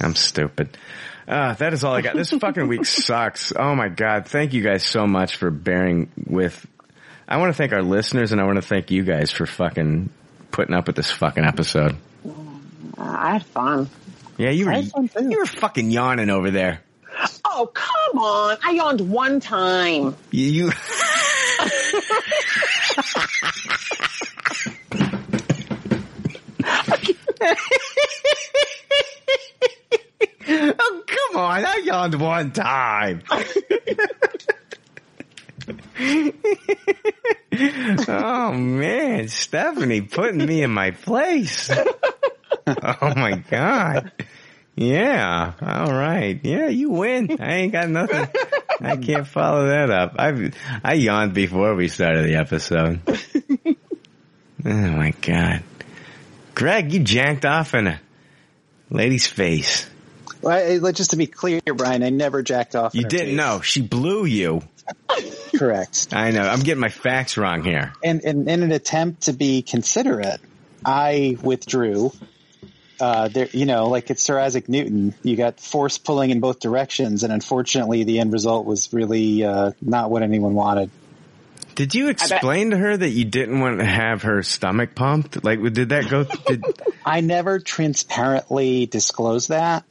[0.00, 0.76] I'm stupid.
[1.26, 2.14] Uh, that is all I got.
[2.16, 3.52] This fucking week sucks.
[3.54, 4.26] Oh my god.
[4.26, 6.66] Thank you guys so much for bearing with.
[7.28, 10.08] I want to thank our listeners and I want to thank you guys for fucking
[10.50, 11.96] putting up with this fucking episode.
[12.96, 13.90] I had fun.
[14.38, 16.80] Yeah, you were, you were fucking yawning over there.
[17.44, 18.56] Oh, come on.
[18.64, 20.16] I yawned one time.
[20.30, 20.72] You, you
[30.48, 31.64] oh, come on.
[31.64, 33.22] I yawned one time.
[38.08, 41.70] oh man, Stephanie putting me in my place.
[42.66, 44.12] Oh my god.
[44.76, 45.52] Yeah.
[45.60, 46.38] All right.
[46.42, 47.36] Yeah, you win.
[47.40, 48.28] I ain't got nothing.
[48.80, 50.14] I can't follow that up.
[50.18, 50.52] I
[50.84, 53.00] I yawned before we started the episode.
[54.64, 55.62] Oh my god.
[56.54, 58.00] Greg, you janked off in a
[58.90, 59.88] Lady's face.
[60.42, 62.94] Well, I, I- just to be clear, Brian, I never jacked off.
[62.94, 63.36] You didn't face.
[63.36, 63.60] know.
[63.60, 64.62] She blew you.
[65.56, 66.08] Correct.
[66.12, 66.42] I know.
[66.42, 67.92] I'm getting my facts wrong here.
[68.02, 70.40] And, and in an attempt to be considerate,
[70.84, 72.12] I withdrew.
[73.00, 75.14] Uh, there, you know, like it's Sir Isaac Newton.
[75.22, 79.70] You got force pulling in both directions, and unfortunately, the end result was really uh,
[79.80, 80.90] not what anyone wanted.
[81.76, 85.44] Did you explain to her that you didn't want to have her stomach pumped?
[85.44, 86.24] Like, did that go?
[86.46, 86.64] Did,
[87.06, 89.84] I never transparently disclosed that.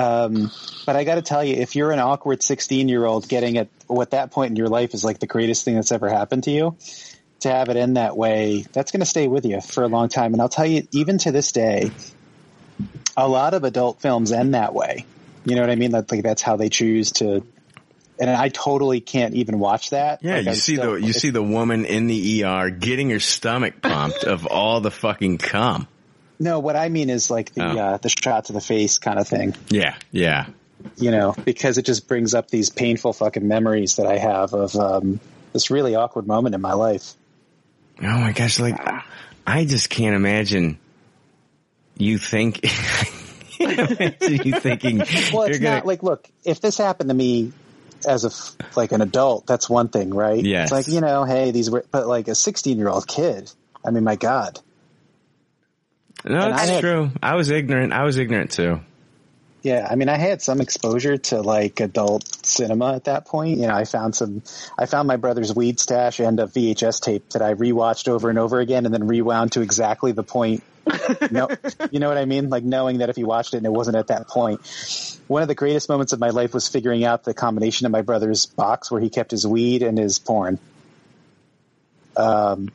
[0.00, 0.50] Um,
[0.86, 3.68] but I got to tell you, if you're an awkward 16 year old getting at
[3.86, 6.50] what that point in your life is like the greatest thing that's ever happened to
[6.50, 6.76] you,
[7.40, 10.08] to have it end that way, that's going to stay with you for a long
[10.08, 10.32] time.
[10.32, 11.90] And I'll tell you, even to this day,
[13.16, 15.04] a lot of adult films end that way.
[15.44, 15.92] You know what I mean?
[15.92, 17.44] That like that's how they choose to.
[18.18, 20.22] And I totally can't even watch that.
[20.22, 23.10] yeah, Like, you I see still- the you see the woman in the ER getting
[23.10, 25.88] her stomach pumped of all the fucking cum.
[26.40, 27.78] No, what I mean is like the Oh.
[27.78, 29.54] uh, the shot to the face kind of thing.
[29.68, 30.46] Yeah, yeah.
[30.96, 34.74] you know, because it just brings up these painful fucking memories that I have of
[34.74, 35.20] um,
[35.52, 37.12] this really awkward moment in my life.
[38.02, 38.58] Oh my gosh!
[38.58, 38.80] Like,
[39.46, 40.78] I just can't imagine
[41.98, 42.64] you think.
[43.60, 44.98] imagine you thinking
[45.32, 45.76] Well, it's gonna.
[45.76, 47.52] not like, look, if this happened to me
[48.08, 48.30] as a
[48.78, 50.42] like an adult, that's one thing, right?
[50.42, 50.62] Yeah.
[50.62, 53.52] It's like you know, hey, these were, but like a sixteen year old kid.
[53.84, 54.58] I mean, my God.
[56.24, 57.10] No, and I that's had- true.
[57.22, 57.92] I was ignorant.
[57.92, 58.80] I was ignorant too.
[59.62, 63.58] Yeah, I mean, I had some exposure to like adult cinema at that point.
[63.58, 64.42] You know, I found some,
[64.78, 68.38] I found my brother's weed stash and a VHS tape that I rewatched over and
[68.38, 70.62] over again, and then rewound to exactly the point.
[71.30, 71.48] no,
[71.90, 72.48] you know what I mean?
[72.48, 74.60] Like knowing that if you watched it and it wasn't at that point.
[75.28, 78.00] One of the greatest moments of my life was figuring out the combination of my
[78.00, 80.58] brother's box where he kept his weed and his porn.
[82.16, 82.70] Um,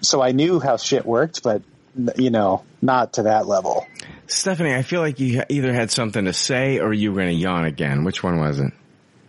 [0.00, 1.62] so I knew how shit worked, but
[2.16, 3.86] you know, not to that level.
[4.26, 7.34] Stephanie, I feel like you either had something to say or you were going to
[7.34, 8.04] yawn again.
[8.04, 8.72] Which one was it?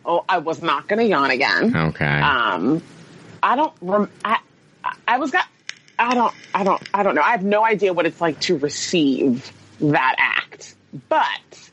[0.05, 1.75] Oh, I was not going to yawn again.
[1.75, 2.05] Okay.
[2.05, 2.81] Um,
[3.41, 3.73] I don't.
[3.81, 4.39] Rem- I,
[5.07, 5.45] I was got.
[5.99, 6.33] I don't.
[6.53, 6.81] I don't.
[6.93, 7.21] I don't know.
[7.21, 10.75] I have no idea what it's like to receive that act,
[11.09, 11.71] but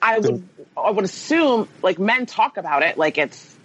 [0.00, 0.48] I would.
[0.76, 3.56] I would assume like men talk about it like it's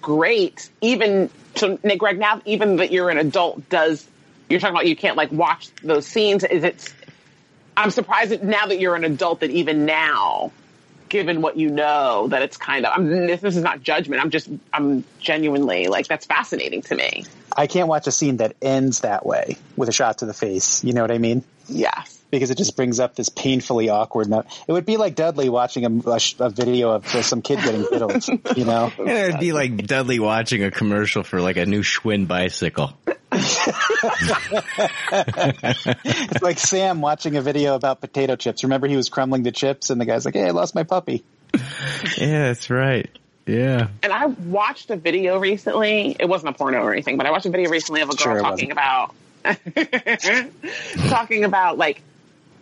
[0.00, 0.70] great.
[0.80, 2.18] Even so, Nick Greg.
[2.18, 4.06] Now, even that you're an adult, does
[4.52, 6.44] you're talking about you can't like watch those scenes?
[6.44, 6.94] Is it?
[7.76, 10.52] I'm surprised that now that you're an adult that even now
[11.08, 14.30] given what you know that it's kind of I'm, this, this is not judgment i'm
[14.30, 19.00] just i'm genuinely like that's fascinating to me I can't watch a scene that ends
[19.00, 20.82] that way with a shot to the face.
[20.82, 21.44] You know what I mean?
[21.68, 24.46] yes Because it just brings up this painfully awkward note.
[24.66, 27.84] It would be like Dudley watching a, a, a video of uh, some kid getting
[27.84, 28.90] fiddled, you know?
[28.98, 32.94] And it'd be like Dudley watching a commercial for like a new Schwinn bicycle.
[36.04, 38.62] It's like Sam watching a video about potato chips.
[38.64, 41.22] Remember he was crumbling the chips and the guy's like, hey, I lost my puppy.
[42.16, 43.10] Yeah, that's right.
[43.44, 43.88] Yeah.
[44.04, 47.44] and i watched a video recently it wasn't a porno or anything but i watched
[47.46, 49.14] a video recently of a girl Sure it talking about
[51.08, 52.02] talking about like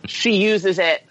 [0.05, 1.03] she uses it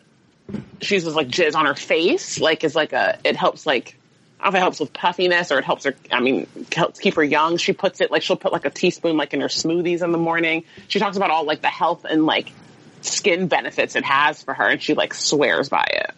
[0.80, 3.96] she uses like jizz on her face like is like a it helps like
[4.40, 6.98] I don't know if it helps with puffiness or it helps her, I mean, helps
[6.98, 7.58] keep her young.
[7.58, 10.18] She puts it, like, she'll put like a teaspoon, like, in her smoothies in the
[10.18, 10.64] morning.
[10.88, 12.50] She talks about all, like, the health and, like,
[13.02, 16.12] skin benefits it has for her, and she, like, swears by it.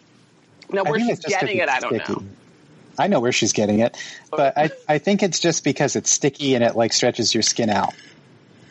[0.71, 2.13] Now, where she's it's just 'cause getting it, I don't sticky.
[2.21, 2.27] know.
[2.97, 3.97] I know where she's getting it,
[4.31, 7.69] but I, I think it's just because it's sticky and it like stretches your skin
[7.69, 7.93] out.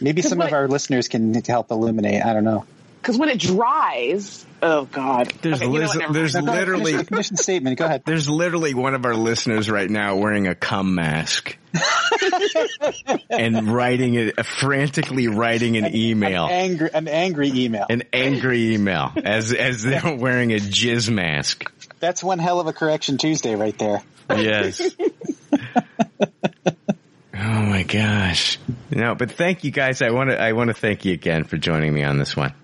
[0.00, 2.24] Maybe some of our listeners can help illuminate.
[2.24, 2.64] I don't know.
[3.02, 5.26] Because when it dries, oh, God.
[5.42, 6.46] There's Okay, you know Liz- what, never there's mind.
[6.46, 7.78] No, go literally finish, finish the statement.
[7.78, 8.04] Go ahead.
[8.06, 11.58] there's literally one of our listeners right now wearing a cum mask
[13.30, 16.46] and writing it uh, frantically writing an email.
[16.48, 17.86] Angry, an angry email.
[17.90, 21.72] An angry email as as they're wearing a jizz mask.
[21.98, 24.04] That's one hell of a correction Tuesday right there.
[24.30, 24.80] Yes.
[25.52, 25.62] oh
[27.34, 28.60] my gosh.
[28.92, 30.02] No, but thank you guys.
[30.02, 32.54] I want to I want to thank you again for joining me on this one.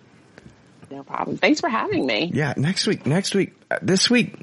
[0.98, 1.36] No problem.
[1.36, 2.28] Thanks for having me.
[2.34, 4.34] Yeah, next week, next week, uh, this week,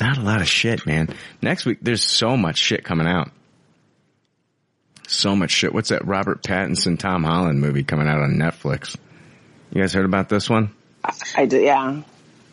[0.00, 1.14] not a lot of shit, man.
[1.42, 3.30] Next week, there's so much shit coming out.
[5.06, 5.74] So much shit.
[5.74, 8.96] What's that Robert Pattinson, Tom Holland movie coming out on Netflix?
[9.70, 10.72] You guys heard about this one?
[11.36, 12.00] I did, yeah.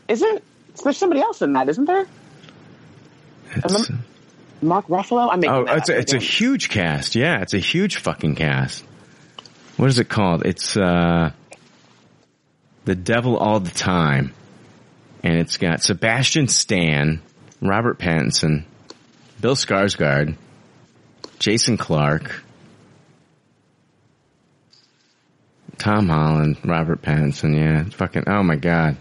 [0.10, 0.44] Isn't,
[0.84, 2.06] there's somebody else in that, isn't there?
[4.62, 5.32] Mark Ruffalo?
[5.32, 7.16] I'm making oh, it's a, it's a huge cast.
[7.16, 8.84] Yeah, it's a huge fucking cast.
[9.78, 10.46] What is it called?
[10.46, 11.32] It's, uh,
[12.86, 14.34] The Devil All the Time.
[15.24, 17.22] And it's got Sebastian Stan,
[17.62, 18.66] Robert Pattinson,
[19.40, 20.36] Bill Skarsgård,
[21.40, 22.44] Jason Clarke,
[25.78, 27.56] Tom Holland, Robert Pattinson.
[27.56, 28.24] Yeah, fucking.
[28.28, 28.98] Oh my god,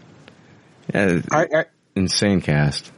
[0.92, 2.90] Uh, Are, are, insane cast.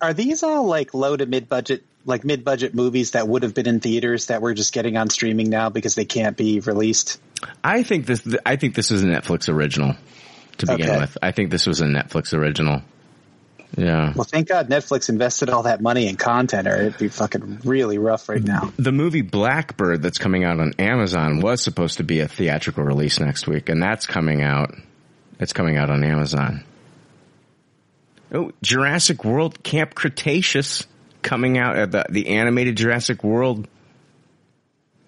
[0.00, 3.54] are these all like low to mid budget, like mid budget movies that would have
[3.54, 7.20] been in theaters that we're just getting on streaming now because they can't be released?
[7.62, 8.26] I think this.
[8.46, 9.94] I think this was a Netflix original
[10.58, 11.00] to begin Okay.
[11.00, 11.18] with.
[11.22, 12.82] I think this was a Netflix original.
[13.76, 14.12] Yeah.
[14.14, 17.98] Well, thank God Netflix invested all that money in content, or it'd be fucking really
[17.98, 18.72] rough right now.
[18.78, 23.20] The movie Blackbird that's coming out on Amazon was supposed to be a theatrical release
[23.20, 24.74] next week, and that's coming out.
[25.38, 26.64] It's coming out on Amazon.
[28.32, 30.86] Oh, Jurassic World Camp Cretaceous
[31.22, 33.68] coming out at the the animated Jurassic World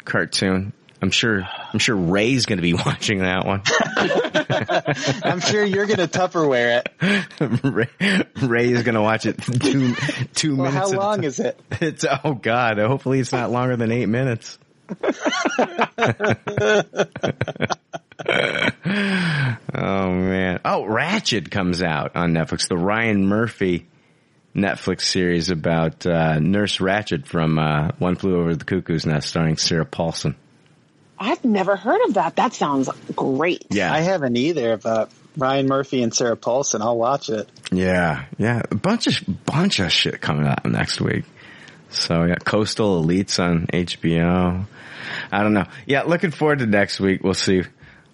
[0.04, 0.72] cartoon.
[1.02, 1.48] I'm sure.
[1.72, 3.62] I'm sure Ray's going to be watching that one.
[5.22, 7.64] I'm sure you're gonna Tupperware it.
[7.64, 9.94] Ray, Ray is going to watch it two
[10.34, 10.92] two Well, minutes.
[10.92, 11.58] how long is it?
[11.80, 12.78] It's oh god.
[12.78, 14.58] Hopefully it's not longer than eight minutes.
[19.74, 20.60] oh man.
[20.64, 22.68] Oh, Ratched comes out on Netflix.
[22.68, 23.86] The Ryan Murphy
[24.54, 29.56] Netflix series about uh, Nurse Ratched from uh, One Flew Over the Cuckoo's Nest, starring
[29.56, 30.36] Sarah Paulson.
[31.20, 32.36] I've never heard of that.
[32.36, 33.66] That sounds great.
[33.68, 33.92] Yeah.
[33.92, 34.78] I haven't either.
[34.78, 37.48] But Ryan Murphy and Sarah Paulson, I'll watch it.
[37.70, 41.24] Yeah, yeah, a bunch of bunch of shit coming out next week.
[41.90, 44.66] So yeah, Coastal Elites on HBO.
[45.30, 45.66] I don't know.
[45.86, 47.22] Yeah, looking forward to next week.
[47.22, 47.62] We'll see.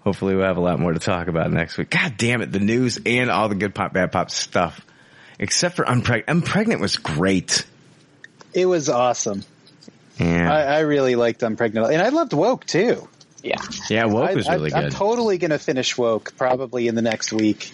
[0.00, 1.90] Hopefully, we'll have a lot more to talk about next week.
[1.90, 4.80] God damn it, the news and all the good pop, bad pop stuff.
[5.38, 6.26] Except for Unpregnant.
[6.26, 7.66] Unpregnant was great.
[8.54, 9.42] It was awesome.
[10.18, 13.08] Yeah, I, I really liked Unpregnant, and I loved Woke too.
[13.42, 13.60] Yeah.
[13.90, 14.84] yeah, Woke I, was really I, good.
[14.86, 17.72] I'm totally gonna finish Woke probably in the next week.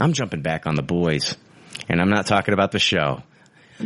[0.00, 1.36] I'm jumping back on the boys,
[1.88, 3.22] and I'm not talking about the show.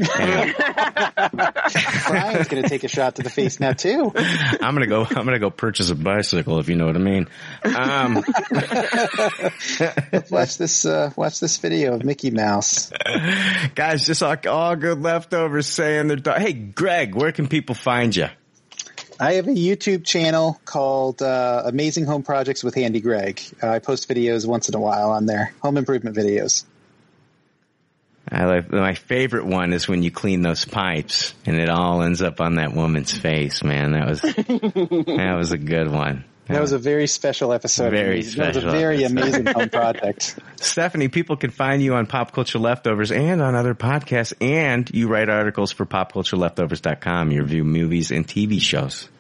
[2.09, 4.13] Brian's gonna take a shot to the face now too.
[4.15, 5.05] I'm gonna go.
[5.05, 7.29] I'm gonna go purchase a bicycle if you know what I mean.
[7.65, 8.17] Um,
[10.31, 10.85] watch this.
[10.85, 12.93] Uh, watch this video of Mickey Mouse.
[13.75, 18.15] Guys, just like all good leftovers saying they're, do- hey, Greg, where can people find
[18.15, 18.27] you?
[19.21, 23.41] I have a YouTube channel called uh, Amazing Home Projects with Handy Greg.
[23.61, 26.65] Uh, I post videos once in a while on there, home improvement videos.
[28.31, 32.21] I like, my favorite one is when you clean those pipes and it all ends
[32.23, 33.93] up on that woman's face, man.
[33.93, 36.25] That was, that was a good one.
[36.47, 37.91] That was a very special episode.
[37.91, 39.19] Very That was a special very episode.
[39.19, 40.39] amazing home project.
[40.57, 45.09] Stephanie, people can find you on Pop Culture Leftovers and on other podcasts, and you
[45.09, 47.33] write articles for popcultureleftovers.com.
[47.33, 49.11] You review movies and TV shows.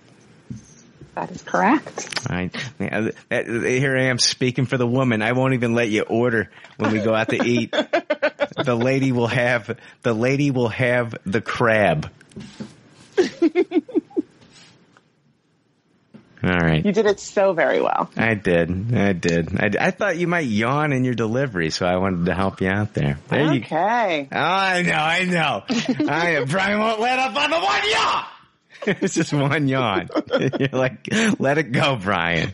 [1.16, 2.30] That is correct.
[2.30, 5.20] I, yeah, that- here I am speaking for the woman.
[5.20, 7.74] I won't even let you order when we go out to eat.
[8.64, 12.10] the lady will have the lady will have the crab.
[16.42, 16.84] All right.
[16.84, 18.10] You did it so very well.
[18.16, 18.94] I did.
[18.94, 19.58] I did.
[19.58, 22.68] I, I thought you might yawn in your delivery, so I wanted to help you
[22.68, 23.18] out there.
[23.28, 24.28] There you Okay.
[24.30, 25.64] Oh, I know, I know.
[26.08, 28.24] I Brian won't let up on the one yawn.
[29.02, 30.10] it's just one yawn.
[30.60, 31.08] You're like,
[31.40, 32.52] let it go, Brian.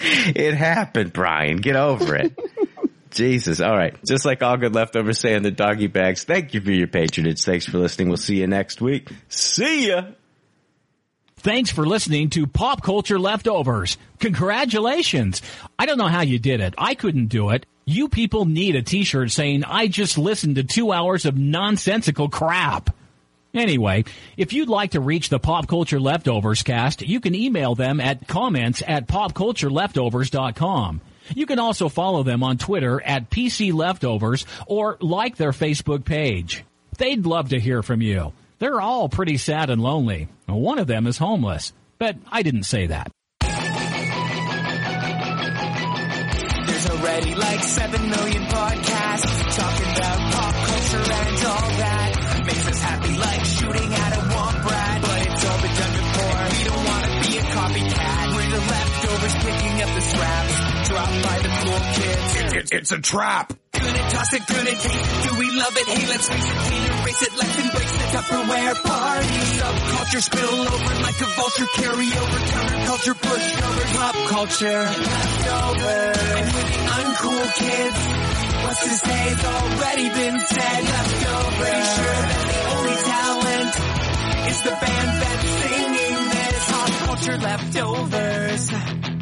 [0.00, 1.58] it happened, Brian.
[1.58, 2.36] Get over it.
[3.12, 3.60] Jesus.
[3.60, 3.94] All right.
[4.04, 6.24] Just like all good leftovers say in the doggy bags.
[6.24, 7.42] Thank you for your patronage.
[7.42, 8.08] Thanks for listening.
[8.08, 9.10] We'll see you next week.
[9.28, 10.02] See ya.
[11.36, 13.98] Thanks for listening to Pop Culture Leftovers.
[14.20, 15.42] Congratulations.
[15.76, 16.74] I don't know how you did it.
[16.78, 17.66] I couldn't do it.
[17.84, 22.94] You people need a t-shirt saying, I just listened to two hours of nonsensical crap.
[23.54, 24.04] Anyway,
[24.36, 28.28] if you'd like to reach the Pop Culture Leftovers cast, you can email them at
[28.28, 31.00] comments at popcultureleftovers.com.
[31.34, 36.64] You can also follow them on Twitter at PC Leftovers or like their Facebook page.
[36.98, 38.32] They'd love to hear from you.
[38.58, 40.28] They're all pretty sad and lonely.
[40.46, 43.10] One of them is homeless, but I didn't say that.
[46.66, 49.41] There's already like 7 million podcasts
[62.62, 62.72] kids.
[62.72, 63.52] it's a trap.
[63.72, 64.46] Toss it.
[64.46, 65.86] Do we love it?
[65.88, 67.32] Hey, let's face it, can't erase it.
[67.36, 69.40] Let's embrace the Tupperware party.
[69.58, 71.66] Subculture spill over like a vulture.
[71.74, 74.82] Carry over counterculture, pushover, pop culture.
[74.82, 76.12] Leftover.
[76.36, 77.98] And with the uncool kids,
[78.64, 79.22] what's to say?
[79.32, 80.82] It's already been said.
[80.84, 81.56] Leftover.
[81.62, 83.72] Pretty sure that the only talent
[84.50, 86.70] is the band that's singing this.
[86.70, 89.21] Pop culture leftovers.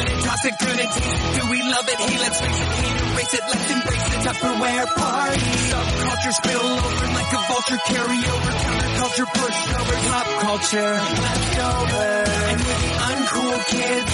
[0.00, 1.36] Taste it.
[1.36, 1.98] Do we love it?
[2.00, 3.44] Hey, let's face it, can't erase it.
[3.50, 5.40] Let's embrace the Tupperware party.
[5.70, 7.80] Subculture spill over like a vulture.
[7.86, 12.28] Carry over counterculture, pushovers, pop culture, leftovers.
[12.50, 14.12] And with the uncool kids,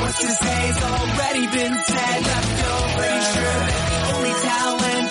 [0.00, 2.20] what's to say's already been said.
[2.26, 2.94] Leftovers.
[2.96, 5.10] Pretty sure that the only talent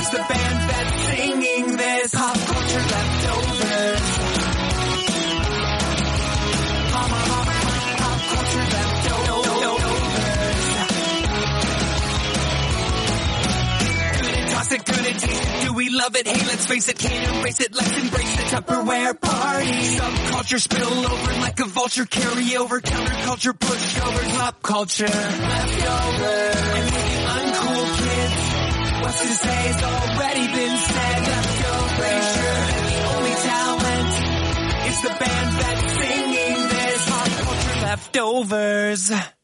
[0.00, 2.14] is the band that's singing this.
[2.14, 4.04] Pop culture leftovers.
[6.92, 7.45] Pop, pop,
[14.84, 16.26] Do we love it?
[16.26, 17.74] Hey, let's face it, can't erase it.
[17.74, 19.72] Let's embrace the Tupperware party.
[19.96, 22.04] Subculture spill over like a vulture.
[22.04, 26.56] Carry over counterculture, pushovers, pop culture, leftovers.
[26.76, 31.22] And with the uncool kids, what's to say's already been said.
[31.22, 32.26] Leftovers.
[32.36, 34.12] Sure the only talent
[34.88, 37.08] is the band that's singing this.
[37.08, 39.35] Pop culture leftovers.